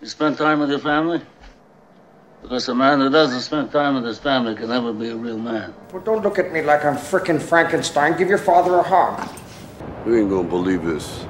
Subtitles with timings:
[0.00, 1.20] You spend time with your family?
[2.40, 5.38] Because a man who doesn't spend time with his family can never be a real
[5.38, 5.74] man.
[5.92, 8.16] Well, don't look at me like I'm frickin' Frankenstein.
[8.16, 9.28] Give your father a hug.
[10.06, 11.26] You ain't gonna believe this.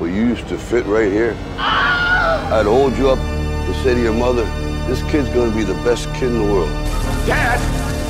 [0.00, 1.36] But you used to fit right here.
[1.56, 4.42] I'd hold you up and say to your mother,
[4.88, 6.68] this kid's gonna be the best kid in the world.
[7.28, 7.60] Dad!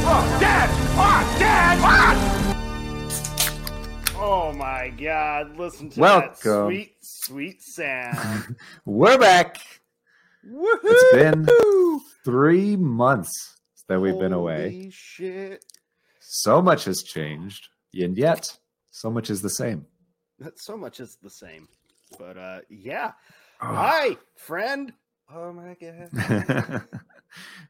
[0.06, 0.70] Oh, Dad!
[0.96, 1.78] Oh, Dad!
[1.82, 2.39] Ah!
[4.32, 5.56] Oh my God!
[5.56, 6.28] Listen to Welcome.
[6.30, 8.54] that sweet, sweet sound.
[8.84, 9.58] We're back.
[10.48, 10.78] Woohoo!
[10.84, 13.56] It's been three months
[13.88, 14.70] that we've been away.
[14.70, 15.64] Holy Shit!
[16.20, 18.56] So much has changed, and yet
[18.92, 19.86] so much is the same.
[20.54, 21.66] So much is the same.
[22.16, 23.12] But uh, yeah.
[23.60, 23.66] Oh.
[23.66, 24.92] Hi, friend.
[25.34, 26.84] Oh my God.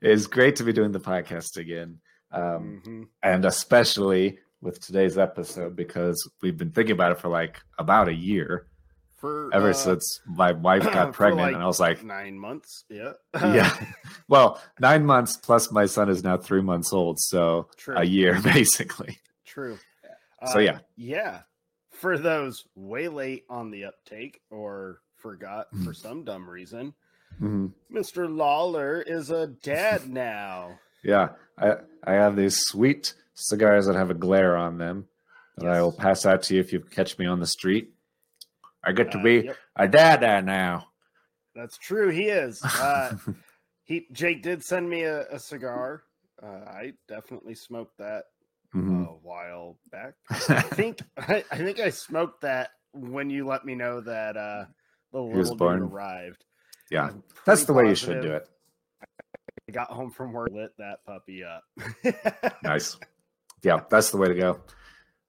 [0.03, 2.01] it's great to be doing the podcast again,
[2.33, 3.07] um, Mhm.
[3.23, 8.15] and especially with today's episode because we've been thinking about it for like about a
[8.15, 8.67] year,
[9.17, 12.85] For ever uh, since my wife got pregnant, like, and I was like, nine months.
[12.89, 13.13] Yeah.
[13.35, 13.75] yeah.
[14.29, 17.97] Well, nine months plus my son is now three months old, so True.
[17.97, 19.19] a year basically.
[19.45, 19.79] True.
[20.47, 20.79] So, Uh, yeah.
[20.97, 21.41] yeah.
[21.91, 25.85] For those way late on the uptake or forgot Hmm.
[25.85, 26.95] for some dumb reason,
[27.41, 27.73] Mhm.
[27.93, 28.29] Mr.
[28.35, 30.79] Lawler is a dad now.
[31.03, 35.07] Yeah, I I have these sweet cigars that have a glare on them
[35.57, 37.93] that I will pass out to you if you catch me on the street.
[38.83, 39.57] I get to Uh, be yep.
[39.77, 40.87] a dad now.
[41.55, 42.09] That's true.
[42.11, 42.63] He is.
[42.65, 43.17] Uh,
[43.85, 46.05] he Jake did send me a, a cigar.
[46.43, 48.25] Uh, I definitely smoked that
[48.75, 49.07] Mhm.
[49.07, 50.15] a while back.
[50.31, 54.65] I think I, I think I smoked that when you let me know that uh,
[55.13, 55.83] the little dude born.
[55.83, 56.45] arrived.
[56.91, 57.11] Yeah,
[57.45, 58.49] that's the way you should do it.
[59.69, 61.65] I got home from work, lit that puppy up.
[62.63, 62.97] Nice.
[63.63, 64.61] Yeah, that's the way to go.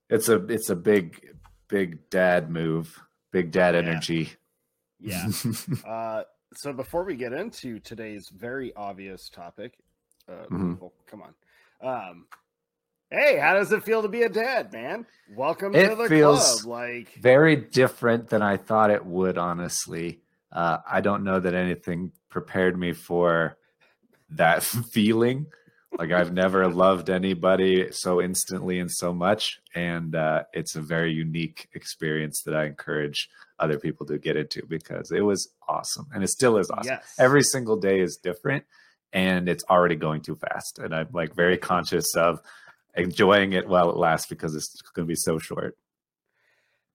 [0.09, 1.35] It's a it's a big
[1.67, 3.01] big dad move,
[3.31, 3.79] big dad Yeah.
[3.81, 4.29] energy.
[4.99, 5.27] yeah.
[5.87, 6.23] Uh,
[6.55, 9.73] so before we get into today's very obvious topic,
[10.29, 10.79] uh, Mhm.
[10.79, 11.33] well, come on.
[11.81, 12.27] Um,
[13.09, 15.05] hey, how does it feel to be a dad, man?
[15.33, 16.69] Welcome It to the feels club.
[16.81, 19.37] Like, Very different than I thought it would.
[19.37, 23.57] Honestly, uh, I don't know that anything prepared me for
[24.31, 24.61] that
[24.91, 25.47] feeling.
[25.97, 31.11] Like I've never loved anybody so instantly and so much, and uh, it's a very
[31.11, 33.29] unique experience that I encourage
[33.59, 36.93] other people to get into because it was awesome, and it still is awesome.
[36.93, 38.63] yes, Every single day is different,
[39.11, 42.39] and it's already going too fast, and I'm like very conscious of
[42.95, 45.77] enjoying it while it lasts because it's going to be so short.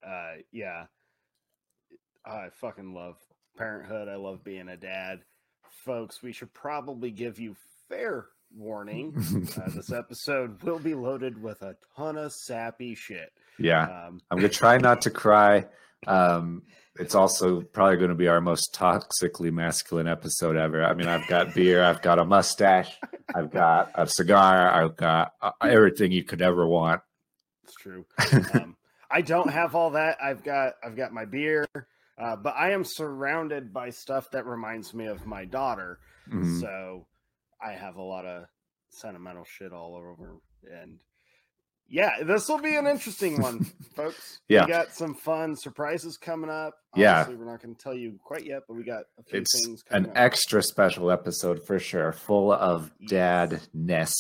[0.03, 0.87] uh, yeah.
[2.25, 3.17] I fucking love
[3.57, 4.09] parenthood.
[4.09, 5.21] I love being a dad.
[5.85, 7.55] Folks, we should probably give you
[7.89, 9.15] fair warning.
[9.57, 13.33] Uh, this episode will be loaded with a ton of sappy shit.
[13.59, 13.83] yeah.
[14.07, 15.67] Um, I'm gonna try not to cry.
[16.07, 16.63] Um,
[16.99, 20.83] it's also probably going to be our most toxically masculine episode ever.
[20.85, 22.97] I mean, I've got beer, I've got a mustache,
[23.35, 27.03] I've got a cigar, I've got uh, everything you could ever want.
[27.65, 28.07] It's true.
[28.55, 28.77] Um,
[29.11, 30.19] I don't have all that.
[30.23, 31.67] I've got I've got my beer,
[32.19, 35.99] uh, but I am surrounded by stuff that reminds me of my daughter.
[36.31, 36.61] Mhm.
[36.61, 37.07] So
[37.63, 38.45] I have a lot of
[38.91, 40.37] sentimental shit all over,
[40.83, 40.99] and
[41.89, 44.41] yeah, this will be an interesting one, folks.
[44.49, 44.65] Yeah.
[44.67, 46.75] we got some fun surprises coming up.
[46.97, 47.21] Yeah.
[47.21, 49.65] Obviously, we're not going to tell you quite yet, but we got a few It's
[49.65, 49.85] things.
[49.91, 50.17] an Coming up.
[50.23, 54.13] extra special episode for sure, full of dadness,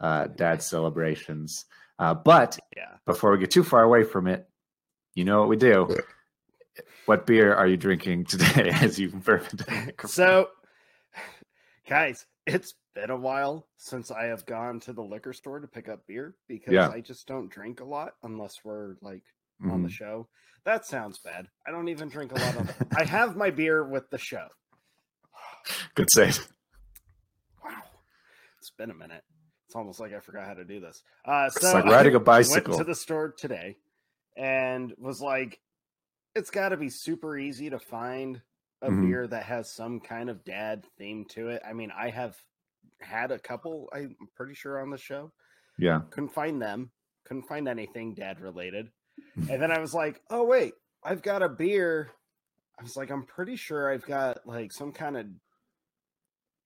[0.00, 1.64] uh, dad celebrations.
[1.98, 2.88] Uh, but yeah.
[3.06, 4.46] before we get too far away from it,
[5.14, 5.96] you know what we do.
[7.06, 9.94] What beer are you drinking today as you burp into?
[10.08, 10.48] So,
[11.88, 15.88] guys, it's been a while since I have gone to the liquor store to pick
[15.88, 16.88] up beer because Yeah.
[16.88, 19.22] I just don't drink a lot unless we're like
[19.62, 19.92] on the Mhm.
[19.92, 20.28] show.
[20.64, 21.48] That sounds bad.
[21.66, 22.76] I don't even drink a lot of.
[22.96, 24.48] I have my beer with the show.
[25.94, 26.38] Good save.
[27.64, 27.82] Wow,
[28.58, 29.24] it's been a minute.
[29.66, 31.02] It's almost like I forgot how to do this.
[31.24, 32.74] Uh, It's like riding a I bicycle.
[32.76, 33.76] Went to the store today
[34.36, 35.60] and was like,
[36.34, 38.42] it's got to be super easy to find
[38.82, 39.06] a Mhm.
[39.06, 41.62] beer that has some kind of dad theme to it.
[41.66, 42.36] I mean, I have
[43.04, 43.88] had a couple.
[43.94, 45.32] I'm pretty sure on the show.
[45.78, 46.00] Yeah.
[46.10, 46.90] Couldn't find them.
[47.26, 48.90] Couldn't find anything dad related.
[49.36, 50.72] And then I was like, oh wait,
[51.04, 52.10] I've got a beer.
[52.78, 55.26] I was like, I'm pretty sure I've got like some kind of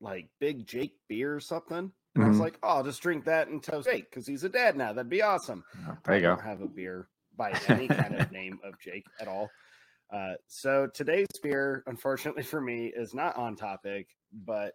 [0.00, 1.93] like big Jake beer or something.
[2.14, 2.40] And I was Mhm.
[2.40, 4.93] like, oh, I'll just drink that and toast Jake because he's a dad now.
[4.93, 5.62] That'd be awesome.
[6.05, 6.29] There you I go.
[6.37, 9.50] don't have a beer by any kind of name of Jake at all.
[10.12, 14.73] Uh, so today's beer, unfortunately for me, is not on topic, but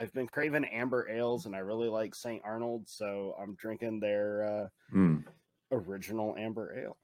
[0.00, 2.40] I've been craving amber ales and I really like St.
[2.44, 5.24] Arnold, so I'm drinking their uh, Mm.
[5.70, 6.96] original amber ale.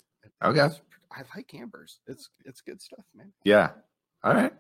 [0.43, 0.75] Okay.
[1.13, 2.01] I like ambers.
[2.09, 3.33] It's it's good stuff, man.
[3.45, 3.71] Yeah.
[4.25, 4.53] All right.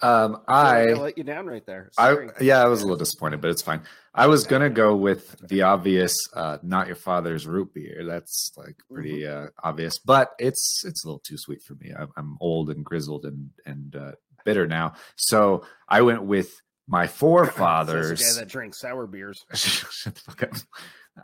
[0.00, 1.90] Um, I I let you down right there.
[1.98, 3.82] I yeah, I was a little disappointed, but it's fine.
[4.14, 8.04] I was gonna go with the obvious, uh, not your father's root beer.
[8.06, 9.46] That's like pretty Mm-hmm.
[9.46, 11.92] uh, obvious, but it's it's a little too sweet for me.
[11.96, 14.12] I'm, I'm old and grizzled and and uh,
[14.46, 16.50] bitter now, so I went with
[16.86, 18.18] my forefathers.
[18.20, 19.44] the guy that drinks sour beers.
[19.54, 20.52] Shut the fuck up.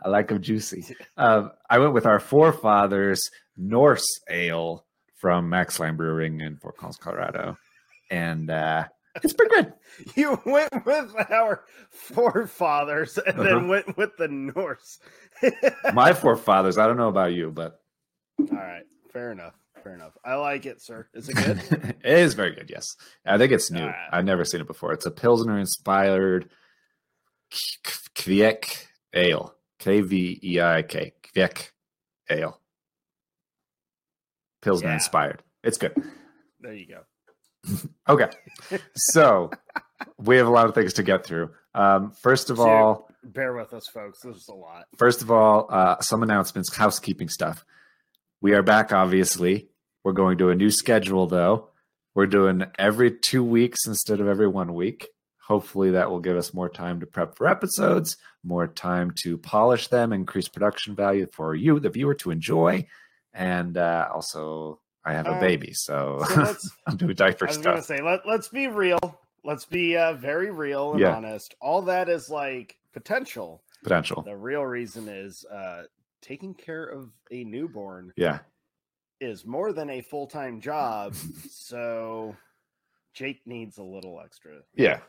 [0.03, 0.85] I like them juicy.
[1.17, 3.21] Um, I went with our forefathers
[3.57, 4.85] Norse ale
[5.17, 7.57] from Maxline Brewing in Fort Collins, Colorado,
[8.09, 8.85] and uh,
[9.21, 9.73] it's pretty good.
[10.15, 13.43] You went with our forefathers and Uh-huh.
[13.43, 14.99] then went with the Norse.
[15.93, 16.77] My forefathers.
[16.77, 17.79] I don't know about you, but
[18.39, 19.53] All right, fair enough.
[19.83, 20.17] Fair enough.
[20.23, 21.07] I like it, sir.
[21.13, 21.95] Is it good?
[22.03, 22.69] it is very good.
[22.69, 22.95] Yes,
[23.25, 23.89] I think it's new.
[24.11, 24.93] I've never seen it before.
[24.93, 26.49] It's a Pilsner inspired
[28.15, 29.55] Kveik ale.
[29.79, 31.13] K V E I K.
[31.23, 31.69] Kveik
[32.29, 32.59] ale.
[34.61, 34.93] Pilsner Yeah.
[34.95, 35.41] inspired.
[35.63, 35.93] It's good.
[36.59, 37.01] there you go.
[38.09, 38.29] Okay.
[38.95, 39.51] So
[40.17, 41.51] we have a lot of things to get through.
[41.73, 44.19] Um, first of all, Bear with us, folks.
[44.21, 44.85] This is a lot.
[44.97, 47.63] first of all, uh, some announcements, housekeeping stuff.
[48.41, 49.69] We are back, obviously.
[50.03, 51.69] We're going to a new schedule, though.
[52.15, 55.07] We're doing every two weeks instead of every one week.
[55.47, 59.87] Hopefully, that will give us more time to prep for episodes, more time to polish
[59.89, 62.85] them, increase production value for you, the viewer, to enjoy.
[63.33, 66.55] And uh, also, I have a Um, baby, so So
[66.87, 68.99] I'm doing diaper I was gonna say let let's be real.
[69.43, 71.15] Let's be uh, very real and Yeah.
[71.15, 71.55] honest.
[71.61, 73.63] All that is like potential.
[73.83, 74.21] Potential.
[74.21, 75.83] The real reason is uh,
[76.21, 78.39] taking care of a newborn Yeah.
[79.21, 81.15] Is more than a full time job.
[81.49, 82.35] so
[83.13, 84.51] Jake needs a little extra.
[84.75, 84.99] Yeah.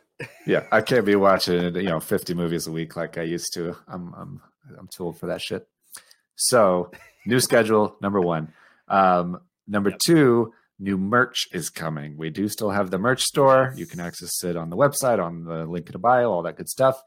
[0.46, 0.66] Yeah.
[0.70, 3.76] I can't be watching, you know, 50 movies a week like I used to.
[3.88, 4.40] I'm I'm
[4.78, 5.66] I'm too old for that shit.
[6.36, 6.90] So,
[7.26, 8.52] new schedule number 1.
[8.88, 9.98] Um number Yep.
[10.00, 12.16] 2, new merch is coming.
[12.16, 13.72] We do still have the merch store.
[13.76, 16.56] You can access it on the website, on the link in the bio, all that
[16.56, 17.00] good stuff.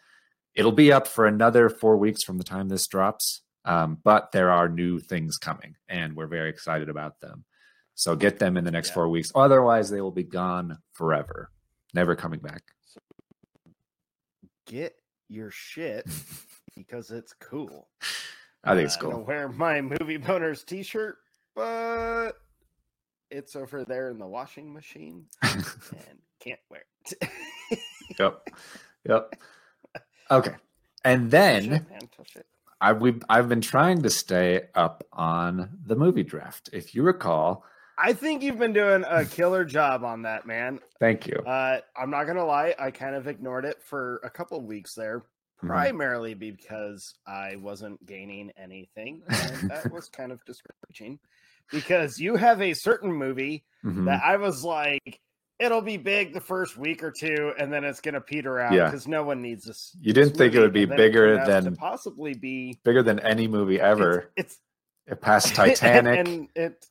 [0.56, 3.42] It'll be up for another 4 weeks from the time this drops.
[3.66, 7.44] Um, but there are new things coming and we're very excited about them.
[7.96, 8.94] So get them in the next Yeah.
[8.96, 9.32] 4 weeks.
[9.36, 11.50] Otherwise, they will be gone forever.
[11.94, 12.62] Never coming back.
[14.68, 14.96] Get
[15.30, 16.06] your shit
[16.76, 17.88] because it's cool.
[18.64, 19.24] I think it's Uh, cool.
[19.24, 21.18] wear my movie boners t-shirt,
[21.56, 22.34] but
[23.32, 25.64] it's over there in the washing machine and
[26.40, 26.84] can't wear
[27.22, 27.30] it.
[28.20, 28.48] yep.
[29.08, 29.36] Yep.
[30.32, 30.56] Okay.
[31.04, 31.86] And then
[32.82, 33.10] Shit, man, touch it.
[33.10, 36.70] I we I've been trying to stay up on the movie draft.
[36.74, 37.64] If you recall,
[37.98, 40.80] I think you've been doing a killer job on that, man.
[41.00, 41.38] thank you.
[41.46, 45.24] Uh, I'm not gonna lie, I kind of ignored it for a couple weeks there,
[45.64, 45.68] Mhm.
[45.68, 51.20] primarily because I wasn't gaining anything, and that was kind of discouraging.
[51.72, 54.06] Because you have a certain movie Mhm.
[54.06, 55.20] that I was like,
[55.60, 58.86] it'll be big the first week or two, and then it's gonna peter out Yeah.
[58.86, 59.96] because no one needs this.
[60.02, 63.48] You didn't this think it would be bigger to than- possibly be Bigger than any
[63.48, 64.32] movie ever.
[64.36, 64.58] It's,
[65.08, 66.20] It passed Titanic.
[66.20, 66.86] and it,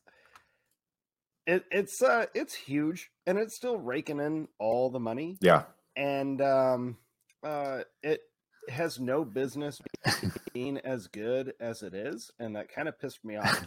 [1.47, 5.65] it it's uh it's huge, and it's still raking in all the money, yeah.
[5.97, 6.97] and um
[7.43, 8.23] uh it
[8.71, 9.79] has no business
[10.55, 13.63] being as good as it is, and that kind of pissed me off.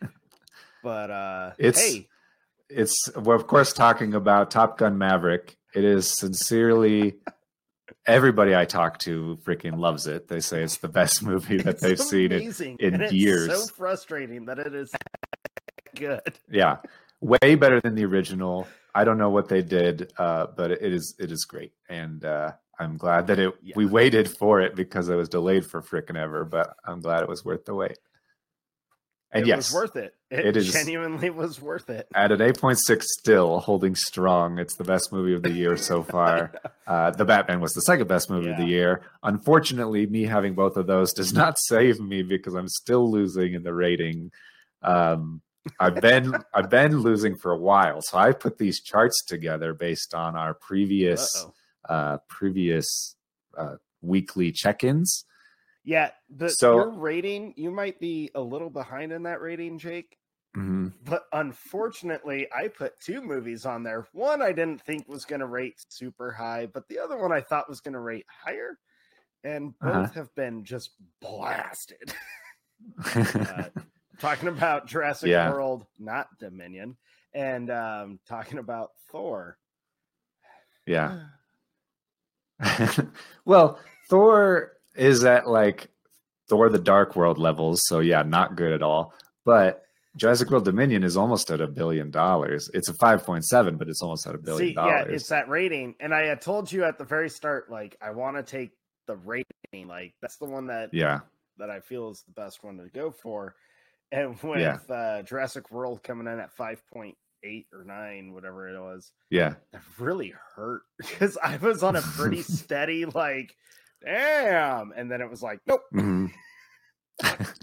[0.80, 2.08] But uh, It's- hey,
[2.70, 5.56] it's we're of course talking about Top Gun Maverick.
[5.74, 7.14] It is sincerely
[8.06, 10.28] everybody I talk to freaking loves it.
[10.28, 13.68] They say it's the best movie that it's they've seen in in years.
[13.68, 14.90] So frustrating that it is
[15.94, 16.20] good.
[16.50, 16.76] yeah
[17.20, 21.14] way better than the original i don't know what they did uh but it is
[21.18, 25.16] it is great and uh i'm glad that it we waited for it because it
[25.16, 27.98] was delayed for frickin' ever but i'm glad it was worth the wait
[29.32, 30.14] and it yes was worth it.
[30.30, 32.06] It, it is- genuinely was worth it.
[32.14, 36.52] at an 8.6 still holding strong it's the best movie of the year so far
[36.86, 40.76] uh the batman was the second best movie of the year unfortunately me having both
[40.76, 44.30] of those does not save me because i'm still losing in the rating
[44.82, 45.40] um
[45.80, 50.14] I've been I've been losing for a while, so I put these charts together based
[50.14, 51.94] on our previous Uh-oh.
[51.94, 53.16] uh, previous
[53.54, 55.26] uh, weekly check-ins.
[55.88, 60.18] Yeah, the So- your rating, you might be a little behind in that rating, Jake.
[60.54, 60.92] Mhm.
[61.02, 64.06] But unfortunately, I put two movies on there.
[64.12, 67.40] One I didn't think was going to rate super high, but the other one I
[67.40, 68.78] thought was going to rate higher.
[69.44, 70.12] And both Uh-huh.
[70.12, 70.90] have been just
[71.20, 72.12] blasted.
[73.14, 73.70] Uh,
[74.20, 75.50] talking about Jurassic Yeah.
[75.50, 76.96] World, not Dominion,
[77.32, 79.58] and um, talking about Thor.
[80.86, 81.28] yeah.
[83.44, 85.88] well, Thor is at like
[86.48, 89.14] Thor: The Dark World levels, so yeah, not good at all.
[89.44, 89.82] But
[90.16, 92.70] Jurassic World Dominion is almost at a billion dollars.
[92.74, 95.48] It's a five point seven, but it's almost at a billion See, yeah, it's that
[95.48, 95.94] rating.
[96.00, 98.72] And I had told you at the very start, like I want to take
[99.06, 99.44] the rating.
[99.86, 101.20] Like that's the one that yeah,
[101.58, 103.54] that I feel is the best one to go for.
[104.10, 104.78] And with Yeah.
[104.94, 109.54] uh, Jurassic World coming in at five point eight or nine, whatever it was, yeah.
[109.72, 113.54] that really hurt because I was on a pretty steady like,
[114.04, 115.82] damn, and then it was like, nope.
[115.94, 116.30] Mhm.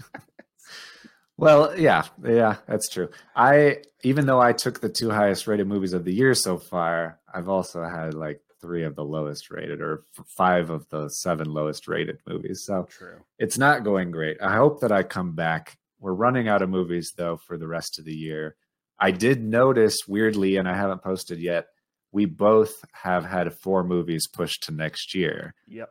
[1.36, 3.08] well, yeah, yeah, that's true.
[3.34, 7.18] I even though I took the two highest rated movies of the year so far,
[7.32, 10.02] I've also had like three of the lowest rated or
[10.36, 12.64] five of the seven lowest rated movies.
[12.64, 13.20] So True.
[13.38, 14.38] it's not going great.
[14.40, 15.76] I hope that I come back.
[15.98, 18.56] We're running out of movies though for the rest of the year.
[18.98, 21.66] I did notice weirdly, and I haven't posted yet.
[22.12, 25.90] We both have had four movies pushed to next year Yep.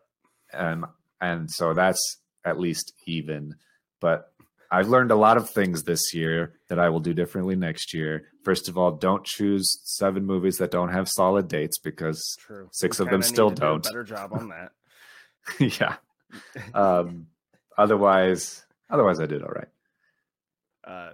[0.56, 0.86] And
[1.22, 3.56] and so that's at least even.
[4.00, 4.32] But
[4.72, 8.28] I've learned a lot of things this year that I will do differently next year.
[8.44, 12.70] First of all, don't choose seven movies that don't have solid dates because True.
[12.72, 13.84] Six We of them still do a don't.
[13.84, 14.72] better job on that.
[15.80, 15.96] yeah.
[16.74, 17.28] Um,
[17.78, 19.68] otherwise, otherwise I did all right.
[20.84, 21.12] uh,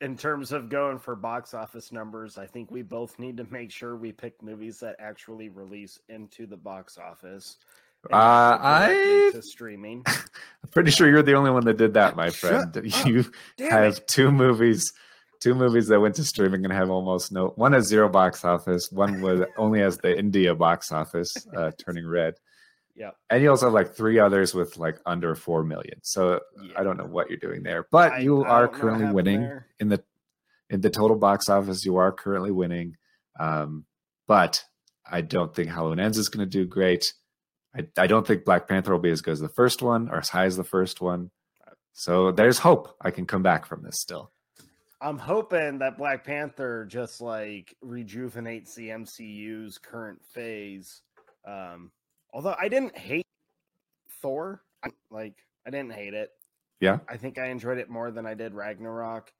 [0.00, 3.70] in terms of going for box office numbers, I think we both need to make
[3.70, 7.56] sure we pick movies that actually release into the box office.
[8.12, 10.02] Uh, I- to streaming.
[10.06, 12.76] I'm pretty sure you're the only one that did that, my Shut friend.
[12.76, 13.06] up.
[13.06, 13.24] You
[13.70, 14.08] have it.
[14.08, 14.92] two movies,
[15.40, 17.48] two movies that went to streaming and have almost no.
[17.56, 18.90] One has zero box office.
[18.90, 22.34] One was only has the India box office uh, turning red.
[22.98, 25.98] Yeah, And you also have like three others with like under four million.
[26.02, 26.40] So
[26.74, 28.80] I don't know what you're doing there, but I- you I are don't know what
[28.80, 29.66] currently winning there.
[29.78, 30.02] in the
[30.70, 31.84] in the total box office.
[31.84, 32.96] You are currently winning,
[33.38, 33.84] um,
[34.26, 34.64] but
[35.08, 37.12] I don't think Halloween Ends is going to do great.
[37.76, 40.18] I, I don't think Black Panther will be as good as the first one or
[40.18, 41.30] as high as the first one.
[41.92, 44.30] So there's hope I can come back from this still.
[45.00, 51.02] I'm hoping that Black Panther just like rejuvenates the MCU's current phase.
[51.46, 51.90] Um,
[52.32, 53.26] although I didn't hate
[54.22, 55.34] Thor, I, like
[55.66, 56.30] I didn't hate it.
[56.80, 56.98] Yeah.
[57.08, 59.32] I think I enjoyed it more than I did Ragnarok.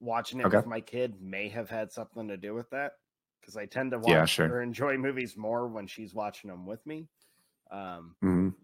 [0.00, 0.56] Watching it Okay.
[0.56, 2.92] with my kid may have had something to do with that
[3.40, 4.48] because I tend to watch Yeah, sure.
[4.48, 7.06] or enjoy movies more when she's watching them with me.
[7.72, 8.54] Um, Mhm.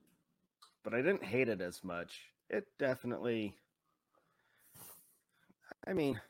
[0.84, 2.20] but I didn't hate it as much.
[2.50, 3.56] It definitely.
[5.86, 6.20] I mean,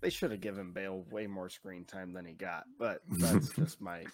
[0.00, 3.80] they should have given Bale way more screen time than he got, but that's just
[3.80, 4.04] my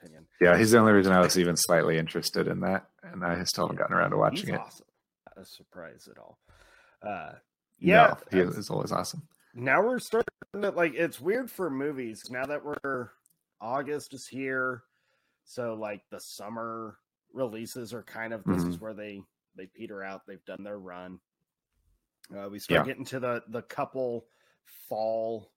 [0.00, 0.26] opinion.
[0.40, 3.64] Yeah, he's the only reason I was even slightly interested in that, and I still
[3.66, 4.60] haven't gotten around to watching He's it.
[4.60, 4.86] awesome.
[5.36, 6.38] Not a surprise at all.
[7.02, 7.32] Uh,
[7.78, 9.22] yeah, no, he is always awesome.
[9.54, 13.10] now we're starting to like it's weird for movies now that we're
[13.60, 14.82] August is here,
[15.44, 16.96] so like the summer
[17.32, 18.70] releases are kind of this Mm-hmm.
[18.70, 19.22] is where they
[19.56, 20.22] they peter out.
[20.26, 21.20] They've done their run.
[22.36, 22.84] Uh, we start Yeah.
[22.84, 24.26] getting to the the couple
[24.88, 25.52] fall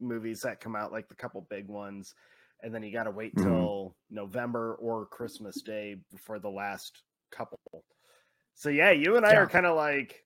[0.00, 2.14] movies that come out, like the couple big ones,
[2.62, 3.42] and then you got to wait Mhm.
[3.42, 7.58] till November or Christmas Day before the last couple.
[8.54, 9.36] So yeah, you and I Yeah.
[9.36, 10.24] are kind of like,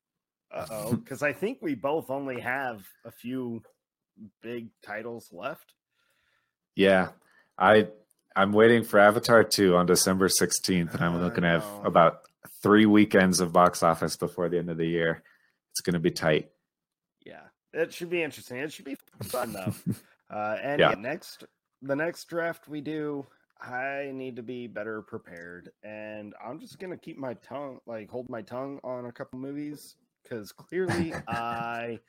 [0.50, 3.62] uh oh, because I think we both only have a few
[4.42, 5.74] big titles left.
[6.74, 7.12] Yeah,
[7.58, 7.88] I
[8.38, 11.82] I'm waiting for Avatar 2 on December 16th, and I'm I looking at know.
[11.84, 12.20] about
[12.62, 15.24] three weekends of box office before the end of the year.
[15.72, 16.48] It's going to be tight.
[17.26, 17.40] Yeah,
[17.72, 18.58] it should be interesting.
[18.58, 19.74] It should be fun though.
[20.30, 20.90] Uh, and Yeah.
[20.90, 21.44] yeah, next
[21.80, 23.26] the next draft we do,
[23.62, 28.28] I need to be better prepared, and I'm just gonna keep my tongue, like hold
[28.28, 32.00] my tongue on a couple movies, because clearly I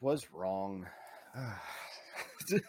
[0.00, 0.88] was wrong.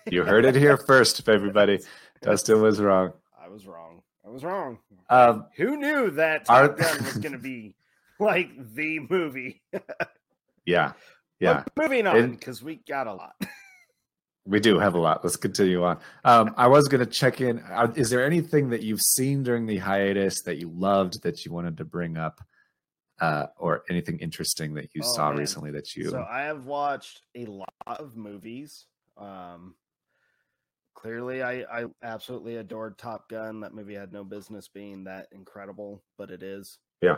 [0.10, 1.80] You heard it here first, everybody.
[2.22, 3.14] Dustin was wrong.
[3.42, 4.02] I was wrong.
[4.26, 4.80] I was wrong.
[5.10, 7.76] Um, Who knew that Top Gun was going to be
[8.20, 9.62] like the movie?
[10.66, 10.94] yeah,
[11.40, 11.64] yeah.
[11.76, 13.34] But moving on, because we got a lot.
[14.46, 15.24] We do have a lot.
[15.24, 16.00] Let's continue on.
[16.26, 17.64] Um, I was going to check in.
[17.96, 21.78] Is there anything that you've seen during the hiatus that you loved that you wanted
[21.78, 22.42] to bring up,
[23.22, 25.40] uh, or anything interesting that you Oh, saw man.
[25.40, 26.10] recently that you?
[26.10, 28.86] So I have watched a lot of movies.
[29.18, 29.76] Um,
[30.94, 33.62] clearly, I, I absolutely adored Top Gun.
[33.62, 36.80] That movie had no business being that incredible, but it is.
[37.02, 37.18] yeah.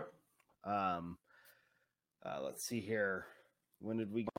[0.64, 1.18] Um,
[2.26, 3.26] uh, let's see here.
[3.80, 4.30] When did we go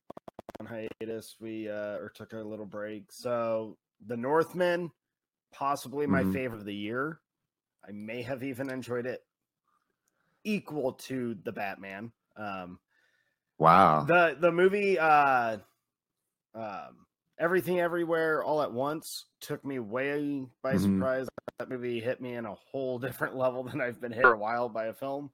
[0.61, 1.37] on hiatus?
[1.41, 3.13] We uh, or took a little break.
[3.13, 4.91] So The Northman,
[5.53, 6.33] possibly my Mhm.
[6.33, 7.21] favorite of the year.
[7.87, 9.25] I may have even enjoyed it
[10.45, 12.13] equal to the Batman.
[12.37, 12.81] Um,
[13.59, 14.05] Wow.
[14.07, 15.59] the the movie uh
[16.55, 17.06] um
[17.39, 20.81] everything everywhere all at once took me way by Mhm.
[20.81, 21.29] surprise
[21.59, 22.99] that movie hit me in a whole
[23.31, 25.31] different level than i've been hit for a while by a film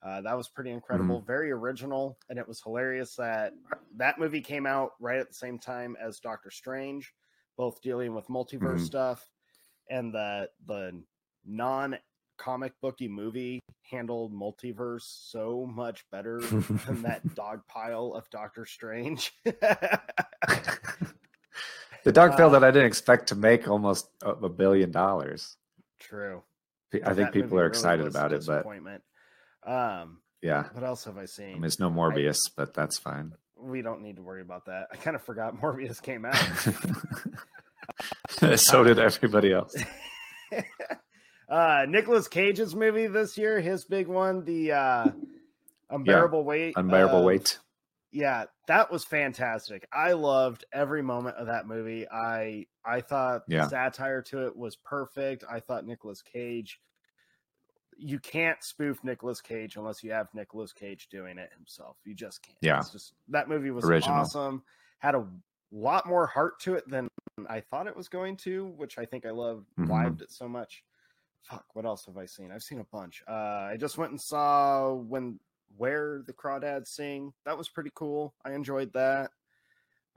[0.00, 3.52] Uh, that was pretty incredible, very original, and it was hilarious that
[3.96, 7.12] that movie came out right at the same time as Doctor Strange,
[7.56, 8.86] both dealing with multiverse Mhm.
[8.86, 9.28] stuff,
[9.90, 11.02] and the the
[11.44, 11.98] non
[12.36, 16.38] comic booky movie handled multiverse so much better
[16.86, 19.32] than that dog pile of Doctor Strange.
[22.04, 25.56] the dog film Uh, that I didn't expect to make almost a, billion dollars.
[25.98, 26.42] True.
[27.04, 29.02] I think people are excited about it, but disappointment.
[29.66, 31.54] Um, yeah, what else have I I seen?
[31.54, 33.32] mean, it's no Morbius, but that's fine.
[33.60, 34.86] we don't need to worry about that.
[34.92, 36.36] I kind of forgot Morbius came out.
[38.58, 39.74] so did everybody else.
[41.50, 45.06] uh Nicolas Cage's movie this year, his big one, the uh
[45.90, 46.74] Unbearable Weight.
[46.76, 47.58] Unbearable of- weight.
[48.10, 49.86] Yeah, that was fantastic.
[49.92, 52.08] I loved every moment of that movie.
[52.08, 53.68] I I thought the Yeah.
[53.68, 55.44] satire to it was perfect.
[55.48, 56.80] I thought Nicolas Cage
[58.00, 61.96] you can't spoof Nicolas Cage unless you have Nicolas Cage doing it himself.
[62.04, 62.56] You just can't.
[62.60, 62.78] Yeah.
[62.78, 64.18] It's just that movie was Original.
[64.18, 64.62] awesome.
[65.00, 65.26] Had a
[65.72, 67.08] lot more heart to it than
[67.48, 70.04] I thought it was going to, which I think I loved Mhm.
[70.04, 70.84] lived it so much.
[71.42, 72.52] Fuck, what else have I seen?
[72.52, 73.22] I've seen a bunch.
[73.26, 73.32] Uh
[73.72, 75.40] I just went and saw when
[75.76, 77.32] where the crawdads sing.
[77.44, 78.34] That was pretty cool.
[78.44, 79.30] I enjoyed that.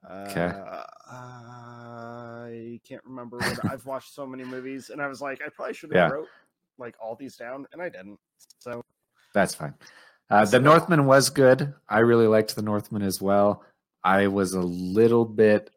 [0.10, 0.46] Okay.
[0.46, 3.38] Uh, I can't remember.
[3.38, 6.16] What, I've watched so many movies, and I was like, I probably should have Yeah.
[6.16, 6.28] wrote
[6.78, 8.20] like all these down, and I didn't.
[8.60, 8.84] So
[9.34, 9.76] That's fine.
[10.30, 11.74] Uh, So- the Northman was good.
[11.88, 13.64] I really liked the Northman as well.
[14.04, 15.70] I was a little bit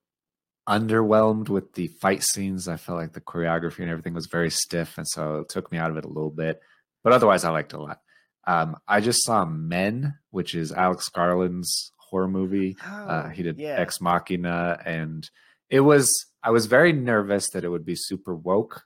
[0.67, 2.69] underwhelmed with the fight scenes.
[2.69, 5.77] I felt like the choreography and everything was very stiff, and so it took me
[5.77, 6.61] out of it a little bit.
[7.03, 8.01] But otherwise, I liked it a lot.
[8.47, 12.77] Um, I just saw Men, which is Alex Garland's horror movie.
[12.85, 13.77] Uh, he did Oh, yeah.
[13.79, 15.29] Ex Machina, and
[15.71, 16.13] it was.
[16.43, 18.83] I was very nervous that it would be super woke.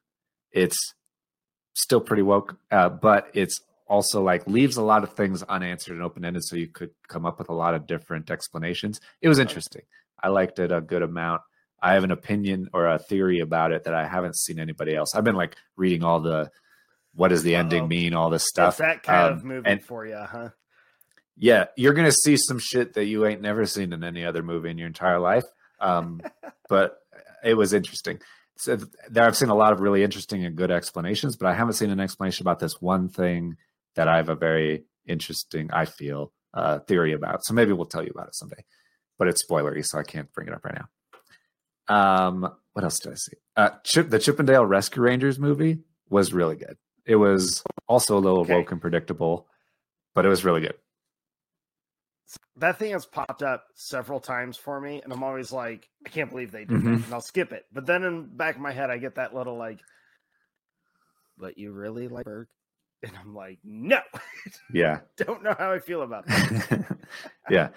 [0.53, 0.79] It's
[1.75, 6.03] still pretty woke, uh, but it's also like leaves a lot of things unanswered and
[6.05, 9.01] open ended, so you could come up with a lot of different explanations.
[9.23, 9.83] It was interesting.
[10.23, 11.43] I liked it a good amount.
[11.81, 15.15] I have an opinion or a theory about it that I haven't seen anybody else.
[15.15, 16.51] I've been like reading all the
[17.19, 17.89] what does the ending Uh-oh.
[17.89, 18.77] mean, all this It's stuff.
[18.79, 20.51] that kind Um, of movie and- for you, huh?
[21.37, 24.71] yeah, you're gonna see some shit that you ain't never seen in any other movie
[24.71, 25.45] in your entire life.
[25.81, 26.21] Um,
[26.69, 26.99] but
[27.43, 28.21] it was interesting.
[28.57, 28.77] So
[29.11, 31.91] there, I've seen a lot of really interesting and good explanations, but I haven't seen
[31.91, 33.57] an explanation about this one thing
[33.95, 37.45] that I have a very interesting, I feel, uh, theory about.
[37.45, 38.65] So maybe we'll tell you about it someday.
[39.19, 40.89] But it's spoilery, so I can't bring it up right now.
[41.89, 43.37] Um, what else did I see?
[43.57, 45.79] Uh, Chip, the Chip 'n Dale Rescue Rangers movie
[46.09, 46.77] was really good.
[47.09, 48.55] It was also a little Okay.
[48.55, 49.49] woke and predictable,
[50.15, 50.75] but it was really good.
[52.57, 56.29] That thing has popped up several times for me, and I'm always like, I can't
[56.29, 56.85] believe they did Mhm.
[56.99, 57.65] that, and I'll skip it.
[57.73, 59.81] But then in the back of my head, I get that little like,
[61.39, 62.49] but you really like Berg?
[63.03, 64.01] And I'm like, no,
[64.71, 65.01] Yeah.
[65.17, 66.99] don't know how I feel about that.
[67.51, 67.69] yeah.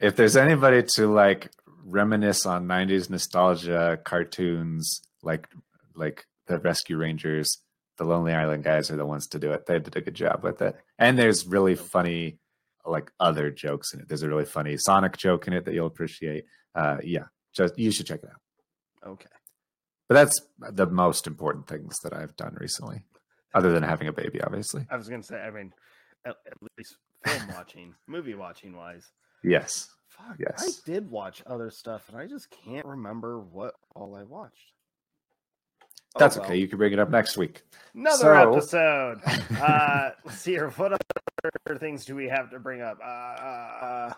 [0.00, 1.50] If there's anybody to like
[1.84, 5.48] reminisce on 90s nostalgia cartoons like
[5.94, 7.58] like the Rescue Rangers,
[7.98, 9.66] the Lonely Island guys are the ones to do it.
[9.66, 10.76] They did a good job with it.
[10.98, 12.38] And there's really funny
[12.84, 14.08] like other jokes in it.
[14.08, 16.46] There's a really funny Sonic joke in it that you'll appreciate.
[16.74, 19.10] Uh yeah, just you should check it out.
[19.10, 19.26] Okay.
[20.08, 20.40] But that's
[20.72, 23.02] the most important things that I've done recently.
[23.54, 24.86] Other than having a baby, obviously.
[24.90, 25.72] I was gonna say, I mean,
[26.24, 29.06] at, at least film watching, movie watching wise.
[29.44, 29.88] Yes.
[30.08, 30.62] Fuck, Yes.
[30.62, 34.71] I did watch other stuff, and I just can't remember what all I watched.
[36.14, 36.46] Oh, That's well.
[36.46, 36.56] okay.
[36.56, 37.62] You can bring it up next week.
[37.94, 39.20] Another So- episode.
[39.62, 40.70] Uh, let's see here.
[40.70, 40.92] What
[41.66, 42.98] other things do we have to bring up?
[43.02, 44.12] Uh, uh,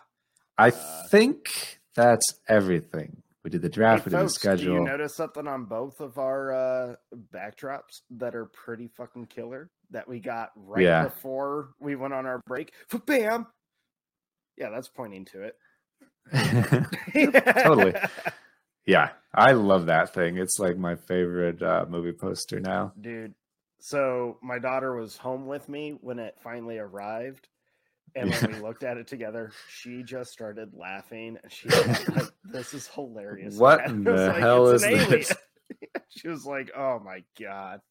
[0.57, 3.21] I Uh, think that's everything.
[3.43, 5.99] We did the hey, draft, we did the folks, do you notice something on both
[5.99, 6.95] of our uh,
[7.31, 11.03] backdrops that are pretty fucking killer that we got right Yeah.
[11.03, 12.73] before we went on our break?
[13.05, 13.45] Bam!
[14.57, 15.57] Yeah, that's pointing to it.
[17.63, 17.93] Totally.
[18.85, 20.37] Yeah, I love that thing.
[20.37, 22.93] It's like my favorite uh, movie poster now.
[22.99, 23.33] dude.
[23.79, 27.47] So my daughter was home with me when it finally arrived,
[28.15, 32.27] and when we looked at it together, she just started laughing, and she was like,
[32.43, 35.33] "This is hilarious." What in the like, hell "It's is this?
[36.09, 37.81] she was like, "Oh my god!"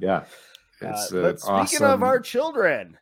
[0.00, 0.24] Yeah,
[0.82, 1.84] Uh, it's but speaking awesome.
[1.84, 2.98] of our children,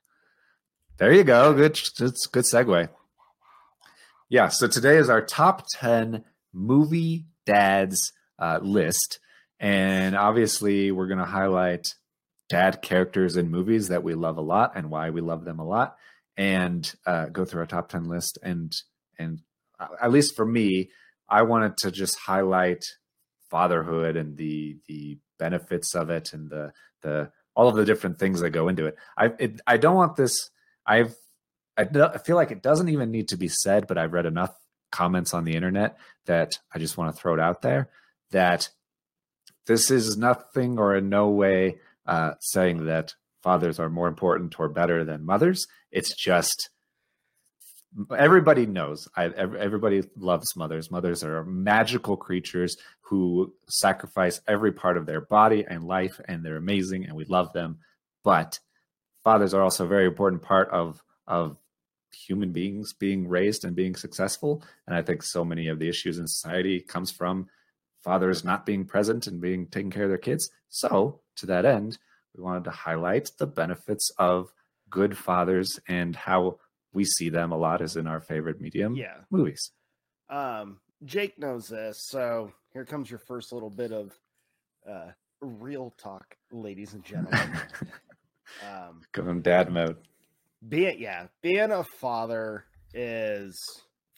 [0.98, 1.54] There you go.
[1.54, 1.72] Good.
[2.00, 2.88] It's good segue.
[4.28, 4.48] Yeah.
[4.48, 9.20] So today is our top ten movie dads uh, list,
[9.58, 11.86] and obviously we're going to highlight
[12.48, 15.66] dad characters in movies that we love a lot and why we love them a
[15.66, 15.96] lot,
[16.36, 18.38] and uh, go through our top ten list.
[18.42, 18.72] And
[19.18, 19.40] and
[20.02, 20.90] at least for me,
[21.28, 22.84] I wanted to just highlight
[23.50, 28.40] fatherhood and the the benefits of it and the the all of the different things
[28.40, 28.96] that go into it.
[29.16, 30.50] I it, I don't want this
[30.86, 31.14] I've
[31.76, 34.54] I feel like it doesn't even need to be said, but I've read enough
[34.90, 37.90] comments on the internet that I just want to throw it out there
[38.30, 38.68] that
[39.66, 44.68] this is nothing or in no way uh, saying that fathers are more important or
[44.68, 45.66] better than mothers.
[45.90, 46.70] It's just
[48.16, 49.08] everybody knows.
[49.16, 50.90] I, everybody loves mothers.
[50.90, 56.56] Mothers are magical creatures who sacrifice every part of their body and life, and they're
[56.56, 57.78] amazing, and we love them.
[58.22, 58.58] But
[59.24, 61.56] fathers are also a very important part of of
[62.14, 64.62] human beings being raised and being successful.
[64.86, 67.48] And I think so many of the issues in society comes from
[68.02, 70.50] fathers not being present and being taking care of their kids.
[70.68, 71.98] So to that end,
[72.36, 74.52] we wanted to highlight the benefits of
[74.88, 76.58] good fathers and how
[76.92, 79.18] we see them a lot as in our favorite medium Yeah.
[79.30, 79.70] movies.
[80.28, 84.12] Um, Jake knows this, so here comes your first little bit of
[84.88, 87.52] uh, real talk, ladies and gentlemen.
[88.66, 89.96] um, Going dad mode.
[90.68, 93.58] Being yeah, being a father is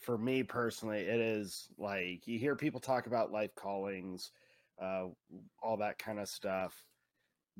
[0.03, 4.31] for me personally, it is like you hear people talk about life callings,
[4.81, 5.07] uh,
[5.61, 6.85] all that kind of stuff.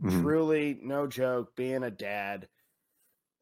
[0.01, 0.33] Mhm.
[0.33, 2.49] Truly, no joke, being a dad,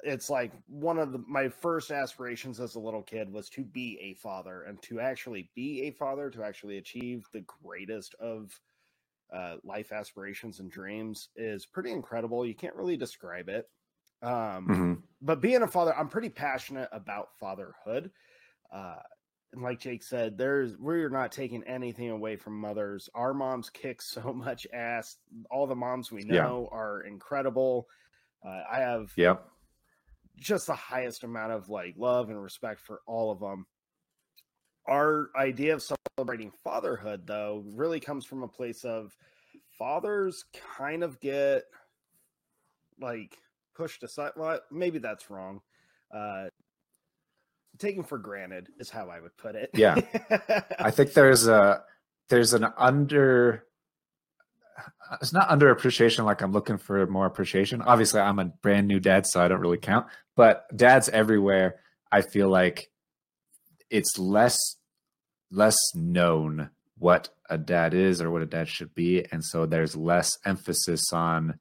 [0.04, 4.00] it's like one of the my first aspirations as a little kid was to be
[4.02, 8.60] a father and to actually be a father, to actually achieve the greatest of
[9.34, 12.46] uh, life aspirations and dreams is pretty incredible.
[12.46, 13.68] You can't really describe it.
[14.22, 15.04] Um, Mhm.
[15.22, 18.12] But being a father, I'm pretty passionate about fatherhood.
[18.74, 18.96] Uh,
[19.54, 23.10] and like Jake said, there's we're not taking anything away from mothers.
[23.14, 25.18] Our moms kick so much ass.
[25.50, 26.44] All the moms we Yeah.
[26.44, 27.88] know are incredible.
[28.46, 29.36] Uh, I have yeah.
[30.38, 33.66] just the highest amount of like love and respect for all of them.
[34.88, 35.84] Our idea of
[36.18, 39.16] celebrating fatherhood, though, really comes from a place of
[39.78, 40.46] fathers
[40.78, 41.66] kind of get
[43.00, 43.38] like
[43.82, 44.32] pushed aside.
[44.36, 45.62] Well, maybe that's wrong.
[46.16, 46.46] Uh,
[47.80, 49.72] taken for granted is how I would put it.
[49.74, 49.96] Yeah.
[50.80, 51.82] I think there's a
[52.30, 53.66] there's an under
[55.20, 57.82] it's not under appreciation like I'm looking for more appreciation.
[57.82, 60.06] Obviously, I'm a brand new dad, so I don't really count.
[60.36, 61.80] But dads everywhere,
[62.12, 62.90] I feel like
[63.90, 64.58] it's less
[65.50, 69.96] less known what a dad is or what a dad should be, and so there's
[69.96, 71.60] less emphasis on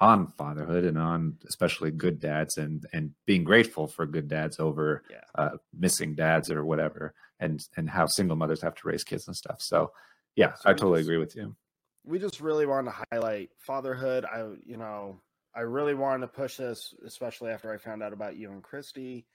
[0.00, 5.02] on fatherhood and on especially good dads and and being grateful for good dads over
[5.10, 5.20] Yeah.
[5.36, 9.34] uh, missing dads or whatever and and how single mothers have to raise kids and
[9.36, 9.92] stuff so
[10.34, 11.56] yeah So i totally just- agree with you
[12.04, 14.24] we just really wanted to highlight fatherhood.
[14.24, 15.20] I, you know,
[15.56, 19.26] I really wanted to push this, especially after I found out about you and Christy,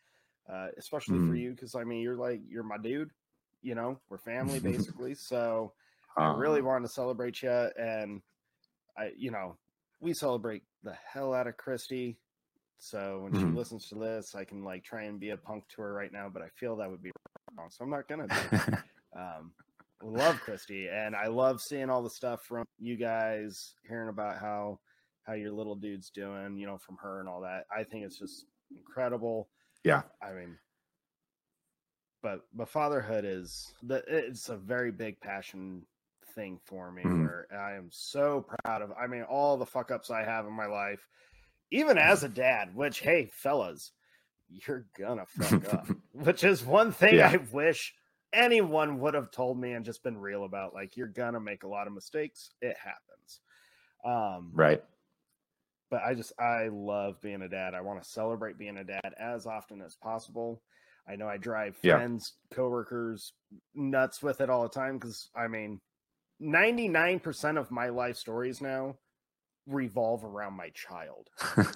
[0.50, 1.40] uh, especially for Mhm.
[1.42, 3.12] you, because I mean, you're like, you're my dude.
[3.62, 4.60] You know, we're family
[5.04, 5.16] basically.
[5.16, 5.74] so
[6.16, 8.22] I really Um, wanted to celebrate you, and
[8.98, 9.58] I, you know,
[10.02, 12.20] we celebrate the hell out of Christy.
[12.80, 13.56] So when she Mhm.
[13.56, 16.28] listens to this, I can like try and be a punk to her right now,
[16.28, 17.12] but I feel that would be
[17.58, 18.28] wrong, so I'm not gonna.
[18.28, 18.74] Do it
[19.16, 19.54] um
[20.04, 24.80] love christy and i love seeing all the stuff from you guys hearing about how
[25.24, 28.18] how your little dude's doing you know from her and all that i think it's
[28.18, 29.50] just incredible
[29.84, 30.58] yeah i mean
[32.24, 35.86] but but fatherhood is the it's a very big passion
[36.32, 37.24] thing for me Mhm.
[37.24, 40.54] where i am so proud of i mean all the fuck ups i have in
[40.54, 41.08] my life
[41.72, 43.92] even as a dad which hey fellas
[44.50, 47.30] you're gonna fuck up which is one thing Yeah.
[47.30, 47.94] i wish
[48.34, 51.68] anyone would have told me and just been real about like you're gonna make a
[51.68, 53.42] lot of mistakes it happens
[54.06, 54.84] um right
[55.90, 57.74] but I just I love being a dad.
[57.74, 60.64] I want to celebrate being a dad as often as possible.
[61.06, 61.98] I know I drive Yeah.
[61.98, 63.34] friends, coworkers
[63.76, 65.82] nuts with it all the time because I mean,
[66.42, 68.96] ninety nine percent of my life stories now
[69.68, 71.30] revolve around my child.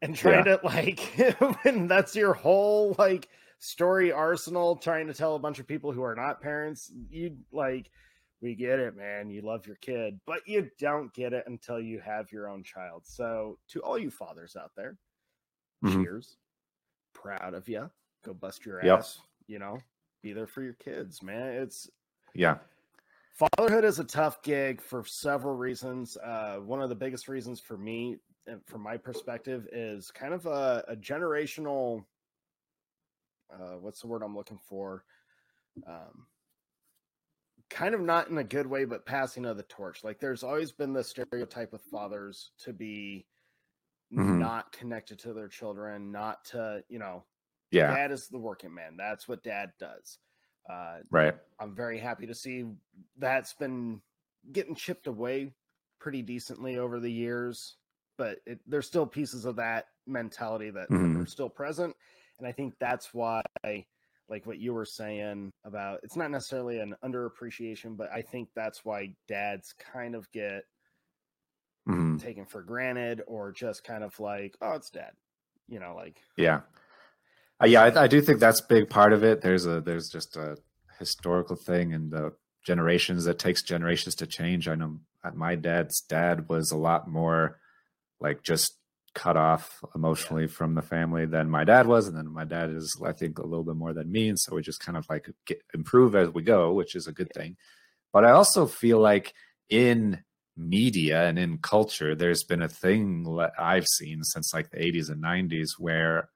[0.00, 0.98] And trying to like
[1.62, 3.28] when that's your whole like
[3.60, 7.88] story arsenal trying to tell a bunch of people who are not parents you like
[8.40, 9.30] we get it man.
[9.30, 13.02] You love your kid but you don't get it until you have your own child.
[13.06, 14.96] So to all you fathers out there
[15.84, 16.02] Mhm.
[16.02, 16.36] cheers.
[17.14, 17.88] Proud of you
[18.24, 18.98] go bust your Yep.
[18.98, 19.78] ass you know?
[20.24, 21.52] Be there for your kids man.
[21.62, 21.88] It's
[22.34, 22.58] yeah
[23.34, 26.16] fatherhood is a tough gig for several reasons.
[26.16, 30.46] Uh, one of the biggest reasons for me, and from my perspective, is kind of
[30.46, 32.04] a, a generational.
[33.52, 35.04] Uh, what's the word I'm looking for?
[35.86, 36.26] Um,
[37.70, 40.04] kind of not in a good way, but passing of the torch.
[40.04, 43.26] Like there's always been the stereotype with fathers to be
[44.12, 44.38] Mhm.
[44.38, 47.24] not connected to their children, not to you know,
[47.70, 48.96] yeah dad is the working man.
[48.98, 50.18] That's what dad does.
[50.68, 52.66] Uh, right I'm very happy to see
[53.16, 54.02] that's been
[54.52, 55.54] getting chipped away
[56.00, 57.76] pretty decently over the years.
[58.18, 61.16] but it, there's still pieces of that mentality that Mhm.
[61.16, 61.96] are still present,
[62.38, 63.42] and I think that's why,
[64.28, 68.84] like what you were saying about, it's not necessarily an underappreciation, but I think that's
[68.84, 70.64] why dads kind of get
[71.86, 72.18] Mhm.
[72.18, 75.14] taken for granted or just kind of like, oh, it's dad,
[75.68, 76.62] you know, like Yeah.
[77.62, 79.40] Uh, yeah, I, I do think that's a big part of it.
[79.40, 80.56] There's a there's just a
[80.98, 82.32] historical thing and the
[82.64, 84.68] generations that takes generations to change.
[84.68, 84.98] I know
[85.34, 87.60] my dad's dad was a lot more
[88.20, 88.78] like just
[89.14, 93.00] cut off emotionally from the family than my dad was, and then my dad is
[93.04, 95.30] I think a little bit more than me, and so we just kind of like
[95.46, 97.56] get, improve as we go, which is a good thing.
[98.12, 99.34] But I also feel like
[99.68, 100.24] in
[100.56, 105.10] media and in culture, there's been a thing that I've seen since like the 80s
[105.10, 106.28] and 90s where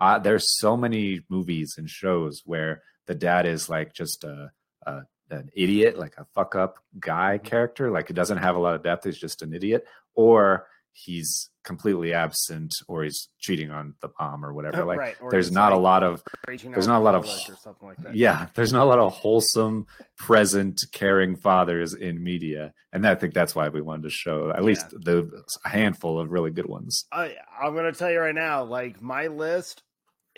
[0.00, 4.50] uh, there's so many movies and shows where the dad is like just a,
[4.86, 8.74] a an idiot, like a fuck up guy character, like he doesn't have a lot
[8.74, 9.04] of depth.
[9.04, 9.84] He's just an idiot,
[10.14, 14.84] or he's completely absent, or he's cheating on the mom or whatever.
[14.84, 15.16] Like right.
[15.30, 18.16] there's not a lot of there's not a lot of- or something like that.
[18.16, 23.34] yeah, there's not a lot of wholesome, present, caring fathers in media, and I think
[23.34, 25.30] that's why we wanted to show at least the
[25.64, 27.04] a handful of really good ones.
[27.12, 29.82] I I'm gonna tell you right now, like my list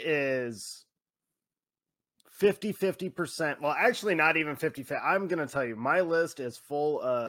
[0.03, 0.85] is
[2.31, 3.61] 50 50 percent.
[3.61, 7.29] Well, actually, not even 50 I'm gonna tell you, my list is full of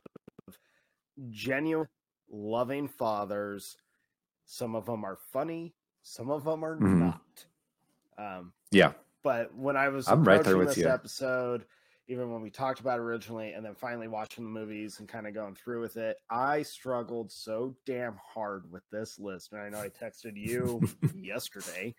[1.29, 1.87] genuine,
[2.29, 3.77] loving fathers.
[4.45, 6.97] Some of them are funny, some of them are Mhm.
[6.99, 7.45] not.
[8.17, 10.87] Um, Yeah, but when I was I'm right there with this you.
[10.87, 11.65] episode,
[12.07, 15.27] even when we talked about it originally, and then finally watching the movies and kind
[15.27, 19.53] of going through with it, I struggled so damn hard with this list.
[19.53, 20.81] And I know I texted you
[21.15, 21.95] yesterday.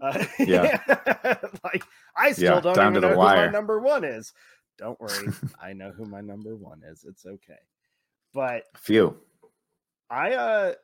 [0.00, 0.78] Uh, Yeah.
[1.64, 1.82] like
[2.16, 4.32] I still Yeah, don't even know who my number one is.
[4.78, 5.28] Don't worry,
[5.62, 7.04] I know who my number one is.
[7.08, 7.58] It's okay.
[8.34, 9.16] But few.
[10.10, 10.74] I uh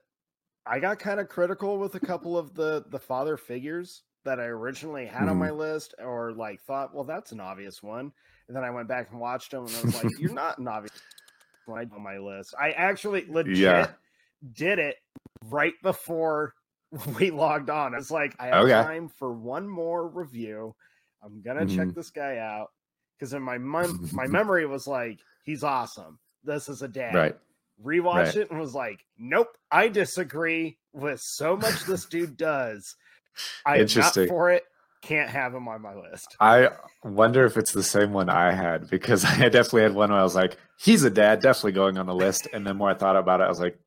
[0.64, 4.44] I got kind of critical with a couple of the the father figures that I
[4.44, 5.40] originally had on Mhm.
[5.40, 8.12] my list or like thought, well, that's an obvious one.
[8.48, 10.68] And then I went back and watched them and I was like, you're not an
[10.68, 10.92] obvious
[11.66, 12.54] one on my list.
[12.58, 13.88] I actually legit Yeah.
[14.52, 14.96] did it
[15.44, 16.54] right before
[17.18, 17.94] we logged on.
[17.94, 18.72] It's like I have Okay.
[18.72, 20.74] time for one more review.
[21.22, 21.94] I'm gonna check Mhm.
[21.94, 22.68] this guy out.
[23.18, 26.18] Because in my mem- my memory was like, he's awesome.
[26.44, 27.36] This is a dad Right.
[27.82, 28.36] rewatched Right.
[28.36, 32.96] it and was like, nope, I disagree with so much this dude does.
[33.64, 34.28] I'm not Interesting.
[34.28, 34.64] for it.
[35.02, 36.36] Can't have him on my list.
[36.40, 36.70] I
[37.02, 40.22] wonder if it's the same one I had because I definitely had one where I
[40.22, 42.46] was like, he's a dad, definitely going on the list.
[42.52, 43.78] And then more I thought about it, I was like,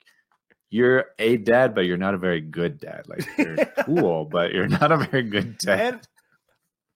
[0.75, 3.07] you're a dad, but you're not a very good dad.
[3.07, 5.79] Like you're cool, but you're not a very good dad.
[5.93, 6.07] And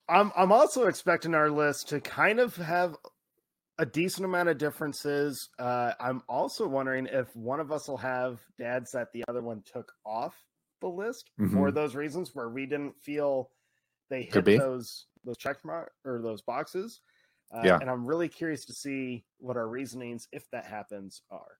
[0.08, 2.96] I'm I'm also expecting our list to kind of have
[3.78, 5.48] a decent amount of differences.
[5.58, 9.62] Uh, I'm also wondering if one of us will have dads that the other one
[9.64, 10.36] took off
[10.82, 11.74] the list for Mhm.
[11.74, 13.50] those reasons where we didn't feel
[14.10, 17.00] they hit those those check mark or those boxes.
[17.52, 17.78] Uh, Yeah.
[17.80, 21.56] and I'm really curious to see what our reasonings, if that happens, are.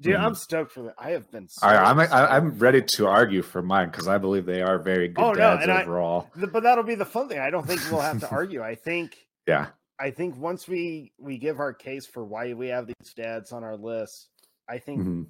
[0.00, 0.20] Dude, Mhm.
[0.20, 0.94] I'm stoked for that.
[0.98, 1.48] I have been.
[1.48, 4.78] So I, I'm I, I'm ready to argue for mine because I believe they are
[4.78, 6.28] very good Oh, no, dads I- overall.
[6.36, 7.38] Th- but that'll be the fun thing.
[7.38, 8.62] I don't think we'll have to argue.
[8.62, 12.86] I think yeah, I think once we we give our case for why we have
[12.88, 14.28] these dads on our list,
[14.68, 15.26] I think Mhm.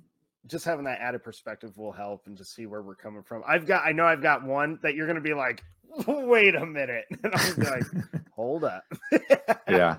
[0.47, 3.43] just having that added perspective will help and just see where we're coming from.
[3.47, 5.63] I've got I know I've got one that you're gonna be like,
[6.07, 7.05] wait a minute.
[7.23, 7.85] And I'm like,
[8.35, 8.85] hold up.
[9.69, 9.97] yeah.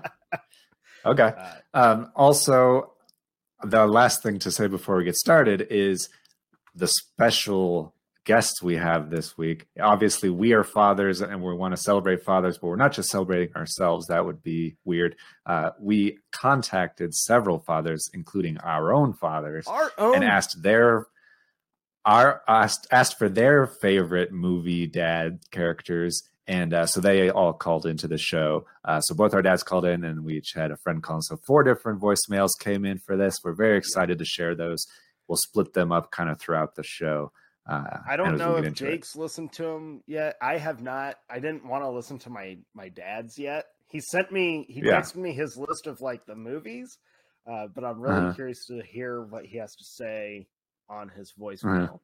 [1.04, 1.32] Okay.
[1.38, 2.92] Uh, Um, also,
[3.68, 6.08] the last thing to say before we get started is
[6.74, 9.66] the special guests we have this week.
[9.80, 13.54] Obviously, we are fathers and we want to celebrate fathers, but we're not just celebrating
[13.54, 14.06] ourselves.
[14.06, 15.16] That would be weird.
[15.46, 21.06] Uh, we contacted several fathers, including our own fathers, our own and asked their
[22.04, 27.86] our asked asked for their favorite movie dad characters and uh, so they all called
[27.86, 30.76] into the show uh, so both our dads called in and we each had a
[30.76, 34.24] friend call in so four different voicemails came in for this we're very excited to
[34.24, 34.86] share those
[35.28, 37.30] we'll split them up kind of throughout the show
[37.68, 38.90] uh, I don't know if into it.
[38.92, 40.36] Jake's listened to him yet.
[40.40, 41.16] I have not.
[41.28, 43.64] I didn't want to listen to my my dad's yet.
[43.88, 44.66] He sent me.
[44.68, 45.00] He Yeah.
[45.00, 46.96] texted me his list of like the movies,
[47.44, 48.34] uh, but I'm really Uh-huh.
[48.34, 50.46] curious to hear what he has to say
[50.88, 51.98] on his voicemail.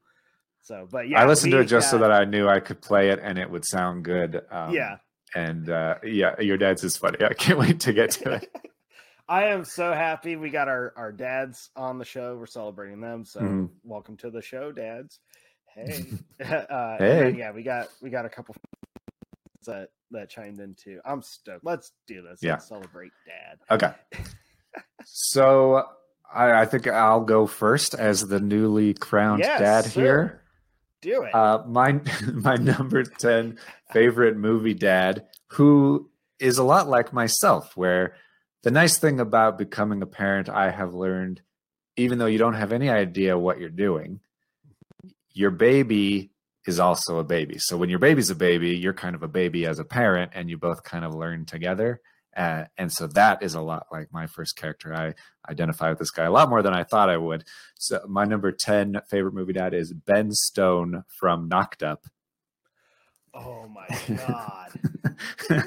[0.62, 1.20] So, but yeah.
[1.20, 3.50] I listened to it just so that I knew I could play it and it
[3.50, 4.42] would sound good.
[4.50, 4.98] Um, yeah,
[5.34, 7.18] And uh, yeah, your dad's is funny.
[7.24, 8.48] I can't wait to get to it.
[9.28, 12.36] I am so happy we got our our dads on the show.
[12.36, 13.24] We're celebrating them.
[13.24, 13.70] So, Mhm.
[13.82, 15.20] welcome to the show, dads.
[15.74, 16.04] Hey,
[16.44, 17.30] uh, Hey.
[17.36, 18.54] yeah, we got we got a couple
[19.66, 21.00] that that chimed in too.
[21.04, 21.64] I'm stoked.
[21.64, 22.40] Let's do this.
[22.42, 22.52] Yeah.
[22.52, 23.58] Let's celebrate dad.
[23.70, 23.92] Okay.
[25.04, 25.84] so
[26.32, 30.00] I, I think I'll go first as the newly crowned Yes, dad sir.
[30.00, 30.41] here.
[31.02, 31.34] Do it.
[31.34, 32.00] Uh, my
[32.32, 33.58] my number ten
[33.92, 38.14] favorite movie dad, who is a lot like myself, where
[38.62, 41.42] the nice thing about becoming a parent, I have learned,
[41.96, 44.20] even though you don't have any idea what you're doing,
[45.32, 46.30] your baby
[46.66, 47.58] is also a baby.
[47.58, 50.48] So when your baby's a baby, you're kind of a baby as a parent, and
[50.48, 52.00] you both kind of learn together.
[52.36, 54.94] Uh, and so that is a lot like my first character.
[54.94, 55.14] I
[55.50, 57.44] identify with this guy a lot more than I thought I would.
[57.78, 62.04] So my number 10 favorite movie dad is Ben Stone from Knocked Up.
[63.34, 64.72] oh my god.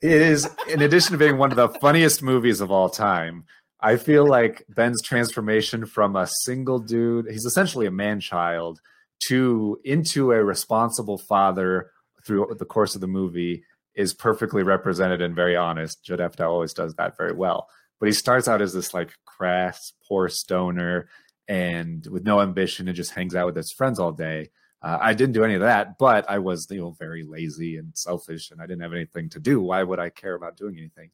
[0.00, 3.44] it is, in addition to being one of the funniest movies of all time,
[3.80, 8.80] I feel like Ben's transformation from a single dude, he's essentially a man child,
[9.26, 11.90] to into a responsible father
[12.24, 16.04] through the course of the movie is perfectly represented and very honest.
[16.08, 17.68] Apatow always does that very well.
[18.00, 21.08] But he starts out as this like crass, poor stoner
[21.48, 24.50] and with no ambition and just hangs out with his friends all day.
[24.82, 27.96] Uh, I didn't do any of that, but I was, you know, very lazy and
[27.96, 29.60] selfish, and I didn't have anything to do.
[29.60, 31.10] Why would I care about doing anything?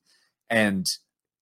[0.48, 0.86] And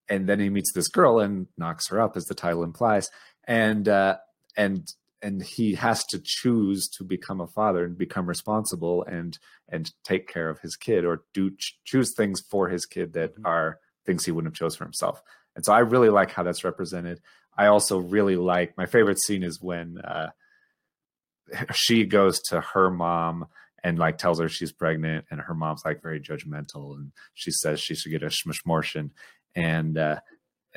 [0.09, 3.11] and then he meets this girl and knocks her up, as the title implies,
[3.45, 4.17] and uh,
[4.57, 4.89] and
[5.23, 10.29] and he has to choose to become a father and become responsible and and take
[10.29, 14.25] care of his kid or do ch- choose things for his kid that are things
[14.25, 15.23] he wouldn't have chose for himself.
[15.57, 17.21] And so I really like how that's represented.
[17.57, 20.31] I also really like my favorite scene is when uh,
[21.75, 23.47] she goes to her mom
[23.83, 27.81] and like tells her she's pregnant, and her mom's like very judgmental, and she says
[27.81, 29.11] she should get a shmishmortion,
[29.55, 30.19] and uh,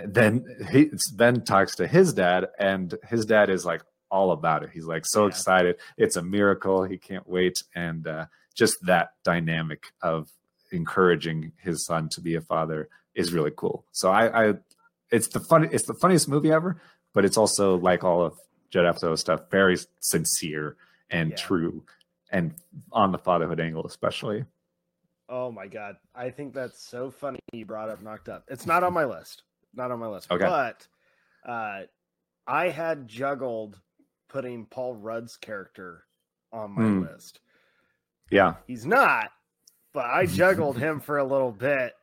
[0.06, 4.70] then he Ben talks to his dad, and his dad is like all about it.
[4.74, 5.30] He's like so Yeah.
[5.30, 10.30] excited, it's a miracle, he can't wait, and uh, just that dynamic of
[10.72, 13.86] encouraging his son to be a father is really cool.
[13.92, 14.54] So I, I
[15.12, 16.80] it's the fun, it's the funniest movie ever,
[17.14, 18.38] but it's also like all of
[18.70, 20.76] Judd Apatow's stuff, very sincere
[21.10, 21.36] and Yeah.
[21.38, 21.84] true,
[22.32, 22.54] and
[22.92, 24.46] on the fatherhood angle especially.
[25.28, 25.98] Oh my god.
[26.16, 28.46] I think that's so funny you brought up knocked up.
[28.48, 29.44] It's not on my list.
[29.76, 30.32] Not on my list.
[30.32, 30.46] Okay.
[30.46, 30.88] But
[31.46, 31.84] uh
[32.48, 33.80] I had juggled
[34.30, 36.06] putting Paul Rudd's character
[36.54, 37.02] on my Hmm.
[37.02, 37.40] list.
[38.32, 39.32] Yeah, He's not,
[39.94, 41.94] but I juggled him for a little bit.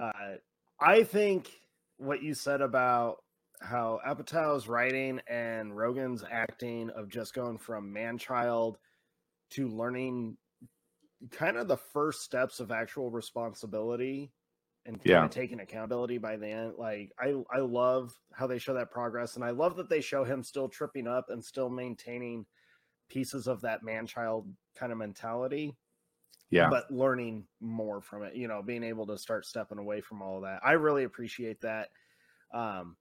[0.00, 0.36] Uh,
[0.80, 1.50] I think
[1.98, 3.16] what you said about
[3.60, 8.78] how Apatow's writing and Rogan's acting of just going from man child
[9.50, 10.36] to learning
[11.30, 14.32] kind of the first steps of actual responsibility
[14.86, 15.24] and kind Yeah.
[15.24, 16.74] of taking accountability by the end.
[16.76, 20.24] Like I, I love how they show that progress, and I love that they show
[20.24, 22.46] him still tripping up and still maintaining
[23.08, 25.76] pieces of that man child kind of mentality
[26.50, 30.22] yeah, but learning more from it you know being able to start stepping away from
[30.22, 31.90] all of that i really appreciate that
[32.52, 32.96] um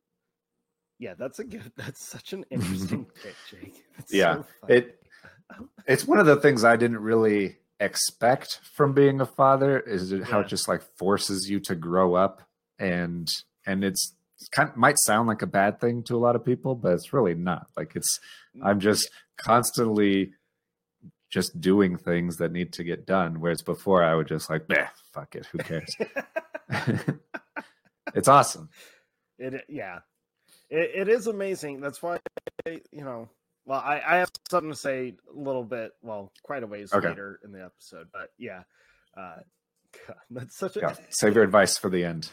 [1.00, 5.00] yeah that's a good that's such an interesting pick jake That's Yeah, so it
[5.88, 10.24] it's one of the things I didn't really expect from being a father is it-
[10.26, 10.46] how Yeah.
[10.46, 12.42] it just like forces you to grow up
[12.80, 13.28] and
[13.66, 14.16] and it's
[14.52, 17.14] kind of might sound like a bad thing to a lot of people, but it's
[17.14, 17.68] really not.
[17.78, 18.20] Like it's
[18.56, 20.34] mm, I'm just constantly
[21.32, 23.40] just doing things that need to get done.
[23.42, 24.68] Whereas before I would just like,
[25.14, 25.96] fuck it, who cares?
[28.16, 28.70] it's awesome.
[29.40, 30.00] it yeah
[30.70, 32.20] it, it is amazing that's why
[32.66, 33.30] you know
[33.66, 37.08] well I, I have something to say a little bit well quite a ways Okay.
[37.10, 38.64] later in the episode but yeah
[39.18, 39.38] uh
[40.08, 40.96] God, that's such a Yeah.
[41.10, 42.30] Save your advice for the end.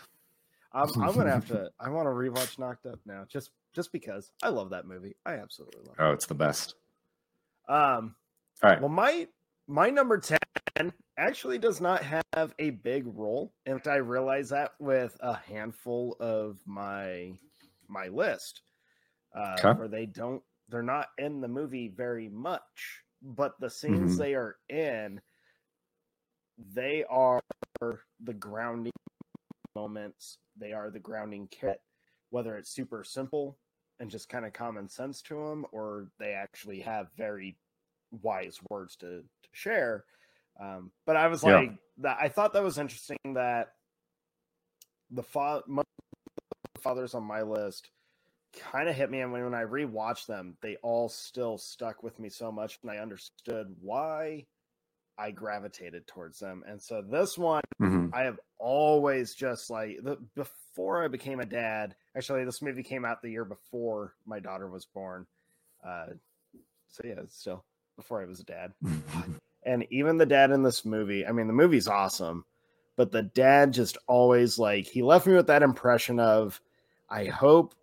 [0.73, 4.31] I'm, I'm gonna have to i want to rewatch knocked up now just just because
[4.43, 6.75] i love that movie i absolutely love it Oh, it's the best.
[7.69, 8.15] um
[8.63, 8.81] All right.
[8.81, 9.27] Well, my
[9.69, 10.39] my number ten
[11.19, 13.53] actually does not have a big role.
[13.67, 17.33] In fact, I realize that with a handful of my
[17.89, 18.63] my list,
[19.35, 19.79] uh, Okay.
[19.79, 24.19] where they don't they're not in the movie very much, but the scenes Mhm.
[24.19, 25.21] they are in,
[26.73, 27.41] they are
[28.21, 28.93] the grounding
[29.75, 30.39] moments.
[30.57, 31.83] They are the grounding kit,
[32.31, 33.59] whether it's super simple
[33.99, 37.59] and just kind of common sense to them, or they actually have very
[38.23, 40.05] wise words to, to share.
[40.59, 41.61] Um, but I was Yeah.
[41.61, 43.75] like, that I thought that was interesting that
[45.11, 47.91] the fa- the fathers on my list
[48.53, 52.29] kind of hit me, and when, I rewatched them, they all still stuck with me
[52.29, 54.47] so much, and I understood why
[55.19, 56.65] I gravitated towards them.
[56.67, 58.11] And so this one, Mhm.
[58.15, 61.95] I have always just like the, before I became a dad.
[62.17, 65.27] Actually, this movie came out the year before my daughter was born.
[65.85, 66.07] Uh,
[66.89, 67.65] so yeah, still
[67.97, 68.73] before I was a dad.
[69.63, 72.47] And even the dad in this movie, I mean, the movie's awesome,
[72.97, 76.63] but the dad just always like he left me with that impression of,
[77.11, 77.75] I hope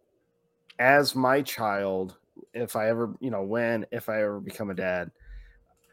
[0.79, 2.17] as my child,
[2.53, 5.11] if I ever, you know, when, if I ever become a dad,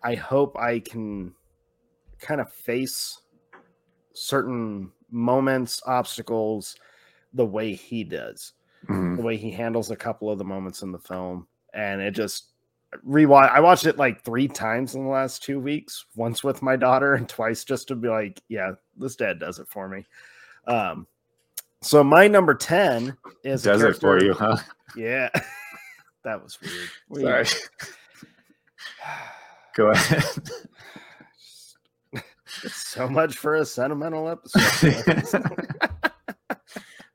[0.03, 1.35] I hope I can
[2.19, 3.21] kind of face
[4.15, 6.77] certain moments, obstacles,
[7.33, 8.53] the way he does,
[8.89, 9.17] Mhm.
[9.17, 11.49] the way he handles a couple of the moments in the film.
[11.73, 12.51] And it just
[13.05, 13.51] rewatch.
[13.51, 17.15] I watched it like three times in the last two weeks, once with my daughter
[17.15, 20.07] and twice just to be like, yeah, this dad does it for me.
[20.67, 21.07] Um,
[21.85, 24.57] so my number 10 is Does it for you, huh?
[24.97, 25.29] Yeah.
[26.25, 26.89] that was weird.
[27.09, 27.45] We- Sorry.
[29.77, 30.23] Go ahead.
[32.69, 35.25] so much for a sentimental episode.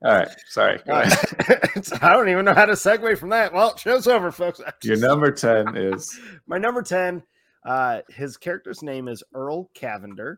[0.03, 0.27] All right.
[0.47, 0.79] Sorry.
[0.85, 1.87] Go ahead.
[2.01, 3.53] I don't even know how to segue from that.
[3.53, 4.61] Well, show's over, folks.
[4.83, 7.23] Your number 10 is My number 10,
[7.65, 10.37] uh, his character's name is Earl Cavendar,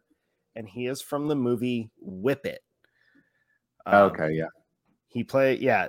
[0.55, 2.61] and he is from the movie Whip It.
[3.85, 4.31] Um, okay.
[4.33, 4.47] Yeah.
[5.07, 5.87] He play yeah.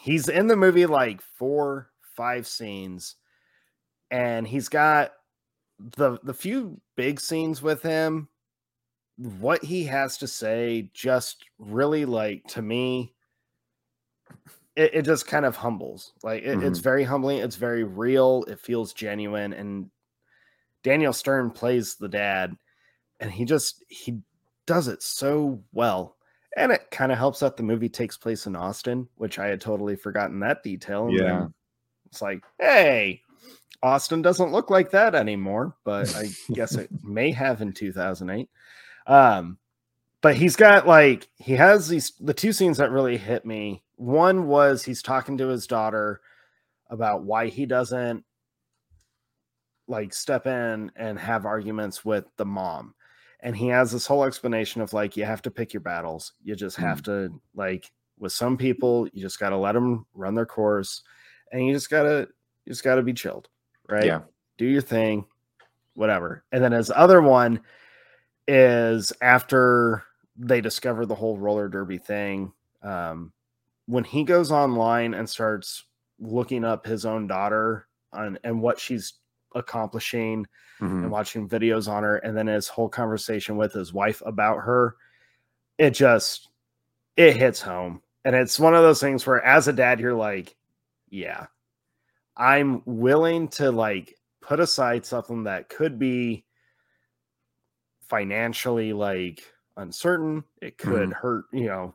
[0.00, 3.16] He's in the movie like four, five scenes,
[4.10, 5.12] and he's got
[5.96, 8.28] the the few big scenes with him.
[9.16, 13.14] What he has to say just really like to me.
[14.76, 16.12] It, it just kind of humbles.
[16.22, 17.38] Like it- it's very humbling.
[17.38, 18.44] It's very real.
[18.48, 19.52] It feels genuine.
[19.52, 19.90] And
[20.82, 22.56] Daniel Stern plays the dad,
[23.20, 24.20] and he just he
[24.66, 26.13] does it so well
[26.56, 29.60] and it kind of helps that the movie takes place in Austin, which I had
[29.60, 31.08] totally forgotten that detail.
[31.08, 31.46] And Yeah.
[32.06, 33.22] it's like, hey,
[33.82, 38.48] Austin doesn't look like that anymore, but I guess it may have in 2008.
[39.06, 39.58] Um,
[40.22, 43.82] but he's got like he has these the two scenes that really hit me.
[43.96, 46.22] One was he's talking to his daughter
[46.88, 48.24] about why he doesn't
[49.86, 52.94] like step in and have arguments with the mom
[53.44, 56.32] and he has this whole explanation of like you have to pick your battles.
[56.42, 60.34] You just have to like with some people you just got to let them run
[60.34, 61.02] their course
[61.52, 62.28] and you just gotta
[62.64, 63.48] you just gotta be chilled
[63.88, 64.06] right?
[64.06, 64.20] Yeah.
[64.56, 65.26] do your thing
[65.94, 66.44] whatever.
[66.50, 67.60] And then his other one
[68.48, 70.02] is after
[70.36, 73.32] they discover the whole roller derby thing um
[73.86, 75.84] when he goes online and starts
[76.18, 79.14] looking up his own daughter on and what she's
[79.54, 80.46] accomplishing
[80.80, 81.02] Mhm.
[81.04, 84.96] and watching videos on her and then his whole conversation with his wife about her
[85.78, 86.48] it just
[87.16, 88.02] it hits home.
[88.24, 90.56] And it's one of those things where as a dad you're like
[91.10, 91.46] yeah
[92.36, 96.44] i'm willing to like put aside something that could be
[98.08, 99.42] financially like
[99.76, 100.44] uncertain.
[100.60, 101.94] It could hurt you know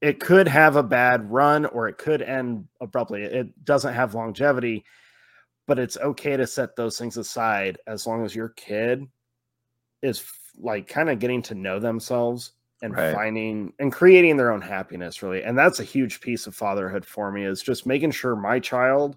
[0.00, 3.22] it could have a bad run or it could end abruptly.
[3.22, 4.84] It doesn't have longevity
[5.70, 9.06] but it's okay to set those things aside as long as your kid
[10.02, 12.52] is f- like kind of getting to know themselves
[12.82, 13.14] and Right.
[13.14, 17.30] finding and creating their own happiness really and that's a huge piece of fatherhood for
[17.30, 19.16] me is just making sure my child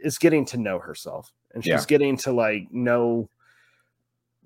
[0.00, 1.84] is getting to know herself and she's Yeah.
[1.88, 3.28] getting to like know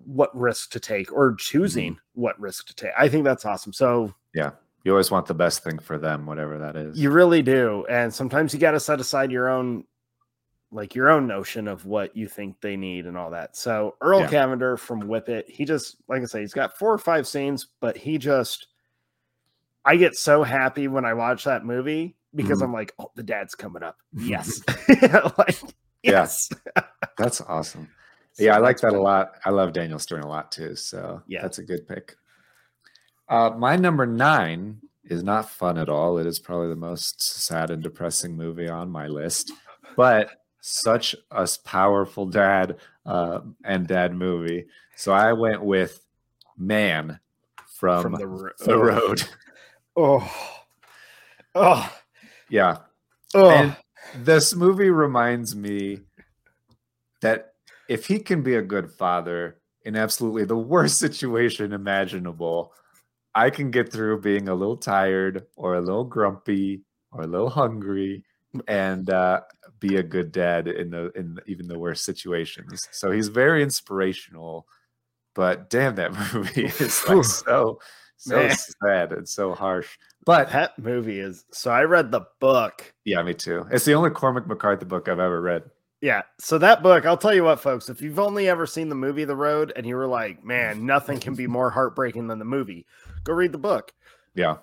[0.07, 2.21] what risk to take or choosing mm-hmm.
[2.23, 4.53] what risk to take i think that's awesome so Yeah.
[4.85, 6.99] You always want the best thing for them, whatever that is.
[6.99, 7.85] you really do.
[7.91, 9.85] And sometimes you got to set aside your own,
[10.73, 13.57] like your own notion of what you think they need and all that.
[13.57, 14.29] So Earl Yeah.
[14.31, 17.67] Cavendar from Whip It, he just, like I say, he's got four or five scenes,
[17.81, 18.69] but he just,
[19.85, 22.65] I get so happy when I watch that movie because Mhm.
[22.65, 23.97] I'm like, oh, the dad's coming up.
[24.13, 24.61] Yes.
[25.39, 25.61] like,
[26.03, 26.13] Yeah.
[26.13, 26.49] yes.
[27.19, 27.89] That's awesome.
[28.35, 29.33] So yeah, I like that a lot.
[29.45, 30.77] I love Daniel Stern a lot too.
[30.77, 31.43] So Yeah.
[31.43, 32.15] that's a good pick.
[33.29, 36.19] Uh, my number nine is not fun at all.
[36.19, 39.51] It is probably the most sad and depressing movie on my list,
[39.97, 44.67] but such a powerful dad uh, and dad movie.
[44.97, 46.01] So I went with
[46.57, 47.19] Man
[47.67, 49.23] from, From the, the, Road.
[49.97, 50.65] Oh,
[51.57, 51.93] oh,
[52.49, 52.79] yeah,
[53.35, 53.51] oh.
[53.51, 53.77] And
[54.23, 55.99] this movie reminds me
[57.23, 57.55] that
[57.89, 62.73] if he can be a good father in absolutely the worst situation imaginable,
[63.35, 67.51] I can get through being a little tired or a little grumpy or a little
[67.51, 68.25] hungry
[68.67, 69.41] and uh,
[69.79, 72.87] be a good dad in the in even the worst situations.
[72.93, 74.67] So he's very inspirational,
[75.35, 77.81] but damn, that movie is like so
[78.17, 78.57] so Man.
[78.85, 79.97] sad and so harsh.
[80.27, 83.67] But that movie is so I read the book yeah, me too.
[83.71, 85.63] It's the only Cormac McCarthy book I've ever read.
[86.03, 86.23] Yeah.
[86.39, 89.25] So that book, I'll tell you what, folks, if you've only ever seen the movie
[89.25, 92.87] The Road and you were like, man, nothing can be more heartbreaking than the movie,
[93.25, 93.93] go read the book.
[94.35, 94.59] Yeah,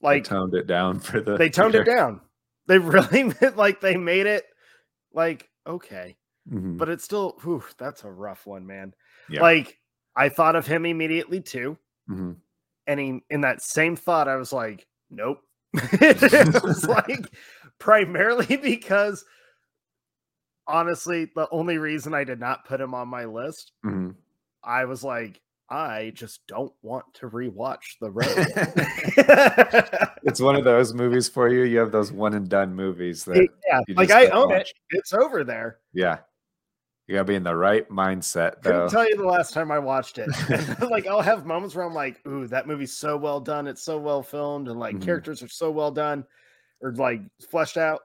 [0.00, 1.36] Like they toned it down for the.
[1.36, 2.20] they toned it down.
[2.68, 4.44] They really like they made it
[5.12, 6.16] like okay,
[6.50, 6.76] Mhm.
[6.78, 8.92] but it's still whew, that's a rough one, man.
[9.28, 9.42] Yeah.
[9.42, 9.78] Like
[10.16, 11.78] I thought of him immediately too.
[12.10, 12.36] Mhm.
[12.88, 15.40] And he, in that same thought, I was like, nope.
[15.74, 17.26] it was like
[17.78, 19.24] primarily because
[20.68, 24.14] honestly, the only reason I did not put him on my list, Mhm.
[24.64, 28.28] I was like, I just don't want to rewatch the road.
[30.22, 31.62] it's one of those movies for you.
[31.64, 34.70] You have those one and done movies that yeah, like I own watch.
[34.70, 34.96] it.
[34.98, 35.78] It's over there.
[35.92, 36.18] Yeah.
[37.08, 38.88] You gotta be in the right mindset Couldn't though.
[38.88, 40.28] tell you the last time I watched it.
[40.90, 43.66] like I'll have moments where I'm like, "Ooh, that movie's so well done.
[43.68, 45.04] It's so well filmed, and like Mhm.
[45.04, 46.24] characters are so well done,
[46.80, 48.00] or like fleshed out."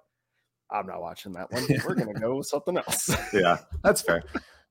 [0.70, 1.66] I'm not watching that one.
[1.86, 3.10] We're gonna go with something else.
[3.34, 4.24] yeah, that's fair.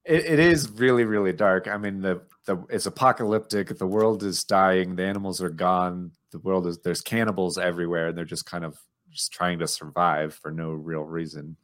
[0.05, 1.69] It, it is really, really dark.
[1.69, 3.77] I mean, the the it's apocalyptic.
[3.79, 4.97] The world is dying.
[4.97, 6.13] The animals are gone.
[6.33, 8.79] The world is there's cannibals everywhere, and they're just kind of
[9.11, 11.57] just trying to survive for no real reason.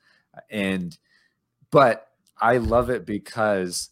[0.51, 0.97] And
[1.71, 2.09] but
[2.41, 3.91] I love it because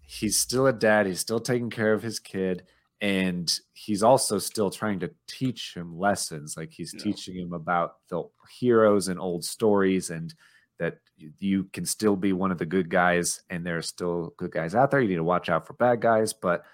[0.00, 1.06] he's still a dad.
[1.06, 2.64] He's still taking care of his kid,
[3.00, 6.56] and he's also still trying to teach him lessons.
[6.56, 7.02] Like he's Yeah.
[7.02, 8.22] teaching him about the
[8.58, 10.32] heroes and old stories, and
[10.78, 10.98] that
[11.38, 14.74] you can still be one of the good guys, and there are still good guys
[14.74, 15.00] out there.
[15.00, 16.64] You need to watch out for bad guys, but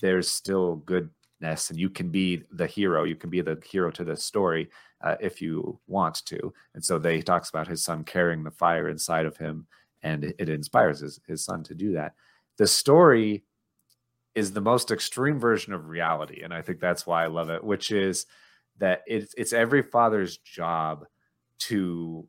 [0.00, 3.04] there's still goodness, and you can be the hero.
[3.04, 4.68] You can be the hero to the story
[5.02, 6.52] uh, if you want to.
[6.74, 9.66] And so they he talks about his son carrying the fire inside of him,
[10.02, 12.14] and it, it inspires his, his son to do that.
[12.56, 13.44] The story
[14.34, 17.62] is the most extreme version of reality, and I think that's why I love it.
[17.62, 18.26] Which is
[18.78, 21.06] that it's it's every father's job
[21.58, 22.26] to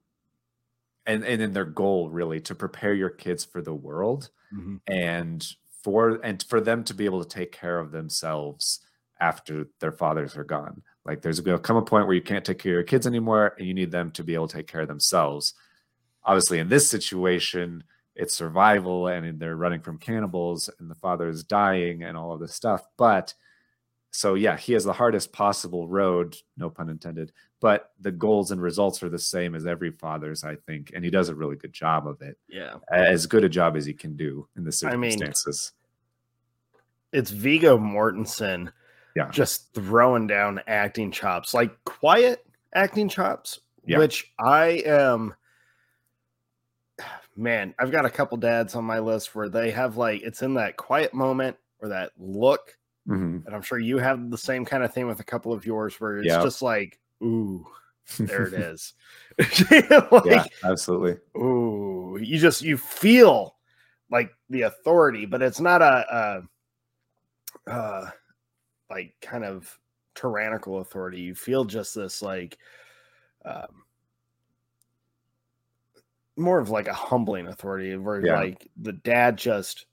[1.08, 4.76] and and in their goal really to prepare your kids for the world mm-hmm.
[4.88, 5.45] and
[5.84, 8.82] for and for them to be able to take care of themselves
[9.20, 10.84] after their fathers are gone.
[11.03, 13.08] Like there's going to come a point where you can't take care of your kids
[13.08, 15.53] anymore and you need them to be able to take care of themselves.
[16.24, 17.84] Obviously in this situation
[18.18, 22.39] it's survival and they're running from cannibals and the father is dying and all of
[22.39, 23.34] this stuff but
[24.12, 28.62] so yeah he has the hardest possible road no pun intended but the goals and
[28.62, 31.74] results are the same as every father's i think and he does a really good
[31.74, 34.95] job of it yeah, as good a job as he can do in the I
[34.95, 35.72] mean, circumstances
[37.14, 38.72] it's Viggo Mortensen.
[39.16, 39.30] Yeah.
[39.32, 42.45] just throwing down acting chops, like quiet
[42.76, 43.97] acting chops, Yeah.
[43.99, 45.34] which I am.
[47.36, 50.55] Man, I've got a couple dads on my list where they have like it's in
[50.55, 52.78] that quiet moment or that look
[53.08, 53.45] Mhm.
[53.45, 55.95] And I'm sure you have the same kind of thing with a couple of yours
[56.01, 56.43] where it's Yeah.
[56.43, 57.65] just like, ooh,
[58.20, 58.93] there it is.
[60.11, 63.55] like, yeah absolutely ooh, you just you feel
[64.09, 66.43] like the authority, but it's not a,
[67.68, 68.09] a uh
[68.89, 69.78] like kind of
[70.15, 71.20] tyrannical authority.
[71.22, 72.57] You feel just this like
[73.45, 73.84] um
[76.38, 78.36] more of like a humbling authority where Yeah.
[78.36, 79.86] like the dad just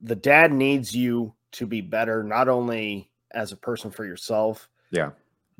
[0.00, 5.10] the dad needs you to be better not only as a person for yourself yeah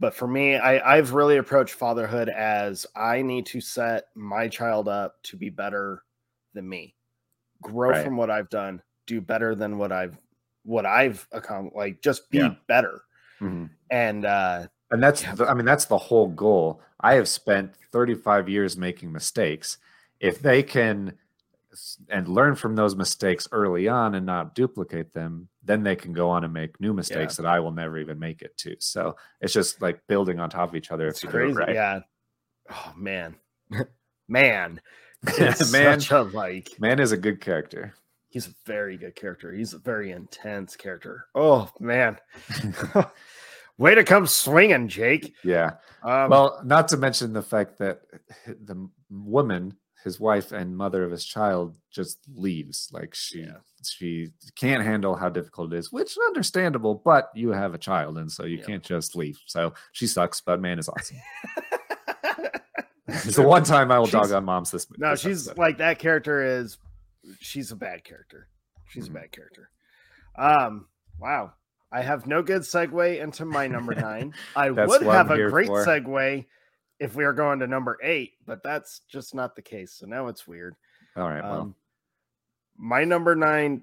[0.03, 4.89] but for me I, i've really approached fatherhood as i need to set my child
[4.89, 6.03] up to be better
[6.53, 6.95] than me
[7.63, 8.05] grow Right.
[8.05, 10.19] from what i've done do better than what i've
[10.65, 12.55] what i've accomplished like just be Yeah.
[12.67, 13.03] better
[13.41, 13.71] Mhm.
[13.91, 15.35] and uh and that's Yeah.
[15.37, 19.79] the, i mean that's the whole goal i have spent 35 years making mistakes
[20.21, 21.17] if they can
[22.09, 26.29] and learn from those mistakes early on and not duplicate them then they can go
[26.29, 28.77] on and make new mistakes that i will never even make it to.
[28.79, 31.53] So it's just like building on top of each other it's if crazy.
[31.55, 31.75] right?
[31.75, 32.01] Yeah.
[32.71, 33.37] Oh man.
[34.29, 34.81] Man.
[35.71, 36.01] Man.
[36.11, 37.95] a like man is a good character.
[38.29, 39.53] He's a very good character.
[39.53, 41.27] He's a very intense character.
[41.35, 42.19] Oh man.
[43.79, 45.35] Way to come swinging jake.
[45.45, 45.73] Yeah.
[46.03, 48.03] Um, well not to mention the fact that
[48.47, 53.57] the woman his wife and mother of his child just leaves like she Yeah.
[53.85, 58.19] she can't handle how difficult it is which is understandable but you have a child
[58.19, 58.65] and so you Yeah.
[58.65, 61.19] can't just leave so she sucks but man is awesome
[63.09, 65.61] it's the one time i will dog on moms this no this she's episode.
[65.61, 66.79] like that character is
[67.41, 68.49] she's a bad character
[68.89, 69.11] she's Mhm.
[69.11, 69.71] a bad character
[70.39, 70.87] um
[71.21, 71.53] wow
[71.91, 75.85] i have no good segue into my number nine i would have a great for.
[75.85, 76.47] segue
[77.03, 80.29] if we are going to number eight but that's just not the case so now
[80.29, 80.77] it's weird.
[81.17, 81.61] All right well.
[81.61, 81.75] Um
[82.79, 83.83] my number nine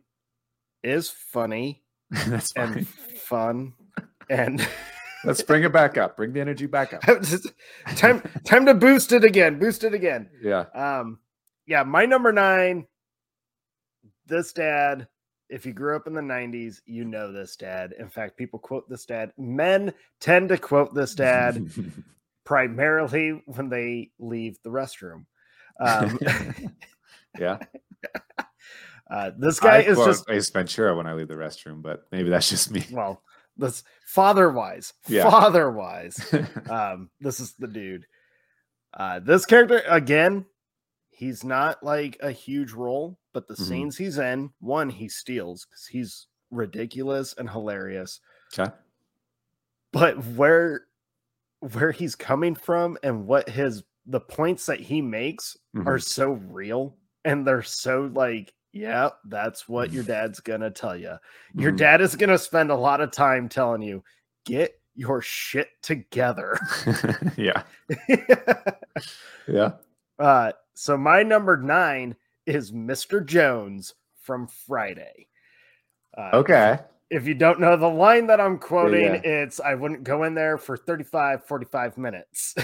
[0.84, 3.74] is funny that's and fun
[4.30, 4.66] and
[5.26, 6.16] let's bring it back up.
[6.16, 7.02] Bring the energy back up.
[7.98, 10.30] Time time to boost it again boost it again.
[10.42, 10.66] Yeah.
[10.74, 11.20] Um
[11.68, 12.88] yeah my number nine
[14.28, 15.10] this dad
[15.50, 17.94] if you grew up in the 90s you know this dad.
[18.00, 21.70] In fact people quote this dad men tend to quote this dad
[22.50, 25.24] primarily when they leave the restroom
[25.80, 26.18] um
[27.40, 27.60] yeah
[29.12, 32.32] uh, this guy I is just ace ventura when i leave the restroom but maybe
[32.32, 33.22] that's just me well
[33.56, 35.30] this father wise Yeah.
[35.30, 36.34] father wise
[36.72, 38.08] um this is the dude
[38.98, 40.44] Uh, this character again,
[41.12, 43.68] he's not like a huge role, but the Mhm.
[43.68, 48.20] scenes he's in, one he steals because he's ridiculous and hilarious.
[48.52, 48.74] Okay.
[49.92, 50.89] But where
[51.62, 55.86] where he's coming from and what his the points that he makes Mhm.
[55.88, 61.16] are so real and they're so like yeah that's what your dad's gonna tell you
[61.54, 61.78] your Mhm.
[61.78, 64.04] dad is gonna spend a lot of time telling you
[64.46, 66.58] get your shit together
[67.38, 67.64] yeah.
[69.48, 69.72] Yeah.
[70.18, 75.28] uh so my number nine is mr jones from friday
[76.18, 76.80] uh, Okay.
[77.10, 79.22] If you don't know the line that i'm quoting yeah.
[79.24, 82.56] it's i wouldn't go in there for 35 45 minutes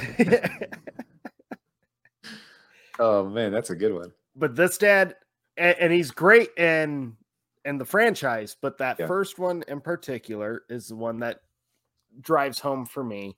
[2.98, 4.14] Oh man, that's a good one.
[4.38, 5.16] but this dad
[5.58, 7.16] and, and he's great in
[7.66, 9.08] in the franchise but that Yeah.
[9.08, 11.42] first one in particular is the one that
[12.22, 13.36] drives home for me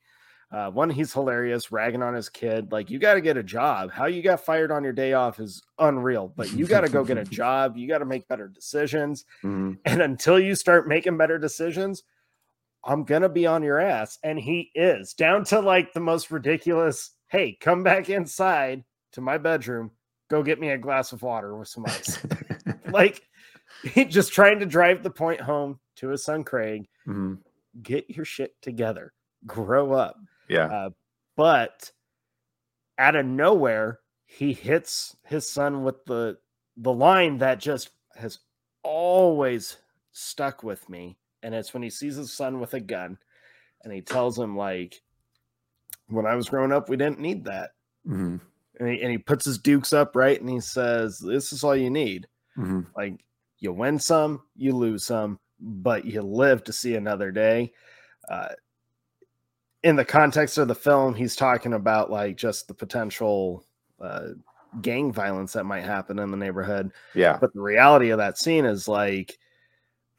[0.52, 3.91] uh one he's hilarious ragging on his kid like you got to get a job.
[3.91, 7.04] How you got fired on your day off is unreal but you got to go
[7.04, 7.76] get a job.
[7.78, 9.26] You got to make better decisions.
[9.43, 9.78] Mhm.
[9.86, 12.04] and until you start making better decisions
[12.86, 17.12] i'm gonna be on your ass and he is down to like the most ridiculous
[17.28, 18.84] hey come back inside
[19.14, 19.91] to my bedroom.
[20.30, 22.20] Go get me a glass of water with some ice.
[22.91, 23.22] Like
[23.84, 26.88] he just trying to drive the point home to his son craig.
[27.06, 27.39] Mhm.
[27.84, 29.12] get your shit together.
[29.45, 30.18] Grow up
[30.50, 30.66] Yeah.
[30.66, 30.89] uh,
[31.36, 31.91] but
[32.98, 36.38] out of nowhere he hits his son with the
[36.78, 38.39] the line that just has
[38.84, 39.78] always
[40.12, 43.18] stuck with me and it's when he sees his son with a gun
[43.84, 45.02] and he tells him like
[46.08, 47.72] when i was growing up we didn't need that
[48.08, 48.39] Mhm.
[48.80, 51.76] and he, and he puts his dukes up right and he says this is all
[51.76, 52.28] you need
[52.58, 52.88] Mhm.
[52.95, 53.24] like
[53.60, 57.74] you win some you lose some but you live to see another day
[58.30, 58.50] uh,
[59.84, 63.63] in the context of the film he's talking about like just the potential
[64.01, 64.30] uh,
[64.82, 67.38] gang violence that might happen in the neighborhood Yeah.
[67.39, 69.38] but the reality of that scene is like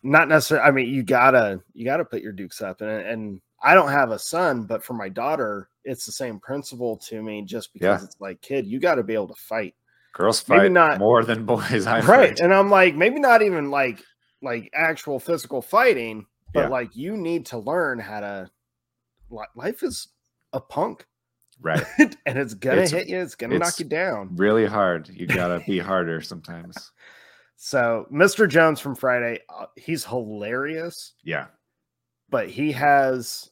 [0.02, 3.74] not necessarily i mean you gotta you gotta put your dukes up and and i
[3.74, 7.72] don't have a son but for my daughter it's the same principle to me just
[7.72, 8.04] because Yeah.
[8.06, 9.74] it's like kid you got to be able to fight
[10.14, 11.86] Girls fight Maybe not- more than boys.
[11.88, 14.02] I've right and i'm like maybe not even like
[14.40, 16.68] like actual physical fighting but Yeah.
[16.68, 18.50] like you need to learn how to
[19.55, 20.09] life is
[20.53, 21.07] a punk
[21.61, 21.85] Right.
[21.99, 25.09] and it's gonna It's- hit you it's gonna knock you down Really hard.
[25.09, 26.93] You gotta be harder sometimes.
[27.57, 31.47] so mr jones from friday uh, he's hilarious Yeah.
[32.31, 33.51] but he has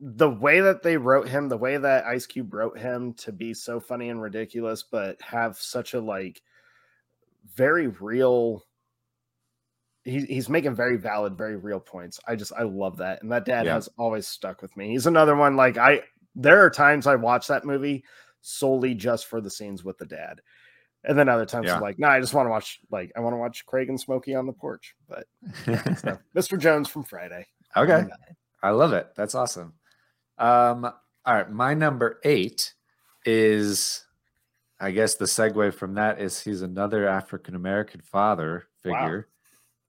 [0.00, 3.52] the way that they wrote him, the way that Ice Cube wrote him to be
[3.52, 6.40] so funny and ridiculous, but have such a like
[7.56, 8.64] very real.
[10.08, 12.18] He, he's making very valid, very real points.
[12.26, 13.74] I just I love that, and that dad Yeah.
[13.74, 14.88] has always stuck with me.
[14.90, 16.02] He's another one like I.
[16.34, 18.04] There are times I watch that movie
[18.40, 20.40] solely just for the scenes with the dad,
[21.04, 21.76] and then other times Yeah.
[21.76, 24.00] I'm like, no, I just want to watch like I want to watch Craig and
[24.00, 24.94] Smokey on the porch.
[25.08, 25.26] But
[25.64, 26.58] so, Mr.
[26.58, 27.46] Jones from Friday.
[27.76, 28.04] okay.
[28.62, 29.08] I love it.
[29.16, 29.74] That's awesome.
[30.38, 31.50] Um, all right.
[31.50, 32.72] My number eight
[33.24, 34.04] is
[34.80, 39.28] I guess the segue from that is he's another African American father figure.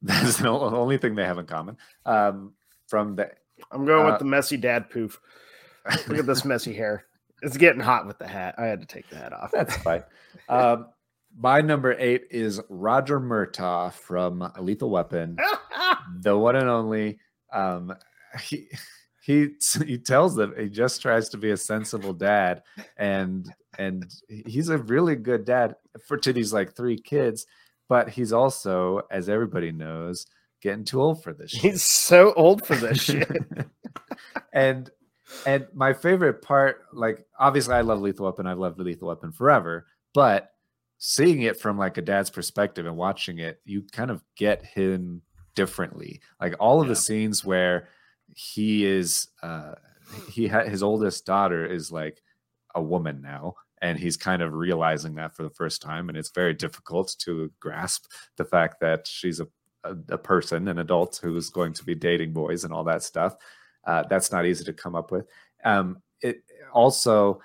[0.02, 1.78] That's the only thing they have in common.
[2.06, 2.54] Um,
[2.88, 3.32] from the
[3.72, 5.20] I'm going Uh, with the messy dad poof.
[6.08, 7.06] Look at this messy hair.
[7.42, 8.56] It's getting hot with the hat.
[8.58, 9.52] I had to take the hat off.
[9.52, 10.04] That's fine.
[10.48, 10.88] Um,
[11.38, 15.38] my number eight is Roger Murtaugh from Lethal Weapon,
[16.22, 17.20] the one and only.
[17.54, 17.94] Um,
[18.42, 18.68] he
[19.22, 19.50] he
[19.86, 22.64] he tells them he just tries to be a sensible dad,
[22.98, 25.76] and and he's a really good dad
[26.08, 27.46] for to these like three kids,
[27.90, 30.26] but he's also, as everybody knows,
[30.62, 31.52] getting too old for this.
[31.52, 31.62] shit.
[31.62, 33.30] He's so old for this shit.
[34.54, 34.90] and
[35.46, 39.86] and my favorite part, like obviously I love Lethal Weapon, I've loved Lethal Weapon forever,
[40.14, 40.50] but
[40.98, 45.22] seeing it from like a dad's perspective and watching it, you kind of get him
[45.56, 46.22] differently.
[46.42, 46.94] Like all of Yeah.
[46.94, 47.90] the scenes where
[48.36, 49.74] he is uh
[50.32, 52.22] he had his oldest daughter is like
[52.76, 56.32] a woman now and he's kind of realizing that for the first time and it's
[56.32, 58.06] very difficult to grasp
[58.38, 59.48] the fact that she's a
[59.84, 63.04] a, a person, an adult who is going to be dating boys and all that
[63.04, 63.36] stuff.
[63.86, 65.26] Uh, that's not easy to come up with.
[65.64, 67.42] Um, it also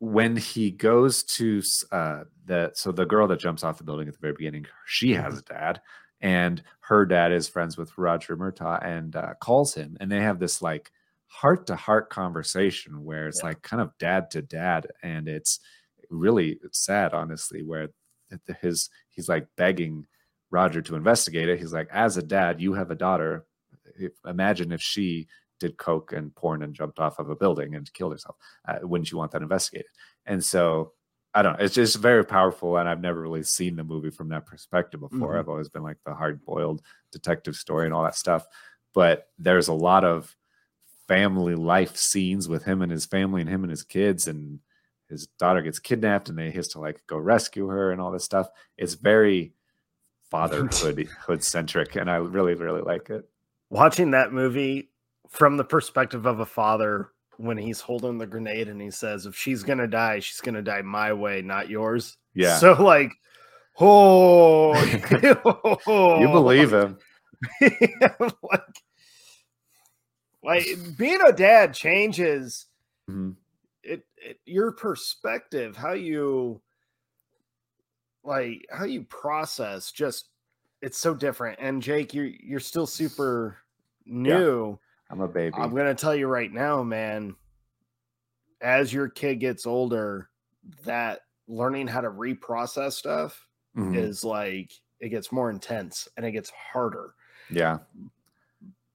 [0.00, 1.62] when he goes to
[1.92, 5.14] uh, the so the girl that jumps off the building at the very beginning, she
[5.14, 5.80] has a dad,
[6.20, 10.40] and her dad is friends with Roger Murtaugh and uh, calls him, and they have
[10.40, 10.90] this like
[11.32, 13.46] heart to heart conversation where it's Yeah.
[13.48, 15.60] like kind of dad to dad, and it's
[16.10, 17.88] really it's sad, honestly, where
[18.60, 20.06] his he's like begging
[20.50, 21.58] Roger to investigate it.
[21.58, 23.46] He's like, as a dad, you have a daughter.
[23.98, 25.28] If, imagine if she
[25.60, 28.36] did coke and porn and jumped off of a building and killed herself.
[28.68, 29.90] Uh, wouldn't you want that investigated?
[30.26, 30.92] And so
[31.34, 31.64] I don't know.
[31.64, 35.34] It's just very powerful, and I've never really seen the movie from that perspective before.
[35.34, 35.38] Mhm.
[35.38, 38.44] I've always been like the hard boiled detective story and all that stuff.
[38.92, 40.36] But there's a lot of
[41.12, 44.60] family life scenes with him and his family and him and his kids and
[45.08, 48.10] his daughter gets kidnapped and they he has to like go rescue her and all
[48.10, 48.48] this stuff.
[48.78, 49.52] It's very
[50.30, 53.28] fatherhood hood centric, and I really really like it.
[53.70, 54.90] Watching that movie
[55.28, 59.36] from the perspective of a father when he's holding the grenade and he says, "If
[59.36, 63.12] she's gonna die, she's gonna die my way, not yours." Yeah, So like,
[63.78, 64.72] oh,
[66.20, 66.96] you believe him.
[67.60, 68.62] like,
[70.42, 70.66] like
[70.96, 72.66] being a dad changes
[73.08, 73.36] Mhm.
[73.82, 76.62] it, it your perspective how you
[78.24, 80.28] like how you process just
[80.80, 83.58] it's so different and jake you're you're still super
[84.04, 84.78] new
[85.10, 85.56] I'm a baby.
[85.56, 87.36] i'm gonna tell you right now man
[88.60, 90.30] as your kid gets older
[90.84, 93.94] that learning how to reprocess stuff Mhm.
[93.94, 97.14] is like it gets more intense and it gets harder
[97.50, 97.78] Yeah,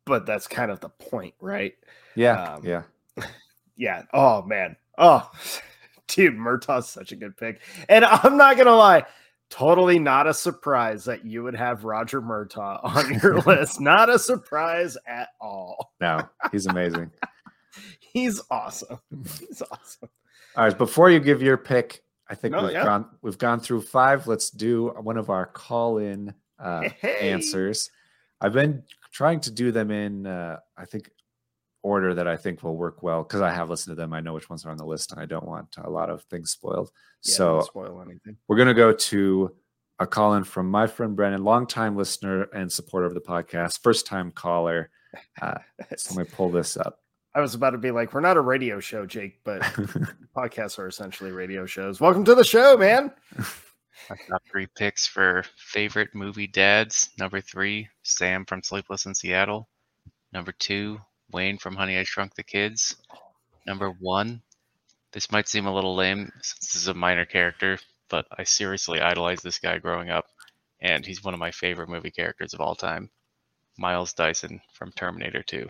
[0.08, 1.74] but that's kind of the point right
[2.16, 2.84] yeah, Um, yeah.
[3.76, 5.30] yeah oh man oh
[6.08, 9.04] dude murtaugh's such a good pick and i'm not gonna lie
[9.50, 14.18] totally not a surprise that you would have roger murtaugh on your list not a
[14.18, 17.12] surprise at all No, he's amazing.
[18.00, 20.10] he's awesome he's awesome
[20.56, 22.84] All right, before you give your pick, I think No, we've yeah.
[22.84, 24.26] gone we've gone through five.
[24.28, 27.30] Let's do one of our call in uh, Hey.
[27.32, 27.92] answers.
[28.42, 28.84] I've been
[29.18, 31.10] trying to do them in uh, I think
[31.82, 34.14] order that I think will work well because I have listened to them.
[34.14, 36.22] I know which ones are on the list, and I don't want a lot of
[36.26, 36.92] things spoiled.
[37.24, 39.56] Yeah, so spoil anything we're gonna go to
[39.98, 44.06] a call in from my friend Brennan, longtime listener and supporter of the podcast, first
[44.06, 44.92] time caller.
[45.42, 45.56] Uh,
[45.98, 47.00] so let me pull this up.
[47.34, 49.62] i was about to be like we're not a radio show jake but
[50.38, 53.12] podcasts are essentially radio shows welcome to the show man
[54.10, 57.10] I've got three picks for favorite movie dads.
[57.18, 59.68] Number three, Sam from Sleepless in Seattle.
[60.32, 61.00] Number two,
[61.32, 62.96] Wayne from Honey I Shrunk the Kids.
[63.66, 64.42] Number one,
[65.12, 67.80] this might seem a little lame since this is a minor character,
[68.10, 70.26] but I seriously idolized this guy growing up,
[70.82, 73.10] and he's one of my favorite movie characters of all time.
[73.78, 75.68] Miles Dyson from Terminator 2.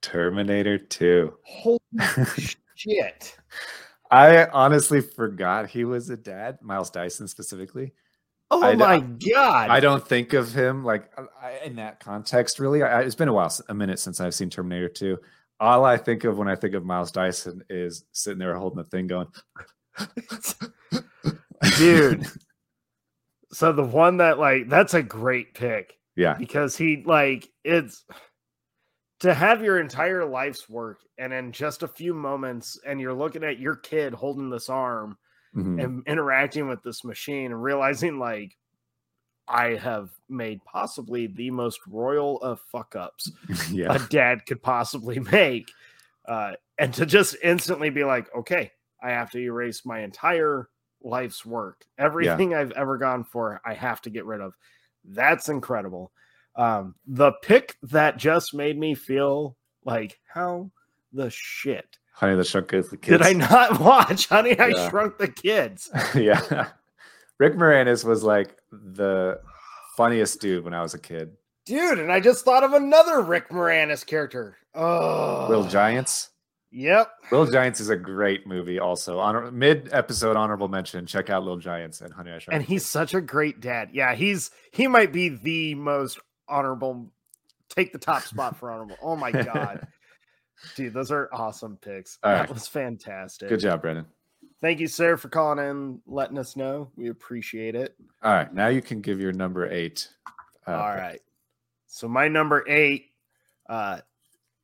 [0.00, 1.34] Terminator 2.
[1.42, 1.78] holy
[2.74, 3.36] shit
[4.10, 7.92] I honestly forgot he was a dad, Miles Dyson specifically.
[8.50, 12.58] oh I my god I don't think of him like uh, I, in that context,
[12.58, 12.82] really.
[12.82, 15.18] I, it's been a while, a minute since I've seen Terminator 2.
[15.60, 18.84] All I think of when I think of Miles Dyson is sitting there holding the
[18.84, 19.28] thing going,
[21.78, 22.26] dude.
[23.52, 28.04] So the one that like that's a great pick yeah, because he like it's
[29.24, 33.42] to have your entire life's work and in just a few moments and you're looking
[33.42, 35.16] at your kid holding this arm
[35.56, 38.54] mhm, and interacting with this machine and realizing like
[39.48, 43.32] I have made possibly the most royal of fuck ups
[43.72, 45.72] yeah, a dad could possibly make.
[46.28, 48.72] Uh, and to just instantly be like, okay,
[49.02, 50.68] I have to erase my entire
[51.02, 51.86] life's work.
[51.96, 54.54] Everything I've ever gone for, I have to get rid of.
[55.02, 56.12] That's incredible.
[56.56, 60.70] Um, the pick that just made me feel like, how
[61.12, 63.06] the shit Honey, the Shrunk the Kids.
[63.06, 64.88] did I not watch Honey, I Yeah.
[64.88, 65.90] Shrunk the Kids?
[66.14, 66.68] yeah,
[67.38, 69.40] Rick Moranis was like the
[69.96, 71.32] funniest dude when I was a kid.
[71.66, 74.56] Dude, and I just thought of another Rick Moranis character.
[74.74, 76.30] Oh, Little Giants.
[76.70, 77.08] Yep.
[77.30, 78.78] Little Giants is a great movie.
[78.80, 81.06] Also, honor mid episode honorable mention.
[81.06, 82.54] Check out Little Giants and Honey I Shrunk.
[82.56, 83.90] and he's such a great dad.
[83.92, 86.18] Yeah, he's he might be the most
[86.48, 87.10] honorable.
[87.68, 88.96] Take the top spot for honorable.
[89.02, 89.86] Oh my god,
[90.76, 92.18] dude, those are awesome picks.
[92.22, 92.50] All that right.
[92.52, 93.48] was fantastic.
[93.48, 94.06] good job, Brennan.
[94.60, 96.90] Thank you, sir, for calling in, letting us know.
[96.96, 97.96] We appreciate it.
[98.22, 100.08] All right, now you can give your number eight.
[100.66, 101.20] uh, All pick.
[101.86, 103.06] So my number eight,
[103.68, 103.98] uh,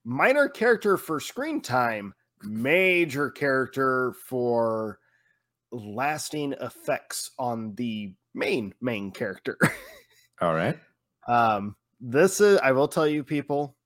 [0.05, 4.99] minor character for screen time, major character for
[5.73, 9.59] lasting effects on the main main character.
[10.41, 10.79] All right.
[11.31, 13.77] Um, this is I will tell you, people,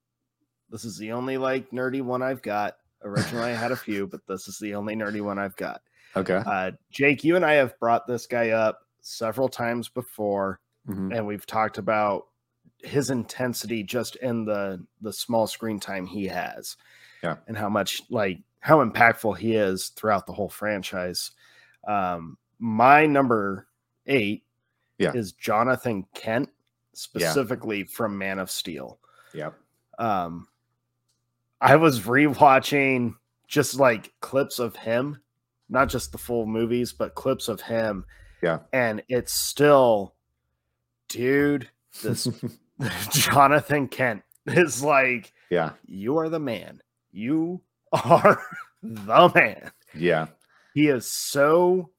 [0.71, 2.77] this is the only like nerdy one I've got.
[3.03, 5.83] Originally, I had a few, but this is the only nerdy one I've got.
[6.17, 6.43] Okay.
[6.47, 11.15] Uh, Jake, you and I have brought this guy up several times before, Mhm.
[11.17, 12.29] and we've talked about
[12.79, 16.77] his intensity just in the the small screen time he has,
[17.23, 17.37] Yeah.
[17.47, 21.33] and how much like how impactful he is throughout the whole franchise.
[21.87, 23.69] Um, my number
[24.07, 24.45] eight
[24.99, 25.13] Yeah.
[25.15, 26.49] is Jonathan Kent,
[26.97, 28.99] specifically from Man of Steel.
[29.33, 29.51] Yeah.
[29.99, 30.49] Um,
[31.61, 33.15] I was rewatching
[33.49, 35.21] just like clips of him,
[35.69, 38.05] not just the full movies, but clips of him.
[38.43, 38.61] Yeah.
[38.73, 40.15] And it's still,
[41.09, 41.69] dude,
[42.03, 42.29] this
[43.11, 45.71] Jonathan Kent is like, Yeah.
[45.87, 46.83] you are the man.
[47.13, 47.61] You
[47.93, 48.43] are
[48.83, 49.71] the man.
[49.95, 50.27] Yeah.
[50.75, 51.91] He is so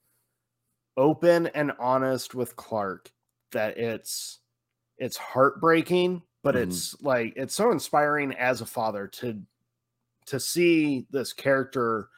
[0.98, 3.12] open and honest with Clark
[3.52, 4.39] that it's
[4.98, 6.64] it's heartbreaking, but Mhm.
[6.64, 9.41] it's like it's so inspiring as a father to
[10.26, 12.10] to see this character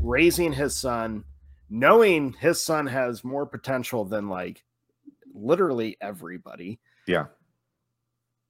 [0.00, 1.24] raising his son,
[1.70, 4.64] knowing his son has more potential than like
[5.34, 6.80] literally everybody.
[7.06, 7.26] Yeah.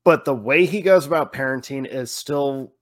[0.05, 2.75] But the way he goes about parenting is still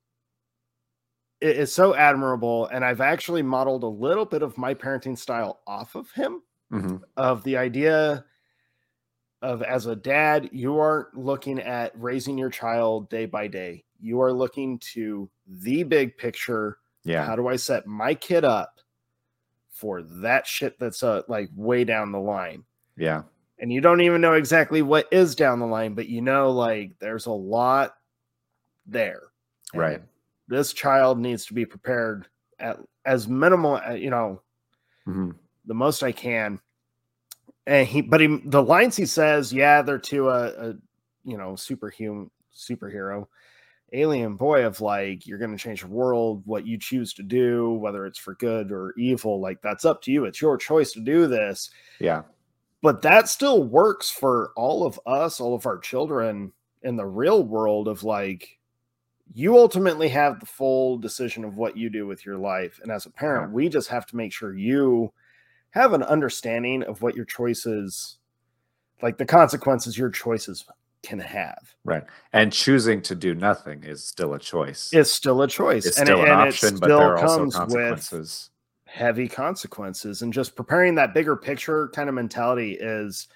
[1.40, 5.60] it is so admirable and I've actually modeled a little bit of my parenting style
[5.66, 8.24] off of him hmm of the idea
[9.46, 13.84] of as a dad, you aren't looking at raising your child day by day.
[14.00, 16.78] You are looking to the big picture.
[17.04, 17.24] Yeah.
[17.24, 18.80] How do I set my kid up
[19.70, 22.64] for that shit that's uh, like way down the line?
[22.96, 23.22] Yeah.
[23.58, 26.98] And you don't even know exactly what is down the line, but you know, like
[26.98, 27.94] there's a lot
[28.84, 29.22] there.
[29.72, 30.02] Right.
[30.48, 32.26] This child needs to be prepared
[32.58, 34.42] at as minimal, uh, you know,
[35.04, 35.30] hmm
[35.66, 36.60] the most I can.
[37.66, 40.74] And he, but he, the lines he says, yeah, they're to a, a
[41.24, 43.26] you know, superhuman superhero
[43.92, 47.72] alien boy of like, you're going to change the world, what you choose to do,
[47.74, 50.24] whether it's for good or evil, like that's up to you.
[50.24, 51.70] It's your choice to do this.
[52.00, 52.22] Yeah.
[52.82, 56.52] But that still works for all of us, all of our children
[56.82, 58.58] in the real world of like,
[59.34, 62.78] you ultimately have the full decision of what you do with your life.
[62.82, 65.12] And as a parent, we just have to make sure you
[65.76, 68.16] have an understanding of what your choices,
[69.02, 70.64] like the consequences your choices
[71.02, 71.58] can have.
[71.84, 72.02] Right.
[72.32, 74.88] And choosing to do nothing is still a choice.
[74.92, 75.84] It's still a choice.
[75.84, 78.50] It's and still it, an option, but there are also comes with consequences.
[78.86, 83.28] heavy consequences and just preparing that bigger picture kind of mentality is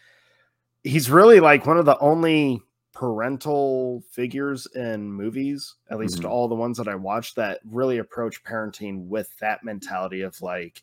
[0.82, 2.62] he's really like one of the only
[2.95, 6.28] parental figures in movies at least Mhm.
[6.30, 10.82] all the ones that i watched that really approach parenting with that mentality of like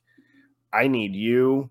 [0.78, 1.70] i need you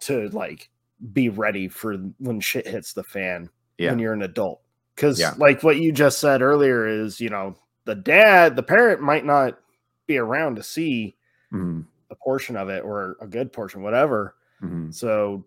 [0.00, 0.68] to like
[1.12, 3.90] be ready for when shit hits the fan Yeah.
[3.90, 4.60] when you're an adult
[4.94, 5.34] because Yeah.
[5.36, 9.58] like what you just said earlier is you know the dad the parent might not
[10.06, 11.16] be around to see
[11.52, 11.84] Mhm.
[12.10, 14.36] a portion of it or a good portion, whatever.
[14.62, 14.92] Mhm.
[14.94, 15.44] So,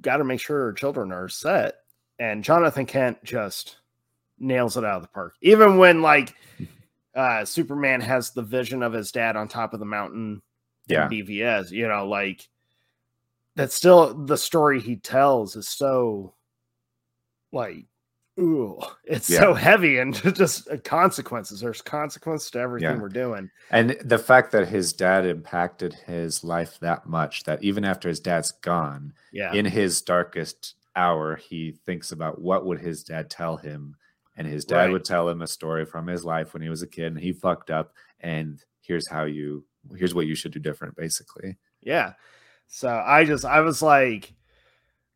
[0.00, 1.76] got to make sure our children are set.
[2.18, 3.78] And Jonathan Kent just
[4.38, 5.34] nails it out of the park.
[5.42, 6.34] Even when like
[7.14, 10.42] uh Superman has the vision of his dad on top of the mountain
[10.88, 11.08] Yeah.
[11.08, 12.48] BVS, you know, like
[13.54, 16.34] that's still the story he tells is so
[17.52, 17.84] like
[18.38, 19.40] ooh, it's Yeah.
[19.40, 21.60] so heavy and just uh, consequences.
[21.60, 23.00] There's consequence to everything Yeah.
[23.00, 23.50] we're doing.
[23.70, 28.20] And the fact that his dad impacted his life that much that even after his
[28.20, 29.54] dad's gone, Yeah.
[29.54, 33.96] in his darkest hour, he thinks about what would his dad tell him.
[34.36, 34.92] And his dad Right.
[34.92, 37.32] would tell him a story from his life when he was a kid and he
[37.32, 37.94] fucked up.
[38.20, 39.64] And here's how you,
[39.96, 41.56] here's what you should do different, basically.
[41.82, 42.14] Yeah.
[42.68, 44.32] So I just I was like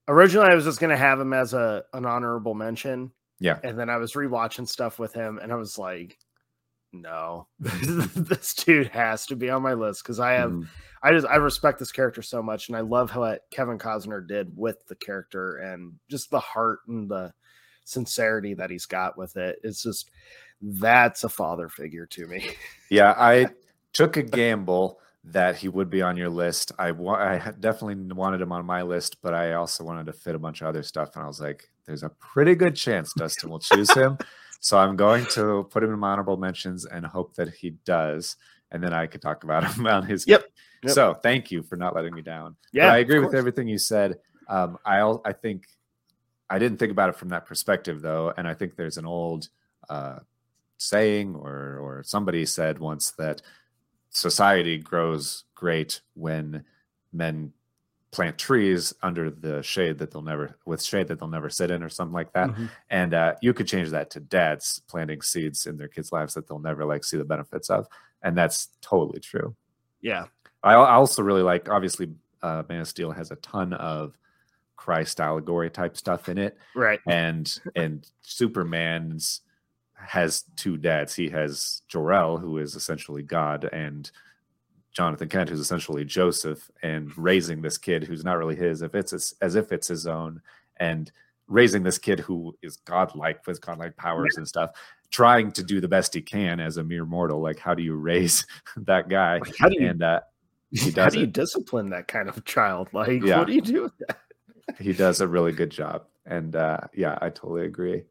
[0.09, 3.13] originally I was just gonna have him as a an honorable mention.
[3.41, 3.59] Yeah.
[3.65, 6.19] And then I was rewatching stuff with him and I was like,
[6.93, 10.69] no, this dude has to be on my list because I have Mhm.
[11.03, 14.55] I just I respect this character so much and I love how Kevin Costner did
[14.57, 17.33] with the character and just the heart and the
[17.85, 19.59] sincerity that he's got with it.
[19.65, 20.11] It's just
[20.61, 22.51] that's a father figure to me.
[22.91, 23.47] Yeah, I
[23.93, 26.73] took a gamble that he would be on your list.
[26.79, 30.35] I wa- I definitely wanted him on my list, but I also wanted to fit
[30.35, 33.51] a bunch of other stuff, and I was like, "There's a pretty good chance Dustin
[33.51, 34.17] will choose him."
[34.61, 38.37] so I'm going to put him in my honorable mentions and hope that he does,
[38.71, 40.27] and then I could talk about him on his.
[40.27, 40.45] Yep,
[40.85, 40.93] yep.
[40.93, 42.57] So thank you for not letting me down.
[42.63, 44.19] But Yeah, I agree with everything you said.
[44.49, 45.67] Um, I I think
[46.49, 49.49] I didn't think about it from that perspective though, and I think there's an old
[49.89, 50.21] uh,
[50.79, 53.43] saying or or somebody said once that
[54.11, 56.65] society grows great when
[57.13, 57.53] men
[58.11, 61.81] plant trees under the shade that they'll never with shade that they'll never sit in
[61.83, 62.69] or something like that Mhm.
[62.91, 66.49] and uh, you could change that to dads planting seeds in their kids lives that
[66.49, 67.87] they'll never like see the benefits of
[68.23, 69.55] and that's totally true
[70.01, 70.27] Yeah.
[70.63, 74.19] I, I also really like obviously uh, Man of Steel has a ton of
[74.77, 76.99] Christ allegory type stuff in it, Right.
[77.07, 79.43] and and Superman's
[80.07, 81.15] has two dads.
[81.15, 84.11] He has Jor-El, who is essentially God, and
[84.93, 89.13] Jonathan Kent, who's essentially Joseph, and raising this kid who's not really his, if it's
[89.13, 90.41] as, as if it's his own,
[90.79, 91.13] and
[91.47, 94.71] raising this kid who is godlike with godlike powers and stuff.
[95.11, 97.41] trying to do the best he can as a mere mortal.
[97.41, 98.47] Like, how do you raise
[98.77, 99.39] that guy?
[99.39, 100.21] Like, how do you and uh,
[100.71, 101.33] he how do you it.
[101.33, 102.89] discipline that kind of child?
[102.93, 103.39] Like, Yeah.
[103.39, 104.19] what do you do with that?
[104.79, 106.05] He does a really good job.
[106.27, 108.05] And uh, yeah, I totally agree.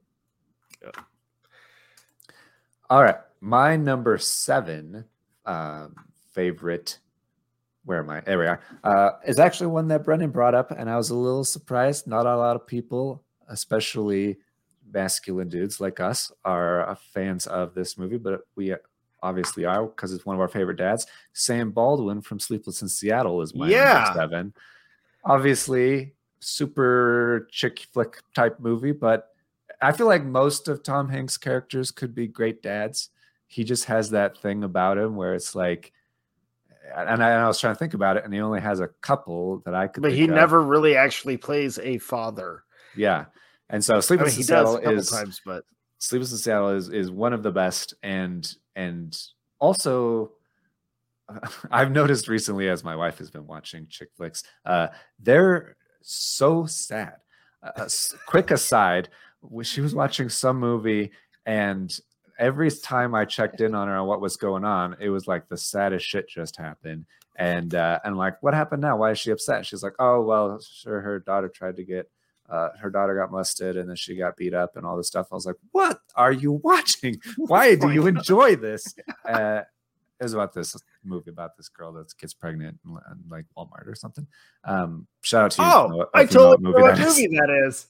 [0.83, 0.91] Yeah.
[2.89, 5.05] All right, my number seven
[5.45, 5.95] um,
[6.33, 6.99] favorite.
[7.85, 8.21] Where am I?
[8.21, 8.61] There we are.
[8.83, 12.07] Uh, is actually one that Brennan brought up, and I was a little surprised.
[12.07, 14.37] Not a lot of people, especially
[14.91, 18.75] masculine dudes like us, are uh, fans of this movie, but we
[19.21, 21.05] obviously are because it's one of our favorite dads.
[21.33, 23.93] Sam Baldwin from Sleepless in Seattle is my Yeah.
[24.05, 24.53] number seven.
[25.25, 29.29] Obviously, super chick flick type movie, but
[29.81, 33.09] I feel like most of Tom Hanks' characters could be great dads.
[33.47, 35.93] He just has that thing about him where it's like,
[36.95, 38.89] and I, and I was trying to think about it, and he only has a
[39.01, 40.03] couple that I could.
[40.03, 40.31] But he of.
[40.31, 42.63] never really actually plays a father.
[42.95, 43.25] yeah.
[43.69, 45.63] And so I mean, Sleepless in Seattle is times, but
[45.99, 49.15] Sleepless in Seattle is is one of the best, and and
[49.59, 50.31] also
[51.71, 54.87] I've noticed recently as my wife has been watching chick flicks, uh,
[55.19, 57.15] they're so sad.
[57.61, 57.89] Uh,
[58.25, 59.09] quick aside,
[59.63, 61.11] she was watching some movie,
[61.45, 61.97] and
[62.37, 65.47] every time I checked in on her on what was going on, it was like
[65.47, 67.05] the saddest shit just happened.
[67.35, 68.97] And uh, and like, what happened now?
[68.97, 69.65] Why is she upset?
[69.65, 72.09] She's like, oh well, sure, her daughter tried to get
[72.49, 75.27] uh, her daughter got molested and then she got beat up and all this stuff.
[75.31, 77.17] I was like, what are you watching?
[77.37, 78.95] Why do you enjoy this?
[79.25, 79.61] Uh,
[80.19, 82.97] it was about this movie about this girl that gets pregnant in,
[83.29, 84.25] like Walmart or something.
[84.65, 85.67] Um, shout out to you.
[85.67, 87.17] if you know- oh, I you know totally know what that is.
[87.19, 87.87] movie that is.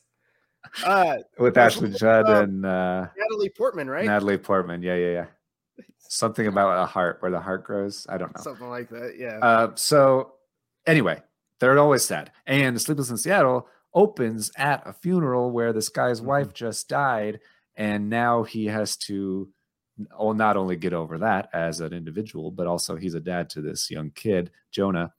[0.86, 4.06] Uh, with Ashley Judd uh, and uh, Natalie Portman, right?
[4.06, 4.82] Natalie Portman.
[4.82, 5.26] Yeah, yeah, yeah.
[5.98, 8.06] Something about a heart where the heart grows.
[8.10, 8.42] I don't know.
[8.44, 9.16] Something like that.
[9.18, 9.38] Yeah.
[9.40, 10.34] Uh, so
[10.86, 11.22] anyway,
[11.60, 12.32] they're always sad.
[12.46, 16.26] And Sleepless in Seattle opens at a funeral where this guy's Mhm.
[16.26, 17.40] wife just died,
[17.76, 19.52] and now he has to
[20.18, 23.92] not only get over that as an individual, but also he's a dad to this
[23.92, 25.14] young kid, Jonah.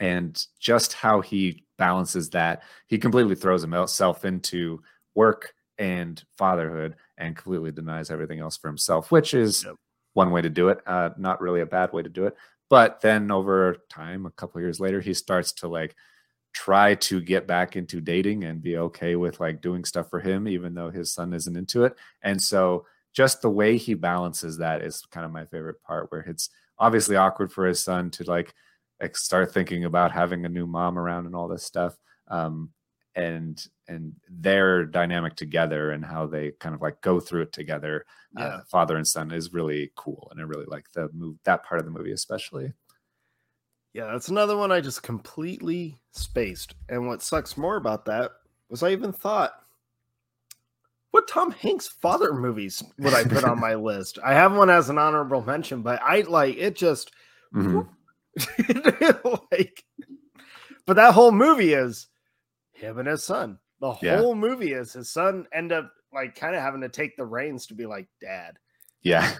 [0.00, 4.82] And just how he balances that, he completely throws himself into
[5.14, 9.76] work and fatherhood and completely denies everything else for himself, which is Yep.
[10.12, 10.80] one way to do it.
[10.86, 12.36] Uh, not really a bad way to do it.
[12.70, 15.94] But then over time, a couple years later, he starts to like
[16.52, 20.46] try to get back into dating and be okay with like doing stuff for him,
[20.46, 21.96] even though his son isn't into it.
[22.22, 26.20] And so just the way he balances that is kind of my favorite part, where
[26.22, 28.54] it's obviously awkward for his son to like
[29.00, 31.96] like, start thinking about having a new mom around and all this stuff.
[32.28, 32.70] Um,
[33.16, 38.04] and and their dynamic together and how they kind of like go through it together
[38.36, 38.44] Yeah.
[38.46, 41.78] uh, father and son is really cool and i really like the move that part
[41.78, 42.72] of the movie especially
[43.92, 46.74] Yeah, that's another one I just completely spaced.
[46.88, 48.32] And what sucks more about that
[48.68, 49.52] was I even thought,
[51.12, 54.18] what Tom Hanks father movies would I put on my list?
[54.24, 57.12] I have one as an honorable mention, but I like it just
[57.54, 57.88] Mhm.
[59.52, 59.84] like,
[60.86, 62.08] but that whole movie is
[62.72, 63.58] him and his son.
[63.80, 64.18] The Yeah.
[64.18, 67.66] whole movie is his son end up like kind of having to take the reins
[67.66, 68.58] to be like, Dad,
[69.02, 69.36] yeah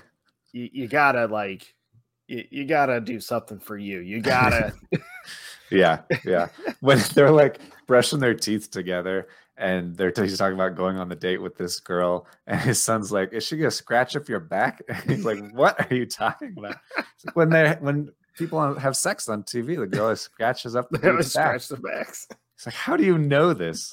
[0.53, 1.75] you, you gotta like,
[2.29, 4.01] you, you gotta do something for you.
[4.01, 4.73] You gotta.
[5.71, 6.49] yeah yeah
[6.81, 11.15] when they're like brushing their teeth together and they're he's talking about going on the
[11.17, 14.83] date with this girl and his son's like is she gonna scratch up your back
[14.89, 16.77] and he's like what are you talking about
[17.25, 21.23] like when they when people have sex on tv the girl scratches up the back.
[21.23, 22.27] scratch the backs.
[22.57, 23.93] it's like how do you know this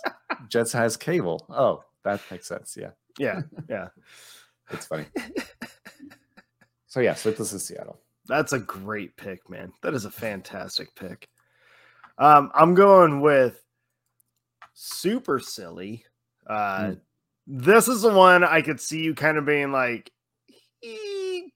[0.50, 3.88] jets has cable oh that makes sense yeah Yeah, yeah.
[4.72, 5.06] it's funny
[6.88, 9.74] so yeah sleepless in seattle That's a great pick, man.
[9.82, 11.28] That is a fantastic pick.
[12.18, 13.62] Um, I'm going with
[14.74, 16.06] super silly.
[16.48, 16.94] Uh, Hmm.
[17.48, 20.12] This is the one I could see you kind of being like,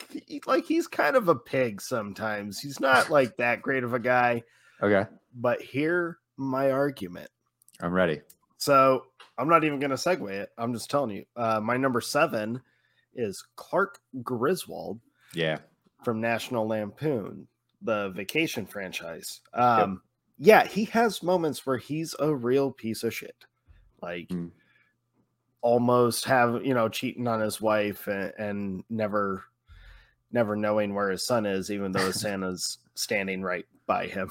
[0.09, 2.59] he, he- like he's kind of a pig sometimes.
[2.59, 4.43] He's not like that great of a guy.
[4.81, 5.05] okay
[5.35, 7.29] But hear my argument.
[7.81, 8.21] i'm ready
[8.57, 9.05] So
[9.37, 10.49] I'm not even going to segue it.
[10.57, 11.25] I'm just telling you.
[11.35, 12.61] Uh, my number seven
[13.13, 14.99] is Clark Griswold
[15.33, 15.57] yeah
[16.03, 17.47] from National Lampoon,
[17.81, 19.41] the vacation franchise.
[19.53, 20.01] Um,
[20.37, 23.35] yeah, he has moments where he's a real piece of shit.
[24.01, 24.51] Like Mm.
[25.61, 29.43] almost have, you know, cheating on his wife and, and never
[30.35, 34.29] never knowing where his son is, even though Santa's standing right by him.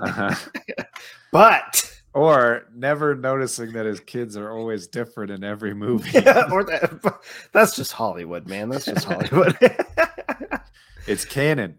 [0.00, 0.34] uh-huh.
[1.32, 6.10] but or never noticing that his kids are always different in every movie.
[6.14, 7.20] yeah, or that,
[7.52, 8.68] that's just Hollywood, man.
[8.68, 9.58] That's just Hollywood.
[11.06, 11.78] it's canon.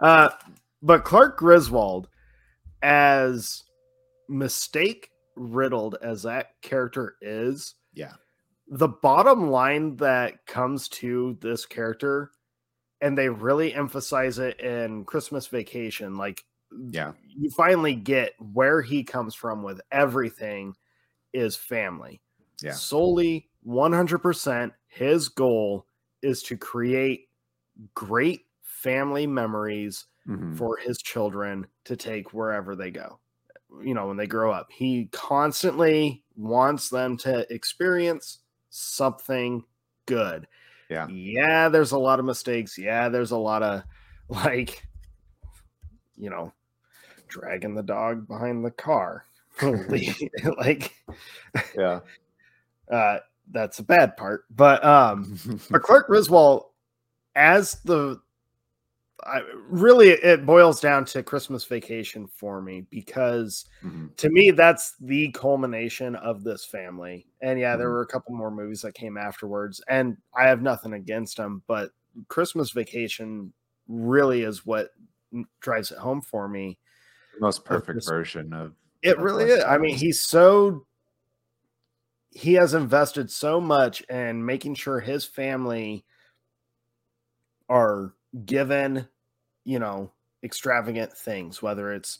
[0.00, 0.30] uh,
[0.82, 2.08] but Clark Griswold,
[2.82, 3.62] as
[4.28, 8.12] mistake riddled as that character is, Yeah.
[8.72, 12.32] The bottom line that comes to this character,
[13.00, 16.44] and they really emphasize it in Christmas Vacation, like
[16.90, 17.12] Yeah.
[17.26, 20.74] you finally get where he comes from with everything
[21.32, 22.22] is family.
[22.60, 22.72] Yeah.
[22.72, 25.86] Solely 100% his goal
[26.22, 27.30] is to create
[27.94, 30.56] great family memories Mhm.
[30.56, 33.20] for his children to take wherever they go.
[33.82, 38.41] You know, when they grow up, he constantly wants them to experience
[38.72, 39.62] something
[40.06, 40.48] good.
[40.88, 41.06] Yeah.
[41.08, 42.76] Yeah, there's a lot of mistakes.
[42.76, 43.82] Yeah, there's a lot of
[44.28, 44.86] like,
[46.16, 46.52] you know,
[47.28, 49.24] dragging the dog behind the car.
[50.58, 50.92] like,
[51.76, 52.00] Yeah.
[52.90, 53.18] uh,
[53.50, 54.44] that's a bad part.
[54.50, 55.38] But um,
[55.70, 56.66] but Clark Griswold
[57.34, 58.20] as the
[59.24, 64.14] I, really it boils down to Christmas Vacation for me because Mhm.
[64.16, 67.26] to me that's the culmination of this family.
[67.40, 67.92] And yeah, there Mhm.
[67.92, 71.90] were a couple more movies that came afterwards, and I have nothing against them, but
[72.28, 73.52] Christmas Vacation
[73.88, 74.90] really is what
[75.60, 76.78] drives it home for me.
[77.34, 79.64] The most perfect this- version of It of really is.
[79.64, 80.86] I mean, he's so
[82.34, 86.04] he has invested so much in making sure his family
[87.68, 88.14] are
[88.46, 89.06] given,
[89.64, 92.18] you know, extravagant things, whether it's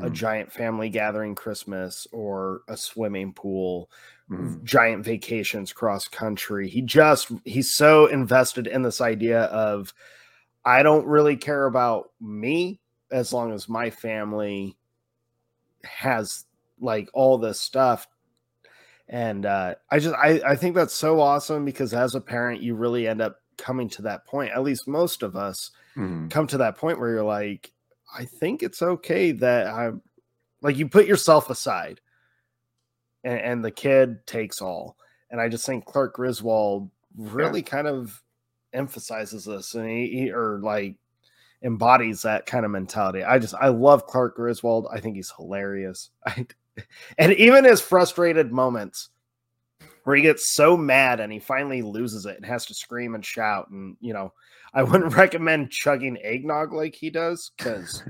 [0.00, 0.12] a Mhm.
[0.14, 3.90] giant family gathering Christmas or a swimming pool,
[4.30, 4.64] Mhm.
[4.64, 6.68] giant vacations cross country.
[6.68, 9.92] He just he's so invested in this idea of
[10.64, 12.80] I don't really care about me
[13.10, 14.76] as long as my family
[15.84, 16.44] has
[16.78, 18.06] like all this stuff.
[19.08, 22.74] And uh I just I, I think that's so awesome because as a parent, you
[22.74, 24.52] really end up coming to that point.
[24.52, 26.30] At least most of us Mhm.
[26.30, 27.72] come to that point where you're like,
[28.16, 30.02] I think it's okay that I'm
[30.62, 32.00] like you put yourself aside
[33.24, 34.96] and, and the kid takes all.
[35.30, 38.22] And I just think Clark Griswold really kind of
[38.72, 40.96] emphasizes this and he, he or like
[41.62, 43.22] embodies that kind of mentality.
[43.22, 44.86] I just I love Clark Griswold.
[44.92, 46.10] I think he's hilarious.
[46.26, 46.46] I,
[47.18, 49.10] and even his frustrated moments
[50.04, 53.24] where he gets so mad and he finally loses it and has to scream and
[53.24, 54.32] shout and you know
[54.74, 58.02] I wouldn't recommend chugging eggnog like he does because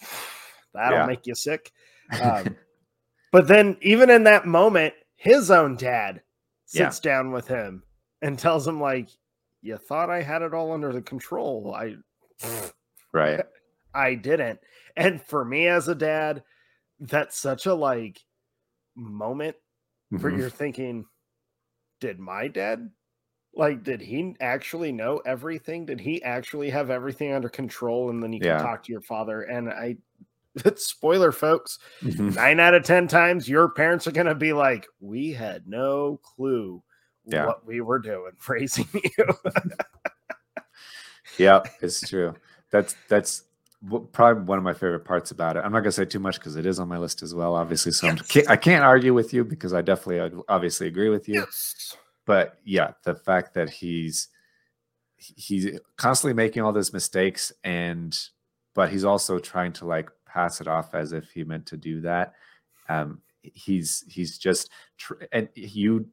[0.74, 1.06] that'll Yeah.
[1.06, 1.70] make you sick.
[2.22, 2.56] Um,
[3.30, 6.22] but then, even in that moment, his own dad
[6.72, 6.90] Yeah.
[6.90, 7.84] sits down with him
[8.20, 9.08] and tells him, like,
[9.62, 11.74] you thought I had it all under the control.
[11.74, 11.96] I
[13.12, 13.40] Right.
[13.94, 14.60] I didn't.
[14.96, 16.42] And for me as a dad,
[17.00, 18.20] that's such a like
[18.94, 19.56] moment
[20.10, 20.38] where Mhm.
[20.38, 21.06] you're thinking,
[22.00, 22.90] did my dad
[23.54, 25.84] like did he actually know everything?
[25.86, 28.10] Did he actually have everything under control?
[28.10, 29.42] And then you can talk to your father.
[29.42, 29.96] And I
[30.76, 32.34] spoiler folks, Mhm.
[32.34, 36.82] nine out of ten times your parents are gonna be like, We had no clue
[37.24, 37.46] Yeah.
[37.46, 39.26] what we were doing raising you.
[41.38, 42.34] yeah, it's true.
[42.70, 43.44] That's that's
[44.12, 45.60] probably one of my favorite parts about it.
[45.64, 47.92] I'm not gonna say too much because it is on my list as well, obviously.
[47.92, 51.40] So I'm, can't, I can't argue with you because I definitely obviously agree with you.
[51.40, 51.96] yes.
[52.26, 54.28] But yeah, the fact that he's
[55.16, 58.18] he's constantly making all those mistakes and
[58.74, 62.00] but he's also trying to like pass it off as if he meant to do
[62.00, 62.32] that.
[62.88, 66.06] Um, he's he's just tr- and you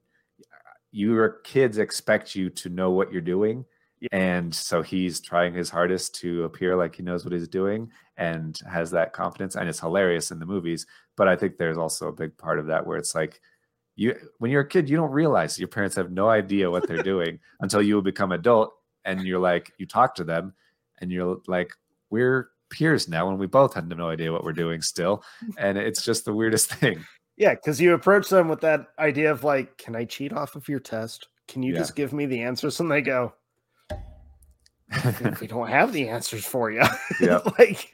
[0.91, 3.63] your kids expect you to know what you're doing
[3.99, 4.09] Yeah.
[4.11, 8.59] and so he's trying his hardest to appear like he knows what he's doing and
[8.67, 12.11] has that confidence and it's hilarious in the movies but i think there's also a
[12.11, 13.39] big part of that where it's like
[13.99, 17.03] you when you're a kid you don't realize your parents have no idea what they're
[17.03, 18.71] doing until you become adult
[19.05, 20.53] and you're like you talk to them
[20.99, 21.71] and you're like
[22.09, 25.23] we're peers now and we both had no idea what we're doing still
[25.57, 27.03] and it's just the weirdest thing
[27.37, 30.67] Yeah, because you approach them with that idea of like, can I cheat off of
[30.67, 31.29] your test?
[31.47, 31.79] Can you Yeah.
[31.79, 32.79] just give me the answers?
[32.81, 33.33] And they go,
[35.39, 36.83] we don't have the answers for you.
[37.57, 37.89] Like,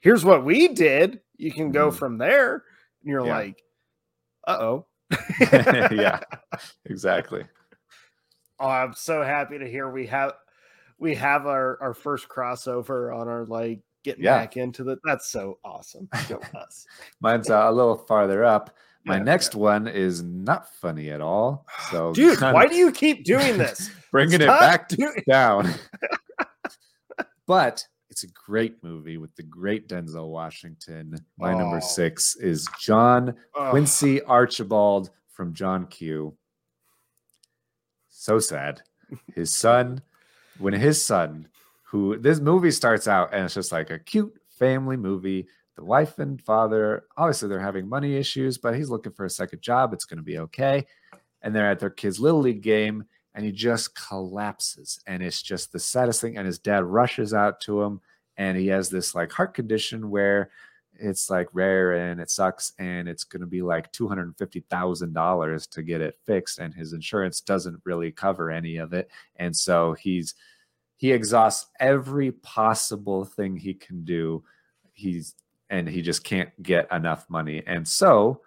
[0.00, 1.20] here's what we did.
[1.36, 1.94] You can go Mhm.
[1.98, 2.54] from there.
[3.02, 3.36] And you're Yeah.
[3.36, 3.62] like,
[4.46, 4.86] uh oh.
[5.92, 6.20] yeah
[6.86, 7.44] exactly
[8.60, 10.32] Oh, I'm so happy to hear we have
[10.98, 14.38] we have our our first crossover on our like getting Yeah.
[14.38, 14.96] back into the.
[15.04, 16.08] That's so awesome.
[16.54, 16.84] Us.
[17.20, 18.74] mine's uh, a little farther up
[19.04, 22.90] my Yeah, next one is not funny at all so Dude, why of do you
[22.90, 23.90] keep doing this?
[24.10, 25.72] bringing it back doing- down
[27.46, 31.58] but it's a great movie with the great denzel washington my Oh.
[31.58, 33.34] number six is john.
[33.54, 36.36] Quincy Archibald from John Q.
[38.08, 38.82] So sad.
[39.34, 40.02] His son,
[40.58, 41.48] when his son,
[41.84, 45.46] who this movie starts out and it's just like a cute family movie.
[45.76, 49.62] The wife and father, obviously, they're having money issues, but he's looking for a second
[49.62, 49.92] job.
[49.92, 50.86] It's going to be okay.
[51.42, 53.04] and they're at their kids' little league game,
[53.38, 56.36] and he just collapses, and it's just the saddest thing.
[56.36, 58.00] And his dad rushes out to him,
[58.36, 60.50] and he has this like heart condition where
[60.94, 66.00] it's like rare and it sucks and it's going to be like $250,000 to get
[66.00, 70.34] it fixed and his insurance doesn't really cover any of it and so he's
[70.96, 74.42] he exhausts every possible thing he can do
[74.94, 75.36] he's
[75.70, 78.40] and he just can't get enough money and so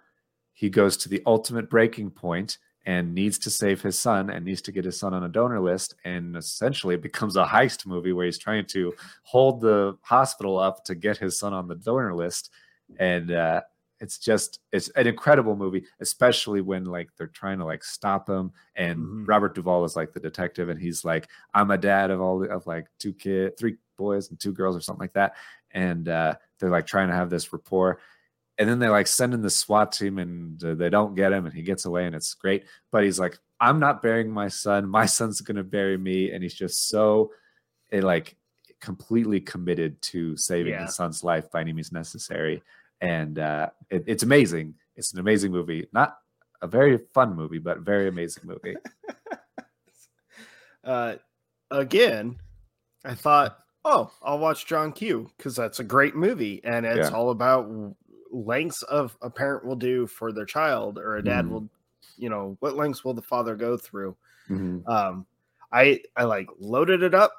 [0.52, 4.62] he goes to the ultimate breaking point and needs to save his son and needs
[4.62, 8.12] to get his son on a donor list and essentially it becomes a heist movie
[8.12, 8.92] where he's trying to
[9.22, 12.50] hold the hospital up to get his son on the donor list.
[12.98, 13.60] And uh
[14.00, 18.50] it's just it's an incredible movie especially when like they're trying to like stop him.
[18.74, 19.28] And Mhm.
[19.28, 22.66] robert duvall is like the detective and he's like i'm a dad of all of
[22.66, 25.36] like two kid three boys and two girls or something like that.
[25.70, 28.00] And uh they're like trying to have this rapport
[28.62, 31.44] and then they like send in the SWAT team and uh, they don't get him
[31.46, 32.64] and he gets away and it's great.
[32.90, 34.88] But he's like, I'm not burying my son.
[34.88, 36.30] My son's going to bury me.
[36.30, 37.32] And he's just so
[37.92, 38.36] eh, like
[38.80, 40.82] completely committed to saving Yeah.
[40.86, 42.62] his son's life by any means necessary.
[43.00, 44.74] And uh, it, it's amazing.
[44.96, 45.86] It's an amazing movie.
[45.92, 46.16] Not
[46.62, 48.76] a very fun movie, but very amazing movie.
[50.84, 51.16] uh,
[51.70, 52.38] again,
[53.04, 57.16] I thought, oh, I'll watch John Q because that's a great movie, and it's Yeah.
[57.16, 57.68] all about
[58.32, 61.50] lengths of a parent will do for their child, or a dad Mhm.
[61.50, 61.68] will,
[62.16, 64.16] you know, what lengths will the father go through.
[64.48, 64.88] Mhm.
[64.88, 65.26] Um,
[65.70, 67.32] I I like loaded it up,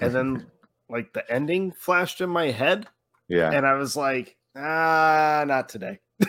[0.00, 0.46] and then
[0.88, 2.88] like the ending flashed in my head,
[3.28, 3.50] yeah.
[3.50, 5.98] and I was like, ah, not today.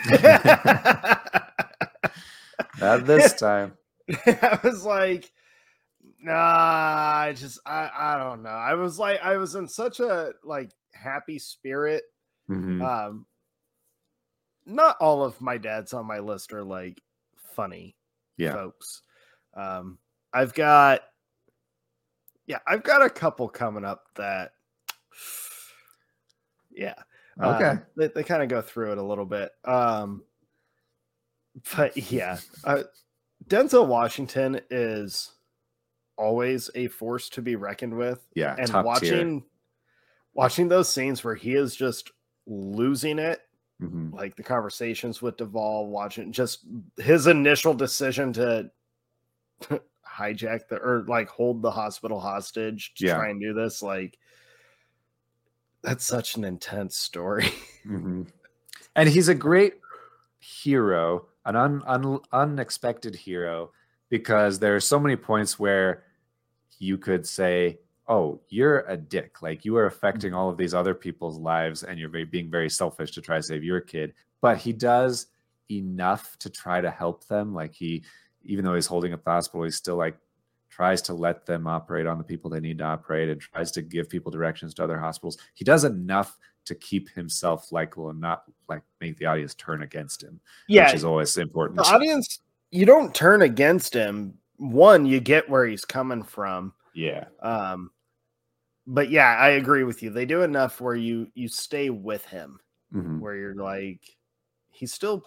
[2.80, 3.76] Not this time.
[4.26, 5.30] I was like,
[6.20, 8.50] nah, I just I I don't know.
[8.50, 12.02] I was like I was in such a like happy spirit.
[12.50, 12.82] Mhm.
[12.82, 13.26] Um
[14.66, 17.00] not all of my dads on my list are like
[17.54, 17.96] funny
[18.36, 18.52] Yeah.
[18.52, 19.02] folks.
[19.54, 19.98] Um
[20.32, 21.00] I've got
[22.46, 24.52] yeah, I've got a couple coming up that
[26.70, 26.94] yeah.
[27.40, 27.80] uh, Okay.
[27.96, 29.52] they, they kind of go through it a little bit.
[29.64, 30.22] Um
[31.76, 32.82] but yeah, uh,
[33.48, 35.32] Denzel Washington is
[36.16, 38.54] always a force to be reckoned with Yeah.
[38.58, 39.12] and top tier.
[39.12, 39.44] watching
[40.32, 42.10] watching those scenes where he is just
[42.46, 43.40] losing it
[43.82, 44.12] Mhm.
[44.14, 46.64] like the conversations with Duvall, watching just
[46.96, 48.70] his initial decision to
[50.06, 53.16] hijack the or like hold the hospital hostage to Yeah.
[53.16, 54.18] try and do this, like
[55.82, 57.48] that's such an intense story.
[57.84, 58.26] Mhm.
[58.96, 59.74] And he's a great
[60.38, 63.72] hero, an un, un, unexpected hero,
[64.08, 66.04] because there are so many points where
[66.78, 69.42] you could say, "Oh, you're a dick.
[69.42, 69.92] Like you are mm.
[69.92, 73.36] affecting all of these other people's lives, and you're very, being very selfish to try
[73.36, 75.28] to save your kid." But he does
[75.70, 77.54] enough to try to help them.
[77.54, 78.04] Like he,
[78.44, 80.16] even though he's holding up the hospital, he still like
[80.68, 83.80] tries to let them operate on the people they need to operate and tries to
[83.80, 85.38] give people directions to other hospitals.
[85.54, 90.22] He does enough to keep himself likable and not like make the audience turn against
[90.22, 91.76] him, yeah, which is always important.
[91.76, 92.40] the audience
[92.70, 94.34] you don't turn against him.
[94.56, 96.72] One, you get where he's coming from.
[96.94, 97.24] Yeah.
[97.42, 97.90] Um,
[98.86, 100.10] but yeah, I agree with you.
[100.10, 102.58] They do enough where you you stay with him,
[102.94, 103.20] Mhm.
[103.20, 104.00] where you're like,
[104.70, 105.24] he's still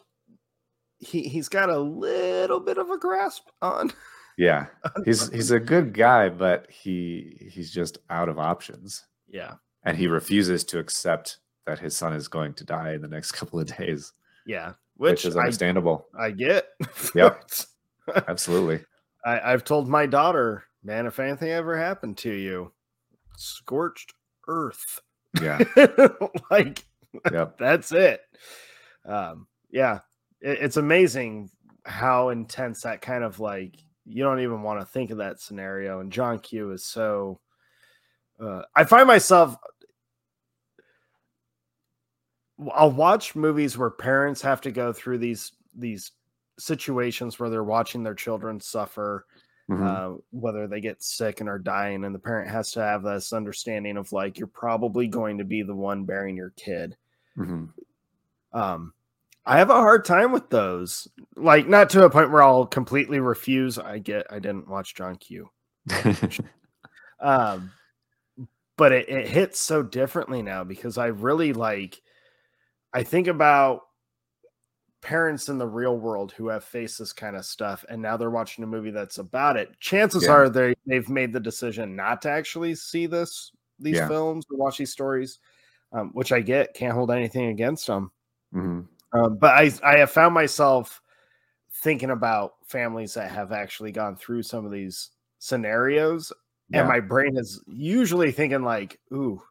[1.00, 3.92] he he's got a little bit of a grasp on.
[4.40, 4.68] Yeah.
[5.04, 9.04] He's he's a good guy, but he he's just out of options.
[9.28, 13.08] Yeah, And he refuses to accept that his son is going to die in the
[13.08, 14.14] next couple of days,
[14.46, 16.06] yeah, which, which, is I, understandable.
[16.16, 16.68] I get.
[17.16, 17.50] Yep.
[18.28, 18.86] Absolutely.
[19.26, 22.72] I, I've told my daughter, man, if anything ever happened to you,
[23.36, 24.14] scorched
[24.48, 25.02] earth.
[25.40, 25.60] Yeah.
[26.50, 26.86] like
[27.32, 27.58] Yep.
[27.60, 28.22] that's it.
[29.06, 30.00] Um, yeah,
[30.42, 31.50] it, it's amazing
[31.86, 36.00] how intense that kind of like you don't even want to think of that scenario.
[36.00, 37.40] And John Q is so.
[38.40, 39.56] Uh, I find myself.
[42.74, 46.12] I'll watch movies where parents have to go through these these
[46.60, 49.26] situations where they're watching their children suffer,
[49.70, 49.86] Mhm.
[49.86, 53.34] uh, whether they get sick and are dying, and the parent has to have this
[53.34, 56.96] understanding of like you're probably going to be the one bearing your kid.
[57.38, 57.70] Mhm.
[58.54, 58.94] Um,
[59.46, 61.08] I have a hard time with those.
[61.36, 63.78] Like, not to a point where I'll completely refuse.
[63.80, 65.50] I get, I didn't watch John Q.
[67.20, 67.72] Um,
[68.78, 72.00] but it, it hits so differently now because I really like,
[72.94, 73.87] I think about
[75.08, 78.30] parents in the real world who have faced this kind of stuff and now they're
[78.30, 79.70] watching a movie that's about it.
[79.80, 80.32] Chances Yeah.
[80.32, 84.08] are they they've made the decision not to actually see this these Yeah.
[84.10, 85.40] films or watch these stories,
[85.94, 86.74] um, which I get.
[86.74, 88.12] Can't hold anything against them.
[88.54, 88.86] Mhm.
[89.14, 91.02] Um, but I I have found myself
[91.72, 96.34] thinking about families that have actually gone through some of these scenarios,
[96.74, 99.42] and my brain is usually thinking like, "Ooh,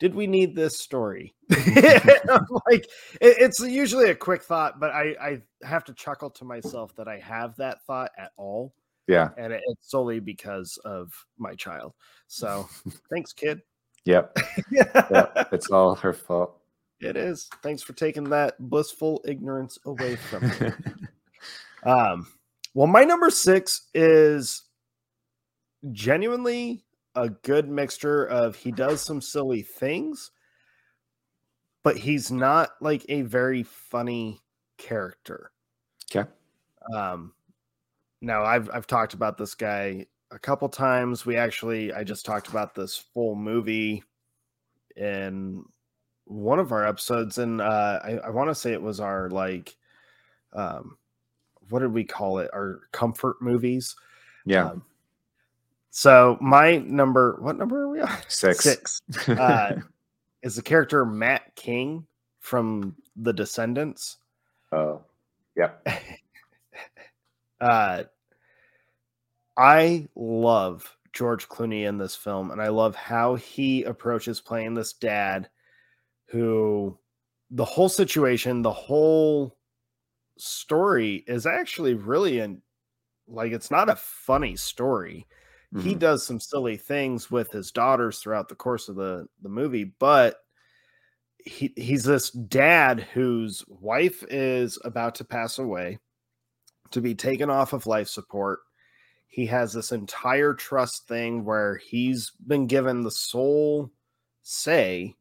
[0.00, 2.84] did we need this story?" Like
[3.20, 7.08] it- it's usually a quick thought, but I I have to chuckle to myself that
[7.08, 8.74] I have that thought at all,
[9.06, 9.28] Yeah.
[9.36, 11.94] and it, it's solely because of my child.
[12.28, 12.68] So
[13.10, 13.60] thanks, kid.
[14.04, 14.36] Yep.
[14.70, 15.48] yep.
[15.52, 16.60] It's all her fault.
[17.00, 17.48] It is.
[17.62, 20.72] Thanks for taking that blissful ignorance away from me.
[21.84, 22.26] Um,
[22.74, 24.62] well, my number six is
[25.92, 26.84] genuinely
[27.14, 30.30] a good mixture of he does some silly things,
[31.82, 34.40] but he's not like a very funny
[34.78, 35.52] character.
[36.14, 36.28] okay.
[36.94, 37.32] Um,
[38.20, 41.24] now I've I've talked about this guy a couple times.
[41.24, 44.02] We actually I just talked about this full movie
[44.96, 45.64] in
[46.24, 49.76] one of our episodes, and uh, I, I want to say it was our like,
[50.52, 50.96] um,
[51.68, 52.50] what did we call it?
[52.52, 53.94] Our comfort movies.
[54.46, 54.70] Yeah.
[54.70, 54.82] Um,
[55.96, 58.10] so my number, what number are we on?
[58.26, 58.64] Six.
[58.64, 59.00] Six.
[59.28, 59.76] Uh,
[60.42, 62.04] is the character Matt King
[62.40, 64.16] from The Descendants.
[64.72, 65.02] oh.
[65.54, 65.70] yeah.
[67.60, 68.02] uh
[69.56, 74.94] I love George Clooney in this film, and I love how he approaches playing this
[74.94, 75.48] dad
[76.26, 76.98] who
[77.52, 79.56] the whole situation, the whole
[80.38, 82.60] story is actually really in
[83.28, 85.24] like it's not a funny story.
[85.76, 85.98] He Mhm.
[85.98, 90.38] does some silly things with his daughters throughout the course of the the movie, but
[91.44, 95.98] he he's this dad whose wife is about to pass away
[96.92, 98.60] to be taken off of life support.
[99.28, 103.92] He has this entire trust thing where he's been given the sole
[104.42, 105.16] say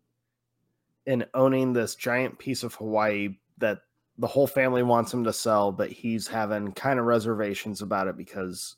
[1.06, 3.82] in owning this giant piece of Hawaii that
[4.18, 8.16] the whole family wants him to sell, but he's having kind of reservations about it
[8.16, 8.76] because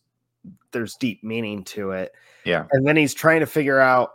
[0.71, 2.11] there's deep meaning to it.
[2.45, 2.65] Yeah.
[2.71, 4.11] And then he's trying to figure out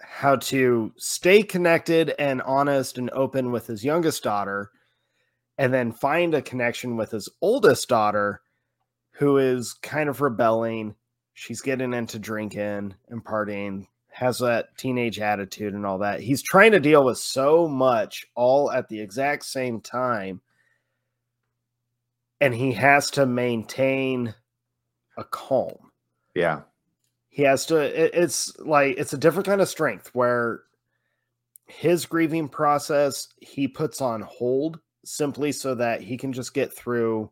[0.00, 4.70] how to stay connected and honest and open with his youngest daughter
[5.58, 8.40] and then find a connection with his oldest daughter
[9.12, 10.94] who is kind of rebelling.
[11.34, 16.20] She's getting into drinking and partying, has that teenage attitude and all that.
[16.20, 20.40] He's trying to deal with so much all at the exact same time.
[22.40, 24.34] And he has to maintain
[25.16, 25.90] a calm
[26.34, 26.62] Yeah.
[27.28, 30.62] he has to it- it's like it's a different kind of strength where
[31.66, 37.30] his grieving process he puts on hold simply so that he can just get through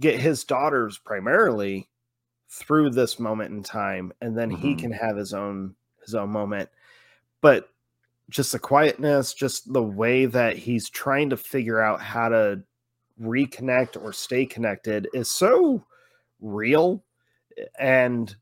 [0.00, 1.88] get his daughters primarily
[2.48, 4.78] through this moment in time and then he Mhm.
[4.78, 6.68] can have his own his own moment
[7.40, 7.70] but
[8.30, 12.62] just the quietness just the way that he's trying to figure out how to
[13.20, 15.84] reconnect or stay connected is so
[16.40, 17.04] real
[17.78, 18.36] and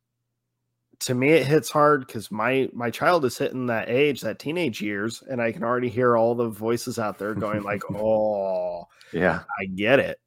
[1.01, 4.81] to me it hits hard because my my child is hitting that age that teenage
[4.81, 9.41] years and i can already hear all the voices out there going like oh Yeah.
[9.61, 10.19] i get it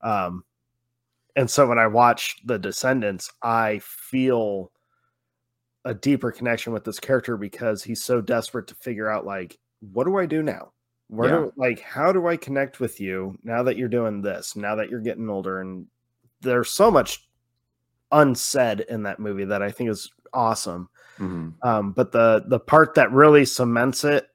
[0.00, 0.44] um
[1.36, 4.72] and so when i watch the descendants i feel
[5.84, 9.58] a deeper connection with this character because he's so desperate to figure out like
[9.92, 10.72] what do i do now
[11.08, 11.36] where Yeah.
[11.36, 14.88] do like how do i connect with you now that you're doing this now that
[14.90, 15.86] you're getting older and
[16.42, 17.28] there's so much
[18.10, 20.88] unsaid in that movie that i think is awesome
[21.18, 21.54] Mhm.
[21.62, 24.26] um, but the the part that really cements it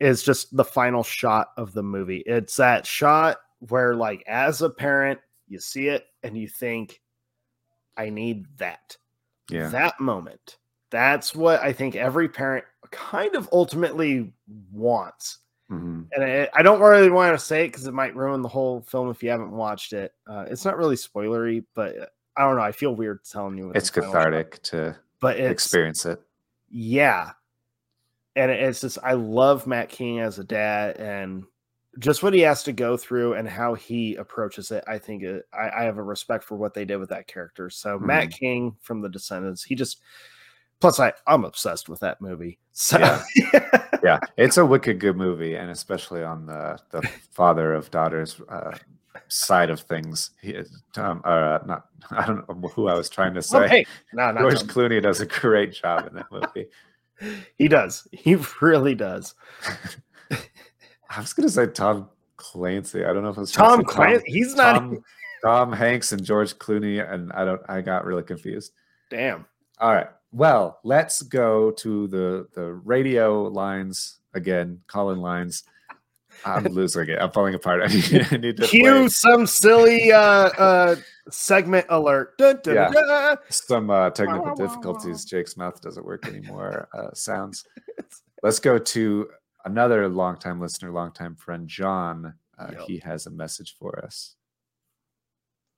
[0.00, 2.18] is just the final shot of the movie.
[2.24, 5.18] It's that shot where, like, as a parent,
[5.48, 7.00] you see it and you think,
[7.96, 8.96] "I need that."
[9.50, 9.68] Yeah.
[9.70, 10.58] That moment.
[10.90, 14.32] That's what I think every parent kind of ultimately
[14.70, 15.38] wants.
[15.70, 16.06] Mhm.
[16.12, 18.80] And I, I don't really want to say it because it might ruin the whole
[18.82, 20.14] film if you haven't watched it.
[20.26, 22.62] Uh, it's not really spoilery, but uh, I don't know.
[22.62, 23.72] I feel weird telling you.
[23.74, 26.20] It's cathartic to but it's experience it.
[26.70, 27.30] yeah
[28.36, 31.44] and it's just i love matt king as a dad and
[31.98, 35.46] just what he has to go through and how he approaches it i think it,
[35.52, 38.76] I, I have a respect for what they did with that character so matt king
[38.80, 40.00] from the descendants he just
[40.80, 43.22] plus i i'm obsessed with that movie so Yeah.
[44.04, 44.20] Yeah.
[44.36, 47.02] It's a wicked good movie, and especially on the the
[47.32, 48.76] father of daughters uh,
[49.26, 50.30] side of things.
[50.40, 53.58] He is Tom uh not I don't know who I was trying to say.
[53.58, 54.72] Oh, hey, no, George no.
[54.72, 56.68] Clooney does a great job in that movie.
[57.56, 59.34] he does he really does
[61.10, 63.04] I was gonna say Tom Clancy.
[63.04, 65.02] I don't know if it's tom clancy he's not Tom,
[65.42, 67.62] Tom Hanks and George Clooney, and I don't.
[67.68, 68.72] I got really confused.
[69.10, 69.44] damn
[69.80, 70.08] All right.
[70.32, 75.64] Well, let's go to the the radio lines again, call in lines.
[76.44, 77.18] I'm losing it.
[77.20, 77.82] I'm falling apart.
[77.84, 80.96] I need, I need to Cue play some silly uh, uh,
[81.30, 82.36] segment alert.
[82.38, 82.90] Dun, dun, Yeah.
[82.90, 83.36] dun.
[83.48, 85.24] some uh, technical difficulties.
[85.24, 86.88] Jake's mouth doesn't work anymore.
[86.92, 87.64] Uh, sounds.
[88.42, 89.28] Let's go to
[89.64, 92.34] another longtime listener, longtime friend, John.
[92.58, 92.80] Uh, Yep.
[92.86, 94.34] He has a message for us.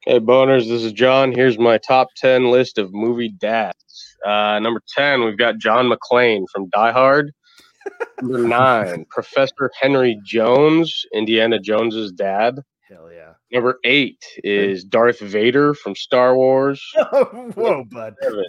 [0.07, 1.31] Hey, boners, this is John.
[1.31, 4.17] Here's my top 10 list of movie dads.
[4.25, 7.33] Uh, number 10, we've got John McClane from Die Hard.
[8.23, 12.61] Number 9, Professor Henry Jones, Indiana Jones's dad.
[12.89, 13.33] Hell yeah.
[13.53, 16.83] Number 8 is Darth Vader from Star Wars.
[17.13, 18.15] Whoa, bud.
[18.23, 18.45] Seven,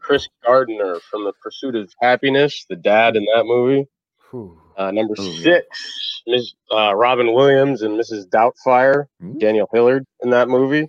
[0.00, 3.86] Chris Gardner from The Pursuit of Happiness, the dad in that movie.
[4.76, 5.42] Uh, number Ooh, yeah.
[5.42, 6.52] six, Ms.
[6.72, 8.26] Uh, Robin Williams and Mrs.
[8.28, 9.36] Doubtfire, Ooh.
[9.38, 10.88] Daniel Hillard in that movie.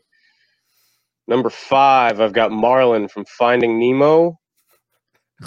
[1.28, 4.38] Number five, I've got Marlin from Finding Nemo.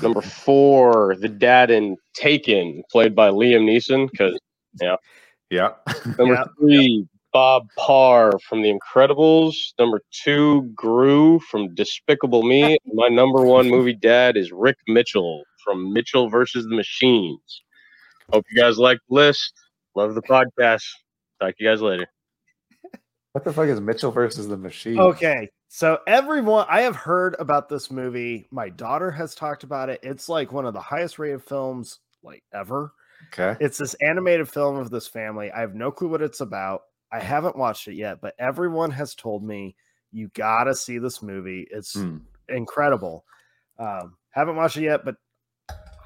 [0.02, 4.08] Number four, the dad in Taken, played by Liam Neeson.
[4.10, 4.38] Because
[4.80, 4.96] Yeah.
[5.50, 5.70] yeah.
[6.18, 6.44] number Yeah.
[6.58, 9.54] three, Bob Parr from The Incredibles.
[9.78, 12.78] Number two, Gru from Despicable Me.
[12.92, 17.61] My number one movie dad is Rick Mitchell from Mitchell versus the Machines.
[18.32, 19.52] Hope you guys like the list.
[19.94, 20.84] Love the podcast.
[21.40, 22.06] Talk to you guys later.
[23.32, 24.98] what the fuck is Mitchell versus the Machine?
[24.98, 25.50] Okay.
[25.68, 28.46] So everyone I have heard about this movie.
[28.50, 30.00] My daughter has talked about it.
[30.02, 32.92] It's like one of the highest rated films like ever.
[33.32, 33.56] Okay.
[33.64, 35.50] It's this animated film of this family.
[35.50, 36.82] I have no clue what it's about.
[37.10, 39.76] I haven't watched it yet, but everyone has told me
[40.10, 41.66] you gotta see this movie.
[41.70, 42.18] It's Hmm.
[42.48, 43.24] incredible.
[43.78, 45.16] Um, haven't watched it yet, but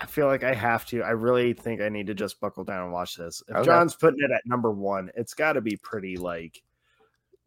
[0.00, 1.02] I feel like I have to.
[1.02, 3.42] I really think I need to just buckle down and watch this.
[3.48, 3.64] If Okay.
[3.66, 6.62] John's putting it at number one, it's got to be pretty like,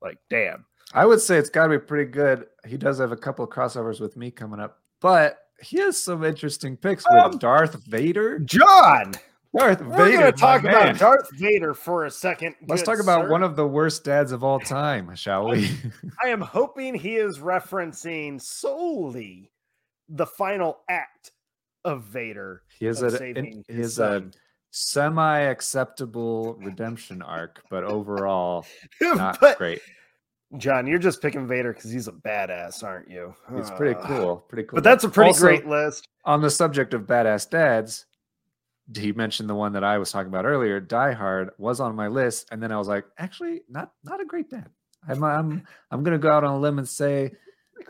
[0.01, 0.65] like damn.
[0.93, 2.47] I would say it's got to be pretty good.
[2.65, 6.23] He does have a couple of crossovers with me coming up, but he has some
[6.23, 8.39] interesting picks with Um, Darth Vader.
[8.39, 9.13] John,
[9.55, 10.17] Darth we're Vader.
[10.17, 10.95] gonna talk my about man.
[10.95, 12.55] Darth Vader for a second.
[12.67, 13.29] Let's talk about sir.
[13.31, 15.69] one of the worst dads of all time, shall we?
[16.23, 19.51] I am hoping he is referencing solely
[20.07, 21.31] the final act
[21.85, 22.63] of Vader.
[22.79, 24.31] he has of a saving he his has a um,
[24.71, 28.65] semi-acceptable redemption arc, but overall
[29.01, 29.81] not but great.
[30.57, 33.35] John, you're just picking Vader because he's a badass, aren't you?
[33.53, 34.37] It's pretty cool.
[34.49, 34.77] Pretty cool.
[34.77, 36.07] But that's a pretty Also, great list.
[36.25, 38.07] on the subject of badass dads,
[38.95, 40.79] he mentioned the one that I was talking about earlier.
[40.79, 44.25] Die Hard was on my list, and then I was like, actually, not not a
[44.25, 44.69] great dad.
[45.07, 47.31] I'm I'm I'm gonna go out on a limb and say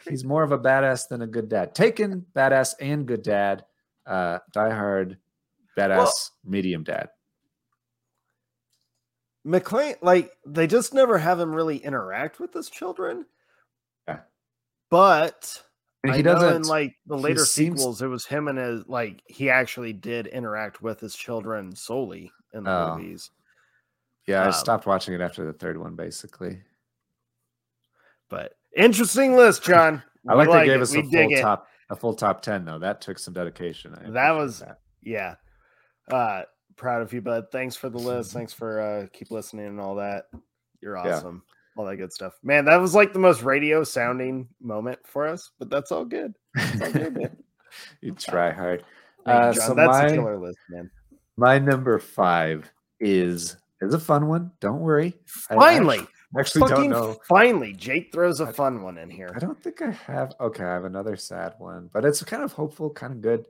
[0.10, 1.74] he's more of a badass than a good dad.
[1.74, 3.64] Taken badass and good dad.
[4.10, 5.18] Uh, Die Hard,
[5.78, 7.10] badass medium dad.
[9.48, 13.26] McClane, like they just never have him really interact with his children.
[14.08, 14.20] Yeah.
[14.90, 15.64] But
[16.04, 18.88] And he know doesn't in like the later seems- sequels, it was him and his
[18.88, 22.98] like he actually did interact with his children solely in the Oh.
[22.98, 23.32] movies.
[24.26, 26.62] Yeah, I um, stopped watching it after the third one, basically.
[28.30, 30.04] But interesting list, John.
[30.28, 30.82] I We like they gave it.
[30.82, 31.42] us We a full it.
[31.42, 32.80] top a full top ten though.
[32.80, 33.96] That took some dedication.
[33.96, 34.80] I That was- that.
[35.02, 35.36] Yeah.
[36.12, 36.44] Uh
[36.76, 37.46] proud of you, bud.
[37.52, 38.32] Thanks for the list.
[38.32, 40.26] Thanks for uh keep listening and all that.
[40.82, 41.16] You're Yeah.
[41.18, 41.44] awesome.
[41.78, 42.34] All that good stuff.
[42.44, 46.34] Man, that was like the most radio sounding moment for us, but that's all good.
[46.56, 47.38] It's all good,
[48.02, 48.84] you try hard.
[49.26, 50.90] Uh, so that's my- a killer list, man.
[51.38, 54.52] My number five is is a fun one.
[54.60, 55.16] Don't worry.
[55.26, 56.02] Finally,
[56.38, 57.18] actually, actually don't know.
[57.28, 59.32] finally, Jake throws a I- fun one in here.
[59.36, 60.34] I don't think I have.
[60.40, 63.46] Okay, I have another sad one, but it's kind of hopeful, kind of good.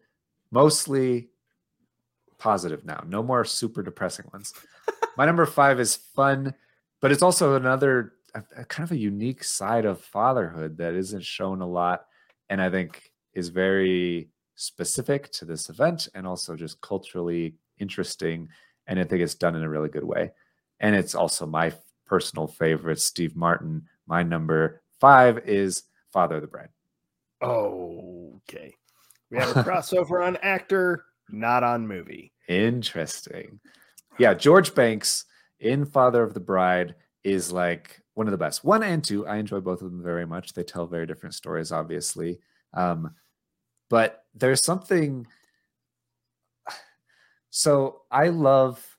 [0.52, 1.30] Mostly
[2.38, 3.04] positive now.
[3.08, 4.54] No more super depressing ones.
[5.18, 6.54] My number five is fun,
[7.02, 11.24] but it's also another a, a kind of a unique side of fatherhood that isn't
[11.24, 12.06] shown a lot,
[12.50, 18.50] and I think is very specific to this event and also just culturally interesting.
[18.88, 20.32] And I think it's done in a really good way.
[20.80, 21.72] And it's also my
[22.10, 23.84] personal favorite, Steve Martin.
[24.08, 26.70] My number five is Father of the Bride.
[27.42, 28.76] Okay.
[29.30, 32.34] We have a crossover on actor, not on movie.
[32.48, 33.60] Interesting.
[34.18, 35.26] Yeah, George Banks
[35.60, 38.64] in Father of the Bride is like one of the best.
[38.64, 40.54] One and two, I enjoy both of them very much.
[40.54, 42.40] They tell very different stories, obviously.
[42.74, 43.16] Um,
[43.90, 45.28] but there's something.
[47.52, 48.96] So I love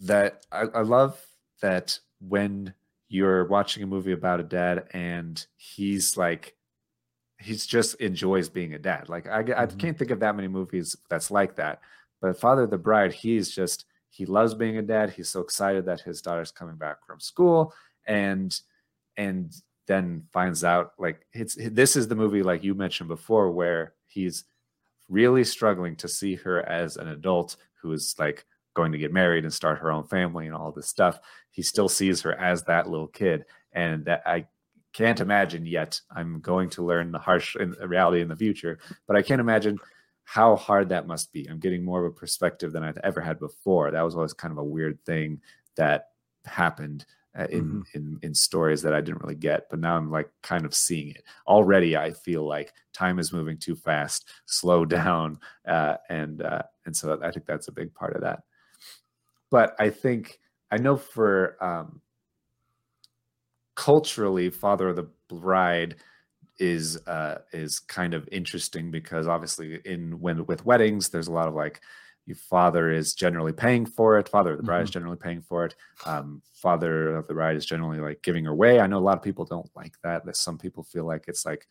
[0.00, 0.44] that.
[0.50, 1.24] I, I love
[1.62, 2.74] that when
[3.08, 6.54] you're watching a movie about a dad and he's like,
[7.40, 9.08] he's just enjoys being a dad.
[9.08, 9.78] Like I, I Mhm.
[9.78, 11.80] can't think of that many movies that's like that.
[12.20, 15.10] But Father of the Bride, he's just he loves being a dad.
[15.10, 17.72] He's so excited that his daughter's coming back from school,
[18.06, 18.58] and
[19.16, 19.52] and
[19.86, 24.44] then finds out like it's this is the movie like you mentioned before where he's
[25.08, 29.44] really struggling to see her as an adult who is like going to get married
[29.44, 31.20] and start her own family and all this stuff.
[31.58, 34.46] He still sees her as that little kid, and that I
[34.92, 36.00] can't imagine yet.
[36.08, 38.78] I'm going to learn the harsh in, reality in the future,
[39.08, 39.76] but I can't imagine
[40.22, 41.48] how hard that must be.
[41.50, 43.90] I'm getting more of a perspective than I've ever had before.
[43.90, 45.40] That was always kind of a weird thing
[45.74, 46.10] that
[46.44, 47.04] happened
[47.36, 47.80] uh, in Mm-hmm.
[47.94, 51.10] in in stories that I didn't really get, but now I'm like kind of seeing
[51.10, 51.96] it already.
[51.96, 54.28] I feel like time is moving too fast.
[54.46, 58.44] Slow down, uh, and uh, and so I think that's a big part of that.
[59.50, 60.38] But I think
[60.70, 62.00] I know for um,
[63.74, 65.96] culturally, Father of the Bride
[66.58, 71.48] is uh, is kind of interesting because obviously in when with weddings, there's a lot
[71.48, 71.80] of like
[72.26, 74.28] your father is generally paying for it.
[74.28, 75.74] Father of the bride is generally paying for it.
[76.04, 78.80] Um, father of the bride is generally like giving her away.
[78.80, 80.26] I know a lot of people don't like that.
[80.26, 81.66] That some people feel like it's like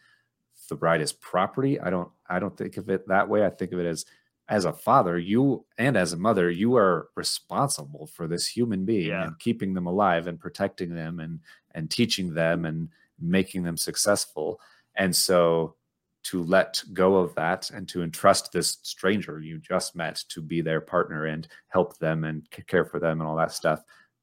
[0.68, 1.80] the bride is property.
[1.80, 2.10] I don't.
[2.28, 3.46] I don't think of it that way.
[3.46, 4.06] I think of it as
[4.50, 9.08] as a father, you and as a mother, you are responsible for this human being
[9.10, 9.26] Yeah.
[9.28, 11.40] and keeping them alive and protecting them and
[11.72, 14.60] and teaching them and making them successful.
[14.96, 15.76] And so
[16.24, 20.60] to let go of that and to entrust this stranger you just met to be
[20.62, 23.82] their partner and help them and care for them and all that stuff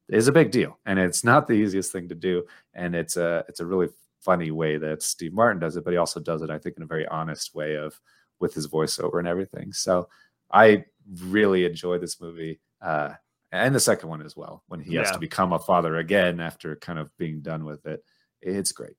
[0.09, 2.43] is a big deal and it's not the easiest thing to do
[2.75, 3.87] and it's a it's a really
[4.21, 6.83] funny way that Steve Martin does it but he also does it I think in
[6.83, 7.99] a very honest way of
[8.39, 10.07] with his voiceover and everything so
[10.51, 10.85] I
[11.23, 13.13] really enjoy this movie uh
[13.51, 16.75] and the second one as well when he has to become a father again after
[16.75, 18.03] kind of being done with it
[18.41, 18.97] it's great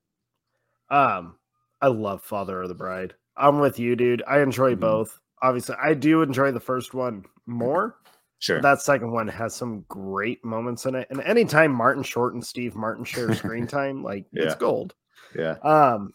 [0.88, 1.36] Um,
[1.82, 3.14] I love Father of the Bride.
[3.36, 4.22] I'm with you, dude.
[4.26, 4.80] I enjoy Mhm.
[4.80, 5.20] both.
[5.42, 7.98] Obviously, I do enjoy the first one more.
[8.38, 11.06] sure That second one has some great moments in it.
[11.10, 14.94] And anytime Martin Short and Steve Martin share screen time, like it's gold.
[15.34, 16.12] yeah Um,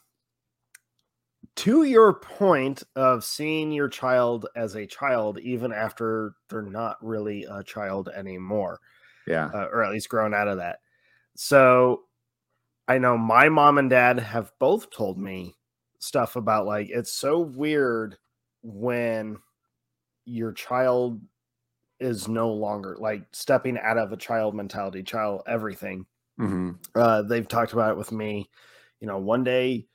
[1.58, 7.46] to your point of seeing your child as a child, even after they're not really
[7.46, 8.80] a child anymore,
[9.28, 10.80] yeah uh, or at least grown out of that.
[11.36, 12.04] So
[12.88, 15.56] I know my mom and dad have both told me
[16.00, 18.18] stuff about like it's so weird
[18.64, 19.38] when
[20.26, 21.22] your child
[22.00, 26.06] is no longer like stepping out of a child mentality, child everything.
[26.38, 28.50] hmm Uh, they've talked about it with me.
[29.00, 29.88] You know, one day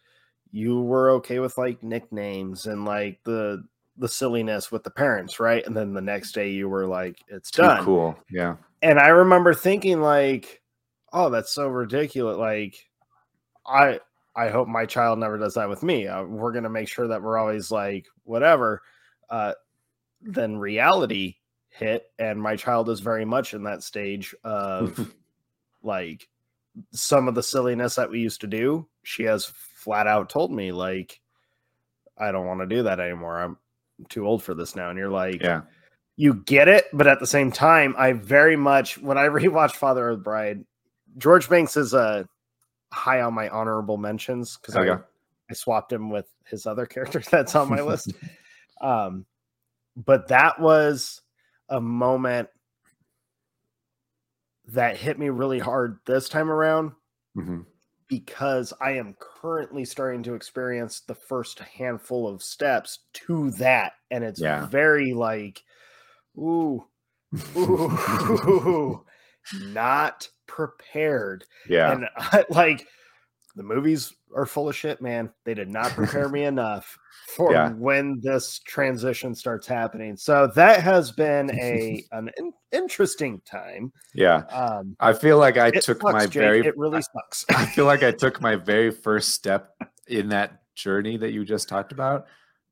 [0.57, 3.65] you were okay with like nicknames and like the
[3.99, 5.67] the silliness with the parents, right?
[5.67, 9.09] And then the next day you were like, it's too done cool yeah and I
[9.09, 10.63] remember thinking like,
[11.13, 12.89] "Oh, that's so ridiculous!" Like,
[13.67, 14.01] I
[14.35, 16.07] I hope my child never does that with me.
[16.07, 18.83] Uh, we're gonna make sure that we're always like whatever.
[19.31, 19.55] Uh,
[20.21, 21.37] then reality
[21.69, 25.13] hit, and my child is very much in that stage of
[25.83, 26.29] like
[26.93, 28.87] some of the silliness that we used to do.
[29.03, 31.21] She has flat out told me like,
[32.19, 33.41] "I don't want to do that anymore.
[33.41, 33.57] I'm
[34.09, 35.63] too old for this now." And you're like, yeah
[36.17, 40.09] you get it, but at the same time, I very much when I rewatched Father
[40.09, 40.65] of the Bride,
[41.19, 42.25] George Banks is uh,
[42.93, 44.99] high on my honorable mentions because I,
[45.51, 48.13] I swapped him with his other character that's on my list.
[48.79, 49.25] Um,
[49.97, 51.23] but that was
[51.71, 52.51] a moment
[54.67, 56.93] that hit me really hard this time around
[57.35, 57.61] hmm
[58.09, 63.95] because I am currently starting to experience the first handful of steps to that.
[64.11, 64.69] And it's Yeah.
[64.71, 65.63] very like,
[66.39, 66.87] ooh,
[67.57, 69.05] ooh,
[69.53, 71.45] not prepared.
[71.69, 72.87] yeah And I, like,
[73.57, 75.31] the movies are full of shit, man.
[75.45, 76.97] They did not prepare me enough
[77.35, 77.71] for Yeah.
[77.71, 80.17] when this transition starts happening.
[80.17, 83.93] So that has been a an in- interesting time.
[84.15, 86.35] yeah Um, I feel like I took sucks, my Jake.
[86.35, 87.45] very it really sucks.
[87.51, 89.75] I feel like I took my very first step
[90.07, 92.27] in that journey that you just talked about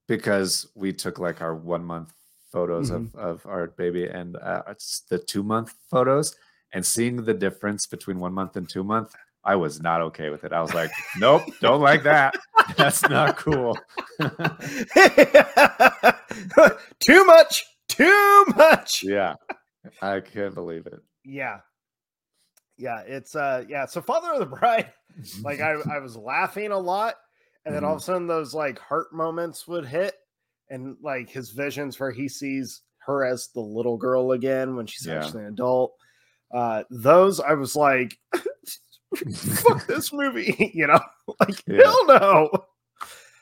[0.06, 2.12] because we took like our one month
[2.52, 6.36] photos of, of our baby and uh, it's the two month photos
[6.72, 9.14] and seeing the difference between one month and two month,
[9.44, 10.52] I was not okay with it.
[10.52, 12.34] I was like, nope, don't like that.
[12.76, 13.76] That's not cool.
[17.00, 19.02] too much, too much.
[19.04, 19.34] yeah,
[20.02, 21.00] I can't believe it.
[21.24, 21.58] Yeah.
[22.76, 24.92] Yeah, it's uh yeah, so Father of the Bride,
[25.44, 27.14] like I, I was laughing a lot,
[27.64, 30.14] and then all of a sudden those like heart moments would hit,
[30.70, 35.06] and like his visions where he sees her as the little girl again when she's
[35.06, 35.22] Yeah.
[35.22, 35.92] actually an adult.
[36.52, 38.18] Uh those I was like,
[39.34, 41.00] fuck this movie, you know,
[41.40, 41.82] like Yeah.
[41.82, 42.50] hell no.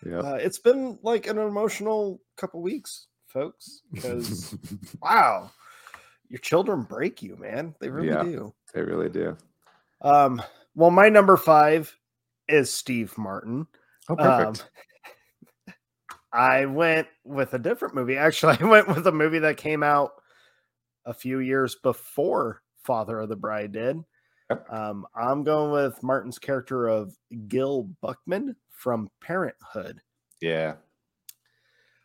[0.04, 0.24] Yep.
[0.24, 4.54] Uh, it's been like an emotional couple weeks, folks, because
[5.00, 5.50] wow,
[6.28, 7.74] your children break you, man.
[7.80, 8.22] They really Yeah.
[8.24, 8.54] do.
[8.74, 9.36] they really do.
[10.00, 10.42] Um,
[10.74, 11.96] well, my number five
[12.48, 13.66] is Steve Martin.
[14.08, 14.68] Oh, perfect.
[15.68, 15.74] Um,
[16.32, 18.16] I went with a different movie.
[18.16, 20.12] Actually, I went with a movie that came out
[21.04, 23.98] a few years before Father of the Bride did.
[24.70, 27.16] Um, I'm going with Martin's character of
[27.48, 30.00] Gil Buckman from Parenthood.
[30.40, 30.76] Yeah.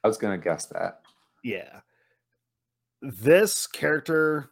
[0.03, 1.01] I was gonna guess that.
[1.43, 1.81] Yeah.
[3.01, 4.49] This character,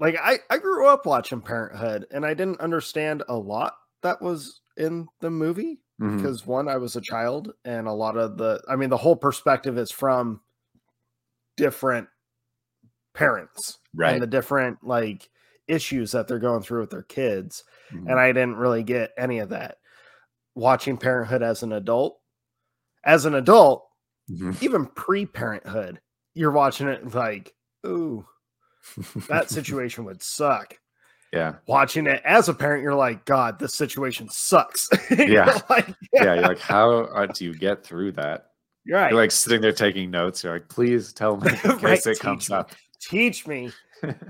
[0.00, 4.60] like I, I grew up watching Parenthood and I didn't understand a lot that was
[4.76, 6.16] in the movie Mhm.
[6.18, 9.16] because one, I was a child and a lot of the, I mean, the whole
[9.16, 10.42] perspective is from
[11.56, 12.08] different
[13.14, 14.12] parents Right.
[14.12, 15.30] and the different like
[15.68, 17.64] issues that they're going through with their kids.
[17.92, 18.10] Mhm.
[18.10, 19.78] And I didn't really get any of that.
[20.54, 22.18] Watching Parenthood as an adult,
[23.04, 23.86] as an adult,
[24.30, 24.60] Mhm.
[24.62, 26.00] even pre-parenthood,
[26.34, 27.54] you're watching it like,
[27.86, 28.26] ooh,
[29.28, 30.78] that situation would suck.
[31.32, 31.56] yeah.
[31.66, 34.88] Watching it as a parent, you're like, God, this situation sucks.
[35.10, 35.60] Yeah.
[35.68, 36.34] like, Yeah.
[36.34, 38.46] You're like, how do you get through that?
[38.84, 39.10] you're right.
[39.10, 40.44] You're like sitting there taking notes.
[40.44, 42.54] You're like, please tell me in Right, case it comes me.
[42.56, 42.70] up.
[43.00, 43.72] Teach me.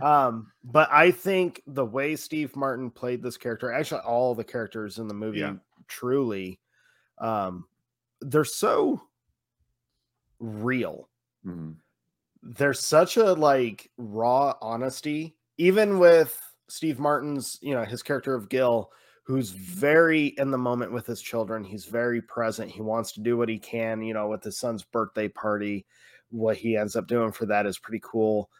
[0.02, 4.98] Um, but I think the way Steve Martin played this character, actually all the characters
[4.98, 5.54] in the movie, Yeah.
[5.88, 6.60] truly,
[7.18, 7.66] um,
[8.20, 9.00] they're so
[10.38, 11.08] real.
[11.44, 11.76] Mhm.
[12.42, 16.38] there's such a like raw honesty even with
[16.68, 18.90] steve martin's you know his character of gil
[19.24, 23.36] who's very in the moment with his children he's very present he wants to do
[23.36, 25.86] what he can you know with his son's birthday party
[26.30, 28.50] what he ends up doing for that is pretty cool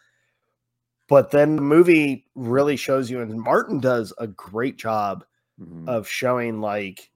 [1.07, 5.23] but then the movie really shows you and martin does a great job
[5.59, 5.87] Mhm.
[5.87, 7.09] of showing like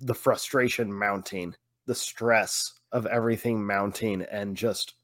[0.00, 1.54] the frustration mounting,
[1.86, 4.94] the stress of everything mounting, and just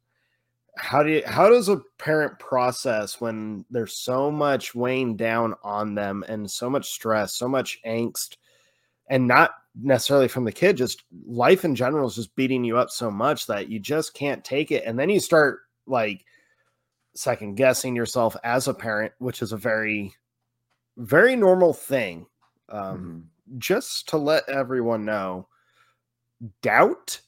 [0.77, 5.95] how do you, how does a parent process when there's so much weighing down on
[5.95, 8.37] them and so much stress, so much angst,
[9.09, 9.51] and not
[9.81, 13.47] necessarily from the kid, just life in general is just beating you up so much
[13.47, 16.25] that you just can't take it, and then you start like
[17.19, 20.15] second guessing yourself as a parent, which is a very
[20.97, 22.27] very normal thing.
[22.69, 23.59] Um, Mhm.
[23.59, 25.49] Just to let everyone know,
[26.61, 27.21] doubt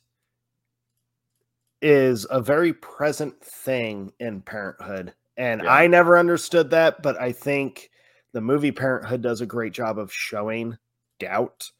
[1.81, 5.15] is a very present thing in parenthood.
[5.37, 5.73] And Yeah.
[5.73, 7.91] I never understood that, but I think
[8.33, 10.77] the movie Parenthood does a great job of showing
[11.19, 11.71] doubt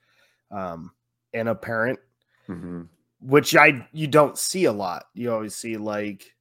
[0.51, 0.93] um,
[1.33, 2.01] in a parent,
[2.49, 2.89] Mhm.
[3.21, 5.07] which I you don't see a lot.
[5.15, 6.35] You always see like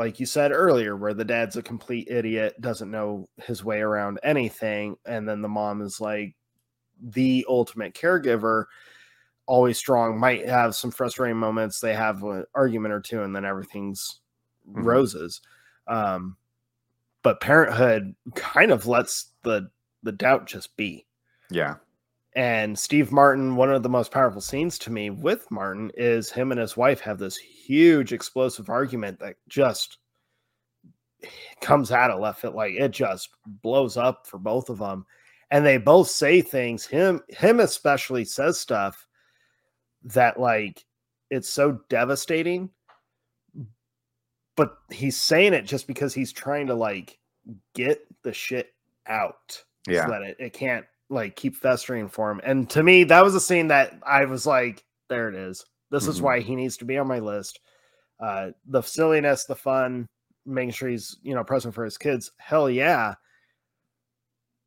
[0.00, 4.18] like you said earlier, where the dad's a complete idiot, doesn't know his way around
[4.22, 6.34] anything, and then the mom is like
[7.02, 8.64] the ultimate caregiver,
[9.44, 11.80] always strong, might have some frustrating moments.
[11.80, 14.20] They have an argument or two, and then everything's
[14.66, 14.84] Mhm.
[14.84, 15.42] roses.
[15.86, 16.38] Um,
[17.22, 19.70] but parenthood kind of lets the
[20.02, 21.06] the doubt just be.
[21.50, 21.76] Yeah.
[22.36, 26.52] And Steve Martin, one of the most powerful scenes to me with Martin is him
[26.52, 29.98] and his wife have this huge explosive argument that just
[31.60, 32.54] comes out of left field.
[32.54, 35.06] Like it just blows up for both of them.
[35.50, 36.86] And they both say things.
[36.86, 39.06] Him, him especially says stuff
[40.04, 40.84] that like
[41.30, 42.70] it's so devastating.
[44.56, 47.18] But he's saying it just because he's trying to like
[47.74, 48.72] get the shit
[49.06, 50.04] out Yeah.
[50.04, 52.40] so that it, it can't like keep festering for him.
[52.44, 55.64] And to me, that was a scene that I was like, there it is.
[55.90, 56.22] This is Mhm.
[56.22, 57.60] why he needs to be on my list.
[58.20, 60.08] Uh the silliness, the fun,
[60.46, 62.30] making sure he's you know present for his kids.
[62.38, 63.14] Hell yeah.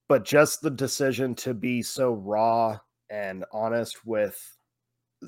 [0.10, 2.78] But just the decision to be so raw
[3.10, 4.38] and honest with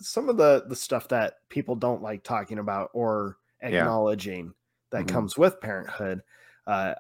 [0.01, 3.69] some of the the stuff that people don't like talking about or Yeah.
[3.69, 4.53] acknowledging
[4.91, 5.09] that Mhm.
[5.09, 6.21] comes with parenthood.
[6.67, 6.95] Uh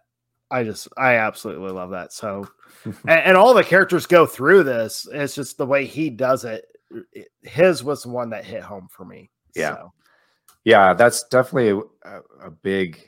[0.51, 2.13] I just I absolutely love that.
[2.13, 2.47] So
[2.85, 5.07] and, and all the characters go through this.
[5.11, 6.65] It's just the way he does it.
[7.13, 9.29] it- His was the one that hit home for me.
[9.55, 9.75] Yeah.
[9.75, 9.93] So,
[10.65, 12.99] yeah that's definitely a, a big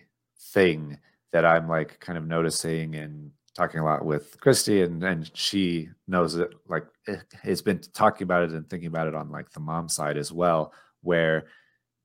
[0.53, 0.97] thing
[1.33, 5.89] that i'm like kind of noticing and talking a lot with christy and and she
[6.07, 9.49] knows it like eh, has been talking about it and thinking about it on like
[9.51, 11.47] the mom side as well where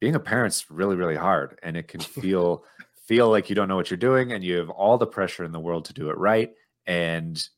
[0.00, 2.64] being a parent's really really hard and it can feel
[3.06, 5.52] feel like you don't know what you're doing and you have all the pressure in
[5.52, 6.54] the world to do it right
[6.86, 7.48] and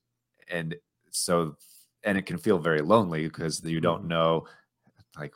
[0.48, 0.74] and
[1.10, 1.56] so
[2.04, 4.08] and it can feel very lonely because you don't Mhm.
[4.08, 4.46] know
[5.18, 5.34] like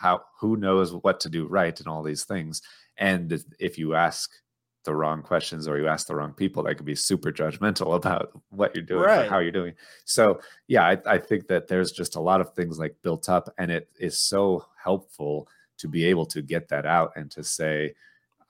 [0.00, 2.62] how who knows what to do right and all these things
[2.96, 4.30] and if- you ask
[4.84, 8.32] the wrong questions or you ask the wrong people that could be super judgmental about
[8.50, 9.28] what you're doing or Right.
[9.28, 9.74] how you're doing
[10.04, 13.52] so yeah I, I think that there's just a lot of things like built up
[13.58, 15.48] and it is so helpful
[15.78, 17.94] to be able to get that out and to say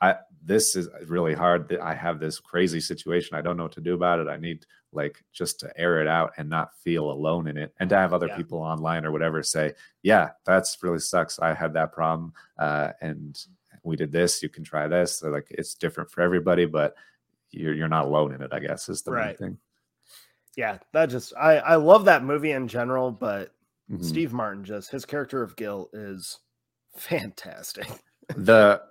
[0.01, 0.15] i
[0.45, 3.81] this is really hard that i have this crazy situation i don't know what to
[3.81, 7.47] do about it i need like just to air it out and not feel alone
[7.47, 8.37] in it and to have other Yeah.
[8.37, 13.47] people online or whatever say yeah that's really sucks i had that problem uh, and
[13.85, 15.19] we did this, you can try this.
[15.19, 16.95] So like it's different for everybody, but
[17.53, 19.39] you're you're not alone in it, I guess, is the main Right.
[19.39, 19.59] thing.
[20.57, 23.55] Yeah, that just I I love that movie in general, but
[23.91, 24.05] Mhm.
[24.05, 26.41] Steve Martin just his character of Gil is
[26.97, 27.87] fantastic.
[28.37, 28.83] the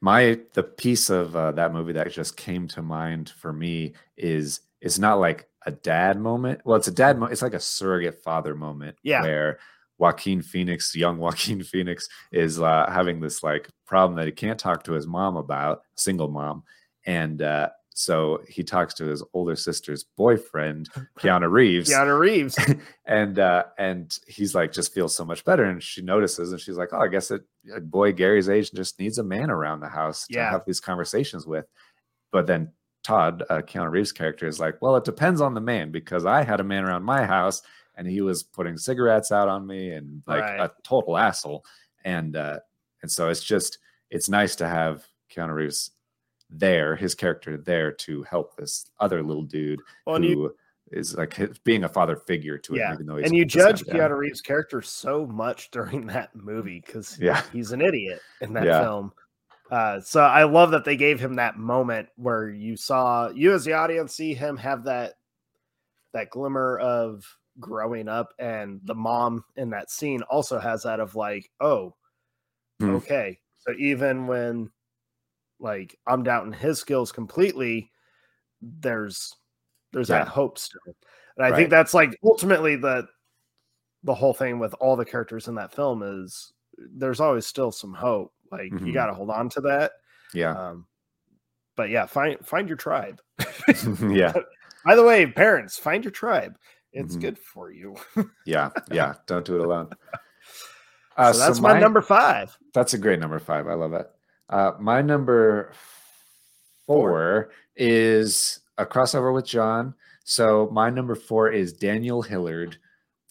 [0.00, 4.60] my the piece of uh, that movie that just came to mind for me is
[4.80, 6.62] it's not like a dad moment.
[6.64, 7.18] Well, it's a dad.
[7.18, 8.96] Mo- it's like a surrogate father moment.
[9.02, 9.22] Yeah.
[9.22, 9.58] where
[9.98, 14.84] Joaquin Phoenix, young Joaquin Phoenix, is uh, having this like problem that he can't talk
[14.84, 16.62] to his mom about, single mom,
[17.04, 17.68] and uh,
[18.00, 21.90] so he talks to his older sister's boyfriend, Keanu Reeves.
[21.90, 22.58] Keanu Reeves.
[23.06, 25.64] and uh and he's like just feels so much better.
[25.64, 27.42] And she notices and she's like oh i guess it,
[27.74, 31.46] a boy gary's age just needs a man around the house to have these conversations
[31.46, 31.66] with.
[32.32, 32.72] But then
[33.02, 36.42] todd uh, keanu reeves character is like well it depends on the man because i
[36.42, 37.62] had a man around my house
[37.96, 40.60] and he was putting cigarettes out on me and like Right.
[40.60, 41.64] a total asshole.
[42.04, 42.58] And uh
[43.02, 43.78] and so it's just
[44.10, 45.04] it's nice to have
[45.34, 45.90] keanu reeves
[46.50, 50.56] there his character there to help this other little dude Well, who you,
[50.90, 53.82] is like being a father figure to yeah, him, even though he's and you judge.
[53.84, 57.42] Keanu Reeves' character so much during that movie because Yeah.
[57.52, 58.80] he's an idiot in that Yeah.
[58.80, 59.12] film.
[59.70, 63.64] Uh, so I love that they gave him that moment where you saw you as
[63.64, 65.14] the audience see him have that
[66.12, 67.24] that glimmer of
[67.60, 71.94] growing up, and the mom in that scene also has that of like, oh,
[72.80, 72.96] Hmm.
[72.96, 73.38] okay.
[73.58, 74.72] So even when
[75.60, 77.92] like I'm doubting his skills completely,
[78.60, 79.34] there's
[79.92, 80.20] there's Yeah.
[80.20, 80.80] that hope still.
[81.36, 81.56] And I Right.
[81.56, 83.06] think that's like ultimately the
[84.04, 87.92] the whole thing with all the characters in that film is there's always still some
[87.92, 88.32] hope.
[88.50, 88.94] Like you Mhm.
[88.94, 89.92] got to hold on to that.
[90.32, 90.56] Yeah.
[90.56, 90.86] Um,
[91.76, 93.20] but yeah, find find your tribe.
[94.00, 94.32] yeah.
[94.84, 96.56] By the way, parents, find your tribe.
[96.92, 97.20] It's Mhm.
[97.20, 97.94] good for you.
[98.46, 98.70] Yeah.
[98.90, 99.14] Yeah.
[99.26, 99.90] Don't do it alone.
[101.16, 102.56] Uh, so that's my, number five.
[102.72, 103.66] That's a great number five.
[103.66, 104.10] I love it.
[104.50, 105.72] Uh, my number
[106.86, 109.94] four is a crossover with John.
[110.24, 112.76] So my number four is Daniel Hillard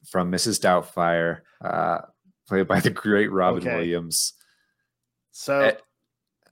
[0.10, 0.60] from Mrs.
[0.62, 2.00] Doubtfire, uh,
[2.48, 3.76] played by the great Robin Okay.
[3.76, 4.34] Williams.
[5.32, 5.74] So Eh.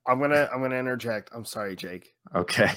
[0.06, 1.32] I'm gonna I'm gonna interject.
[1.34, 2.14] I'm sorry, Jake.
[2.36, 2.72] Okay.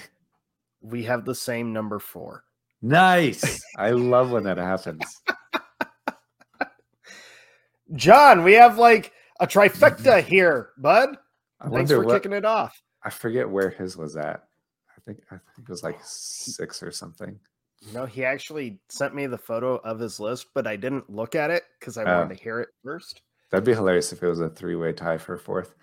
[0.81, 2.45] We have the same number four.
[2.83, 3.63] Nice.
[3.77, 5.05] I love when that happens.
[7.95, 11.17] John, we have like a trifecta here, bud.
[11.61, 12.81] I Thanks for what, kicking it off.
[13.03, 14.45] I forget where his was at.
[14.97, 17.39] I think I think it was like six or something.
[17.81, 21.35] You know, he actually sent me the photo of his list, but I didn't look
[21.35, 22.19] at it because I Oh.
[22.19, 23.23] wanted to hear it first.
[23.51, 25.75] That'd be hilarious if it was a three-way tie for fourth.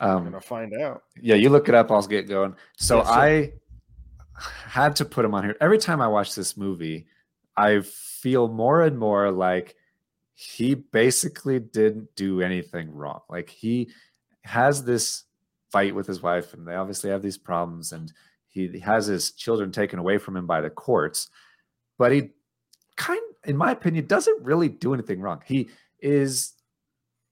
[0.00, 1.04] I'm Um, gonna find out.
[1.20, 1.90] yeah, you look it up.
[1.90, 2.54] I'll get going.
[2.76, 3.06] So Yes.
[3.08, 3.52] I
[4.38, 5.56] had to put him on here.
[5.60, 7.06] Every time I watch this movie,
[7.56, 9.76] I feel more and more like
[10.34, 13.20] he basically didn't do anything wrong.
[13.30, 13.90] Like he
[14.46, 15.24] has this
[15.70, 18.12] fight with his wife, and they obviously have these problems, and
[18.48, 21.28] he has his children taken away from him by the courts.
[21.98, 22.30] But he
[22.96, 25.42] kind, in my opinion, doesn't really do anything wrong.
[25.44, 25.68] He
[26.00, 26.54] is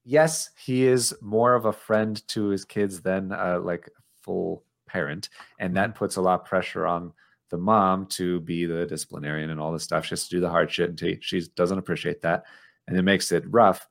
[0.03, 3.89] yes, he is more of a friend to his kids than uh, like
[4.21, 5.29] full parent,
[5.59, 7.11] and that puts a lot of pressure on
[7.49, 10.05] the mom to be the disciplinarian and all this stuff.
[10.05, 12.45] She has to do the hard shit, and she doesn't appreciate that,
[12.87, 13.87] and it makes it rough.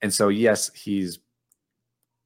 [0.00, 1.20] And so, yes, he's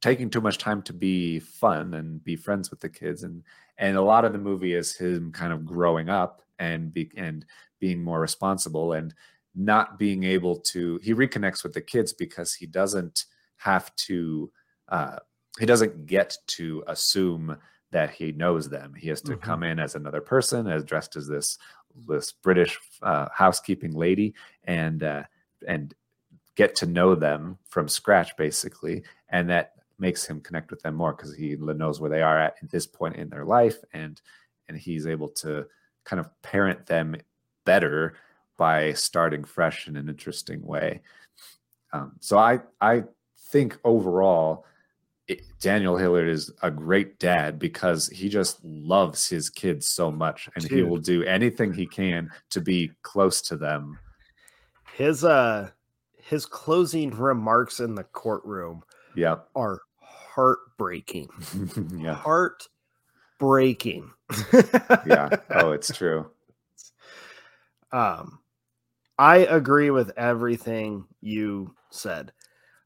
[0.06, 3.42] taking too much time to be fun and be friends with the kids, and
[3.78, 7.44] and a lot of the movie is him kind of growing up and be and
[7.80, 9.12] being more responsible and
[9.56, 13.24] not being able to he reconnects with the kids because he doesn't
[13.56, 14.50] have to
[14.90, 15.16] uh
[15.58, 17.56] he doesn't get to assume
[17.90, 19.42] that he knows them he has to Mhm.
[19.42, 21.58] come in as another person as dressed as this
[22.06, 24.34] this british uh, housekeeping lady
[24.64, 25.22] and uh
[25.66, 25.94] and
[26.54, 31.12] get to know them from scratch basically and that makes him connect with them more
[31.12, 34.20] because he knows where they are at, at this point in their life and
[34.68, 35.66] and he's able to
[36.04, 37.16] kind of parent them
[37.64, 38.14] better
[38.56, 41.00] by starting fresh in an interesting way.
[41.92, 43.04] Um, so I I
[43.50, 44.64] think overall,
[45.28, 50.48] it, Daniel Hillard is a great dad because he just loves his kids so much,
[50.54, 53.98] and he will do anything he can to be close to them.
[54.94, 55.70] His uh
[56.16, 58.82] his closing remarks in the courtroom
[59.16, 59.48] Yep.
[59.56, 61.28] are heartbreaking.
[61.98, 62.14] yeah.
[62.14, 64.10] Heartbreaking.
[65.06, 65.30] Yeah.
[65.50, 66.30] Oh, it's true.
[67.92, 68.38] Um,
[69.18, 72.32] I agree with everything you said.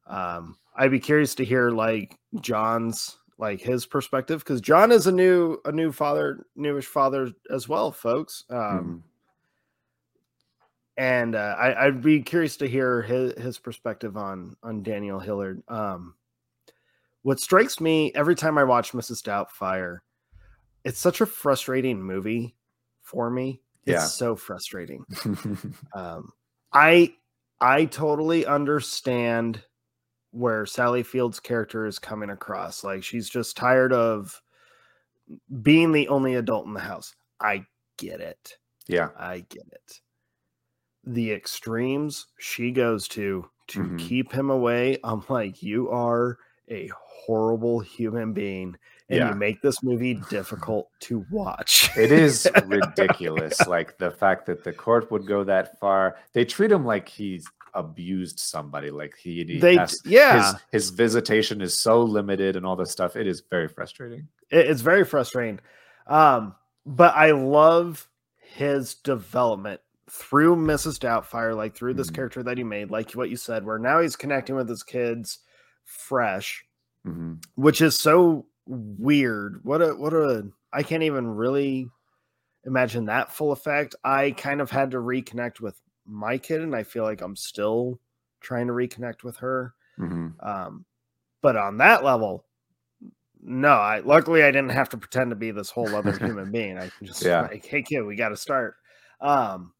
[0.06, 5.12] Um, I'd be curious to hear like John's like his perspective because John is a
[5.12, 8.44] new a new father, newish father as well, folks.
[8.50, 9.02] Um, Mhm.
[10.98, 15.62] and uh, I, I'd be curious to hear his his perspective on on Daniel Hillard.
[15.68, 16.14] Um,
[17.22, 19.22] what strikes me every time I watch Mrs.
[19.22, 19.98] Doubtfire,
[20.84, 22.56] it's such a frustrating movie
[23.02, 23.60] for me.
[23.84, 24.06] It's Yeah.
[24.06, 25.04] so frustrating.
[25.94, 26.32] Um,
[26.72, 27.14] I
[27.60, 29.62] I totally understand
[30.30, 32.84] where Sally Field's character is coming across.
[32.84, 34.40] Like she's just tired of
[35.62, 37.14] being the only adult in the house.
[37.40, 37.64] I
[37.98, 38.56] get it.
[38.86, 39.08] yeah.
[39.18, 40.00] I get it.
[41.04, 43.98] The extremes she goes to to Mhm.
[43.98, 44.98] keep him away.
[45.04, 46.38] I'm like, you are
[46.70, 48.76] a horrible human being,
[49.08, 49.28] and Yeah.
[49.30, 51.90] you make this movie difficult to watch.
[51.96, 53.66] It is ridiculous.
[53.66, 56.16] like the fact that the court would go that far.
[56.32, 58.90] They treat him like he's abused somebody.
[58.90, 60.52] Like he, he They- has- yeah.
[60.72, 63.16] His, his visitation is so limited and all this stuff.
[63.16, 64.28] It is very frustrating.
[64.50, 65.60] It- it's very frustrating.
[66.06, 66.54] Um,
[66.86, 70.98] but I love his development through Mrs.
[70.98, 72.14] Doubtfire, like through this Mhm.
[72.16, 75.38] character that he made, like what you said, where now he's connecting with his kids
[75.90, 76.64] fresh,
[77.04, 79.60] hmm which is so weird.
[79.64, 81.88] What a what a I can't even really
[82.64, 83.94] imagine that full effect.
[84.04, 88.00] I kind of had to reconnect with my kid, and I feel like I'm still
[88.40, 89.74] trying to reconnect with her.
[89.98, 90.84] hmm Um,
[91.42, 92.46] but on that level,
[93.42, 93.70] no.
[93.72, 96.78] I luckily I didn't have to pretend to be this whole other human being.
[96.78, 97.42] I can just Yeah.
[97.42, 98.76] like, hey kid, we got to start.
[99.20, 99.72] Um,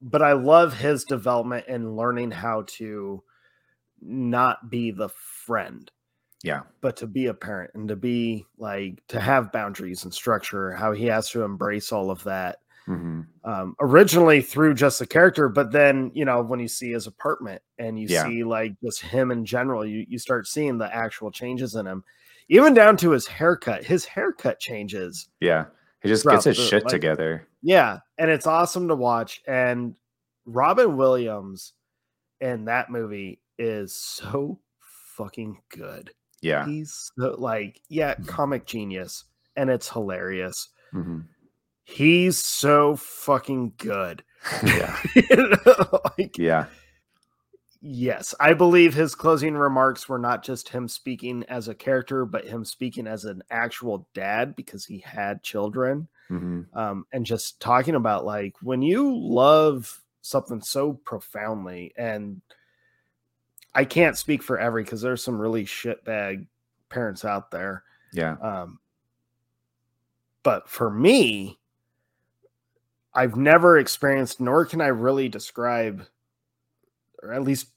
[0.00, 3.22] but I love his development and learning how to
[4.00, 5.90] not be the friend,
[6.42, 6.62] Yeah.
[6.80, 10.72] but to be a parent and to be like to have boundaries and structure.
[10.72, 15.48] How he has to embrace all of that hmm um, originally through just the character,
[15.48, 18.24] but then you know when you see his apartment and you Yeah.
[18.24, 22.04] see like just him in general, you you start seeing the actual changes in him,
[22.48, 23.82] even down to his haircut.
[23.84, 25.64] His haircut changes, Yeah.
[26.02, 27.48] He just gets his the- shit like- together.
[27.62, 29.42] yeah, and it's awesome to watch.
[29.48, 29.96] And
[30.44, 31.72] Robin Williams
[32.40, 34.58] in that movie is so
[35.16, 36.10] fucking good.
[36.42, 36.66] Yeah.
[36.66, 39.24] He's so, like yeah, comic genius,
[39.56, 40.68] and it's hilarious.
[40.92, 41.20] hmm
[41.88, 44.24] He's so fucking good.
[44.64, 44.98] Yeah.
[45.14, 46.66] You know, like, Yeah.
[47.80, 52.44] Yes, I believe his closing remarks were not just him speaking as a character, but
[52.46, 56.08] him speaking as an actual dad because he had children.
[56.28, 62.40] hmm Um, and just talking about like when you love something so profoundly, and
[63.76, 66.46] I can't speak for every because there's some really shitbag
[66.88, 67.84] parents out there.
[68.12, 68.38] Yeah.
[68.40, 68.80] Um,
[70.42, 71.58] but for me,
[73.14, 76.06] I've never experienced, nor can I really describe,
[77.22, 77.68] or at least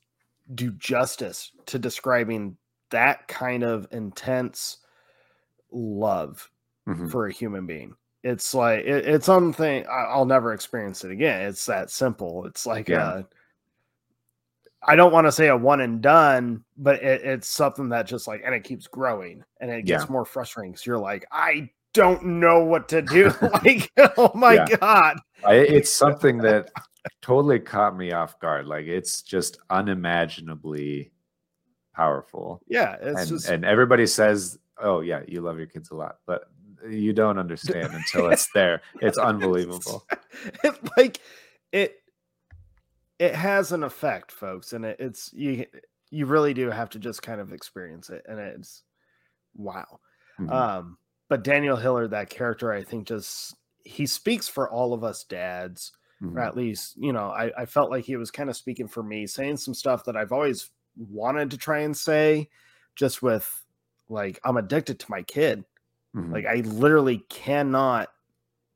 [0.55, 2.57] do justice to describing
[2.91, 4.77] that kind of intense
[5.71, 6.49] love
[6.85, 7.95] hmm for a human being.
[8.23, 11.43] It's like it, it's something I'll never experience it again.
[11.43, 12.45] It's that simple.
[12.45, 12.97] It's like Yeah.
[12.97, 13.23] uh
[14.81, 18.27] I don't want to say a one and done, but it, it's something that just
[18.27, 20.11] like and it keeps growing and it gets Yeah.
[20.11, 23.34] more frustrating because you're like, I don't know what to do.
[23.65, 24.77] like, oh my Yeah.
[24.77, 25.18] god.
[25.43, 26.72] I, it's something that
[27.22, 28.68] totally caught me off guard.
[28.68, 31.11] Like it's just unimaginably
[31.93, 32.61] powerful.
[32.68, 36.18] Yeah, it's and, just and everybody says, "Oh yeah, you love your kids a lot,"
[36.26, 36.43] but
[36.89, 38.81] you don't understand until it's there.
[39.01, 40.06] It's unbelievable.
[40.64, 41.19] it, like
[41.72, 41.97] it
[43.20, 45.66] it has an effect folks and it, it's you
[46.12, 48.84] you really do have to just kind of experience it and it's
[49.56, 50.00] wow
[50.38, 50.70] Mhm.
[50.70, 50.98] um
[51.30, 53.56] but daniel hillard that character i think just
[53.86, 55.91] he speaks for all of us dads
[56.34, 56.44] or Mhm.
[56.44, 59.28] at least you know i, I felt like he was kind of speaking for me
[59.28, 62.50] saying some stuff that i've always wanted to try and say
[62.96, 63.66] just with
[64.10, 65.66] like i'm addicted to my kid
[66.14, 66.34] Mhm.
[66.34, 68.10] like i literally cannot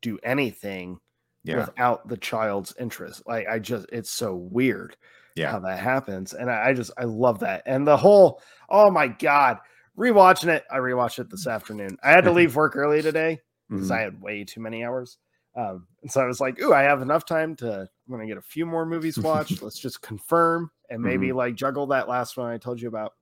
[0.02, 1.00] do anything
[1.44, 3.24] yeah, without the child's interest.
[3.26, 4.96] Like I just it's so weird
[5.36, 6.34] yeah, how that happens.
[6.34, 7.64] And I, I just I love that.
[7.66, 9.60] And the whole oh my god,
[9.98, 10.64] rewatching it.
[10.72, 11.98] I rewatched it this afternoon.
[12.04, 13.40] I had to leave work early today
[13.70, 13.96] because Mhm.
[13.96, 15.18] I had way too many hours.
[15.56, 18.38] Um, and so I was like, ooh, I have enough time to I'm gonna get
[18.38, 19.62] a few more movies watched.
[19.64, 23.14] Let's just confirm and maybe like juggle that last one I told you about.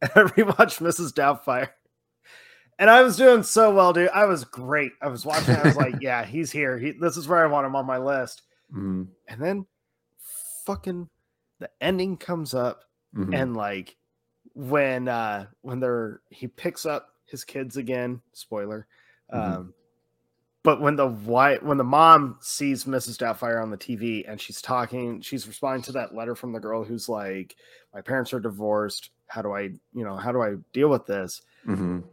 [0.00, 1.12] And I rewatched Mrs.
[1.12, 1.70] Doubtfire.
[2.78, 4.08] And I was doing so well, dude.
[4.10, 4.92] I was great.
[5.02, 5.56] I was watching.
[5.56, 6.78] I was like, "Yeah, he's here.
[6.78, 8.42] He, this is where I want him on my list."
[8.72, 9.08] Mhm.
[9.26, 9.66] And then,
[10.64, 11.08] fucking,
[11.58, 12.84] the ending comes up,
[13.16, 13.34] Mhm.
[13.34, 13.96] and like,
[14.54, 18.20] when uh when they're he picks up his kids again.
[18.32, 18.86] Spoiler.
[19.32, 19.38] Mhm.
[19.56, 19.74] Um,
[20.62, 23.16] but when the wife, when the mom sees Mrs.
[23.18, 26.84] Doubtfire on the TV and she's talking, she's responding to that letter from the girl
[26.84, 27.56] who's like,
[27.94, 29.10] "My parents are divorced.
[29.26, 32.04] How do I, you know, how do I deal with this?" Mhm.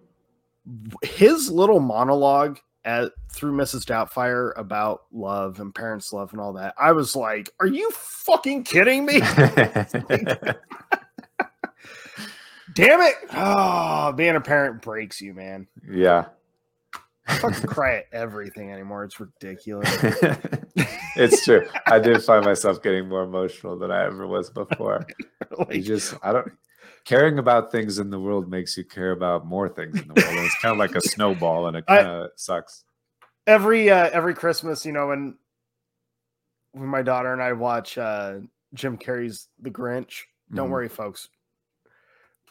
[1.04, 3.84] His little monologue at through Mrs.
[3.84, 8.64] Doubtfire about love and parents' love and all that, I was like, "Are you fucking
[8.64, 9.20] kidding me?"
[12.74, 13.16] Damn it!
[13.34, 15.68] Oh, being a parent breaks you, man.
[15.90, 16.26] Yeah.
[17.28, 19.04] I fucking cry at everything anymore.
[19.04, 19.90] It's ridiculous.
[21.16, 21.68] it's true.
[21.88, 25.06] I did find myself getting more emotional than I ever was before.
[25.72, 26.52] You just, I don't,
[27.06, 30.38] caring about things in the world makes you care about more things in the world.
[30.38, 32.84] And it's kind of like a snowball and it kind of sucks.
[33.48, 35.38] every uh, every Christmas, you know, when
[36.72, 38.40] when my daughter and I watch uh,
[38.74, 40.24] Jim Carrey's The Grinch.
[40.54, 40.72] Don't Mhm.
[40.72, 41.30] worry, folks.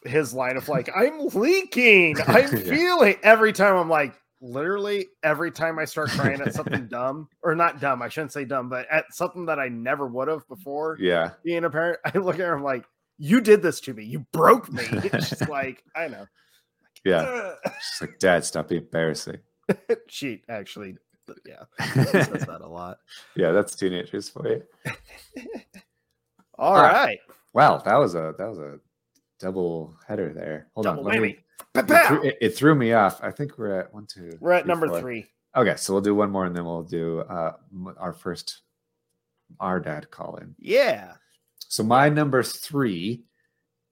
[0.05, 2.71] His line of like, "I'm leaking, I'm Yeah.
[2.71, 7.55] feeling." Every time I'm like, literally, every time I start crying at something dumb or
[7.55, 10.99] not dumb, I shouldn't say dumb, but at something that I never would have before
[11.01, 11.31] Yeah.
[11.43, 12.85] being a parent, I look at her, I'm like,
[13.19, 14.05] "You did this to me.
[14.05, 14.85] You broke me."
[15.21, 16.27] She's like, "I know."
[17.05, 17.21] Yeah.
[17.23, 19.39] "Ugh." She's like, Dad, stop being embarrassing.
[20.09, 20.97] she actually,
[21.47, 22.99] yeah, says that a lot.
[23.37, 24.63] yeah, that's teenagers for you.
[26.59, 26.83] All Ah.
[26.83, 27.19] right.
[27.53, 28.79] Wow, that was a that was a
[29.39, 30.69] double header there.
[30.75, 31.39] Hold Double on, let me-
[31.77, 33.21] it, threw, it, it threw me off.
[33.23, 34.31] I think we're at one, two.
[34.41, 35.01] We're at three, number four.
[35.01, 35.27] three.
[35.57, 37.53] Okay, so we'll do one more, and then we'll do uh,
[37.97, 38.63] our first
[39.61, 40.55] our dad call in.
[40.59, 41.15] Yeah.
[41.75, 43.25] So my number three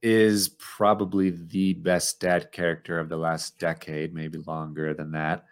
[0.03, 5.47] is probably the best dad character of the last decade, maybe longer than that.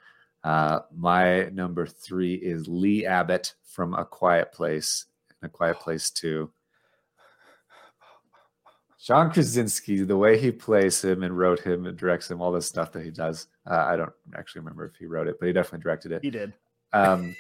[0.45, 5.07] Uh, my number three is Lee Abbott from A Quiet Place,
[5.43, 6.53] and A Quiet Place Two.
[9.05, 12.63] John Krasinski, the way he plays him and wrote him and directs him, all the
[12.63, 13.49] stuff that he does.
[13.69, 16.31] Uh, I don't actually remember if he wrote it, but he definitely directed it He
[16.31, 16.53] did.
[16.93, 17.35] um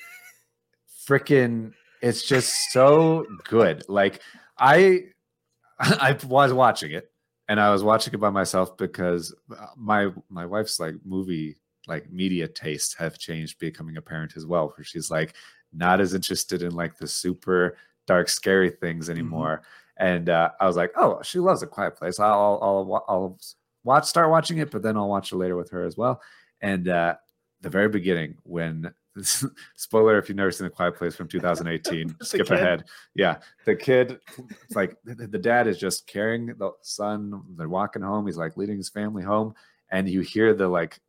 [1.06, 4.20] freaking it's just so good like
[4.60, 5.02] i
[5.80, 7.10] i was watching it
[7.48, 9.34] and i was watching it by myself because
[9.76, 11.56] my my wife's like movie
[11.86, 15.34] like media tastes have changed becoming a parent as well where she's like
[15.72, 17.76] not as interested in like the super
[18.06, 19.62] dark scary things anymore.
[19.96, 22.18] And uh, i was like oh she loves a quiet place.
[22.18, 23.38] I'll i'll i'll
[23.84, 26.20] watch start watching it but then i'll watch it later with her as well.
[26.60, 27.16] And uh
[27.60, 28.92] the very beginning when
[29.76, 32.56] spoiler if you've never seen the quiet place from 2018 skip kid?
[32.56, 32.84] ahead
[33.14, 34.20] yeah the kid
[34.64, 38.56] it's like the, the dad is just carrying the son they're walking home he's like
[38.56, 39.52] leading his family home
[39.90, 41.00] and you hear the like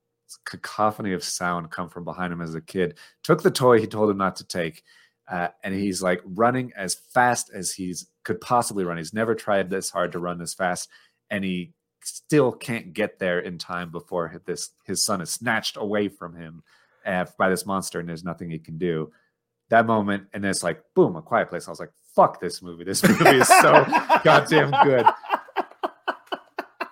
[0.45, 4.09] cacophony of sound come from behind him as a kid took the toy he told
[4.09, 4.83] him not to take
[5.29, 9.69] uh, and he's like running as fast as he's could possibly run he's never tried
[9.69, 10.89] this hard to run this fast
[11.29, 11.71] and he
[12.03, 16.63] still can't get there in time before this his son is snatched away from him
[17.37, 19.11] by this monster and there's nothing he can do.
[19.69, 21.67] That moment and then it's like boom a quiet place.
[21.67, 22.83] I was like fuck this movie.
[22.83, 23.85] This movie is so
[24.23, 25.05] goddamn good.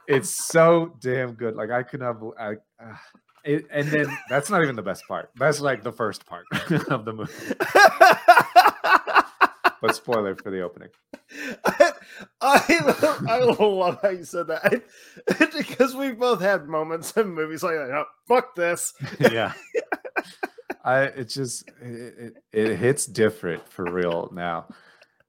[0.07, 1.55] It's so damn good.
[1.55, 2.95] Like i could have I, uh,
[3.43, 5.29] it, and then that's not even the best part.
[5.35, 6.45] That's like the first part
[6.89, 7.33] of the movie.
[9.81, 10.89] But spoiler for the opening.
[11.65, 11.93] I,
[12.41, 14.65] I, I love how you said that.
[14.65, 17.75] I, because we both had moments in movies like.
[17.75, 18.93] Oh, fuck this.
[19.19, 19.53] yeah
[20.83, 24.67] i it just it, it, it hits different for real now.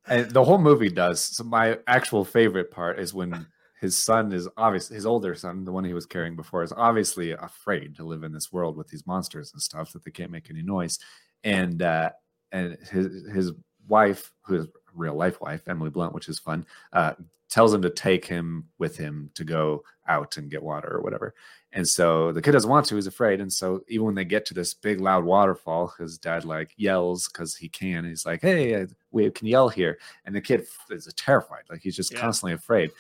[0.07, 3.47] And the whole movie does so my actual favorite part is when
[3.81, 7.33] his son is obviously his older son the one he was carrying before is obviously
[7.33, 10.51] afraid to live in this world with these monsters and stuff that they can't make
[10.51, 10.99] any noise.
[11.45, 12.11] And uh
[12.53, 13.53] and his his
[13.89, 17.13] wife who is real life wife emily blunt which is fun uh
[17.49, 21.35] tells him to take him with him to go out and get water or whatever
[21.73, 23.41] and so the kid doesn't want to, he's afraid.
[23.41, 27.29] And so even when they get to this big loud waterfall, his dad like yells
[27.29, 28.05] because he can.
[28.05, 29.99] He's like, Hey, uh, we can yell here.
[30.25, 31.63] And the kid is terrified.
[31.71, 32.21] Like he's just Yeah.
[32.21, 32.91] constantly afraid.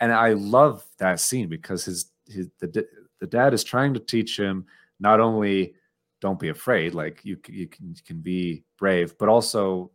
[0.00, 2.86] And I love that scene because his, his the,
[3.20, 4.66] the dad is trying to teach him
[5.00, 5.74] not only
[6.20, 9.90] don't be afraid, like you, you can, you can be brave, but also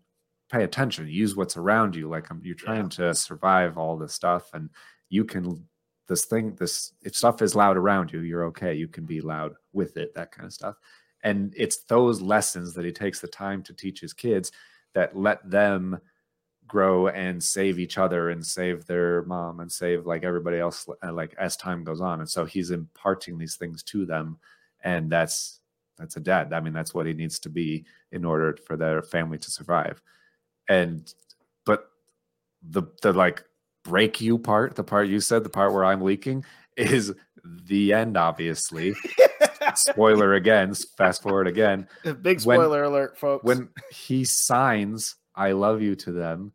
[0.51, 2.09] pay attention, use what's around you.
[2.09, 4.69] Like um, you're trying to survive all this stuff and
[5.09, 5.63] you can
[6.07, 9.53] this thing this if stuff is loud around you you're okay you can be loud
[9.73, 10.75] with it that kind of stuff.
[11.23, 14.51] And it's those lessons that he takes the time to teach his kids
[14.93, 15.99] that let them
[16.67, 21.11] grow and save each other and save their mom and save like everybody else uh,
[21.11, 22.19] like as time goes on.
[22.19, 24.37] And so he's imparting these things to them
[24.83, 25.59] and that's
[25.97, 26.53] that's a dad.
[26.53, 30.01] I mean that's what he needs to be in order for their family to survive.
[30.69, 31.11] And
[31.65, 31.89] but
[32.61, 33.43] the the like
[33.87, 36.43] break you part the part you said the part where i'm leaking
[36.75, 37.13] is
[37.65, 38.93] the end obviously.
[39.75, 41.87] Spoiler again fast forward again.
[42.03, 43.43] Big When- spoiler alert, folks.
[43.43, 46.51] when he signs i love you to them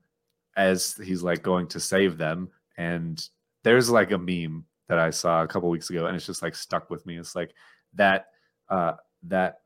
[0.57, 3.27] as he's like going to save them and
[3.65, 6.55] there's like a meme that i saw a couple weeks ago and it's just like
[6.55, 7.17] stuck with me.
[7.19, 7.55] It's like
[7.95, 8.27] that
[8.69, 8.95] uh
[9.25, 9.61] that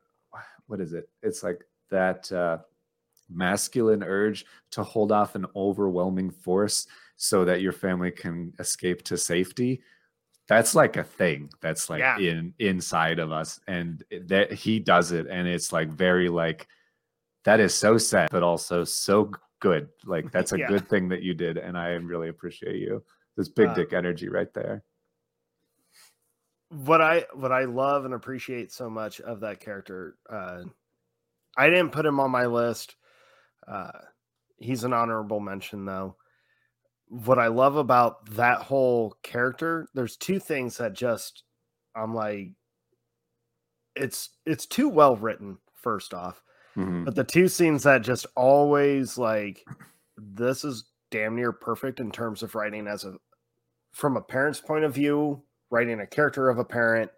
[0.67, 1.09] what is it?
[1.23, 2.59] It's like that uh
[3.29, 6.87] masculine urge to hold off an overwhelming force
[7.17, 9.81] so that your family can escape to safety
[10.47, 12.17] that's like a thing that's like Yeah.
[12.19, 16.67] in inside of us and that he does it and it's like very like
[17.43, 20.67] that is so sad but also so good like that's a Yeah.
[20.67, 23.03] good thing that you did and i really appreciate you
[23.35, 24.83] this big Uh, dick energy right there
[26.69, 30.17] what I what I love and appreciate so much of that character.
[30.29, 30.63] Uh,
[31.55, 32.97] I didn't put him on my list.
[33.65, 33.91] Uh,
[34.57, 36.17] he's an honorable mention though.
[37.09, 41.43] What I love about that whole character, there's two things that just
[41.95, 42.51] I'm like,
[43.95, 45.57] it's it's too well written.
[45.73, 46.43] First off,
[46.75, 47.05] Mhm.
[47.05, 49.63] but the two scenes that just always like
[50.17, 53.15] this is damn near perfect in terms of writing as a
[53.91, 57.09] from a parent's point of view writing a character of a parent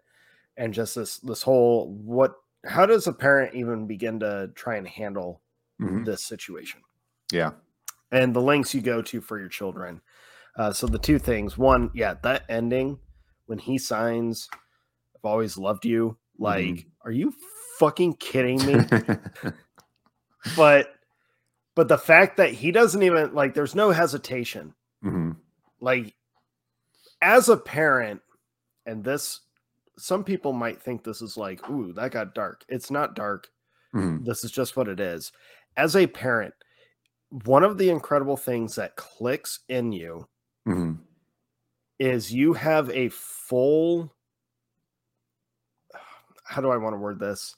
[0.56, 2.34] and just this this whole what
[2.66, 5.42] how does a parent even begin to try and handle
[5.80, 6.04] Mhm.
[6.04, 6.80] this situation
[7.32, 7.52] yeah
[8.12, 10.00] and the lengths you go to for your children.
[10.56, 12.98] Uh, so the two things one yeah that ending
[13.46, 14.48] when he signs
[15.16, 17.32] i've always loved you like are you
[17.78, 18.74] fucking kidding me?
[20.56, 20.94] But
[21.74, 24.74] but the fact that he doesn't even like there's no hesitation.
[25.04, 25.36] Mhm.
[25.80, 26.14] like
[27.22, 28.20] as a parent
[28.84, 29.40] and this
[29.98, 32.64] some people might think this is like ooh that got dark.
[32.68, 33.48] It's not dark.
[33.94, 34.24] Mhm.
[34.24, 35.32] this is just what it is.
[35.76, 36.54] As a parent
[37.30, 40.28] one of the incredible things that clicks in you
[40.66, 41.00] Mhm.
[41.98, 44.14] is you have a full
[46.44, 47.54] how do i want to word this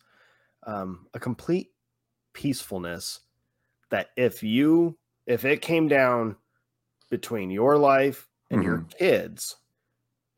[0.65, 1.73] um, a complete
[2.35, 3.21] peacefulness
[3.91, 6.37] that if you if it came down
[7.11, 9.57] between your life and your kids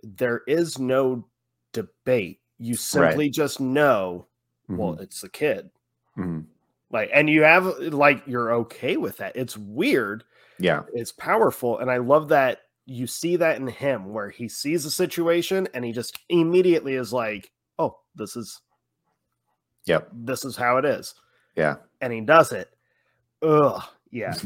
[0.03, 1.29] there is no
[1.73, 4.27] debate you simply just know
[4.77, 5.01] well Mhm.
[5.01, 5.71] it's the kid
[6.17, 6.47] Mhm.
[6.95, 9.37] Like and you have like you're okay with that.
[9.37, 10.25] It's weird.
[10.59, 10.85] Yeah.
[10.95, 14.91] It's powerful and i love that you see that in him where he sees a
[14.91, 18.61] situation and he just immediately is like oh this is
[19.85, 20.09] yep.
[20.13, 21.15] this is how it is.
[21.57, 21.77] Yeah.
[22.01, 22.71] And he does it.
[23.43, 23.83] Ugh.
[24.11, 24.35] Yeah.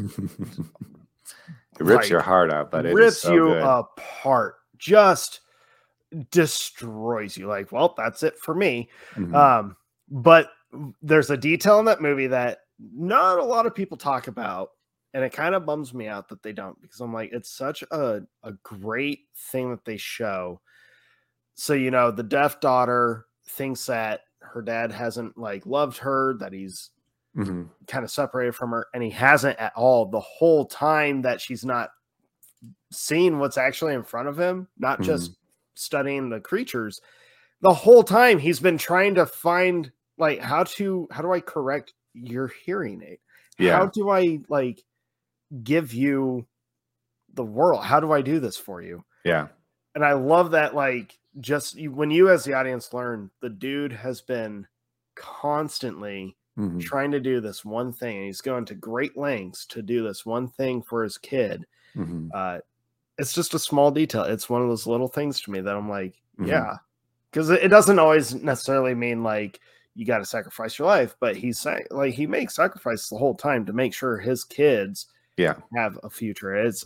[1.81, 3.63] It rips your Like, heart out but it rips so you good.
[3.63, 4.57] apart.
[4.79, 5.41] Just
[6.31, 7.47] destroys you.
[7.47, 8.89] Like well that's it for me.
[9.15, 9.35] Mhm.
[9.35, 9.77] um
[10.11, 10.49] but
[11.03, 14.71] there's a detail in that movie that not a lot of people talk about
[15.15, 17.83] and it kind of bums me out that they don't because i'm like it's such
[17.91, 19.21] a, a great
[19.51, 20.61] thing that they show.
[21.55, 26.53] So you know the deaf daughter thinks that her dad hasn't like loved her that
[26.53, 26.91] he's
[27.37, 27.69] Mhm.
[27.87, 31.65] kind of separated from her and he hasn't at all the whole time that she's
[31.65, 31.91] not
[32.91, 35.37] seeing what's actually in front of him not just
[35.75, 37.01] studying the creatures.
[37.61, 41.95] The whole time he's been trying to find like how to how do i correct
[42.15, 43.19] your hearing aid
[43.59, 43.77] Yeah.
[43.77, 44.83] how do i like
[45.63, 46.47] give you
[47.35, 49.49] the world how do i do this for you yeah
[49.95, 54.21] and I love that like just when you as the audience learn the dude has
[54.21, 54.67] been
[55.17, 56.81] constantly Mhm.
[56.81, 60.27] trying to do this one thing and he's going to great lengths to do this
[60.27, 61.65] one thing for his kid
[61.95, 62.31] Mhm.
[62.35, 62.61] uh
[63.19, 65.89] it's just a small detail it's one of those little things to me that i'm
[65.89, 66.49] like Mhm.
[66.49, 66.77] yeah
[67.31, 69.61] because it doesn't always necessarily mean like
[69.99, 73.35] you got to sacrifice your life but he's saying like he makes sacrifices the whole
[73.35, 75.09] time to make sure his kids
[75.39, 75.55] yeah.
[75.75, 76.55] have a future.
[76.55, 76.85] It's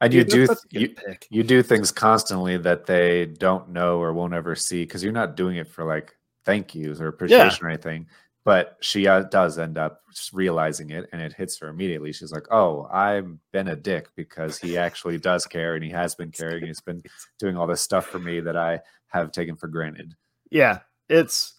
[0.00, 1.26] and you do th- you, pick.
[1.30, 5.36] you do things constantly that they don't know or won't ever see because you're not
[5.36, 8.06] doing it for like thank yous or appreciation or anything
[8.44, 10.02] but she uh, does end up
[10.34, 12.12] realizing it and it hits her immediately.
[12.12, 16.14] She's like oh i've been a dick because he actually does care and he has
[16.14, 17.02] been caring and he's been
[17.38, 20.14] doing all this stuff for me that i have taken for granted.
[20.50, 21.53] Yeah it's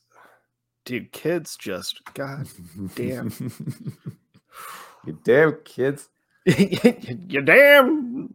[0.86, 2.48] dude kids just god
[2.96, 3.32] damn
[5.06, 6.10] you damn kids
[6.46, 8.34] you damn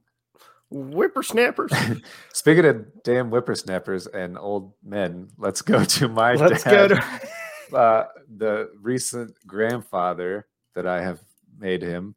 [0.71, 1.73] whippersnappers
[2.33, 6.91] Speaking of damn whippersnappers and old men, let's go to my Let's dad.
[6.91, 8.07] go to- uh,
[8.37, 11.21] the recent grandfather that I have
[11.59, 12.15] made him.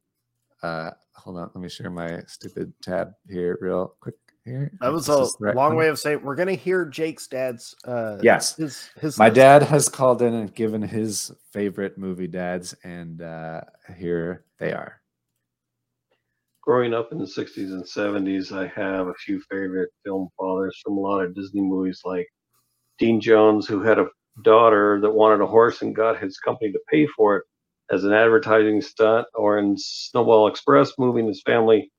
[0.63, 4.15] Uh, hold on, let me share my stupid tab here real quick.
[4.45, 8.17] Here, that was a is long way of saying we're gonna hear jake's dad's uh
[8.21, 8.57] Yes.
[8.57, 9.35] his his My list.
[9.37, 13.61] dad has called in and given his favorite movie dads, and uh,
[13.97, 14.99] here they are.
[16.61, 20.97] growing up in the 60s and 70s, I have a few favorite film fathers from
[20.97, 22.27] a lot of Disney movies, like
[22.99, 24.07] Dean Jones, who had a
[24.43, 27.43] daughter that wanted a horse and got his company to pay for it
[27.91, 31.91] as an advertising stunt, or in Snowball Express, moving his family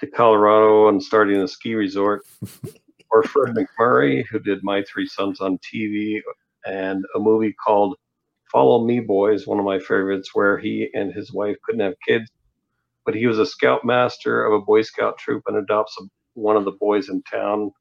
[0.00, 2.22] to Colorado and starting a ski resort,
[3.10, 6.20] or Fred MacMurray, who did My Three Sons on TV,
[6.66, 7.96] and a movie called
[8.52, 12.26] Follow Me Boys, one of my favorites, where he and his wife couldn't have kids
[13.04, 16.04] but he was a scoutmaster of a Boy Scout troop and adopts a,
[16.34, 17.72] one of the boys in town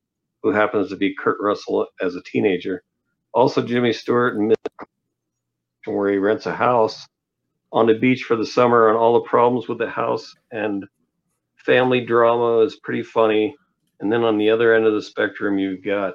[0.44, 2.84] who happens to be Kurt Russell as a teenager.
[3.34, 4.56] Also, Jimmy Stewart and
[5.86, 7.08] where he rents a house
[7.72, 10.86] on the beach for the summer and all the problems with the house and
[11.66, 13.56] family drama is pretty funny.
[14.00, 16.14] And then on the other end of the spectrum, you've got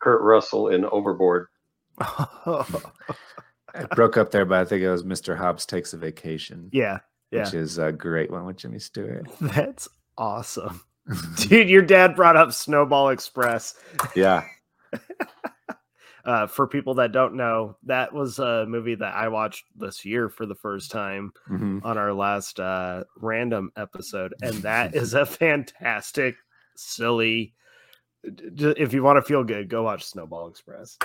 [0.00, 1.46] Kurt Russell in Overboard.
[3.74, 5.36] It broke up there, but I think it was Mr.
[5.36, 6.68] Hobbs Takes a Vacation.
[6.72, 6.98] Yeah,
[7.30, 7.44] yeah.
[7.44, 9.26] Which is a great one with Jimmy Stewart.
[9.40, 9.88] That's
[10.18, 10.82] awesome.
[11.36, 13.74] Dude, your dad brought up Snowball Express.
[14.14, 14.44] Yeah.
[16.24, 20.28] Uh, for people that don't know, that was a movie that I watched this year
[20.28, 21.84] for the first time Mhm.
[21.84, 26.36] on our last uh, random episode, and that is a fantastic,
[26.76, 27.54] silly.
[28.22, 30.96] If you want to feel good, go watch Snowball Express.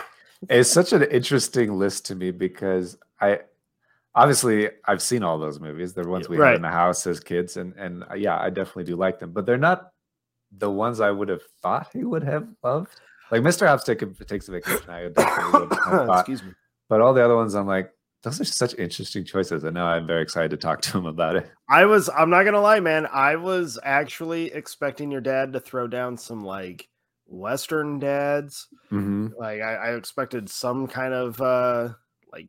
[0.49, 3.39] It's such an interesting list to me because I
[4.13, 5.93] obviously I've seen all those movies.
[5.95, 8.83] They're ones we had in the house as kids, and and uh, yeah, I definitely
[8.83, 9.31] do like them.
[9.31, 9.91] But they're not
[10.55, 13.01] the ones I would have thought he would have loved.
[13.31, 13.83] Like Mr.
[13.83, 14.89] Take a, takes a vacation.
[14.89, 16.19] I definitely would have thought.
[16.19, 16.51] Excuse me.
[16.89, 17.91] But all the other ones, I'm like,
[18.23, 19.63] those are such interesting choices.
[19.63, 21.49] And now I'm very excited to talk to him about it.
[21.69, 22.09] I was.
[22.09, 23.07] I'm not gonna lie, man.
[23.11, 26.87] I was actually expecting your dad to throw down some like
[27.25, 28.67] Western dads.
[28.91, 29.29] Mm-hmm.
[29.37, 31.89] Like I, I expected some kind of uh
[32.31, 32.47] like.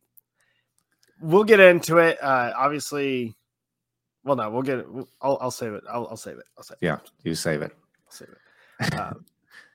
[1.21, 2.23] We'll get into it.
[2.23, 3.37] Uh Obviously,
[4.25, 4.79] well, no, we'll get.
[4.79, 4.87] It.
[5.21, 5.85] I'll, I'll save it.
[5.91, 6.45] I'll, I'll save it.
[6.57, 6.85] I'll save it.
[6.85, 7.73] Yeah, you save it.
[8.07, 8.95] I'll save it.
[8.95, 9.25] Um,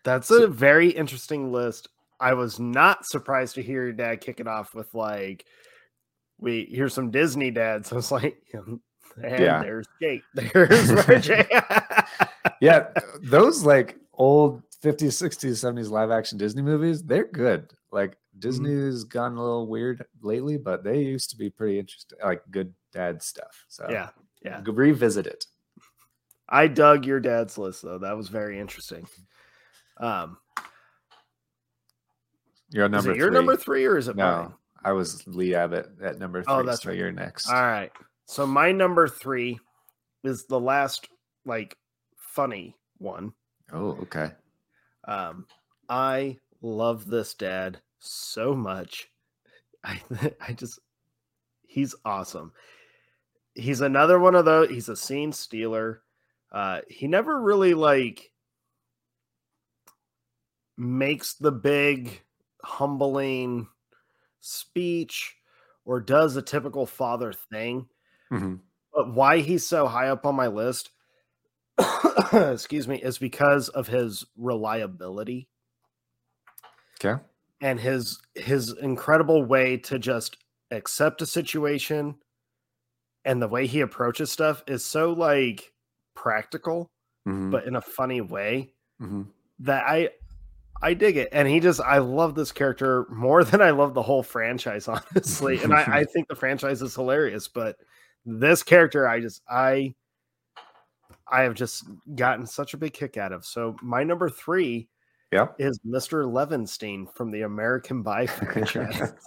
[0.04, 1.90] that's a very interesting list.
[2.20, 5.46] I was not surprised to hear your dad kick it off with like,
[6.40, 8.80] "We here's some Disney dads." I was like, and
[9.22, 9.62] Yeah.
[9.64, 10.24] there's Jake.
[10.34, 12.08] There's RJ.
[12.62, 17.72] yeah, uh, those like old 50s, 60s, 70s live action Disney movies, they're good.
[17.92, 18.40] Like mm-hmm.
[18.40, 22.74] Disney's gone a little weird lately, but they used to be pretty interesting, like good
[22.92, 23.66] dad stuff.
[23.70, 24.10] So yeah,
[24.44, 24.62] yeah.
[24.66, 25.46] revisit it.
[26.50, 27.98] I dug your dad's list though.
[27.98, 29.08] That was very interesting.
[29.98, 30.38] Um,
[32.72, 33.36] You're is number it your three.
[33.36, 34.54] number three or is it No, mine?
[34.84, 36.54] I was Lee Abbott at number three.
[36.54, 36.98] Oh, that's so right.
[36.98, 37.50] you're next.
[37.50, 37.92] All right.
[38.26, 39.60] So my number three
[40.24, 41.08] is the last
[41.46, 41.78] like
[42.18, 43.34] funny one.
[43.72, 44.32] Oh, okay.
[45.08, 45.46] Um,
[45.90, 49.10] I love this dad so much.
[49.84, 50.02] I
[50.42, 50.80] I just
[51.68, 52.52] he's awesome.
[53.56, 54.70] He's another one of those.
[54.70, 56.02] He's a scene stealer.
[56.52, 58.32] Uh, he never really like
[60.78, 62.22] makes the big
[62.64, 63.68] humbling
[64.42, 65.36] speech
[65.86, 67.90] or does a typical father thing.
[68.32, 68.64] Mhm.
[68.94, 70.92] But why he's so high up on my list,
[72.34, 75.50] excuse me, is because of his reliability
[77.00, 77.24] Okay.
[77.62, 80.38] and his his incredible way to just
[80.72, 82.16] accept a situation
[83.26, 85.74] and the way he approaches stuff is so like
[86.16, 86.92] practical
[87.26, 87.52] Mhm.
[87.52, 89.34] but in a funny way Mhm.
[89.60, 90.12] that I
[90.84, 91.30] I dig it.
[91.32, 95.64] And he just I love this character more than I love the whole franchise, honestly.
[95.64, 97.78] And I, I think the franchise is hilarious, but
[98.26, 99.96] this character I just I
[101.28, 101.86] I have just
[102.16, 103.46] gotten such a big kick out of.
[103.46, 104.90] So my number three
[105.32, 105.48] Yeah.
[105.58, 106.26] is Mr.
[106.26, 109.14] Levenstein from the American Pie franchise.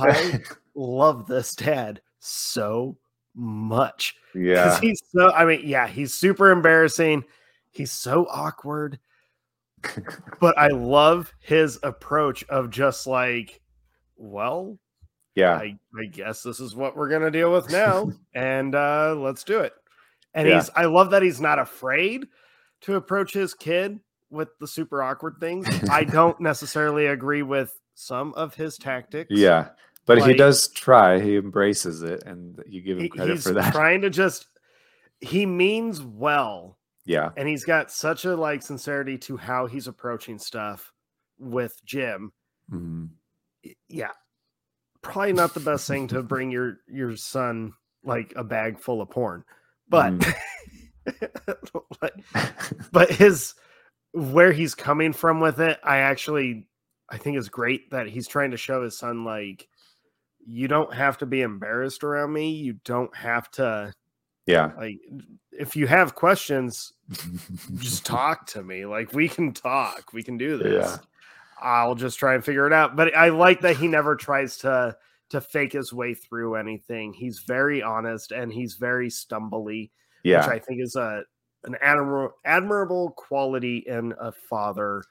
[0.00, 0.40] I
[0.74, 2.96] love this dad so
[3.34, 4.14] much.
[4.34, 4.80] Yeah.
[4.80, 7.24] He's so, I mean, yeah, he's super embarrassing.
[7.70, 8.98] He's so awkward.
[10.40, 13.60] But I love his approach of just like,
[14.16, 14.78] well,
[15.34, 15.54] Yeah.
[15.56, 18.10] I, I guess this is what we're gonna deal with now.
[18.34, 19.72] and uh let's do it.
[20.34, 20.56] And Yeah.
[20.56, 22.26] he's I love that he's not afraid
[22.82, 23.98] to approach his kid
[24.30, 25.66] with the super awkward things.
[25.90, 29.30] I don't necessarily agree with some of his tactics.
[29.30, 29.68] Yeah.
[30.06, 31.18] But he does try.
[31.18, 33.72] He embraces it, and you give him credit for that.
[33.72, 34.46] trying to just
[35.20, 37.30] he means well Yeah.
[37.36, 40.92] and he's got such a like sincerity to how he's approaching stuff
[41.38, 42.32] with Jim.
[42.72, 43.10] Mhm.
[43.88, 44.12] Yeah.
[45.02, 47.74] Probably not the best thing to bring your your son
[48.04, 49.44] like a bag full of porn.
[49.88, 50.14] But
[52.02, 52.14] like,
[52.92, 53.54] but his
[54.12, 56.68] where he's coming from with it, I actually
[57.10, 59.68] I think is great that he's trying to show his son like
[60.46, 62.52] you don't have to be embarrassed around me.
[62.52, 63.92] You don't have to
[64.46, 64.72] Yeah.
[64.76, 64.98] like
[65.52, 66.92] if you have questions,
[67.76, 68.84] just talk to me.
[68.86, 70.12] Like we can talk.
[70.12, 70.72] We can do this.
[70.86, 70.96] Yeah.
[71.62, 72.96] I'll just try and figure it out.
[72.96, 74.96] But I like that he never tries to
[75.30, 77.12] to fake his way through anything.
[77.14, 79.90] He's very honest and he's very stumbly,
[80.22, 80.40] Yeah.
[80.40, 81.22] which I think is a
[81.64, 85.02] an admirable admirable quality in a father.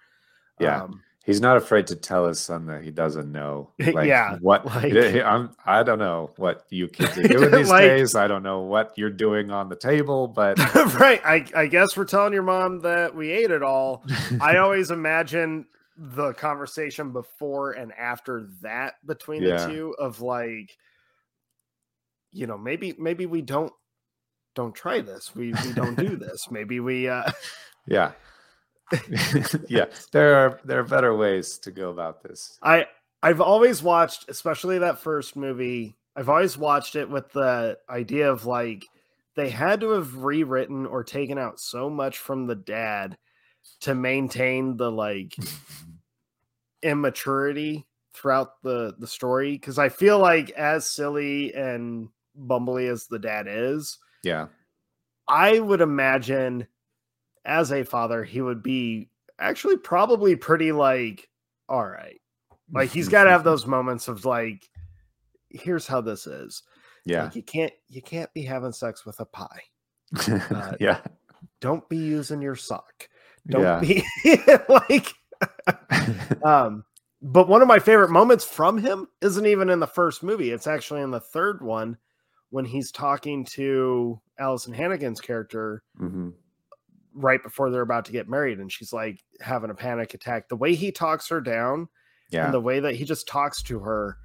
[0.60, 0.84] Yeah.
[0.84, 3.70] Um, He's not afraid to tell his son that he doesn't know.
[3.80, 4.66] Like, Yeah, What?
[4.76, 4.94] like-
[5.26, 8.14] I'm, I don't know what you kids are doing these Like- days.
[8.16, 10.58] I don't know what you're doing on the table, but
[11.00, 11.22] right.
[11.26, 14.04] I, I guess we're telling your mom that we ate it all.
[14.42, 19.66] I always imagine the conversation before and after that between Yeah.
[19.66, 20.76] the two of like,
[22.32, 23.72] you know, maybe maybe we don't
[24.56, 25.36] don't try this.
[25.36, 26.50] We we don't do this.
[26.52, 27.32] Maybe we uh
[27.88, 28.14] yeah.
[29.68, 32.58] yeah, there are there are better ways to go about this.
[32.62, 32.86] I
[33.22, 35.96] I've always watched, especially that first movie.
[36.16, 38.86] I've always watched it with the idea of like
[39.36, 43.18] they had to have rewritten or taken out so much from the dad
[43.82, 45.36] to maintain the like
[46.82, 52.10] immaturity throughout the the story because I feel like as silly and
[52.40, 54.48] bumbly as the dad is, Yeah.
[55.28, 56.68] I would imagine
[57.46, 59.10] as a father he would be
[59.40, 61.30] actually probably pretty like
[61.70, 62.20] all right.
[62.74, 64.70] Like he's got to have those moments of like
[65.50, 66.64] here's how this is.
[67.06, 67.24] Yeah.
[67.24, 69.62] Like you can't you can't be having sex with a pie.
[70.28, 71.02] uh, yeah.
[71.62, 73.08] Don't be using your sock.
[73.48, 73.80] Don't Yeah.
[73.80, 74.04] be
[74.70, 75.14] like
[76.44, 76.86] um
[77.22, 80.52] but one of my favorite moments from him isn't even in the first movie.
[80.52, 81.98] It's actually in the third one
[82.50, 86.30] when he's talking to Alyson Hannigan's character hmm
[87.16, 90.50] right before they're about to get married and she's like having a panic attack.
[90.50, 91.88] The way he talks her down
[92.32, 92.46] Yeah.
[92.46, 94.18] and the way that he just talks to her,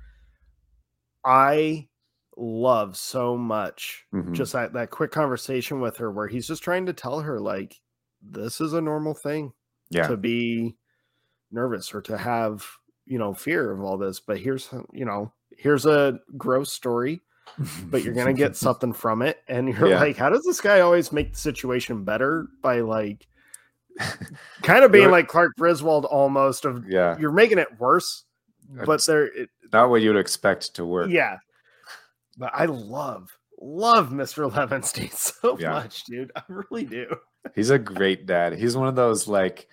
[1.24, 1.89] I
[2.36, 4.06] love so much.
[4.15, 4.32] Mhm.
[4.32, 7.74] Just that, that quick conversation with her where he's just trying to tell her, like,
[8.23, 9.52] this is a normal thing
[9.90, 10.06] Yeah.
[10.06, 10.77] to be
[11.51, 12.65] nervous or to have,
[13.06, 14.20] you know, fear of all this.
[14.20, 17.23] But here's, you know, here's a gross story,
[17.86, 19.38] but you're going to get something from it.
[19.48, 20.00] And you're Yeah.
[20.00, 23.26] like, how does this guy always make the situation better by like,
[24.62, 27.16] kind of being like Clark Griswold almost of Yeah.
[27.18, 28.24] you're making it worse,
[28.86, 31.10] but there, it, Not what you'd expect to work.
[31.10, 31.38] yeah.
[32.36, 34.48] But I love, love Mr.
[34.50, 35.12] Levenstein
[35.42, 35.70] so Yeah.
[35.70, 36.30] much, dude.
[36.36, 37.16] I really do.
[37.56, 38.52] He's a great dad.
[38.54, 39.66] He's one of those like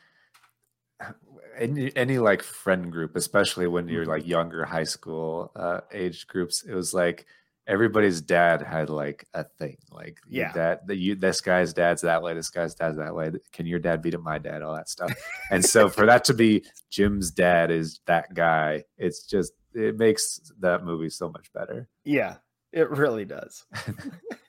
[1.57, 3.93] any any like friend group, especially when Mm-hmm.
[3.93, 6.63] you're like younger high school uh age groups.
[6.63, 7.25] It was like
[7.67, 9.77] everybody's dad had like a thing.
[9.91, 10.51] Like Yeah.
[10.53, 13.31] that the you this guy's dad's that way, this guy's dad's that way.
[13.51, 14.61] Can your dad beat up my dad?
[14.61, 15.11] All that stuff.
[15.51, 20.39] And so for that to be Jim's dad is that guy, it's just it makes
[20.59, 21.87] that movie so much better.
[22.03, 22.35] Yeah,
[22.71, 23.65] it really does.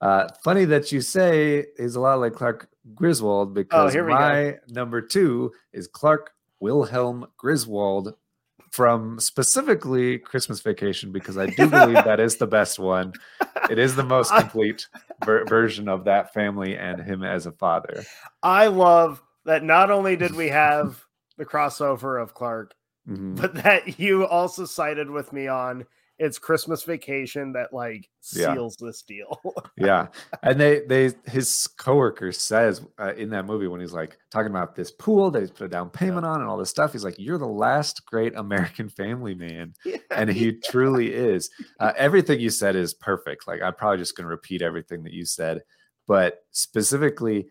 [0.00, 4.14] Uh, funny that you say he's a lot like Clark Griswold because Oh, we go.
[4.14, 8.14] my number two is Clark Wilhelm Griswold
[8.76, 13.14] from specifically Christmas Vacation because I do believe that is the best one.
[13.70, 14.86] It is the most complete
[15.24, 18.04] ver- version of that family and him as a father.
[18.42, 21.02] I love that not only did we have
[21.38, 22.74] the crossover of Clark,
[23.08, 23.40] Mhm.
[23.40, 25.86] but that you also sided with me on
[26.18, 28.54] it's Christmas vacation that like Yeah.
[28.54, 29.40] seals this deal.
[29.76, 30.06] yeah.
[30.42, 34.74] And they they his coworker says uh, in that movie when he's like talking about
[34.74, 37.18] this pool that he's put a down payment on and all this stuff he's like
[37.18, 39.74] you're the last great american family man.
[40.10, 41.50] And he truly is.
[41.78, 43.46] Uh, everything you said is perfect.
[43.46, 45.62] Like i'm probably just going to repeat everything that you said.
[46.08, 47.48] But specifically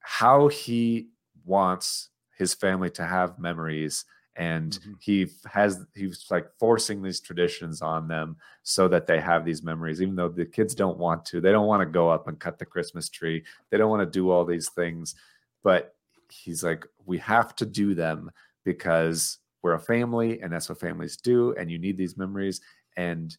[0.00, 1.08] how he
[1.44, 4.04] wants his family to have memories
[4.36, 4.92] and Mm-hmm.
[5.00, 10.00] he has he's like forcing these traditions on them so that they have these memories
[10.02, 11.40] even though the kids don't want to.
[11.40, 13.42] They don't want to go up and cut the christmas tree.
[13.70, 15.14] They don't want to do all these things.
[15.62, 15.94] But
[16.30, 18.30] he's like we have to do them
[18.64, 22.60] because we're a family and that's what families do and you need these memories.
[22.96, 23.36] And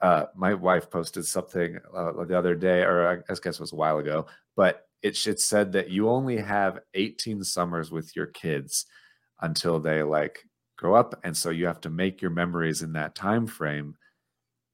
[0.00, 3.76] uh, my wife posted something uh, the other day or i guess it was a
[3.76, 4.26] while ago
[4.56, 8.86] but it, it said that you only have 18 summers with your kids
[9.42, 10.44] until they like
[10.78, 13.94] grow up and so you have to make your memories in that time frame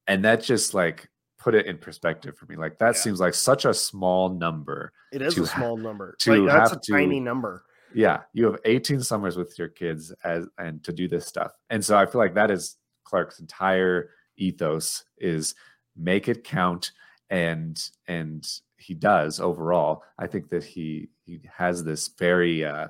[0.07, 1.09] and that just like
[1.39, 3.01] put it in perspective for me like that Yeah.
[3.01, 6.15] seems like such a small number It is a ha- small number.
[6.21, 7.65] to like, that's have a to- tiny number.
[7.95, 11.85] yeah you have 18 summers with your kids as and to do this stuff and
[11.85, 15.55] so i feel like that is clark's entire ethos is
[15.97, 16.93] make it count
[17.31, 18.47] and and
[18.77, 22.89] he does overall i think that he he has this very uh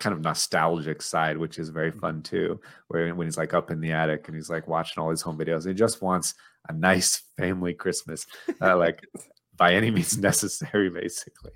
[0.00, 3.80] kind of nostalgic side which is very fun too where when he's like up in
[3.80, 6.34] the attic and he's like watching all his home videos he just wants
[6.68, 8.26] a nice family christmas
[8.60, 9.06] uh, like
[9.56, 11.52] by any means necessary basically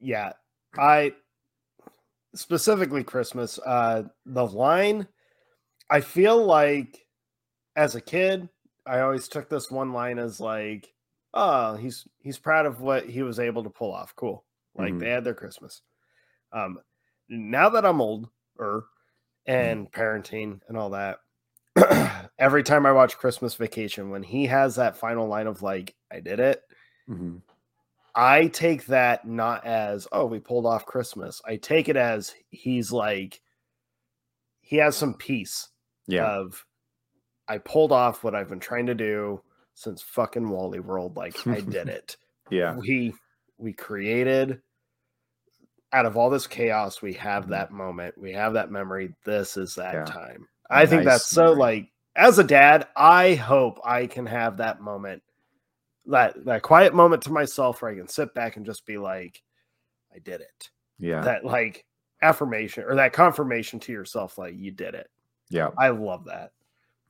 [0.00, 0.32] Yeah.
[0.78, 1.12] I
[2.34, 5.06] specifically Christmas, uh the line
[5.90, 7.04] I feel like
[7.76, 8.48] as a kid,
[8.86, 10.92] I always took this one line as like,
[11.34, 14.14] oh, he's he's proud of what he was able to pull off.
[14.16, 14.44] Cool.
[14.76, 15.00] Like Mhm.
[15.00, 15.82] they had their Christmas.
[16.52, 16.78] Um
[17.28, 18.28] now that I'm older
[19.46, 21.18] and parenting and all that,
[22.38, 26.20] every time I watch Christmas Vacation, when he has that final line of like, I
[26.20, 26.62] did it,
[27.06, 27.36] hmm
[28.12, 31.40] I take that not as, oh, we pulled off Christmas.
[31.46, 33.40] I take it as he's like,
[34.62, 35.68] he has some peace
[36.08, 36.26] Yeah.
[36.26, 36.64] of,
[37.46, 39.42] I pulled off what I've been trying to do
[39.74, 41.16] since fucking Wally World.
[41.16, 42.16] Like, I did it.
[42.50, 42.74] yeah.
[42.74, 43.14] We,
[43.58, 44.60] we created
[45.92, 47.50] out of all this chaos, we have Mhm.
[47.50, 48.16] that moment.
[48.16, 49.14] We have that memory.
[49.24, 50.04] This is that Yeah.
[50.04, 50.48] time.
[50.70, 54.80] I think Nice that's so like as a dad, I hope I can have that
[54.80, 55.22] moment,
[56.06, 59.42] that that quiet moment to myself where I can sit back and just be like,
[60.14, 60.70] I did it.
[60.98, 61.20] Yeah.
[61.22, 61.84] That like
[62.22, 65.08] affirmation or that confirmation to yourself, like you did it.
[65.48, 65.70] yeah.
[65.78, 66.52] I love that.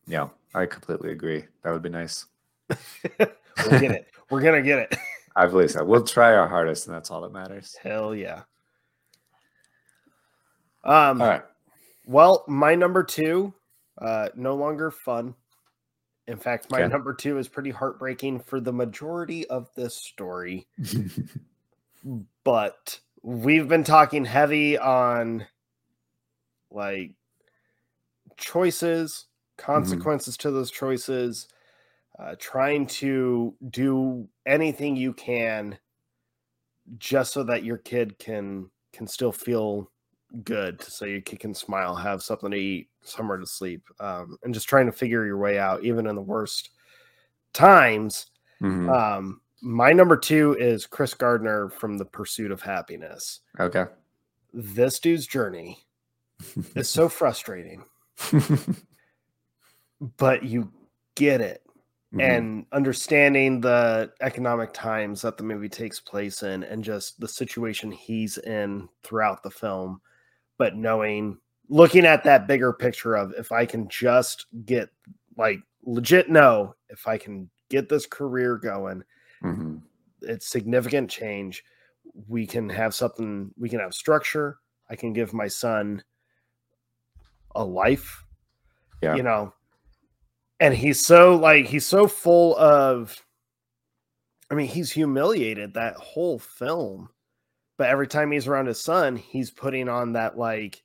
[0.07, 0.29] Yeah.
[0.55, 1.45] I completely agree.
[1.63, 2.27] That would be nice.
[2.71, 4.07] we'll get it.
[4.31, 4.97] We're gonna get it.
[5.37, 5.85] I believe so.
[5.85, 7.77] We'll try our hardest, and that's all that matters.
[7.81, 8.43] Hell yeah.
[10.85, 11.43] Um All right.
[12.07, 13.55] Well, my number two,
[13.99, 15.35] uh, no longer fun.
[16.27, 16.93] In fact, my Okay.
[16.93, 20.69] number two is pretty heartbreaking for the majority of this story.
[22.45, 25.47] But we've been talking heavy on
[26.71, 27.13] like
[28.37, 29.27] choices,
[29.59, 31.49] consequences to those choices,
[32.19, 35.79] uh, trying to do anything you can
[36.99, 39.91] just so that your kid can can still feel
[40.45, 44.69] good so kid can smile have something to eat somewhere to sleep um, and just
[44.69, 46.71] trying to figure your way out even in the worst
[47.53, 48.27] times
[48.61, 48.89] Mhm.
[48.95, 53.87] um, my number two is chris gardner from the pursuit of happyness okay.
[54.55, 55.79] this dude's journey
[56.77, 57.85] is so frustrating
[60.17, 60.71] but you
[61.15, 61.63] get it
[62.13, 62.21] Mhm.
[62.23, 67.93] and understanding the economic times that the movie takes place in and just the situation
[67.93, 70.01] he's in throughout the film
[70.61, 71.39] but knowing
[71.71, 74.91] looking at that bigger picture of if i can just get
[75.39, 79.03] like legit know if i can get this career going
[79.43, 79.81] Mhm.
[80.21, 81.65] it's significant change
[82.29, 84.59] we can have something we can have structure
[84.91, 86.03] i can give my son
[87.55, 88.23] a life
[89.01, 89.15] Yeah.
[89.17, 89.55] you know
[90.61, 93.17] and he's so like he's so full of
[94.51, 97.09] i mean he's humiliated that whole film
[97.81, 100.83] but every time he's around his son he's putting on that like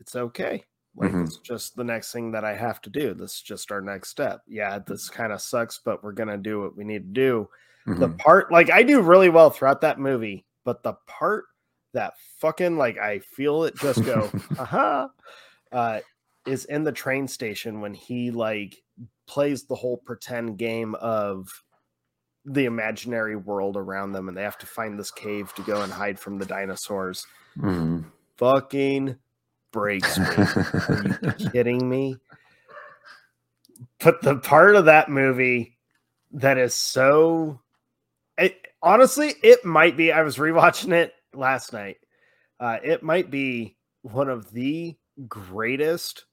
[0.00, 0.64] it's okay
[0.96, 1.24] like Mhm.
[1.26, 4.08] it's just the next thing that i have to do this is just our next
[4.08, 7.48] step yeah this kind of sucks but we're gonna do what we need to do
[7.86, 8.18] the Mhm.
[8.18, 11.44] part like I do really well throughout that movie, but the part
[11.94, 15.08] that fucking like I feel it just go, aha,
[15.72, 16.00] uh,
[16.46, 18.76] is in the train station when he like
[19.26, 21.48] plays the whole pretend game of
[22.44, 25.92] the imaginary world around them and they have to find this cave to go and
[25.92, 27.26] hide from the dinosaurs.
[27.58, 28.04] Mhm.
[28.36, 29.16] Fucking
[29.72, 30.24] breaks me.
[30.26, 31.04] Are
[31.38, 32.16] you kidding me?
[34.00, 35.76] But the part of that movie
[36.32, 37.60] that is so
[38.36, 40.12] it, honestly, it might be.
[40.12, 41.96] I was rewatching it last night.
[42.60, 44.96] Uh, it might be one of the
[45.26, 46.24] greatest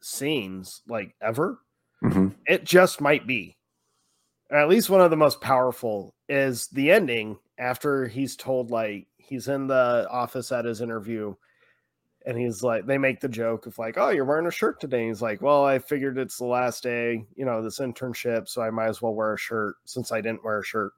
[0.00, 1.60] scenes like ever.
[2.02, 2.34] Mhm.
[2.46, 3.57] It just might be.
[4.50, 9.48] At least one of the most powerful is the ending after he's told like he's
[9.48, 11.34] in the office at his interview
[12.26, 15.06] and he's like they make the joke of like oh you're wearing a shirt today.
[15.08, 18.70] He's like well i figured it's the last day you know this internship so i
[18.70, 20.92] might as well wear a shirt since i didn't wear a shirt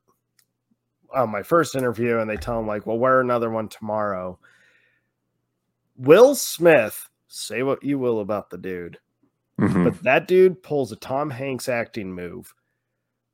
[1.12, 2.18] on my first interview.
[2.18, 4.38] And they tell him like well wear another one tomorrow.
[5.96, 8.98] Will smith say what you will about the dude
[9.58, 9.84] Mhm.
[9.84, 12.54] but that dude pulls a tom hanks acting move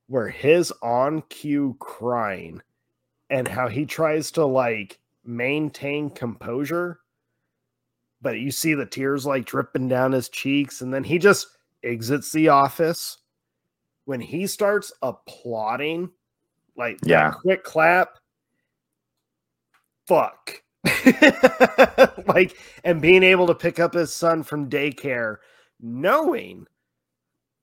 [0.08, 2.62] where his on cue crying
[3.30, 7.00] and how he tries to like maintain composure
[8.22, 11.48] but you see the tears like dripping down his cheeks and then he just
[11.84, 13.18] exits the office.
[14.04, 16.10] When he starts applauding
[16.76, 17.32] like Yeah.
[17.32, 18.10] quick clap
[20.06, 20.62] fuck.
[22.26, 25.36] Like and being able to pick up his son from daycare
[25.80, 26.66] knowing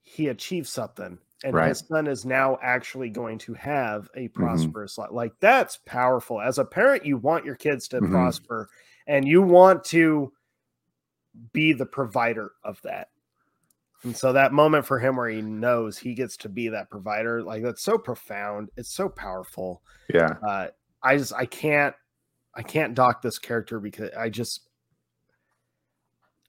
[0.03, 1.69] he achieved something and Right.
[1.69, 6.57] his son is now actually going to have a prosperous life like that's powerful as
[6.57, 8.09] a parent you want your kids to Mhm.
[8.11, 8.69] prosper
[9.07, 10.31] and you want to
[11.51, 13.09] be the provider of that
[14.03, 17.41] and so that moment for him where he knows he gets to be that provider
[17.41, 19.81] like that's so profound it's so powerful
[20.13, 20.37] Yeah.
[20.47, 20.67] uh
[21.01, 21.95] i just i can't
[22.53, 24.67] i can't dock this character because i just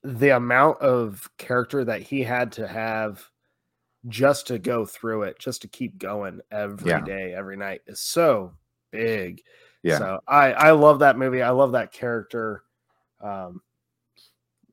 [0.02, 3.24] the amount of character that he had to have
[4.08, 7.38] just to go through it just to keep going every day, Yeah.
[7.38, 8.52] every night is so
[8.90, 9.42] big
[9.82, 9.98] Yeah.
[9.98, 12.62] so i i love that movie i love that character
[13.20, 13.60] Um,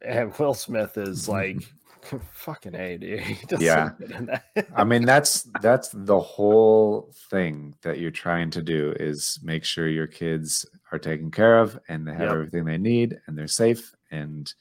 [0.03, 1.57] and Will Smith is like
[2.33, 3.19] fucking a dude.
[3.23, 3.89] He does so Yeah.
[3.99, 4.45] good in that.
[4.75, 9.87] I mean, that's that's the whole thing that you're trying to do is make sure
[9.87, 12.31] your kids are taken care of and they have Yep.
[12.31, 14.53] everything they need and they're safe and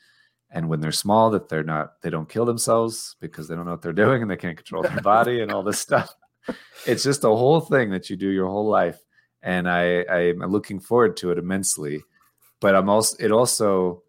[0.51, 3.73] and when they're small that they're not they don't kill themselves because they don't know
[3.73, 6.15] what they're doing and they can't control their body and all this stuff.
[6.87, 8.99] It's just a whole thing that you do your whole life,
[9.43, 12.03] and I I'm looking forward to it immensely.
[12.61, 14.03] But I'm also it also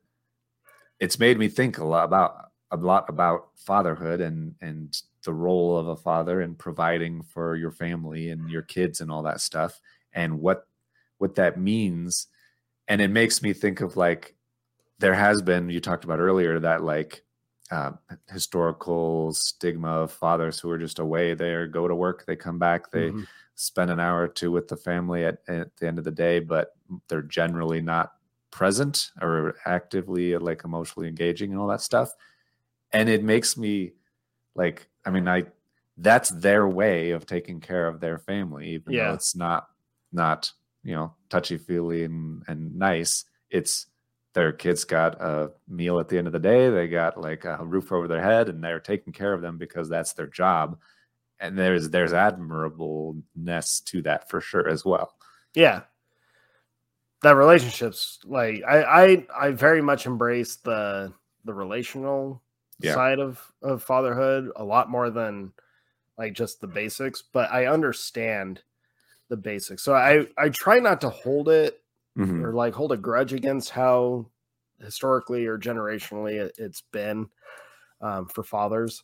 [1.00, 5.78] it's made me think a lot about a lot about fatherhood and and the role
[5.78, 9.80] of a father and providing for your family and your kids and all that stuff
[10.14, 10.68] and what
[11.18, 12.28] what that means
[12.88, 14.36] and it makes me think of like
[15.02, 17.23] there has been you talked about earlier that like
[17.72, 17.91] uh,
[18.30, 22.91] historical stigma of fathers who are just away they go to work they come back
[22.91, 23.28] they Mhm.
[23.56, 26.40] spend an hour or two with the family at, at the end of the day
[26.40, 26.76] but
[27.07, 28.14] they're generally not
[28.52, 32.11] present or actively like emotionally engaging and all that stuff
[32.91, 33.94] and it makes me
[34.56, 35.44] like i mean i
[35.98, 39.10] that's their way of taking care of their family even Yeah.
[39.10, 39.68] though it's not
[40.11, 40.52] not
[40.84, 43.88] you know touchy feely and and nice it's
[44.34, 47.58] their kids got a meal at the end of the day they got like a
[47.66, 50.80] roof over their head and they're taking care of them because that's their job.
[51.40, 55.16] And there's there's admirableness to that for sure as well.
[55.53, 55.82] Yeah.
[57.24, 61.14] That relationships like i i i very much embrace the
[61.45, 62.41] the relational
[62.80, 62.94] Yeah.
[62.94, 65.52] side of of fatherhood a lot more than
[66.18, 68.62] like just the basics but i understand
[69.30, 69.84] the basics.
[69.84, 71.81] So i i try not to hold it
[72.22, 72.43] Mhm.
[72.43, 74.27] or like hold a grudge against how
[74.80, 77.30] historically or generationally it, it's been
[78.02, 79.03] um, for fathers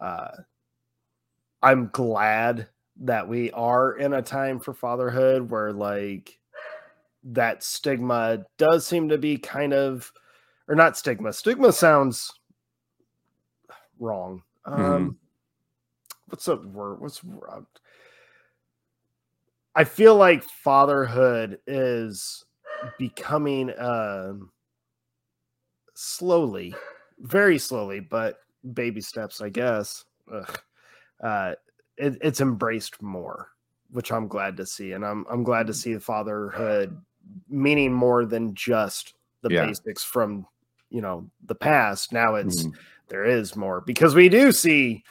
[0.00, 0.30] uh,
[1.62, 2.68] i'm glad
[2.98, 6.38] that we are in a time for fatherhood where like
[7.24, 10.12] that stigma does seem to be kind of
[10.68, 12.32] or not stigma stigma sounds
[13.98, 15.16] wrong um Mhm.
[16.28, 17.22] what's the word what's
[19.74, 22.45] i feel like fatherhood is
[22.98, 24.50] becoming um
[25.94, 26.74] slowly
[27.20, 28.38] very slowly but
[28.74, 30.04] baby steps i guess.
[31.22, 31.54] Uh
[31.98, 33.48] it, it's embraced more
[33.90, 37.00] which i'm glad to see and i'm i'm glad to see the fatherhood
[37.48, 39.66] meaning more than just the Yeah.
[39.66, 40.46] basics from
[40.90, 42.12] you know the past.
[42.12, 42.74] Now it's Mhm.
[43.08, 45.02] there is more because we do see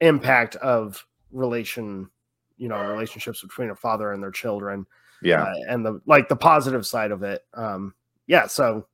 [0.00, 2.10] impact of relation
[2.56, 4.86] you know relationships between a father and their children
[5.22, 5.42] yeah.
[5.42, 7.94] uh, and the like the positive side of it um
[8.26, 8.86] yeah so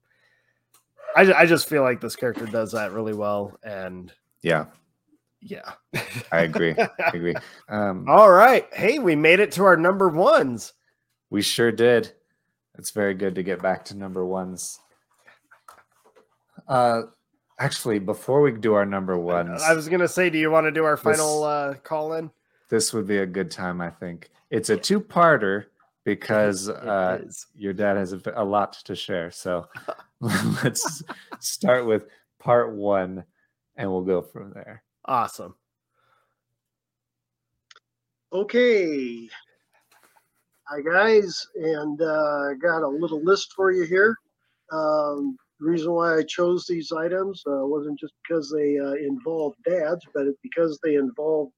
[1.16, 4.12] I, I just feel like this character does that really well and
[4.42, 4.66] yeah.
[5.40, 5.72] Yeah.
[6.32, 6.74] I agree.
[6.78, 7.34] I agree.
[7.68, 8.66] Um all right.
[8.72, 10.74] Hey we made it to our number ones.
[11.30, 12.12] We sure did.
[12.78, 14.78] It's very good to get back to number ones.
[16.68, 17.02] Uh,
[17.58, 20.72] actually, before we do our number ones, i was gonna say do you want to
[20.72, 22.30] do our This- final uh call in
[22.68, 23.80] this would be a good time.
[23.80, 24.30] I think.
[24.50, 25.66] It's a two-parter
[26.06, 27.20] because uh,
[27.52, 29.30] your dad has a, a lot to share.
[29.32, 29.66] So
[30.20, 31.02] let's
[31.40, 32.06] start with
[32.38, 33.24] part one,
[33.76, 34.82] and we'll go from there.
[35.04, 35.54] awesome
[38.32, 39.28] Okay.
[40.68, 44.16] Hi, guys, and uh, I got a little list for you here.
[44.72, 49.54] Um, the reason why I chose these items uh, wasn't just because they uh, involve
[49.64, 51.50] dads, but it's because they involve,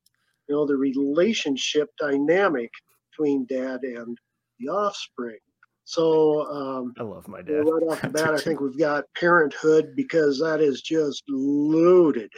[0.49, 2.71] you know, the relationship dynamic
[3.11, 4.17] between dad and
[4.59, 5.39] the offspring.
[5.85, 9.95] So, um, i love my dad right off the bat, I think we've got parenthood
[9.97, 12.31] because that is just loaded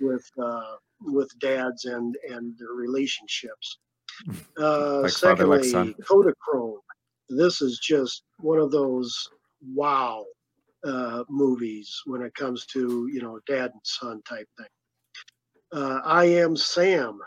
[0.00, 3.78] with uh, with dads and and their relationships.
[4.56, 6.78] Uh, Like father, like secondly, Kodachrome.
[7.28, 9.28] This is just one of those
[9.74, 10.24] wow
[10.84, 14.66] uh, movies when it comes to you know dad and son type thing.
[15.72, 17.18] Uh, I am Sam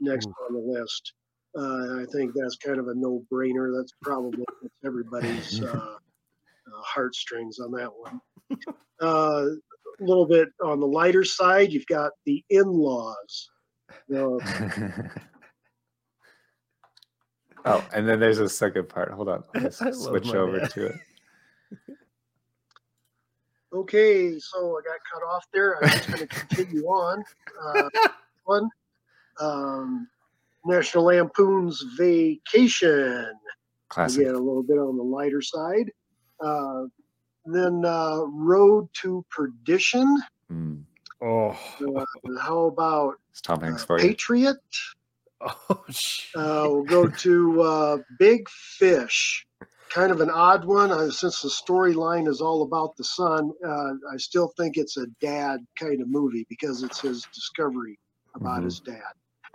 [0.00, 1.12] next on the list.
[1.56, 3.74] Uh, I think that's kind of a no-brainer.
[3.76, 4.44] That's probably
[4.84, 8.20] everybody's uh, uh, heartstrings on that one.
[9.00, 9.46] Uh,
[10.00, 13.50] a little bit on the lighter side, you've got the in-laws.
[14.08, 14.40] You
[17.64, 19.10] oh, and then there's a second part.
[19.12, 20.70] Hold on, let's switch over dad.
[20.70, 20.96] to it.
[23.72, 25.82] okay, so I got cut off there.
[25.82, 27.24] I'm just going to continue on.
[27.60, 27.88] Uh,
[28.44, 28.68] one,
[29.40, 30.08] um,
[30.66, 33.32] National Lampoon's Vacation.
[33.88, 34.22] Classic.
[34.22, 35.90] Again, a little bit on the lighter side.
[36.40, 36.84] Uh,
[37.46, 40.18] then uh, Road to Perdition.
[40.52, 40.82] Mm,
[41.22, 41.56] oh
[41.96, 42.04] Uh,
[42.40, 44.08] how about it's Tom Hanks uh, for you.
[44.08, 44.56] Patriot?
[45.40, 45.84] oh.
[46.34, 49.46] Uh, we'll go to uh, Big Fish.
[49.90, 50.90] kind of an odd one.
[50.90, 55.06] Uh, since the storyline is all about the son, uh, I still think it's a
[55.20, 57.98] dad kind of movie because it's his discovery
[58.34, 58.64] about Mhm.
[58.64, 59.12] his dad.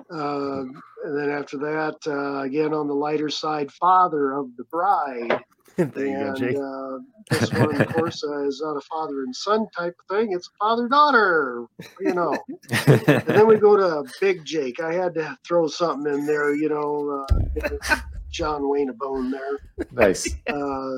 [0.09, 5.43] Um, and then after that, uh, again on the lighter side, father of the bride.
[5.77, 6.57] there you go, and Jake.
[6.57, 6.97] uh,
[7.29, 10.33] this one, of course, uh, is not a father and son type of thing.
[10.33, 11.65] It's father daughter,
[11.99, 12.37] you know.
[12.87, 14.81] and then we go to Big Jake.
[14.81, 17.97] I had to throw something in there, you know, uh,
[18.29, 19.87] John Wayne a bone there.
[19.91, 20.27] nice.
[20.47, 20.97] Uh,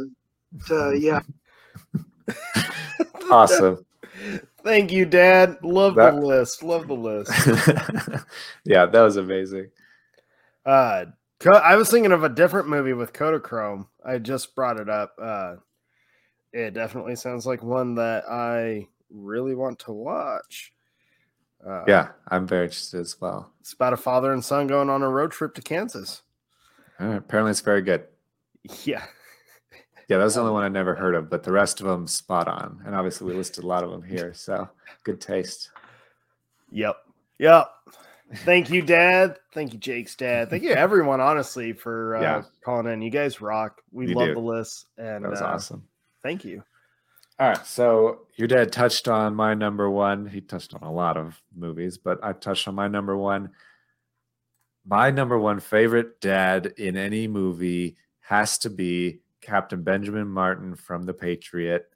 [0.67, 1.21] to, yeah,
[3.29, 3.85] Awesome.
[4.63, 5.57] Thank you, Dad.
[5.63, 6.63] Love That- the list.
[6.63, 7.31] Love the list.
[8.63, 9.69] yeah, that was amazing.
[10.65, 11.05] Uh,
[11.61, 13.87] I was thinking of a different movie with Kodachrome.
[14.05, 15.13] I just brought it up.
[15.21, 15.55] Uh,
[16.53, 20.71] it definitely sounds like one that I really want to watch.
[21.65, 23.51] Uh, Yeah, I'm very interested as well.
[23.59, 26.21] it's about a father and son going on a road trip to Kansas.
[26.99, 28.05] Right, apparently, it's very good.
[28.85, 29.03] Yeah,
[30.09, 32.07] Yeah, that was the only one I never heard of, but the rest of them
[32.07, 32.81] spot on.
[32.85, 34.69] And obviously, we listed a lot of them here, so
[35.03, 35.69] good taste.
[36.71, 36.97] Yep.
[37.39, 37.69] Yep.
[38.37, 39.37] Thank you, Dad.
[39.53, 40.49] Thank you, Jake's dad.
[40.49, 42.43] Thank you, everyone, honestly, for uh, Yeah.
[42.65, 43.01] calling in.
[43.01, 43.81] You guys rock.
[43.91, 44.33] We You love do.
[44.35, 44.87] the list.
[44.97, 45.83] And That was uh, awesome.
[46.23, 46.63] Thank you.
[47.39, 50.25] All right, so your dad touched on my number one.
[50.27, 53.49] He touched on a lot of movies, but I touched on my number one.
[54.85, 61.03] My number one favorite dad in any movie has to be Captain Benjamin Martin from
[61.03, 61.89] The Patriot.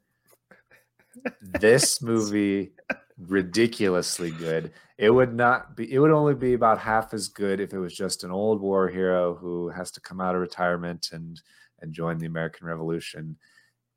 [1.40, 2.72] This movie
[3.18, 4.72] ridiculously good.
[4.96, 7.94] It would not be it would only be about half as good if it was
[7.94, 11.40] just an old war hero who has to come out of retirement and
[11.80, 13.36] and join the American Revolution.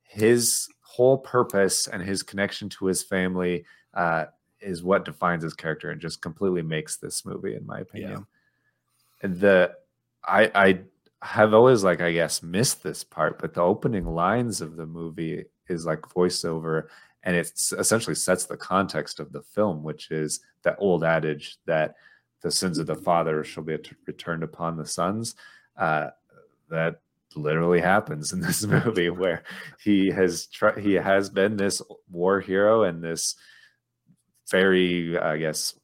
[0.04, 4.26] His whole purpose and his connection to his family uh,
[4.60, 8.26] is what defines his character and just completely makes this movie, in my opinion.
[9.22, 9.74] And the
[10.26, 10.80] I I
[11.22, 15.46] have always like I guess missed this part, but the opening lines of the movie
[15.68, 16.88] is like voiceover,
[17.24, 21.96] and it essentially sets the context of the film, which is that old adage that
[22.42, 23.78] the sins of the father shall be
[24.08, 25.36] returned upon the sons.
[25.78, 26.10] Uh,
[26.70, 27.02] that
[27.36, 29.44] literally happens in this movie where
[29.84, 33.36] he has tr- he has been this war hero and this
[34.50, 35.76] very i guess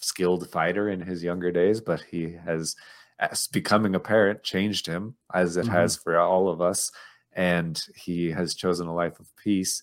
[0.00, 2.76] skilled fighter in his younger days but he has
[3.18, 5.70] as becoming a parent changed him as it Mhm.
[5.70, 6.90] has for all of us
[7.32, 9.82] and he has chosen a life of peace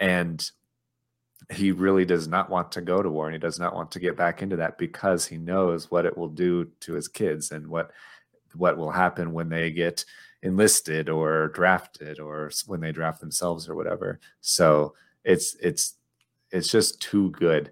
[0.00, 0.50] and
[1.50, 4.00] he really does not want to go to war and he does not want to
[4.00, 7.66] get back into that because he knows what it will do to his kids and
[7.66, 7.92] what
[8.54, 10.04] what will happen when they get
[10.42, 14.94] enlisted or drafted or when they draft themselves or whatever so
[15.24, 15.96] it's it's
[16.50, 17.70] it's just too good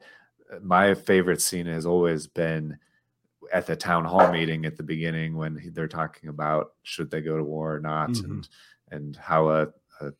[0.62, 2.78] my favorite scene has always been
[3.52, 7.36] at the town hall meeting at the beginning when they're talking about should they go
[7.36, 8.32] to war or not mm-hmm.
[8.32, 8.48] and
[8.90, 9.68] and how a,
[10.00, 10.12] a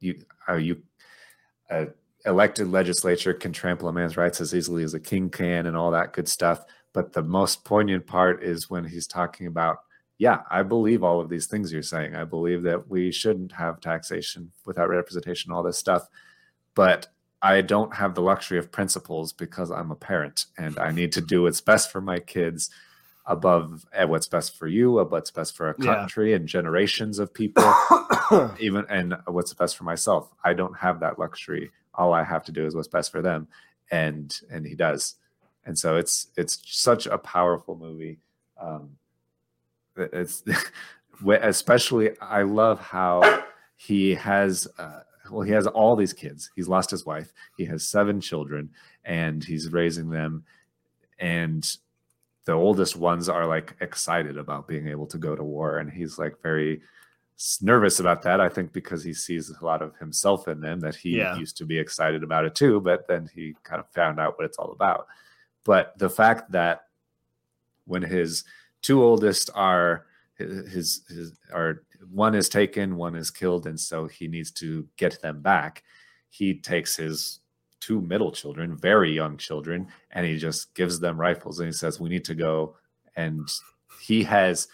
[0.00, 0.82] you how you
[1.70, 1.88] a
[2.26, 5.90] elected legislature can trample a man's rights as easily as a king can and all
[5.90, 6.64] that good stuff.
[6.92, 9.78] But the most poignant part is when he's talking about
[10.16, 12.14] yeah i believe all of these things you're saying.
[12.14, 16.08] I believe that we shouldn't have taxation without representation all this stuff.
[16.74, 17.08] But
[17.44, 21.20] i don't have the luxury of principles because i'm a parent and i need to
[21.20, 22.70] do what's best for my kids
[23.26, 25.94] above eh, what's best for you uh, what's best for a Yeah.
[25.94, 27.64] country and generations of people
[28.60, 30.30] even and what's best for myself.
[30.44, 31.70] I don't have that luxury.
[31.94, 33.48] All i have to do is what's best for them
[33.90, 35.02] and and he does.
[35.66, 38.18] And so it's it's such a powerful movie.
[38.60, 38.96] Um
[39.96, 40.42] it's
[41.26, 43.44] especially i love how
[43.76, 45.00] he has uh,
[45.34, 46.50] well he has all these kids.
[46.56, 47.32] He's lost his wife.
[47.56, 48.70] He has seven children
[49.04, 50.44] and he's raising them.
[51.18, 51.64] And
[52.44, 56.18] the oldest ones are like excited about being able to go to war and he's
[56.18, 56.82] like very
[57.60, 60.94] nervous about that i think because he sees a lot of himself in them that
[60.94, 61.34] he Yeah.
[61.36, 64.44] used to be excited about it too but then he kind of found out what
[64.44, 65.06] it's all about.
[65.64, 66.82] But the fact that
[67.86, 68.44] when his
[68.82, 70.06] two oldest are
[70.36, 74.86] his, his his are one is taken one is killed and so he needs to
[74.96, 75.82] get them back.
[76.30, 77.40] He takes his
[77.80, 82.00] two middle children very young children and he just gives them rifles and he says
[82.00, 82.76] we need to go.
[83.16, 83.48] And
[84.00, 84.68] he has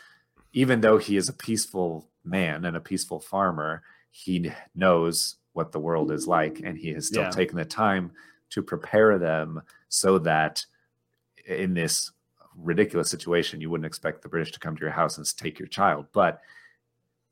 [0.52, 5.78] even though he is a peaceful man and a peaceful farmer he knows what the
[5.80, 7.30] world is like and he has still Yeah.
[7.30, 8.12] taken the time
[8.50, 10.64] to prepare them so that
[11.46, 12.10] in this
[12.56, 15.68] ridiculous situation you wouldn't expect the british to come to your house and take your
[15.68, 16.06] child.
[16.12, 16.40] But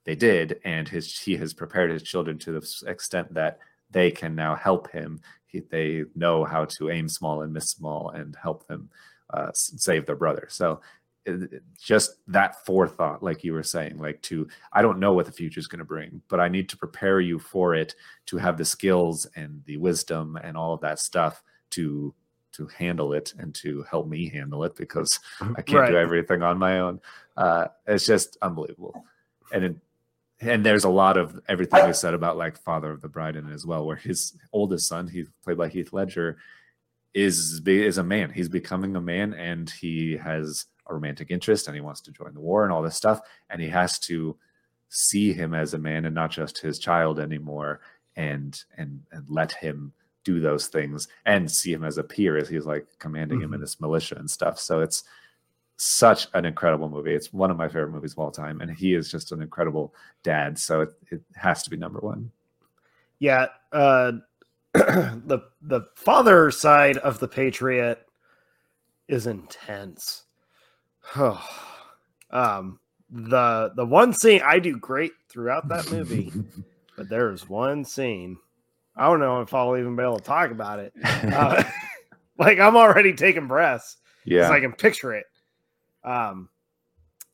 [0.05, 3.59] they did and his he has prepared his children to the extent that
[3.91, 8.11] they can now help him he, they know how to aim small and miss small
[8.11, 8.89] and help them
[9.31, 10.81] uh, save their brother so
[11.27, 15.33] it- just that forethought, like you were saying, like to I don't know what the
[15.33, 17.95] future is going to bring, but I need to prepare you for it
[18.27, 22.15] to have the skills and the wisdom and all of that stuff to
[22.53, 25.91] to handle it and to help me handle it because I can't Right.
[25.91, 27.01] do everything on my own.
[27.37, 29.05] Uh, it's just unbelievable,
[29.53, 29.77] and it,
[30.41, 33.49] and there's a lot of everything we said about like Father of the Bride in
[33.49, 36.39] it as well, where his oldest son, he's played by Heath Ledger,
[37.15, 38.31] is is a man.
[38.31, 42.35] He's becoming a man, and he has a romantic interest, and he wants to join
[42.35, 44.37] the war and all this stuff, and he has to
[44.91, 47.81] see him as a man and not just his child anymore,
[48.17, 49.93] and and and let him
[50.25, 53.51] do those things and see him as a peer as he's like commanding him in
[53.53, 53.63] mm-hmm.
[53.63, 54.59] this militia and stuff.
[54.59, 55.03] So it's
[55.79, 57.15] such an incredible movie.
[57.15, 59.95] It's one of my favorite movies of all time, and he is just an incredible
[60.23, 60.59] dad.
[60.59, 62.31] So it, it has to be number one.
[63.19, 64.13] Yeah, uh,
[64.73, 68.07] the the father side of the Patriot
[69.09, 70.25] is intense.
[72.31, 72.79] um,
[73.11, 76.33] the the one scene I do great throughout that movie,
[76.97, 78.39] but there's one scene
[78.99, 80.93] I don't know if I'll even be able to talk about it.
[81.05, 81.63] Uh,
[82.39, 83.97] like I'm already taking breaths.
[84.25, 84.51] Yeah.
[84.51, 85.27] I can picture it.
[86.05, 86.49] Um,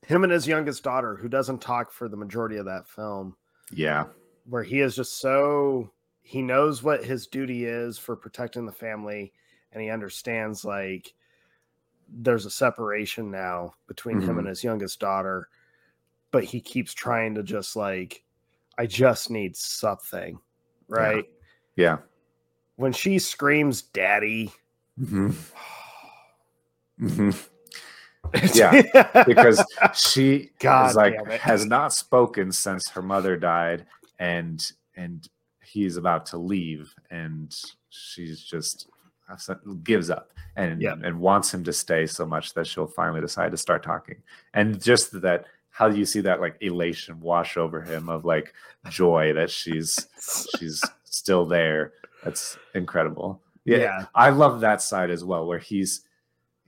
[0.06, 3.36] him and his youngest daughter, who doesn't talk for the majority of that film
[3.70, 4.06] Yeah.
[4.46, 5.90] where he is just so
[6.22, 9.32] he knows what his duty is for protecting the family
[9.72, 11.14] and he understands like
[12.08, 14.40] there's a separation now between him Mhm.
[14.40, 15.48] and his youngest daughter
[16.30, 18.24] but he keeps trying to just like
[18.78, 20.38] i just need something
[20.88, 21.24] right
[21.76, 21.98] Yeah.
[22.76, 24.52] when she screams daddy
[24.98, 25.30] hmm
[26.98, 27.30] hmm
[28.54, 29.64] yeah, because
[29.94, 33.86] she God like has not spoken since her mother died,
[34.18, 34.64] and
[34.96, 35.28] and
[35.62, 37.54] he's about to leave, and
[37.90, 38.88] she's just
[39.82, 40.98] gives up and Yep.
[41.02, 44.16] and wants him to stay so much that she'll finally decide to start talking,
[44.52, 48.54] and just that how do you see that like elation wash over him of like
[48.90, 50.06] joy that she's
[50.58, 54.06] she's still there that's incredible yeah, Yeah.
[54.14, 56.02] i love that side as well where he's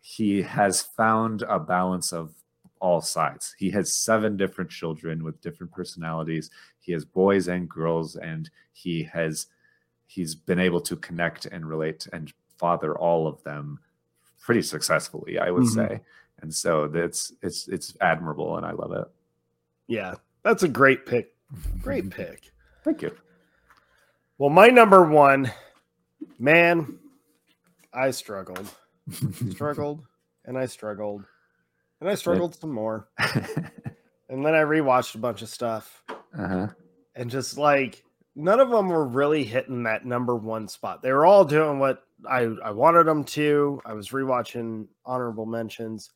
[0.08, 2.32] he has found a balance of
[2.80, 3.56] all sides.
[3.58, 6.48] He has seven different children with different personalities.
[6.78, 9.48] He has boys and girls and he has
[10.06, 13.80] he's been able to connect and relate and father all of them
[14.40, 15.74] pretty successfully i would Mhm.
[15.74, 16.00] say.
[16.40, 19.08] And so that's it's it's admirable and i love it.
[19.88, 21.34] Yeah that's a great pick.
[21.82, 22.52] Great pick.
[22.84, 23.10] Thank you.
[24.38, 25.50] Well my number one
[26.38, 27.00] man
[27.92, 28.70] i struggled
[29.50, 30.04] struggled
[30.44, 31.24] and I struggled
[32.00, 33.08] and I struggled some more.
[33.18, 36.68] and then I rewatched a bunch of stuff uh-huh
[37.16, 38.04] and just like
[38.36, 41.02] none of them were really hitting that number one spot.
[41.02, 43.80] They were all doing what I, I wanted them to.
[43.84, 46.10] I was rewatching honorable mentions.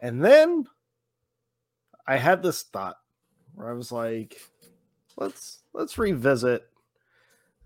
[0.00, 0.64] And then
[2.06, 2.96] I had this thought
[3.54, 4.40] where I was like,
[5.16, 6.66] let's let's revisit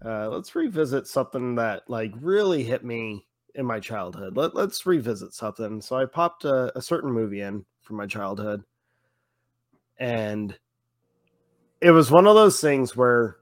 [0.04, 4.36] uh let's revisit something that like really hit me in my childhood.
[4.36, 5.80] Let, let's revisit something.
[5.80, 8.62] So I popped a, a certain movie in from my childhood.
[9.98, 10.56] And
[11.80, 13.36] it was one of those things where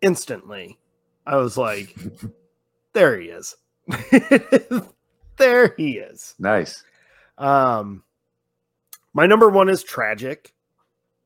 [0.00, 0.78] instantly
[1.26, 1.96] I was like,
[2.92, 3.56] there he is.
[5.38, 6.34] there he is.
[6.38, 6.84] nice
[7.38, 8.04] Um,
[9.12, 10.52] my number one is tragic.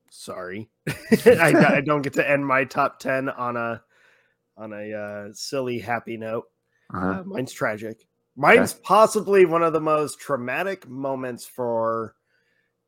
[0.09, 3.83] Sorry, I, I don't get to end my top ten on a
[4.57, 6.45] on a uh, silly happy note.
[6.95, 8.07] Uh-huh Uh, mine's tragic.
[8.35, 12.15] Mine's possibly one of the most traumatic moments for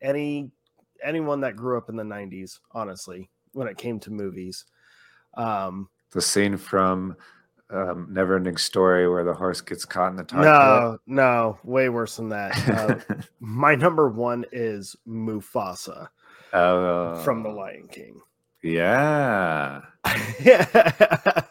[0.01, 0.51] any
[1.03, 2.59] anyone that grew up in the '90s.
[2.71, 4.65] Honestly, when it came to movies,
[5.35, 7.15] um, the scene from
[7.69, 12.17] um, Neverending Story where the horse gets caught in the tar no, no, way worse
[12.17, 12.69] than that.
[12.69, 16.09] Uh, my number one is Mufasa
[16.51, 16.59] pit.
[16.59, 18.21] Oh, from The Lion King.
[18.61, 19.81] yeah.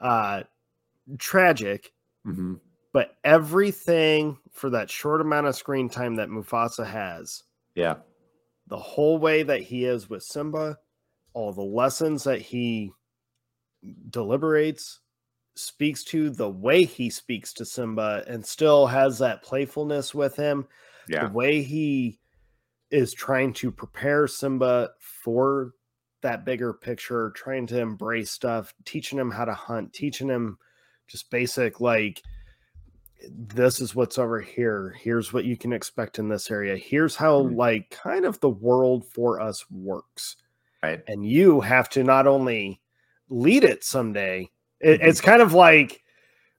[0.00, 0.42] uh,
[1.18, 1.92] tragic,
[2.24, 2.54] hmm
[2.90, 7.96] but everything for that short amount of screen time that Mufasa has, Yeah.
[8.66, 10.78] the whole way that he is with Simba,
[11.34, 12.92] all the lessons that he
[14.08, 15.00] deliberates,
[15.54, 20.66] speaks to, the way he speaks to Simba, and still has that playfulness with him,
[21.06, 21.28] Yeah.
[21.28, 22.18] the way he
[22.90, 25.74] is trying to prepare Simba for
[26.22, 30.58] that bigger picture, trying to embrace stuff, teaching him how to hunt, teaching him
[31.08, 32.22] just basic like
[33.30, 34.94] this is what's over here.
[34.96, 36.76] Here's what you can expect in this area.
[36.76, 37.56] Here's how Mhm.
[37.56, 40.36] like kind of the world for us works.
[40.82, 41.02] Right.
[41.08, 42.80] And you have to not only
[43.28, 44.48] lead it someday.
[44.80, 45.08] It, Mhm.
[45.08, 46.04] It's kind of like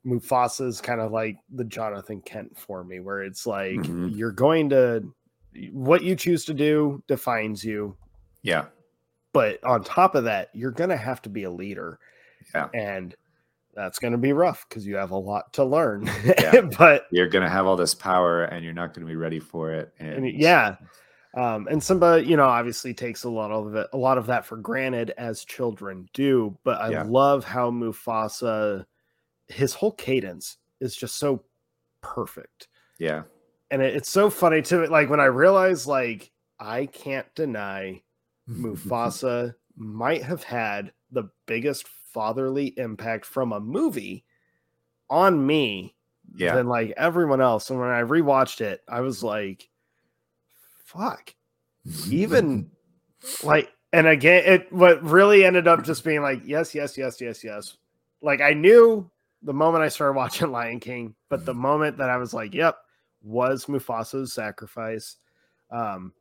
[0.06, 4.16] Mufasa's kind of like the Jonathan Kent for me, where it's like Mhm.
[4.16, 5.14] you're going to
[5.72, 7.96] what you choose to do defines you.
[8.44, 8.66] Yeah.
[9.34, 12.00] But on top of that, you're going to have to be a leader.
[12.54, 12.68] Yeah.
[12.74, 13.16] And
[13.80, 16.10] that's going to be rough because you have a lot to learn.
[16.26, 16.62] Yeah.
[16.78, 19.94] but You're gonna have all this power and you're not gonna be ready for it.
[20.00, 20.76] and And yeah.
[21.38, 24.46] Um, and Simba, you know, obviously takes a lot of it, a lot of that
[24.46, 26.58] for granted as children do.
[26.64, 27.04] But I Yeah.
[27.08, 28.86] love how Mufasa,
[29.48, 31.44] his whole cadence is just so
[32.02, 32.68] perfect.
[32.98, 33.24] yeah.
[33.72, 34.86] and it, it's so funny too.
[34.88, 38.02] Like when I realized, like I can't deny
[38.50, 44.26] Mufasa might have had the biggest fatherly impact from a movie
[45.10, 45.96] on me
[46.36, 46.56] Yeah.
[46.56, 47.70] than like everyone else.
[47.70, 49.70] And when I rewatched it, I was like,
[50.86, 51.34] "Fuck!"
[52.10, 52.70] Even
[53.44, 57.44] like, and again, it what really ended up just being like, "Yes, yes, yes, yes,
[57.44, 57.78] yes."
[58.22, 59.10] Like I knew
[59.42, 62.78] the moment I started watching Lion King, but the moment that I was like, "Yep,"
[63.24, 65.18] was Mufasa's sacrifice.
[65.72, 66.14] Um,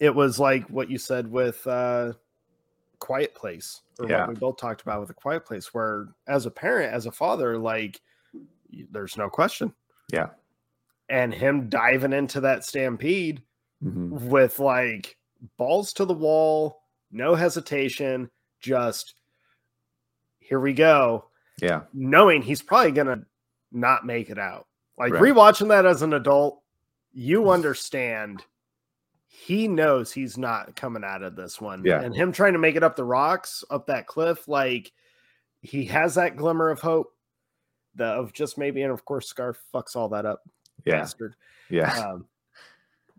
[0.00, 2.12] it was like what you said with uh,
[3.02, 4.20] Quiet Place, or Yeah.
[4.20, 7.12] what we both talked about with a Quiet Place, where as a parent, as a
[7.12, 8.00] father, like
[8.90, 9.74] there's no question.
[10.12, 10.30] Yeah.
[11.08, 13.42] And him diving into that stampede
[13.82, 14.28] Mhm.
[14.30, 15.18] with like
[15.56, 19.16] balls to the wall, no hesitation, just
[20.38, 21.28] here we go,
[21.60, 21.82] Yeah.
[21.92, 23.26] knowing he's probably gonna
[23.72, 24.68] not make it out.
[24.96, 25.22] Like Right.
[25.22, 26.62] rewatching that as an adult,
[27.12, 28.44] you understand
[29.34, 31.82] he knows he's not coming out of this one.
[31.84, 32.02] Yeah.
[32.02, 34.92] And him trying to make it up the rocks, up that cliff, like
[35.62, 37.14] he has that glimmer of hope.
[37.94, 40.42] The of just maybe, and of course, Scar fucks all that up,
[40.84, 40.98] Yeah.
[41.00, 41.34] bastard.
[41.70, 41.94] Yeah.
[42.12, 42.26] Um,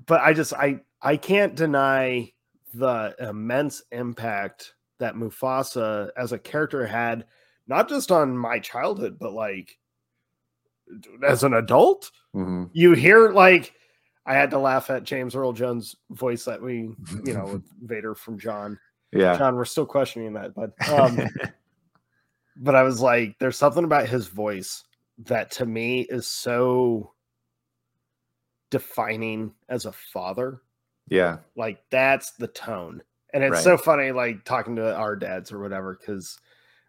[0.06, 2.32] but I just I I can't deny
[2.74, 7.26] the immense impact that Mufasa as a character had,
[7.68, 9.78] not just on my childhood, but like
[11.26, 12.12] as an adult.
[12.36, 12.70] Mhm.
[12.74, 13.74] You hear like
[14.26, 16.90] I had to laugh at James Earl Jones' voice that we,
[17.26, 18.80] you know, with Vader from John.
[19.12, 19.38] Yeah.
[19.38, 21.20] John, we're still questioning that, but um,
[22.58, 24.84] but I was like, there's something about his voice
[25.26, 27.14] that to me is so
[28.72, 30.62] defining as a father.
[31.10, 31.38] Yeah.
[31.56, 33.04] Like that's the tone.
[33.34, 33.64] And it's Right.
[33.64, 36.40] so funny, like talking to our dads or whatever, because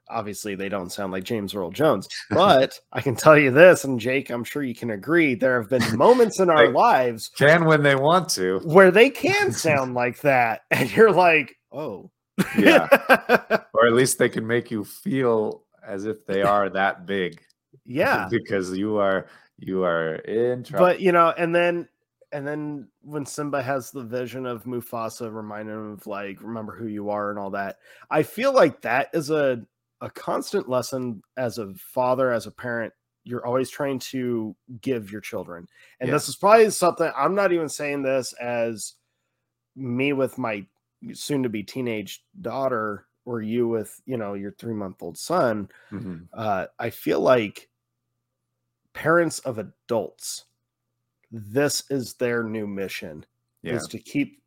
[0.09, 2.09] obviously they don't sound like James Earl Jones.
[2.31, 5.71] But I can tell you this, and Jake, I'm sure you can agree, there have
[5.71, 8.61] been moments in our lives Can when they want to.
[8.65, 10.63] where they can sound like that.
[10.71, 12.11] And you're like, oh.
[12.59, 12.89] Yeah.
[13.75, 17.41] or at least they can make you feel as if they are that big.
[17.87, 18.29] Yeah.
[18.31, 19.27] because you are
[19.59, 20.87] you are in trouble.
[20.87, 21.87] but you know, and then
[22.33, 26.87] and then when Simba has the vision of Mufasa reminding him of like remember who
[26.89, 27.77] you are and all that,
[28.11, 29.63] I feel like that is a
[30.01, 32.93] a constant lesson as a father, as a parent.
[33.25, 35.67] You're always trying to give your children,
[36.01, 36.15] and Yeah.
[36.15, 38.95] this is probably something I'm not even saying this as
[39.77, 40.67] me with my
[41.15, 45.69] soon to be teenage daughter or you with you know your three month old son
[45.91, 46.29] Mhm.
[46.35, 47.71] uh, I feel like
[48.95, 50.47] parents of adults,
[51.33, 53.27] this is their new mission
[53.63, 53.73] Yeah.
[53.75, 54.44] is to keep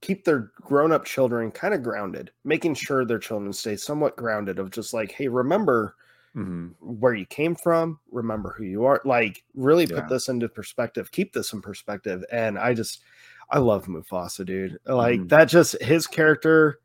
[0.00, 4.58] keep their grown up children kind of grounded, making sure their children stay somewhat grounded.
[4.58, 5.96] Of just like, hey, remember
[6.36, 6.74] Mhm.
[6.80, 9.00] where you came from, remember who you are.
[9.04, 10.06] Like, really put Yeah.
[10.08, 12.24] this into perspective, keep this in perspective.
[12.30, 13.02] And I just,
[13.50, 14.78] I love Mufasa, dude.
[14.86, 15.28] Like Mhm.
[15.30, 16.80] that, just his character.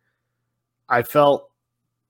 [0.89, 1.51] I felt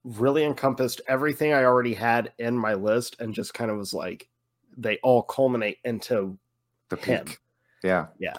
[0.04, 4.30] really encompassed everything I already had in my list and just kind of was like,
[4.78, 6.38] they all culminate into
[6.90, 7.26] the him.
[7.26, 7.40] peak.
[7.84, 8.08] Yeah.
[8.18, 8.38] Yeah.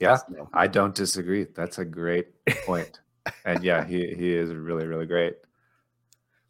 [0.00, 0.18] Yeah.
[0.52, 1.46] I don't disagree.
[1.54, 2.28] That's a great
[2.64, 3.00] point.
[3.44, 5.34] and yeah, he he is really, really great.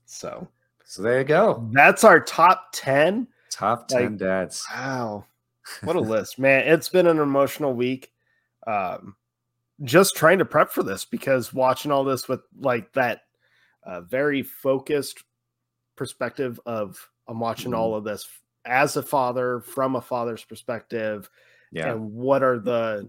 [0.06, 0.46] so
[0.84, 1.68] So there you go.
[1.72, 3.26] that's our top 10.
[3.50, 4.64] Top 10 Like, dads.
[4.72, 5.24] Wow.
[5.82, 6.66] What a list, man.
[6.66, 8.10] It's been an emotional week.
[8.66, 9.16] Um,
[9.84, 13.20] just trying to prep for this because watching all this with like that
[13.84, 15.22] uh, very focused
[15.94, 17.76] perspective of I'm watching Mhm.
[17.76, 18.26] all of this
[18.64, 21.28] as a father from a father's perspective
[21.70, 21.92] Yeah.
[21.92, 23.08] and what are the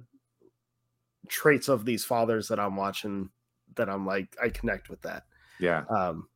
[1.30, 3.30] traits of these fathers that I'm watching
[3.76, 5.24] that I'm like I connect with that.
[5.60, 5.84] Yeah.
[5.90, 6.28] Um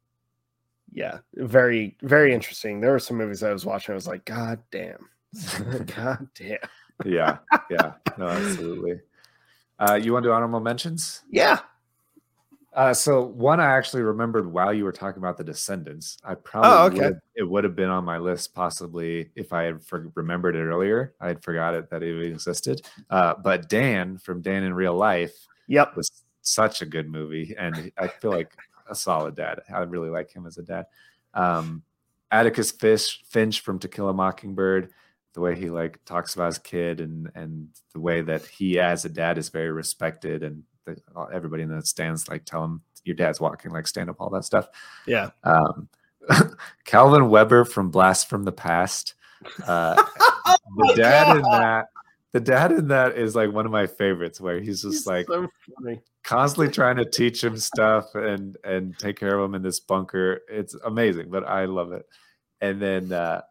[0.91, 2.79] yeah, very very interesting.
[2.79, 5.09] There were some movies I was watching I was like god damn.
[5.95, 6.57] god damn.
[7.05, 7.37] Yeah.
[7.69, 7.93] Yeah.
[8.17, 8.99] No, absolutely.
[9.79, 11.23] Uh, you want to do honorable mentions?
[11.29, 11.59] Yeah.
[12.75, 16.17] Uh, so one I actually remembered while you were talking about the Descendants.
[16.23, 17.09] I probably Oh, okay.
[17.13, 20.63] would- it would have been on my list possibly if I had for- remembered it
[20.63, 21.13] earlier.
[21.19, 22.81] I had forgot it that it existed.
[23.09, 25.95] Uh, but Dan from Dan in Real Life Yep.
[25.95, 28.55] was such a good movie, and I feel like
[28.89, 29.61] a solid dad.
[29.73, 30.87] I really like him as a dad.
[31.33, 31.83] Um,
[32.31, 34.89] Atticus Fish Finch from To Kill a Mockingbird,
[35.33, 39.05] the way he like talks about his kid and and the way that he as
[39.05, 40.97] a dad is very respected and the,
[41.33, 44.45] everybody in the stands like tell him your dad's walking like stand up all that
[44.45, 44.67] stuff.
[45.05, 45.29] Yeah.
[45.43, 45.89] um
[46.85, 49.15] calvin webber from blast from the past
[49.67, 49.95] uh
[50.77, 51.87] the dad in that
[52.31, 55.47] the dad in that is like one of my favorites where he's just like so
[55.77, 56.01] funny.
[56.23, 60.41] constantly trying to teach him stuff and and take care of him in this bunker.
[60.49, 62.05] It's amazing but i love it.
[62.61, 63.41] And then uh,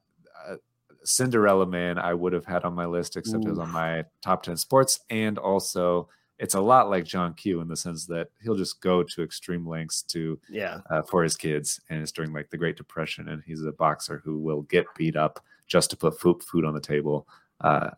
[0.48, 0.56] uh
[1.04, 4.44] cinderella man i would have had on my list except it was on my top
[4.44, 6.08] 10 sports and also
[6.42, 9.66] it's a lot like john q in the sense that he'll just go to extreme
[9.66, 10.80] lengths to Yeah.
[10.90, 14.20] uh, for his kids and it's during like the great depression and he's a boxer
[14.24, 17.26] who will get beat up just to put food, food on the table
[17.60, 17.90] uh,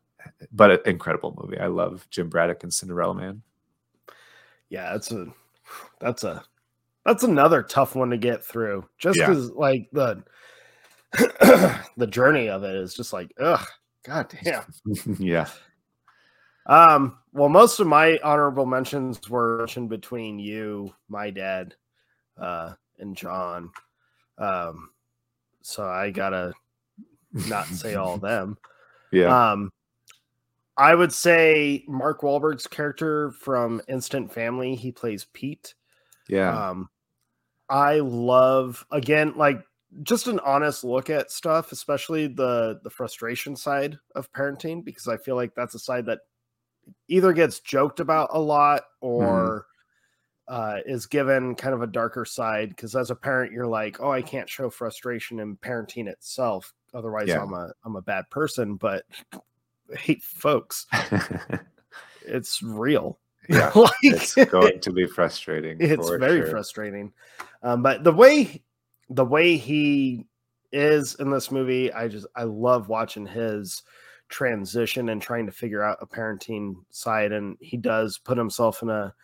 [0.53, 3.43] but an incredible movie i love jim braddock and cinderella man
[4.71, 5.27] Yeah, that's a
[6.01, 6.43] that's a
[7.05, 8.89] that's another tough one to get through.
[8.99, 9.29] Just Yeah.
[9.29, 10.25] because like the
[11.97, 13.65] the journey of it is just like, ugh,
[14.05, 14.65] god damn.
[15.19, 15.47] yeah
[16.67, 21.75] Um, well, most of my honorable mentions were mentioned between you, my dad,
[22.41, 23.71] uh, and John.
[24.39, 24.91] Um,
[25.63, 26.53] so I gotta
[27.33, 28.57] not say all of them.
[29.13, 29.73] yeah Um,
[30.77, 34.75] I would say Mark Wahlberg's character from Instant Family.
[34.75, 35.75] He plays Pete.
[36.29, 36.89] yeah Um,
[37.69, 39.63] I love again, like
[40.03, 45.17] just an honest look at stuff, especially the the frustration side of parenting, because I
[45.17, 46.21] feel like that's a side that
[47.09, 49.67] either gets joked about a lot or
[50.49, 52.69] uh, is given kind of a darker side.
[52.71, 57.29] Because as a parent, you're like, oh, I can't show frustration in parenting itself, otherwise
[57.29, 57.43] Yeah.
[57.43, 58.77] I'm a I'm a bad person.
[58.77, 59.05] But
[59.97, 60.87] hate folks,
[62.27, 63.19] it's real.
[63.49, 66.47] yeah Like- it's going to be frustrating it's very sure.
[66.51, 67.13] frustrating
[67.63, 68.63] um, but the way
[69.11, 70.25] the way he
[70.73, 73.83] is in this movie i just i love watching his
[74.29, 78.91] transition and trying to figure out a parenting side and he does put himself in
[78.91, 79.15] a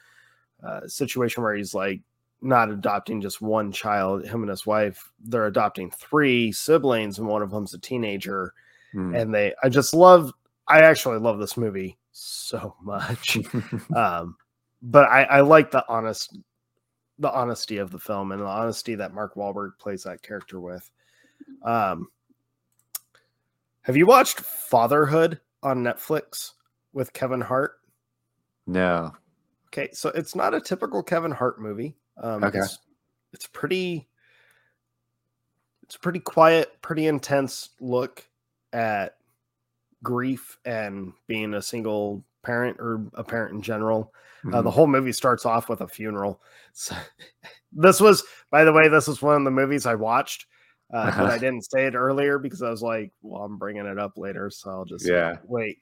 [0.63, 2.01] uh, situation where he's like
[2.43, 7.43] not adopting just one child him and his wife they're adopting three siblings and one
[7.43, 8.55] of them's a teenager
[8.93, 9.15] Hmm.
[9.15, 10.33] and they i just love
[10.67, 13.39] i actually love this movie so much
[13.97, 14.37] um
[14.83, 16.37] but i i like the honest
[17.21, 20.91] the honesty of the film and the honesty that mark Wahlberg plays that character with
[21.63, 22.09] um
[23.83, 26.53] have you watched fatherhood on netflix
[26.93, 27.81] with kevin hart
[28.67, 29.13] no
[29.67, 32.59] okay so it's not a typical kevin hart movie um Okay.
[32.59, 32.79] it's,
[33.33, 34.09] it's pretty
[35.83, 38.27] it's pretty quiet pretty intense look
[38.73, 39.17] at
[40.03, 44.15] grief and being a single parent or a parent in general.
[44.51, 44.73] Uh, the Mhm.
[44.73, 46.41] whole movie starts off with a funeral.
[46.73, 46.97] So,
[47.73, 50.47] this was, by the way, this was one of the movies I watched,
[50.93, 53.99] uh, but I didn't say it earlier because I was like, well, I'm bringing it
[53.99, 55.37] up later, so I'll just uh, Yeah.
[55.45, 55.79] wait.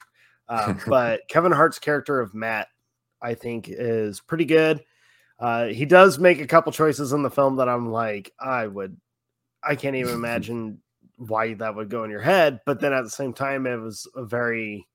[0.49, 2.69] Um, but Kevin Hart's character of Matt,
[3.23, 4.83] I think, is pretty good.
[5.39, 8.97] Uh, he does make a couple choices in the film that I'm like, I would,
[9.63, 10.81] I can't even imagine
[11.17, 12.61] why that would go in your head.
[12.67, 14.87] But then at the same time, it was a very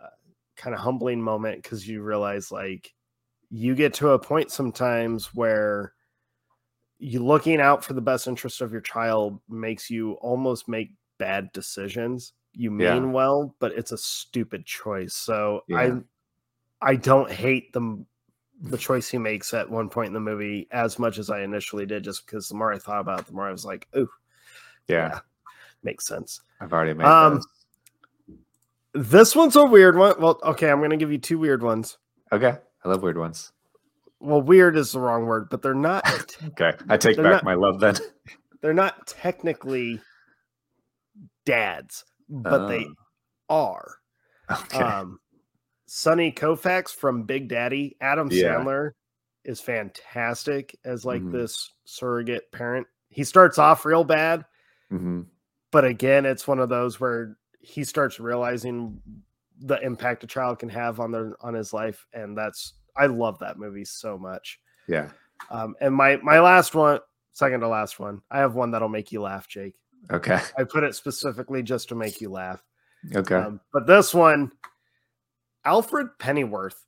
[0.00, 0.08] uh,
[0.56, 2.92] kind of humbling moment because you realize like
[3.50, 5.92] you get to a point sometimes where
[6.98, 11.50] you looking out for the best interest of your child makes you almost make bad
[11.52, 12.32] decisions.
[12.54, 13.10] You mean Yeah.
[13.10, 15.14] well, but it's a stupid choice.
[15.14, 15.76] So Yeah.
[16.80, 18.04] I I don't hate the
[18.62, 21.84] the choice he makes at one point in the movie as much as I initially
[21.84, 24.08] did, just because the more I thought about it, the more I was like, "Ooh,
[24.88, 25.20] yeah
[25.82, 27.46] makes sense." i've already made Um, those.
[28.94, 30.18] This one's a weird one.
[30.18, 31.98] Well, okay, I'm gonna give you two weird ones.
[32.32, 33.52] okay i love weird ones
[34.20, 36.04] Well, weird is the wrong word, but they're not.
[36.48, 37.94] okay i take back not- my love then
[38.62, 40.00] they're not technically
[41.44, 42.86] dads, but they
[43.48, 43.96] are.
[44.50, 45.20] okay Um,
[45.86, 48.54] Sonny Koufax from Big Daddy, Adam Yeah.
[48.56, 48.90] Sandler
[49.44, 51.30] is fantastic as like Mhm.
[51.32, 52.86] this surrogate parent.
[53.08, 54.44] He starts off real bad,
[54.90, 55.22] hmm
[55.72, 59.00] but again, it's one of those where he starts realizing
[59.58, 63.38] the impact a child can have on their on his life, and that's I love
[63.40, 64.58] that movie so much.
[64.88, 65.10] yeah
[65.50, 67.00] Um, and my my last one,
[67.32, 69.74] second to last one, I have one that'll make you laugh, Jake.
[70.10, 72.62] okay I put it specifically just to make you laugh.
[73.14, 74.52] okay Um, but this one,
[75.64, 76.84] Alfred Pennyworth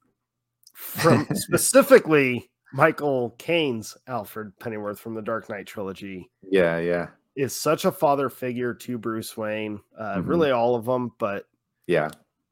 [0.75, 7.85] from specifically Michael Caine's Alfred Pennyworth from the Dark Knight trilogy yeah yeah is such
[7.85, 9.81] a father figure to Bruce Wayne.
[9.97, 10.29] Uh, Mhm.
[10.29, 11.45] Really, all of them, but
[11.87, 12.11] yeah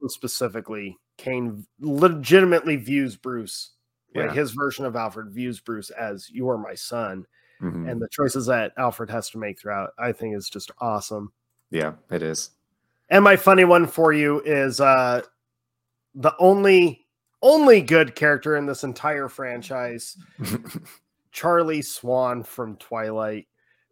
[0.09, 3.73] specifically, Caine legitimately views Bruce.
[4.15, 7.27] Like his version of Alfred views Bruce as you are my son,
[7.61, 7.91] Mhm.
[7.91, 11.33] and the choices that Alfred has to make throughout, I think, is just awesome.
[11.71, 12.51] yeah it is
[13.11, 15.21] And my funny one for you is uh
[16.15, 17.07] the only
[17.43, 20.17] only good character in this entire franchise,
[21.33, 23.47] Charlie Swan from Twilight.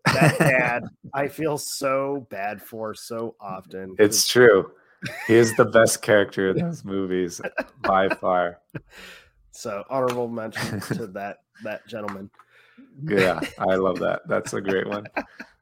[0.07, 3.95] That dad, I feel so bad for so often.
[3.99, 4.73] It's true.
[5.27, 7.41] He is the best character in those movies
[7.83, 8.61] by far.
[9.57, 12.29] So honorable mention to that that gentleman.
[13.05, 14.23] Yeah, I love that.
[14.27, 15.07] That's a great one.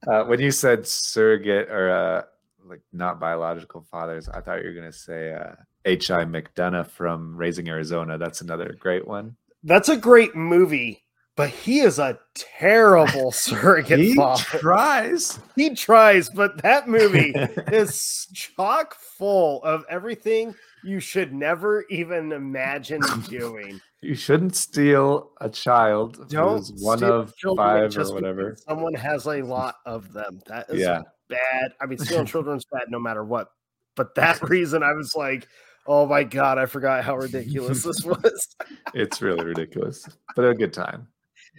[0.07, 2.23] Uh, when you said surrogate or uh,
[2.65, 6.25] like not biological fathers, I thought you were going to say uh, H.I.
[6.25, 8.17] McDonough from Raising Arizona.
[8.17, 9.37] That's another great one.
[9.63, 11.02] That's a great movie,
[11.37, 14.59] but he is a terrible surrogate He father.
[14.59, 15.39] tries.
[15.57, 17.33] He tries, but that movie
[17.73, 20.55] is chock full of everything
[20.85, 23.81] you should never even imagine doing.
[24.01, 28.57] You shouldn't steal a child Don't one of children five or whatever.
[28.67, 30.41] Someone has a lot of them.
[30.47, 31.03] That is Yeah.
[31.29, 31.73] bad.
[31.81, 33.49] I mean, stealing children's bad no matter what.
[33.95, 35.47] But that reason, I was like,
[35.87, 38.57] oh my god, I forgot how ridiculous this was.
[38.93, 41.07] It's really ridiculous, but a good time.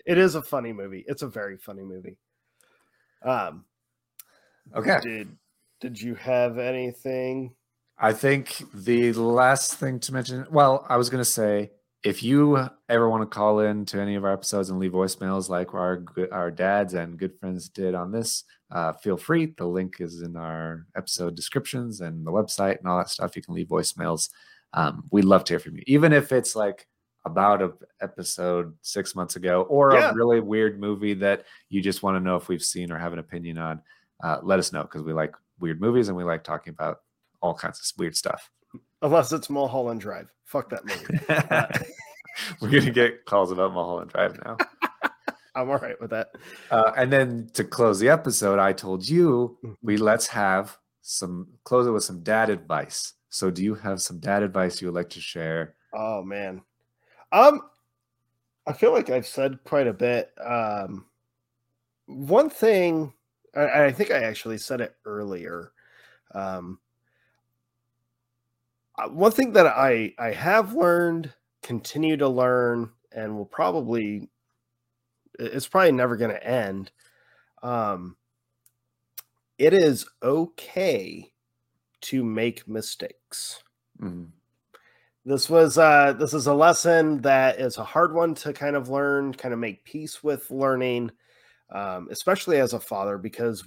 [0.06, 1.04] It is a funny movie.
[1.08, 2.18] It's a very funny movie.
[3.24, 3.66] Um,
[4.76, 5.00] Okay.
[5.02, 5.38] Did
[5.82, 7.54] Did you have anything?
[7.98, 11.72] I think the last thing to mention, well, I was going to say
[12.04, 15.50] if you ever want to call in to any of our episodes and leave voicemails
[15.50, 19.54] like our our dads and good friends did on this, uh, feel free.
[19.58, 23.36] The link is in our episode descriptions and the website and all that stuff.
[23.36, 24.30] You can leave voicemails.
[24.74, 26.88] Um, we'd love to hear from you, even if it's like
[27.26, 30.12] about an episode six months ago or Yeah.
[30.12, 33.14] a really weird movie that you just want to know if we've seen or have
[33.14, 33.82] an opinion on.
[34.24, 37.02] Uh, let us know because we like weird movies and we like talking about
[37.42, 38.50] all kinds of weird stuff.
[39.02, 40.30] Unless it's Mulholland Drive.
[40.46, 41.20] Fuck that movie.
[42.62, 44.58] We're gonna get calls about Mulholland Drive now.
[45.56, 46.30] I'm all right with that.
[46.72, 51.86] Uh, and then to close the episode, I told you we let's have some close
[51.86, 53.14] it with some dad advice.
[53.30, 55.76] So, do you have some dad advice you would like to share?
[55.94, 56.62] Oh man.
[57.34, 57.62] Um
[58.68, 60.32] I feel like I've said quite a bit.
[60.44, 61.06] Um
[62.08, 63.14] one thing
[63.56, 65.72] I, I think I actually said it earlier.
[66.34, 66.80] Um
[68.98, 74.30] uh, one thing that I I have learned, continue to learn, and will probably
[75.40, 76.92] it's probably never going to end.
[77.64, 78.18] Um
[79.60, 81.32] it is okay
[82.02, 83.64] to make mistakes
[84.02, 84.32] Mhm.
[85.26, 88.90] This was uh this is a lesson that is a hard one to kind of
[88.90, 91.12] learn kind of make peace with learning
[91.72, 93.64] um especially as a father because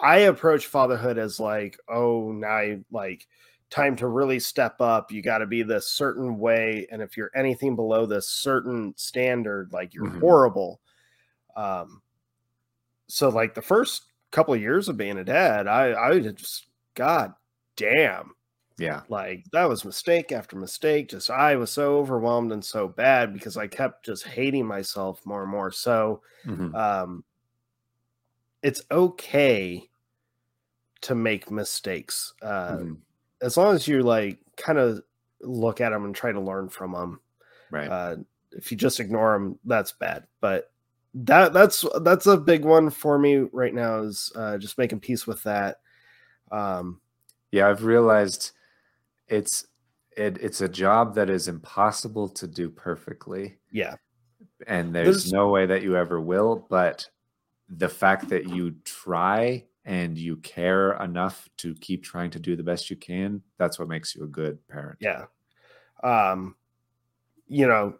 [0.00, 3.26] I approach fatherhood as like oh now I- like
[3.68, 5.10] time to really step up.
[5.10, 9.72] You got to be this certain way and if you're anything below this certain standard
[9.72, 10.20] like you're Mhm.
[10.20, 10.80] horrible.
[11.56, 12.02] Um
[13.08, 17.32] so like the first couple of years of being a dad i i just god
[17.76, 18.35] damn
[18.78, 19.02] Yeah.
[19.08, 23.56] like that was mistake after mistake just i was so overwhelmed and so bad because
[23.56, 26.74] i kept just hating myself more and more so Mhm.
[26.74, 27.24] um
[28.62, 29.88] it's okay
[31.02, 32.98] to make mistakes uh Mhm.
[33.42, 35.02] as long as you like kind of
[35.40, 37.20] look at them and try to learn from them
[37.70, 37.88] Right.
[37.88, 38.16] uh
[38.52, 40.72] if you just ignore them that's bad but
[41.14, 45.26] that that's that's a big one for me right now is uh just making peace
[45.26, 45.80] with that
[46.50, 47.00] um
[47.52, 48.52] yeah, I've realized
[49.28, 49.66] it's
[50.16, 53.58] it, it's a job that is impossible to do perfectly.
[53.70, 53.96] yeah.
[54.66, 57.06] And there's, There's- no way that you ever will but
[57.68, 62.62] the fact that you try and you care enough to keep trying to do the
[62.62, 64.96] best you can that's what makes you a good parent.
[65.00, 65.24] Yeah.
[66.02, 66.54] Um
[67.48, 67.94] you know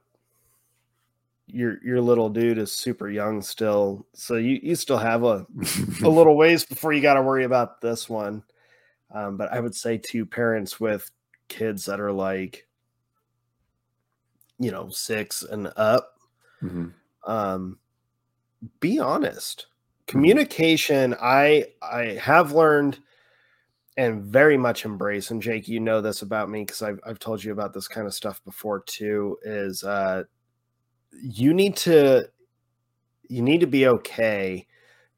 [1.47, 5.47] your your little dude is super young still so you you still have a
[6.03, 8.43] a little ways before you got to worry about this one.
[9.15, 11.11] Um but i would say to parents with
[11.49, 12.67] kids that are like
[14.59, 16.15] you know 6 and up
[16.63, 16.95] Mhm.
[17.27, 17.79] um
[18.81, 19.67] be honest
[20.07, 22.99] communication i i have learned
[23.97, 27.43] and very much embrace and jake you know this about me because I've, I've told
[27.43, 30.25] you about this kind of stuff before too is uh
[31.13, 32.29] you need to
[33.29, 34.67] you need to be okay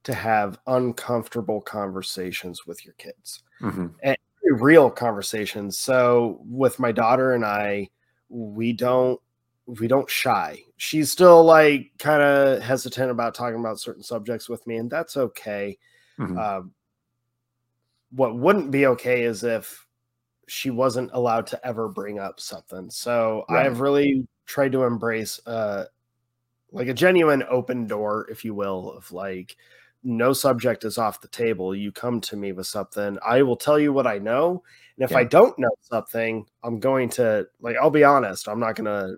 [0.05, 3.94] to have uncomfortable conversations with your kids Mhm.
[4.02, 4.16] and
[4.55, 7.89] real conversations so with my daughter and i
[8.28, 9.20] we don't
[9.67, 14.67] we don't shy she's still like kind of hesitant about talking about certain subjects with
[14.67, 15.77] me and that's okay
[16.18, 16.39] Mhm.
[16.39, 16.73] um,
[18.10, 19.86] what wouldn't be okay is if
[20.47, 23.67] she wasn't allowed to ever bring up something so Right.
[23.67, 25.85] i've really tried to embrace uh
[26.73, 29.57] like a genuine open door if you will of like
[30.05, 31.75] no subject is off the table.
[31.75, 34.62] You come to me with something, I will tell you what I know.
[34.97, 35.18] And if Yeah.
[35.18, 39.17] I don't know something, I'm going to like I'll be honest, I'm not going to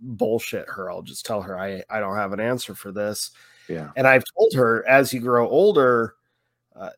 [0.00, 0.90] bullshit her.
[0.90, 3.30] I'll just tell her I I don't have an answer for this.
[3.68, 3.90] Yeah.
[3.96, 6.14] And I've told her as you grow older,
[6.76, 6.90] uh,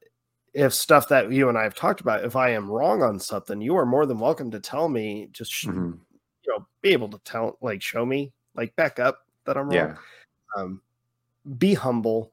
[0.55, 3.61] if stuff that you and I have talked about, if I am wrong on something,
[3.61, 5.29] you are more than welcome to tell me.
[5.33, 5.99] Just Mhm.
[6.45, 9.75] you know, be able to tell, like, show me, like, back up that I'm wrong.
[9.75, 9.97] Yeah.
[10.57, 10.83] Um,
[11.59, 12.33] be humble.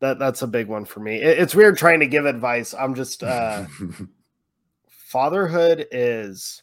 [0.00, 1.16] That that's a big one for me.
[1.22, 2.74] It- it's weird trying to give advice.
[2.74, 3.66] I'm just uh,
[4.88, 6.62] fatherhood is.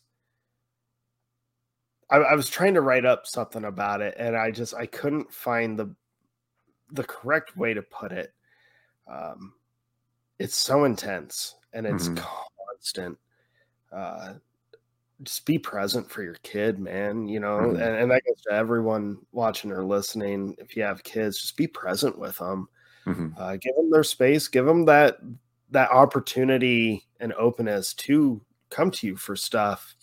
[2.10, 5.32] I, I was trying to write up something about it, and I just I couldn't
[5.34, 5.96] find the
[6.92, 8.34] the correct way to put it.
[9.08, 9.54] Um,
[10.40, 12.18] it's so intense and it's Mhm.
[12.68, 13.18] constant.
[13.92, 14.34] Uh,
[15.24, 17.28] just be present for your kid, man.
[17.28, 17.72] You know, Mhm.
[17.76, 20.56] and, and that goes to everyone watching or listening.
[20.58, 22.68] If you have kids, just be present with them.
[23.06, 23.34] Mhm.
[23.38, 24.48] Uh, give them their space.
[24.48, 25.18] Give them that
[25.72, 29.96] that opportunity and openness to come to you for stuff.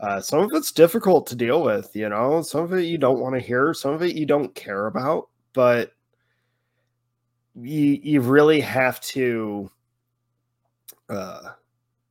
[0.00, 2.42] Uh, some of it's difficult to deal with, you know.
[2.42, 3.72] Some of it you don't want to hear.
[3.72, 5.92] Some of it you don't care about, but
[7.54, 9.70] you you really have to
[11.08, 11.50] uh,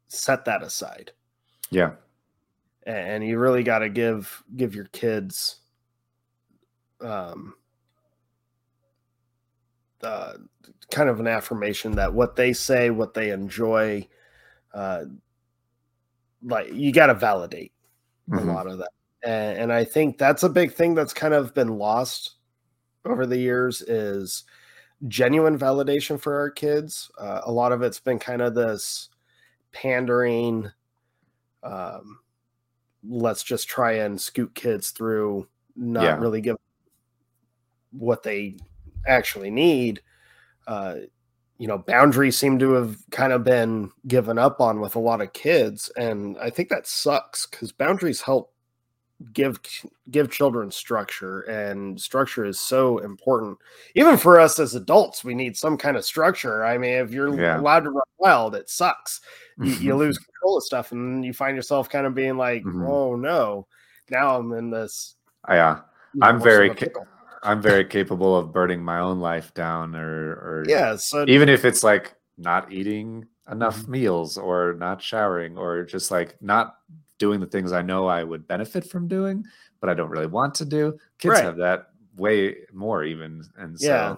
[0.08, 1.12] set that aside
[1.70, 1.96] Yeah.
[2.84, 5.58] and you really got to give give your kids
[7.02, 7.56] um
[10.04, 10.34] uh,
[10.92, 14.08] kind of an affirmation that what they say what they enjoy
[14.74, 15.06] uh
[16.44, 17.72] like you got to validate
[18.32, 18.46] a Mhm.
[18.54, 18.90] lot of that
[19.24, 22.36] and, and i think that's a big thing that's kind of been lost
[23.06, 24.44] over the years is
[25.08, 29.10] genuine validation for our kids uh, a lot of it's been kind of this
[29.72, 30.70] pandering
[31.64, 32.20] um
[33.06, 36.16] let's just try and scoot kids through not Yeah.
[36.16, 36.58] really give
[37.92, 38.58] what they
[39.08, 40.02] actually need
[40.68, 40.96] uh
[41.58, 45.22] you know boundaries seem to have kind of been given up on with a lot
[45.22, 48.52] of kids and i think that sucks because boundaries help
[49.32, 49.58] give
[50.12, 53.58] give children structure and structure is so important
[53.96, 57.40] even for us as adults we need some kind of structure i mean if you're
[57.40, 57.58] Yeah.
[57.60, 59.22] allowed to run wild it sucks
[59.60, 62.86] you, you lose control of stuff and you find yourself kind of being like Mhm.
[62.86, 63.66] oh no
[64.10, 65.16] now i'm in this
[66.14, 66.26] Yeah.
[66.28, 67.06] I'm very ca-.
[67.44, 71.66] I'm very capable of burning my own life down or or yeah so even if
[71.66, 73.92] it's like not eating enough Mm-hmm.
[73.92, 76.78] meals or not showering or just like not
[77.20, 79.46] doing the things I know I would benefit from doing,
[79.80, 80.98] but I don't really want to do.
[81.20, 81.44] Kids Right.
[81.44, 83.44] have that way more even.
[83.58, 84.16] And so yeah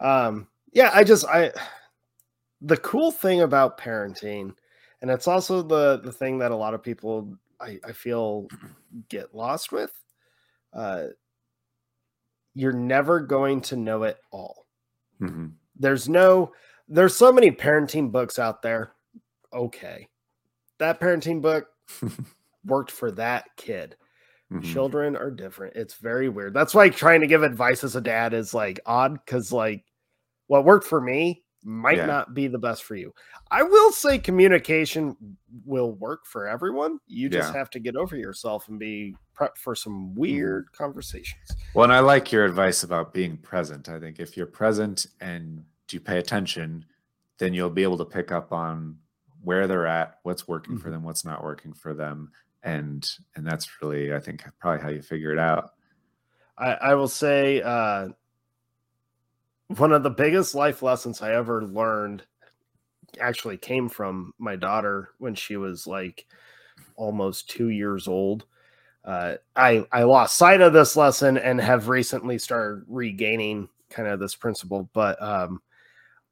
[0.00, 1.50] um yeah i just i
[2.60, 4.54] the cool thing about parenting
[5.02, 8.48] and it's also the the thing that a lot of people i i feel
[9.08, 9.92] get lost with
[10.72, 11.06] uh
[12.58, 14.66] you're never going to know it all.
[15.20, 15.52] Mhm.
[15.76, 16.52] there's no
[16.88, 18.92] there's so many parenting books out there.
[19.52, 20.08] Okay.
[20.78, 21.68] That parenting book
[22.64, 23.96] worked for that kid.
[24.50, 24.64] Mhm.
[24.64, 25.76] children are different.
[25.76, 26.54] It's very weird.
[26.54, 29.84] That's why trying to give advice as a dad is like odd because like
[30.46, 32.06] what worked for me might Yeah.
[32.06, 33.12] not be the best for you
[33.50, 35.16] i will say communication
[35.64, 37.58] will work for everyone you just Yeah.
[37.58, 41.40] have to get over yourself and be prepped for some weird conversations
[41.74, 43.88] Well, and I like your advice about being present.
[43.88, 46.84] I think if you're present and you pay attention,
[47.38, 48.98] then you'll be able to pick up on
[49.42, 50.82] where they're at, what's working Mm-hmm.
[50.82, 52.32] for them, what's not working for them,
[52.64, 55.70] and and that's really, I think, probably how you figure it out.
[56.56, 58.08] I, I will say uh,
[59.68, 62.24] one of the biggest life lessons I ever learned
[63.20, 66.26] actually came from my daughter when she was like
[66.96, 68.44] almost two years old.
[69.04, 74.20] Uh, I I lost sight of this lesson and have recently started regaining kind of
[74.20, 74.90] this principle.
[74.92, 75.62] But um,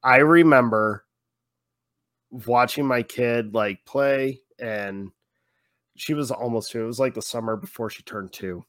[0.03, 1.05] I remember
[2.29, 5.11] watching my kid like play, and
[5.95, 6.83] she was almost two.
[6.83, 8.63] It was like the summer before she turned two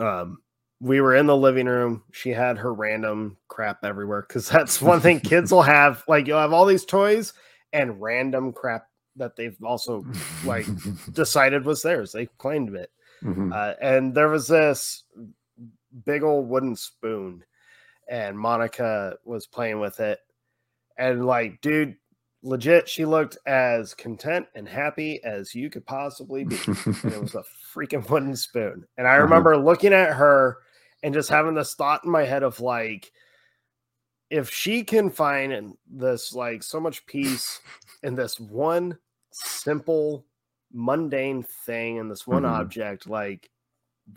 [0.00, 0.38] um
[0.80, 5.00] we were in the living room she had her random crap everywhere because that's one
[5.00, 7.32] thing kids will have like you'll have all these toys
[7.72, 10.06] and random crap that they've also
[10.44, 10.66] like
[11.12, 12.90] decided was theirs they claimed it
[13.24, 13.52] Mhm.
[13.52, 15.02] uh, and there was this
[16.04, 17.42] big old wooden spoon
[18.08, 20.20] and monica was playing with it
[20.96, 21.96] and like dude
[22.44, 26.60] legit she looked as content and happy as you could possibly be
[27.02, 27.42] and it was a
[27.74, 28.86] freaking wooden spoon.
[28.96, 29.22] And I Uh-huh.
[29.24, 30.58] remember looking at her
[31.02, 33.12] and just having this thought in my head of like,
[34.30, 37.60] if she can find in this like so much peace
[38.02, 38.98] in this one
[39.30, 40.24] simple,
[40.72, 42.48] mundane thing and this one Mhm.
[42.60, 43.50] object, like,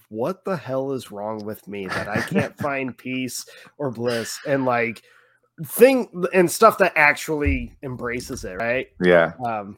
[0.10, 3.46] what the hell is wrong with me that I can't find peace
[3.78, 4.40] or bliss?
[4.48, 5.04] And like,
[5.66, 8.88] thing and stuff that actually embraces it, right?
[9.00, 9.34] Yeah.
[9.46, 9.78] Um,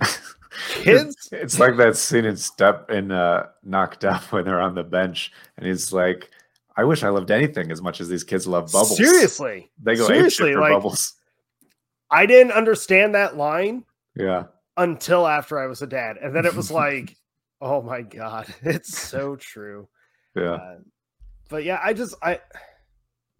[0.70, 4.82] kids, It's like that scene in Step in uh, Knocked Up when they're on the
[4.84, 6.30] bench, and he's like,
[6.76, 10.06] "I wish I loved anything as much as these kids love bubbles." seriously, they go
[10.06, 11.14] seriously, for like bubbles.
[12.10, 14.44] I didn't understand that line Yeah,
[14.76, 17.16] until after I was a dad, and then it was like,
[17.60, 19.88] oh my god, it's so true.
[20.34, 20.52] yeah.
[20.54, 20.78] Uh,
[21.50, 22.40] but yeah, I just I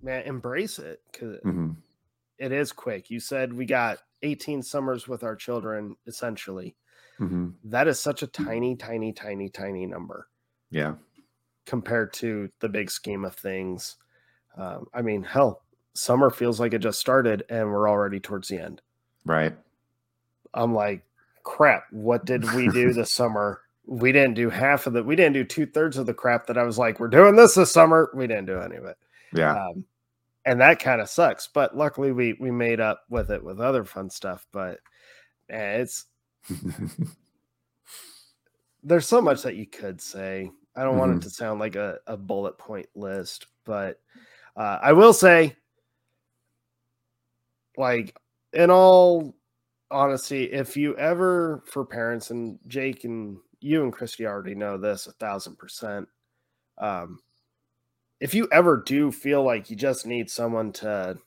[0.03, 1.77] man embrace it because Mhm.
[2.39, 3.11] it is quick.
[3.11, 6.75] You said we got 18 summers with our children, essentially.
[7.21, 7.55] Mhm.
[7.65, 10.29] That is such a tiny, tiny, tiny, tiny number
[10.71, 10.95] Yeah,
[11.67, 13.97] compared to the big scheme of things.
[14.57, 15.63] Um, I mean, hell,
[15.95, 18.83] summer feels like it just started and we're already towards the end.
[19.25, 19.57] right.
[20.55, 21.05] I'm like,
[21.45, 23.63] crap, what did we do this summer?
[23.87, 26.59] We didn't do half of the, we didn't do two thirds of the crap that
[26.59, 28.11] I was like, we're doing this this summer.
[28.15, 28.97] We didn't do any of it.
[29.33, 29.85] Yeah, Um,
[30.45, 31.49] and that kind of sucks.
[31.49, 34.47] But luckily, we we made up with it with other fun stuff.
[34.53, 34.81] But
[35.51, 36.07] eh, it's
[38.83, 40.51] there's so much that you could say.
[40.77, 41.17] I don't want Mhm.
[41.17, 44.01] it to sound like a, a bullet point list, but
[44.57, 45.57] uh, I will say,
[47.77, 48.17] like,
[48.53, 49.35] in all
[49.91, 55.07] honesty, if you ever, for parents, and Jake and you and Christy already know this
[55.07, 56.09] a thousand percent,
[56.79, 57.21] um,
[58.21, 61.19] if you ever do feel like you just need someone to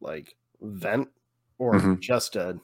[0.00, 1.08] like vent
[1.58, 2.00] or Mhm.
[2.00, 2.60] just to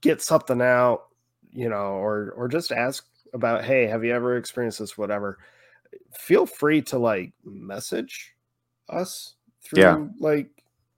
[0.00, 1.06] get something out,
[1.50, 4.96] you know, or or just ask about, hey, have you ever experienced this?
[4.98, 5.38] Whatever.
[6.18, 8.34] Feel free to like message
[8.88, 10.06] us through Yeah.
[10.18, 10.48] like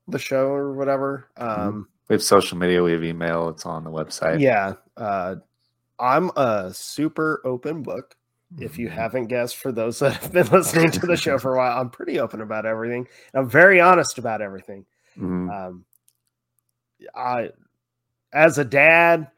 [0.07, 1.27] the show or whatever.
[1.37, 1.43] Mhm.
[1.59, 3.49] Um we have social media, we have email.
[3.49, 4.39] It's on the website.
[4.39, 4.73] yeah.
[4.97, 5.35] Uh
[5.99, 8.15] I'm a super open book.
[8.57, 11.57] If you haven't guessed, for those that have been listening to the show for a
[11.57, 13.07] while, I'm pretty open about everything.
[13.33, 14.85] I'm very honest about everything.
[15.17, 15.49] Mhm.
[15.49, 15.85] Um,
[17.15, 17.51] I,
[18.33, 19.29] as a dad,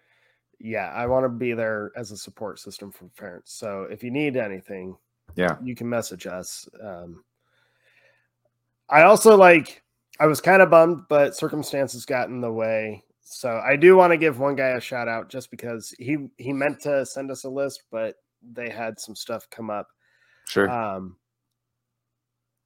[0.59, 3.53] yeah, I want to be there as a support system for parents.
[3.53, 4.95] So if you need anything,
[5.35, 5.57] Yeah.
[5.61, 6.67] you can message us.
[6.81, 7.23] Um,
[8.89, 9.81] I also like,
[10.19, 13.03] I was kind of bummed, but circumstances got in the way.
[13.21, 16.53] So I do want to give one guy a shout out just because he he
[16.53, 19.87] meant to send us a list, but they had some stuff come up.
[20.47, 20.69] Sure.
[20.69, 21.17] Um,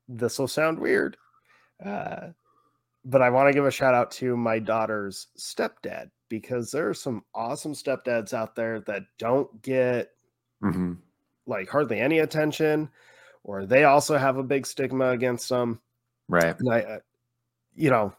[0.08, 1.16] this will sound weird,
[1.86, 2.30] uh,
[3.06, 6.94] but I want to give a shout out to my daughter's stepdad because there are
[6.94, 10.10] some awesome stepdads out there that don't get
[10.62, 10.94] hmm
[11.46, 12.90] like hardly any attention,
[13.44, 15.80] or they also have a big stigma against them.
[16.28, 16.60] Right.
[16.60, 17.00] And I,
[17.74, 18.14] you know,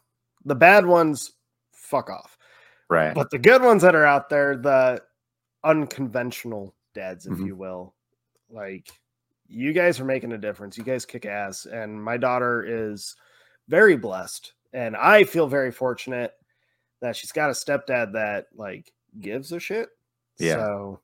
[0.47, 1.33] the bad ones,
[1.73, 2.39] fuck off.
[2.89, 3.15] Right.
[3.15, 5.03] But the good ones that are out there, the
[5.63, 7.47] unconventional dads, if Mhm.
[7.49, 7.95] you will,
[8.49, 8.89] like
[9.47, 10.79] you guys are making a difference.
[10.79, 11.67] You guys kick ass.
[11.67, 13.15] And my daughter is
[13.69, 14.55] very blessed.
[14.73, 16.33] And I feel very fortunate
[17.01, 19.89] that she's got a stepdad that like gives a shit.
[20.39, 20.55] Yeah.
[20.55, 21.01] So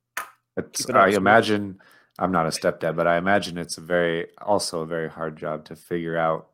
[0.95, 1.81] I imagine
[2.19, 5.65] I'm not a stepdad, but I imagine it's a very also a very hard job
[5.67, 6.49] to figure out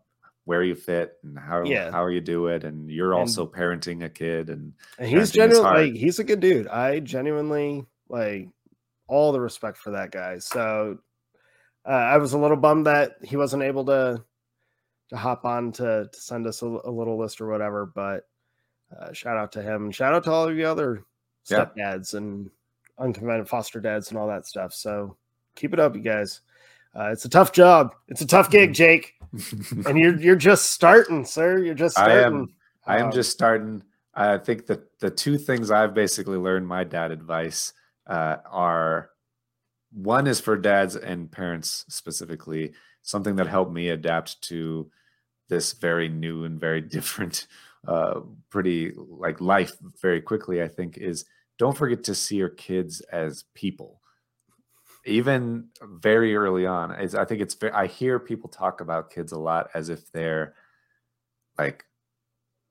[0.44, 1.90] where you fit and how Yeah.
[1.90, 5.90] how you do it, and you're And- also parenting a kid, and, And he's genuinely
[5.90, 6.66] like he's a good dude.
[6.68, 8.48] I genuinely like
[9.06, 10.38] all the respect for that guy.
[10.38, 10.98] So
[11.86, 14.24] uh, I was a little bummed that he wasn't able to
[15.10, 17.84] to hop on to to send us a, a little list or whatever.
[17.86, 18.24] But
[18.98, 21.04] uh, shout out to him shout out to all of the other
[21.48, 21.66] Yeah.
[21.66, 22.50] stepdads and
[22.98, 24.72] unconventional foster dads and all that stuff.
[24.74, 25.16] So
[25.56, 26.40] keep it up, you guys.
[26.94, 27.94] Uh, it's a tough job.
[28.08, 28.72] It's a tough Mm-hmm.
[28.72, 29.14] gig, Jake,
[29.86, 31.58] and you're you're just starting, sir.
[31.58, 32.16] You're just starting.
[32.18, 32.48] I am
[32.86, 33.82] I am Um, just starting.
[34.12, 37.72] I think that the two things I've basically learned my dad advice
[38.08, 39.10] uh, are
[39.92, 44.90] one is for dads and parents specifically, something that helped me adapt to
[45.48, 47.46] this very new and very different,
[47.86, 50.62] uh, pretty like life very quickly.
[50.62, 51.24] I think is
[51.58, 54.00] don't forget to see your kids as people.
[55.06, 59.38] Even very early on, is I think it's I hear people talk about kids a
[59.38, 60.54] lot as if they're
[61.58, 61.84] like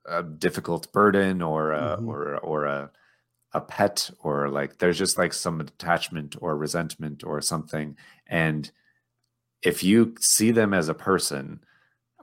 [0.05, 2.07] a difficult burden or a, Mhm.
[2.07, 2.91] or or a
[3.53, 7.97] a pet or like there's just like some attachment or resentment or something
[8.27, 8.71] and
[9.63, 11.63] if you see them as a person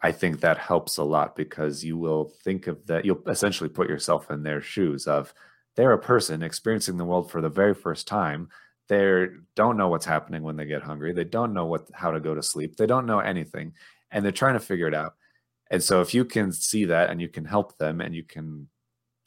[0.03, 3.89] i think that helps a lot because you will think of that you'll essentially put
[3.89, 5.33] yourself in their shoes of
[5.77, 8.49] they're a person experiencing the world for the very first time.
[8.89, 11.13] They don't know what's happening when they get hungry.
[11.13, 12.77] They don't know what how to go to sleep.
[12.77, 13.75] They don't know anything
[14.11, 15.15] and they're trying to figure it out.
[15.71, 18.69] And so if you can see that and you can help them and you can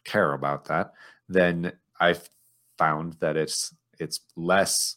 [0.05, 0.93] care about that,
[1.27, 2.29] then I've
[2.77, 4.95] found that it's it's less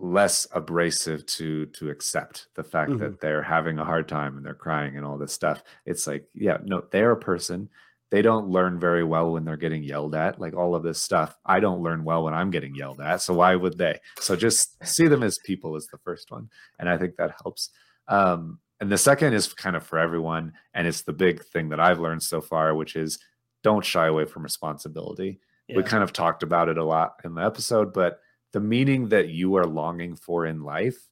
[0.00, 3.00] less abrasive to to accept the fact Mhm.
[3.00, 5.62] that they're having a hard time and they're crying and all this stuff.
[5.84, 7.68] It's like yeah no they're a person.
[8.10, 11.36] They don't learn very well when they're getting yelled at like all of this stuff.
[11.44, 13.98] I don't learn well when i'm getting yelled at so why would they?
[14.20, 17.70] So just see them as people is the first one and i think that helps.
[18.06, 21.80] Um and the second is kind of for everyone and it's the big thing that
[21.80, 23.18] i've learned so far which is
[23.64, 25.40] don't shy away from responsibility.
[25.74, 28.20] We kind of talked about it a lot in the episode but
[28.52, 31.08] the meaning that you are longing for in life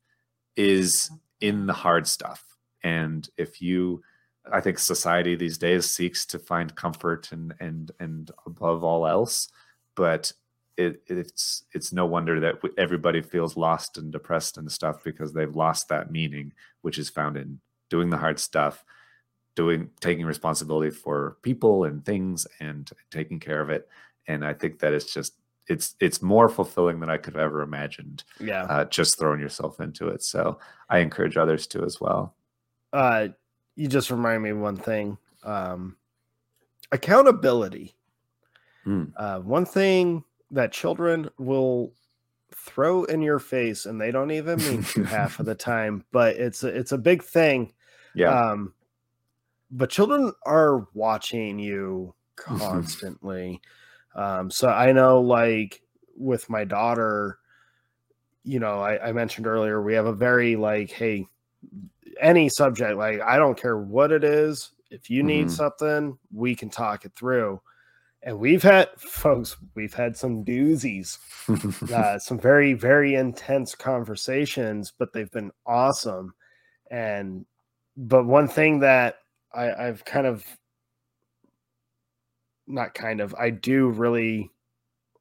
[0.56, 1.16] is mm-hmm.
[1.40, 2.44] in the hard stuff.
[2.82, 4.02] And if you
[4.52, 9.48] i think society these days seeks to find comfort and and and above all else
[9.96, 10.32] but
[10.76, 15.56] it, it's it's no wonder that everybody feels lost and depressed and stuff because they've
[15.56, 17.58] lost that meaning which is found in
[17.88, 18.84] doing the hard stuff
[19.54, 23.88] doing taking responsibility for people and things and taking care of it.
[24.28, 25.34] And i think that it's just
[25.68, 28.64] it's it's more fulfilling than i could have ever imagined Yeah.
[28.64, 30.22] uh, just throwing yourself into it.
[30.22, 32.34] So i encourage others to as well.
[32.92, 33.28] Uh
[33.74, 35.96] you just remind me of one thing um
[36.92, 37.94] accountability.
[38.84, 39.04] Hmm.
[39.16, 40.22] uh one thing
[40.52, 41.92] that children will
[42.54, 46.36] throw in your face and they don't even mean to half of the time but
[46.36, 47.72] it's a, it's a big thing.
[48.14, 48.50] Yeah.
[48.52, 48.72] Um
[49.72, 53.60] but children are watching you constantly
[54.16, 55.80] um so i know like
[56.16, 57.38] with my daughter
[58.42, 61.26] you know I, I mentioned earlier we have a very like hey
[62.20, 65.50] any subject like i don't care what it is if you need Mhm.
[65.50, 67.60] something we can talk it through
[68.22, 71.18] and we've had folks we've had some doozies
[71.92, 76.34] uh, some very very intense conversations but they've been awesome
[76.90, 77.44] and
[77.96, 79.16] but one thing that
[79.52, 80.44] I, i've kind of
[82.66, 84.50] not kind of i do really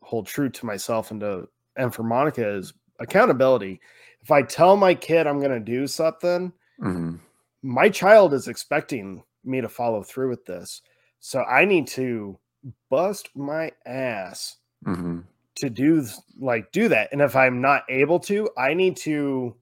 [0.02, 3.80] hold true to myself and to and for monica is accountability.
[4.22, 6.52] If i tell my kid i'm going to do something
[6.82, 7.20] Mhm.
[7.64, 10.82] my child is expecting me to follow through with this.
[11.20, 12.40] So i need to
[12.90, 15.24] bust my ass Mhm.
[15.56, 16.06] to do
[16.40, 17.10] like do that.
[17.12, 19.56] And if i'm not able to i need to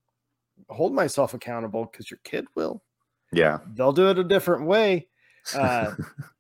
[0.70, 2.82] hold myself accountable because your kid will.
[3.32, 3.60] Yeah.
[3.74, 5.08] They'll do it a different way.
[5.56, 5.96] Uh,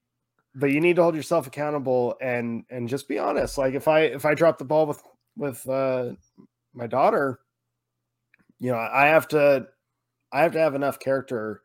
[0.55, 3.57] but you need to hold yourself accountable and and just be honest.
[3.57, 5.01] Like if i if i drop the ball with
[5.35, 6.11] with uh
[6.73, 7.39] my daughter
[8.59, 9.67] you know i have to
[10.31, 11.61] i have to have enough character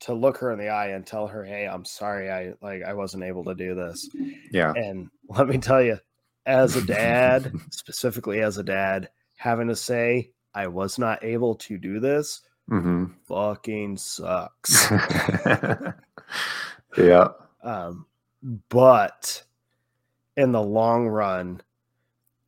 [0.00, 2.94] to look her in the eye and tell her hey i'm sorry i like i
[2.94, 4.08] wasn't able to do this.
[4.50, 4.72] Yeah.
[4.74, 5.98] And let me tell you,
[6.46, 11.78] as a dad, specifically as a dad, having to say, I was not able to
[11.78, 14.90] do this hmm fucking sucks.
[16.96, 17.28] yeah
[17.62, 18.06] um,
[18.68, 19.42] but
[20.36, 21.62] in the long run,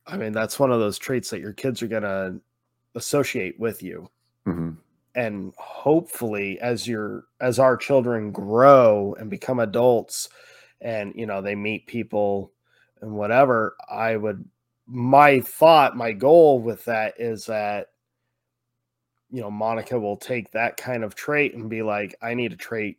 [0.07, 2.39] I mean, that's one of those traits that your kids are going to
[2.95, 4.09] associate with you.
[4.45, 4.71] hmm
[5.15, 10.29] and hopefully as your as our children grow and become adults
[10.81, 12.51] and you know they meet people
[13.01, 14.43] and whatever i would
[14.87, 17.87] my thought my goal with that is that
[19.31, 22.57] you know monica will take that kind of trait and be like i need a
[22.57, 22.97] trait.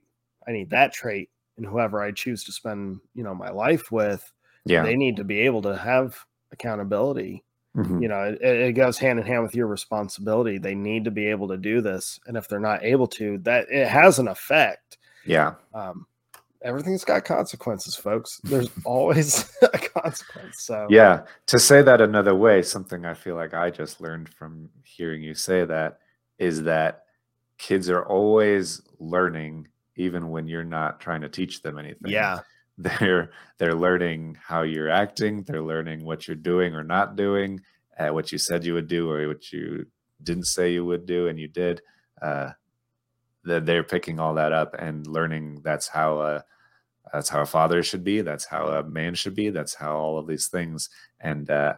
[0.48, 4.32] I need that trait and whoever i choose to spend you know my life with
[4.66, 4.82] yeah.
[4.82, 6.18] they need to be able to have
[6.52, 7.42] accountability.
[7.76, 8.00] Mhm.
[8.00, 10.56] you know it, it goes hand in hand with your responsibility.
[10.56, 13.66] They need to be able to do this and if they're not able to that
[13.70, 14.96] it has an effect.
[15.26, 15.54] Yeah.
[15.74, 16.06] Um
[16.62, 18.40] everything's got consequences folks.
[18.44, 21.24] There's always a consequence so Yeah.
[21.48, 25.34] To say that another way, something I feel like I just learned from hearing you
[25.34, 25.98] say that
[26.38, 27.04] is that
[27.58, 32.12] kids are always learning even when you're not trying to teach them anything.
[32.12, 32.40] yeah
[32.78, 37.62] They're they're learning how you're acting, they're learning what you're doing or not doing,
[37.98, 39.86] uh, what you said you would do or what you
[40.22, 41.80] didn't say you would do and you did.
[42.20, 42.50] Uh
[43.44, 46.44] that they're picking all that up and learning that's how a
[47.12, 50.18] that's how a father should be that's how a man should be that's how all
[50.18, 51.74] of these things and uh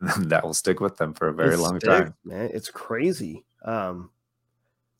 [0.18, 3.44] that will stick with them for a very It long sticks, time man it's crazy
[3.64, 4.10] um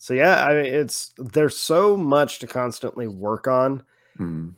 [0.05, 3.83] so yeah i mean it's there's so much to constantly work on
[4.19, 4.53] Mhm.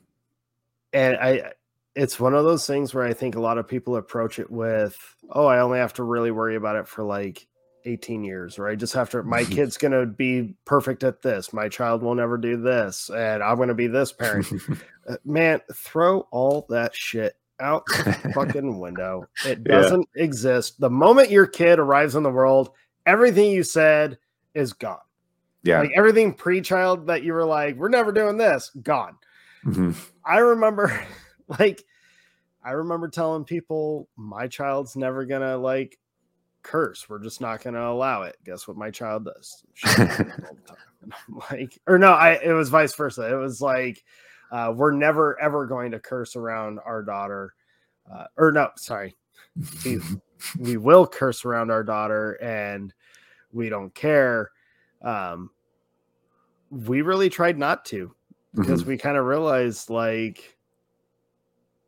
[0.93, 1.53] and I
[1.95, 4.99] it's one of those things where I think a lot of people approach it with,
[5.31, 7.47] oh, I only have to really worry about it for like
[7.87, 11.71] 18 years, or I just have to my kid's gonna be perfect at this, my
[11.71, 14.47] child will never do this, and I'm gonna be this parent.
[15.09, 19.25] Uh, Man, throw all that shit out the fucking window.
[19.47, 20.79] It doesn't exist.
[20.79, 22.73] The moment your kid arrives in the world,
[23.07, 24.19] everything you said
[24.55, 24.99] is gone.
[25.67, 29.17] Yeah Like everything pre-child that you were like, we're never doing this, gone.
[29.65, 29.97] Mhm.
[30.25, 31.05] I remember
[31.59, 31.85] like
[32.65, 35.99] I remember telling people my child's never gonna like
[36.63, 37.09] curse.
[37.09, 38.37] We're just not to allow it.
[38.45, 39.65] Guess what my child does?
[39.75, 40.77] She does it all the time.
[41.03, 43.33] And I'm like, or no, I it was vice versa.
[43.33, 44.03] It was like,
[44.51, 47.55] uh, we're never ever going to curse around our daughter.
[48.13, 49.17] Uh, or no, sorry,
[49.85, 49.99] we,
[50.59, 52.93] we will curse around our daughter, and
[53.53, 54.51] we don't care.
[55.03, 55.51] Um,
[56.71, 58.15] we really tried not to
[58.55, 58.87] because Mhm.
[58.87, 60.57] we kind of realized like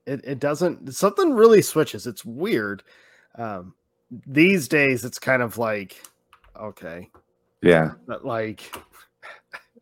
[0.07, 2.07] it, it doesn't something really switches.
[2.07, 2.83] It's weird.
[3.37, 3.75] Um
[4.27, 6.03] these days it's kind of like
[6.59, 7.11] okay.
[7.63, 8.63] Yeah, but like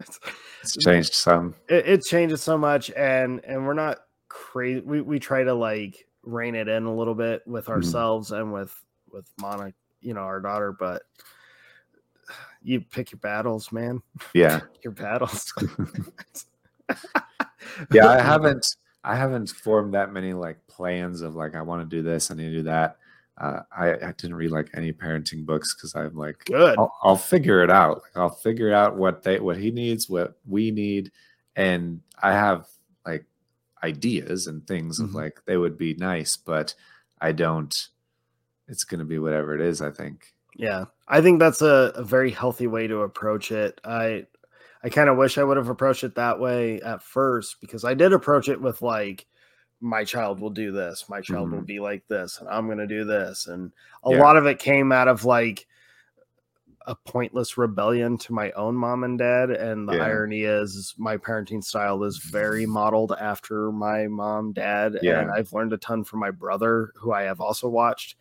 [0.00, 0.18] it's,
[0.62, 1.54] it's changed some.
[1.68, 6.06] it, it changes so much and and we're not crazy we, we try to like
[6.22, 8.74] rein it in a little bit with ourselves and with
[9.12, 11.02] with Monica, you know our daughter but
[12.66, 14.02] you pick your battles man
[14.34, 14.60] Yeah.
[14.82, 15.52] your battles
[17.92, 18.66] yeah i haven't
[19.04, 22.34] i haven't formed that many like plans of like i want to do this i
[22.34, 22.98] need to do that
[23.38, 26.78] uh, I, I didn't read like any parenting books because i'm like Good.
[26.78, 30.38] I'll, I'll figure it out like i'll figure out what they what he needs what
[30.46, 31.12] we need
[31.54, 32.66] and i have
[33.04, 33.24] like
[33.84, 35.14] ideas and things of Mhm.
[35.14, 36.74] like they would be nice but
[37.20, 37.88] i don't
[38.68, 42.30] it's gonna be whatever it is i think Yeah, I think that's a, a very
[42.30, 43.80] healthy way to approach it.
[43.84, 44.26] I
[44.82, 47.94] I kind of wish I would have approached it that way at first because I
[47.94, 49.26] did approach it with like
[49.80, 52.86] my child will do this, my child will be like this, and I'm going to
[52.86, 53.72] do this, and
[54.04, 54.18] a Yeah.
[54.22, 55.66] lot of it came out of like
[56.86, 59.50] a pointless rebellion to my own mom and dad.
[59.50, 60.04] And the Yeah.
[60.04, 65.72] irony is, my parenting style is very modeled after my mom, dad, and I've learned
[65.72, 68.16] a ton from my brother, who I have also watched.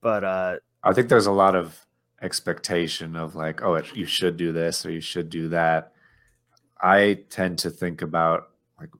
[0.00, 1.86] But uh, I think there's a lot of
[2.22, 5.92] expectation of like, oh, it, you should do this or you should do that.
[6.80, 8.90] I tend to think about like,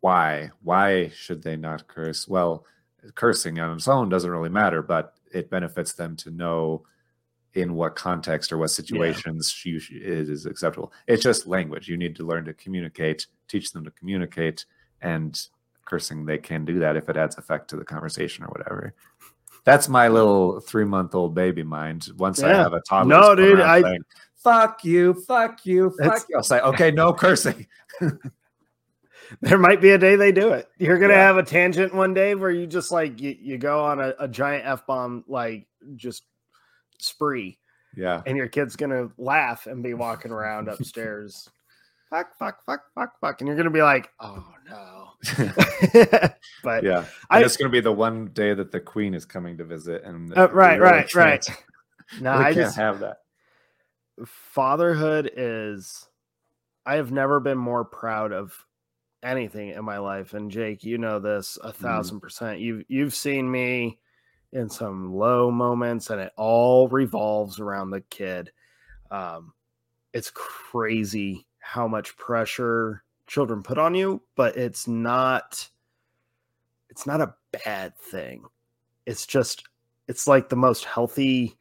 [0.00, 0.50] why?
[0.62, 2.26] Why should they not curse?
[2.26, 2.64] Well,
[3.14, 6.84] cursing on its own doesn't really matter, but it benefits them to know
[7.54, 10.92] in what context or what situations you it is acceptable.
[11.06, 11.88] It's just language.
[11.88, 14.64] You need to learn to communicate, teach them to communicate,
[15.00, 15.40] and
[15.84, 18.94] cursing they can do that if it adds effect to the conversation or whatever.
[19.64, 22.08] That's my little three month old baby mind.
[22.16, 24.04] Once I have a toddler, No, dude, I- saying,
[24.36, 26.36] fuck you, fuck you, fuck you.
[26.36, 27.66] I'll say, okay, no cursing.
[29.42, 30.68] there might be a day they do it.
[30.78, 31.26] You're gonna Yeah.
[31.26, 34.26] have a tangent one day where you just like you, you go on a, a
[34.28, 35.66] giant f bomb like
[35.96, 36.24] just
[36.98, 37.58] spree,
[37.96, 38.22] Yeah.
[38.26, 41.48] and your kid's gonna laugh and be walking around upstairs.
[42.10, 44.99] fuck, fuck, fuck, fuck, fuck, and you're gonna be like, oh no.
[46.62, 47.04] but Yeah.
[47.28, 50.02] I- it's going to be the one day that the queen is coming to visit.
[50.04, 51.46] And Uh, right, right, right.
[52.20, 53.18] No, I can't just have that.
[54.26, 56.08] fatherhood is
[56.84, 58.66] I have never been more proud of
[59.22, 60.34] anything in my life.
[60.34, 62.58] And Jake, you know this a 1000 percent.
[62.60, 63.98] You've you've seen me
[64.52, 68.50] in some low moments and it all revolves around the kid.
[69.10, 69.52] Um
[70.12, 75.70] it's crazy how much pressure children put on you, but it's not
[76.88, 77.34] it's not a
[77.64, 78.44] bad thing.
[79.06, 79.62] It's just
[80.08, 81.56] it's like the most healthy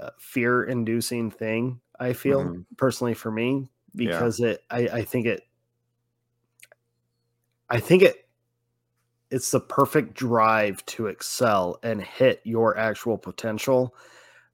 [0.00, 2.66] uh, fear inducing thing I feel Mhm.
[2.78, 4.08] personally for me Yeah.
[4.08, 5.42] because it I, I think it
[7.68, 8.26] I think it
[9.30, 13.94] it's the perfect drive to excel and hit your actual potential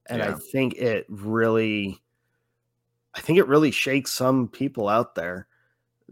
[0.06, 2.02] and I think it really
[3.14, 5.46] I think it really shakes some people out there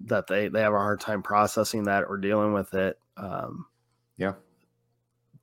[0.05, 3.67] that they they have a hard time processing that or dealing with it um
[4.17, 4.35] Yeah.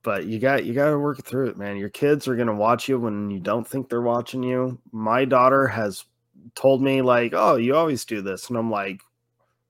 [0.02, 1.76] but you got you got to work through it man.
[1.76, 4.78] Your kids are going to watch you when you don't think they're watching you.
[4.92, 6.04] My daughter has
[6.54, 9.00] told me like oh you always do this and i'm like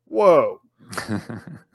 [0.07, 0.61] whoa.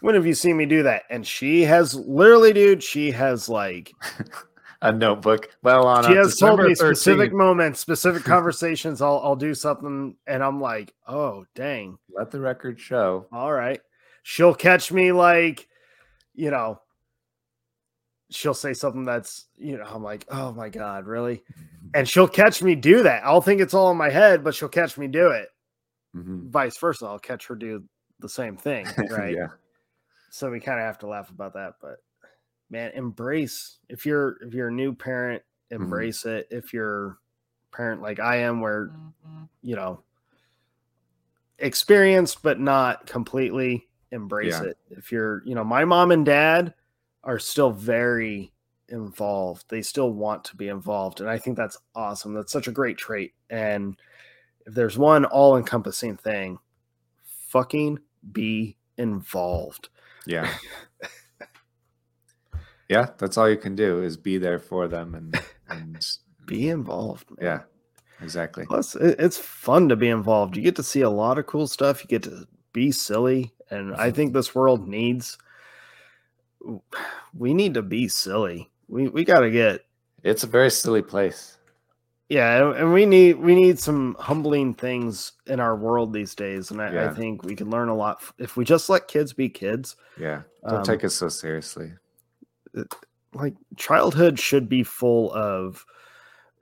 [0.01, 1.03] When have you seen me do that?
[1.09, 3.91] And she has literally dude she has like
[4.83, 5.49] a notebook.
[5.63, 9.01] Well, on she has told December me specific moments specific conversations.
[9.01, 11.97] I'll i'll do something and i'm like oh dang.
[12.15, 13.27] Let the record show.
[13.31, 13.79] all right.
[14.23, 15.67] She'll catch me like
[16.33, 16.79] you know
[18.29, 21.43] she'll say something that's you know i'm like oh my god really?
[21.93, 23.23] And she'll catch me do that.
[23.25, 25.49] I'll think it's all in my head but she'll catch me do it.
[26.15, 26.49] Mhm.
[26.49, 27.05] vice versa.
[27.05, 27.83] I'll catch her do
[28.19, 29.35] the same thing right?
[29.35, 29.47] Yeah.
[30.29, 31.97] so we kind of have to laugh about that but
[32.71, 35.83] man embrace if you're if you're a new parent Mm-hmm.
[35.83, 36.47] embrace it.
[36.51, 37.07] If you're
[37.71, 38.91] a parent like i am where
[39.61, 40.03] you know
[41.59, 44.69] experienced but not completely embrace Yeah.
[44.71, 44.77] it.
[44.89, 46.73] If you're you know my mom and dad
[47.23, 48.51] are still very
[48.89, 49.63] involved.
[49.69, 52.33] They still want to be involved and i think that's awesome.
[52.33, 53.33] That's such a great trait.
[53.49, 53.95] And
[54.65, 56.59] if there's one all-encompassing thing
[57.47, 57.99] fucking
[58.33, 59.87] be involved.
[60.25, 60.51] Yeah.
[62.91, 63.07] yeah.
[63.17, 66.05] That's all you can do is be there for them and, and
[66.45, 67.29] be involved.
[67.31, 67.37] Man.
[67.41, 67.61] Yeah,
[68.21, 68.65] exactly.
[68.67, 70.55] Plus, it's fun to be involved.
[70.57, 72.03] You get to see a lot of cool stuff.
[72.03, 75.37] You get to be silly, and I think this world needs.
[77.33, 78.69] We need to be silly.
[78.87, 79.81] We we got to get
[80.23, 81.57] It's a very silly place.
[82.29, 86.81] yeah, and- we need we need some humbling things in our world these days, and
[86.81, 89.95] I, I think we can learn a lot if we just let kids be kids.
[90.19, 91.93] Yeah, don't Um, take it so seriously.
[93.33, 95.85] Like childhood should be full of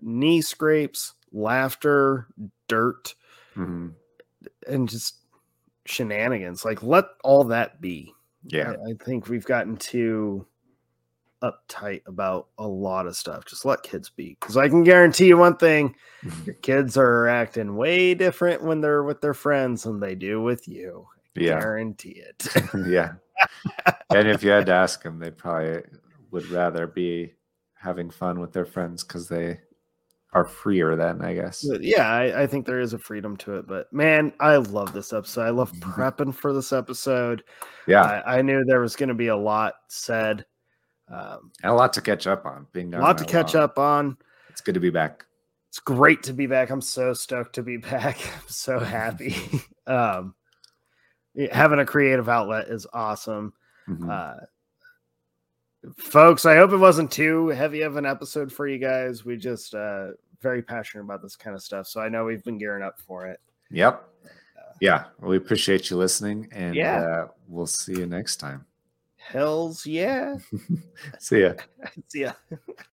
[0.02, 2.28] knee scrapes, laughter,
[2.68, 3.16] dirt,
[3.56, 3.94] Mhm.
[4.68, 5.16] and just
[5.86, 6.64] shenanigans.
[6.66, 8.14] Like let all that be.
[8.46, 8.76] Yeah.
[8.88, 10.46] I, I think we've gotten too
[11.42, 13.46] uptight about a lot of stuff.
[13.46, 14.38] Just let kids be.
[14.40, 15.96] Because I can guarantee you one thing:
[16.46, 20.68] your kids are acting way different when they're with their friends than they do with
[20.68, 21.08] you.
[21.36, 21.60] Yeah.
[21.60, 22.48] Guarantee it.
[22.88, 23.14] yeah.
[24.10, 25.82] and if you had to ask them, they probably
[26.32, 27.34] would rather be
[27.76, 29.60] having fun with their friends because they
[30.34, 31.66] are freer then, I guess.
[31.80, 33.68] Yeah, I, I think there is a freedom to it.
[33.68, 35.44] But man, I love this episode.
[35.44, 37.44] I love prepping for this episode.
[37.62, 37.92] Mm-hmm.
[37.92, 38.04] Yeah.
[38.04, 40.46] I, I knew there was going to be a lot said,
[41.10, 42.68] um, And a lot to catch up on.
[42.74, 43.64] Being a lot to catch long.
[43.64, 44.18] up on.
[44.50, 45.26] It's good to be back.
[45.70, 46.70] It's great to be back.
[46.70, 48.20] I'm so stoked to be back.
[48.36, 49.36] I'm so happy.
[49.88, 50.36] um,
[51.52, 53.54] having a creative outlet is awesome.
[53.88, 54.10] Mhm.
[54.10, 54.46] Uh,
[55.98, 59.26] folks, I hope it wasn't too heavy of an episode for you guys.
[59.26, 60.10] We just uh,
[60.42, 63.28] very passionate about this kind of stuff, so I know we've been gearing up for
[63.28, 63.40] it.
[63.72, 64.06] Yep.
[64.82, 65.06] Yeah.
[65.20, 67.02] We appreciate you listening and Yeah.
[67.02, 68.66] uh, we'll see you next time.
[69.18, 70.38] Hells yeah.
[71.20, 71.54] See ya.
[72.08, 72.34] See ya.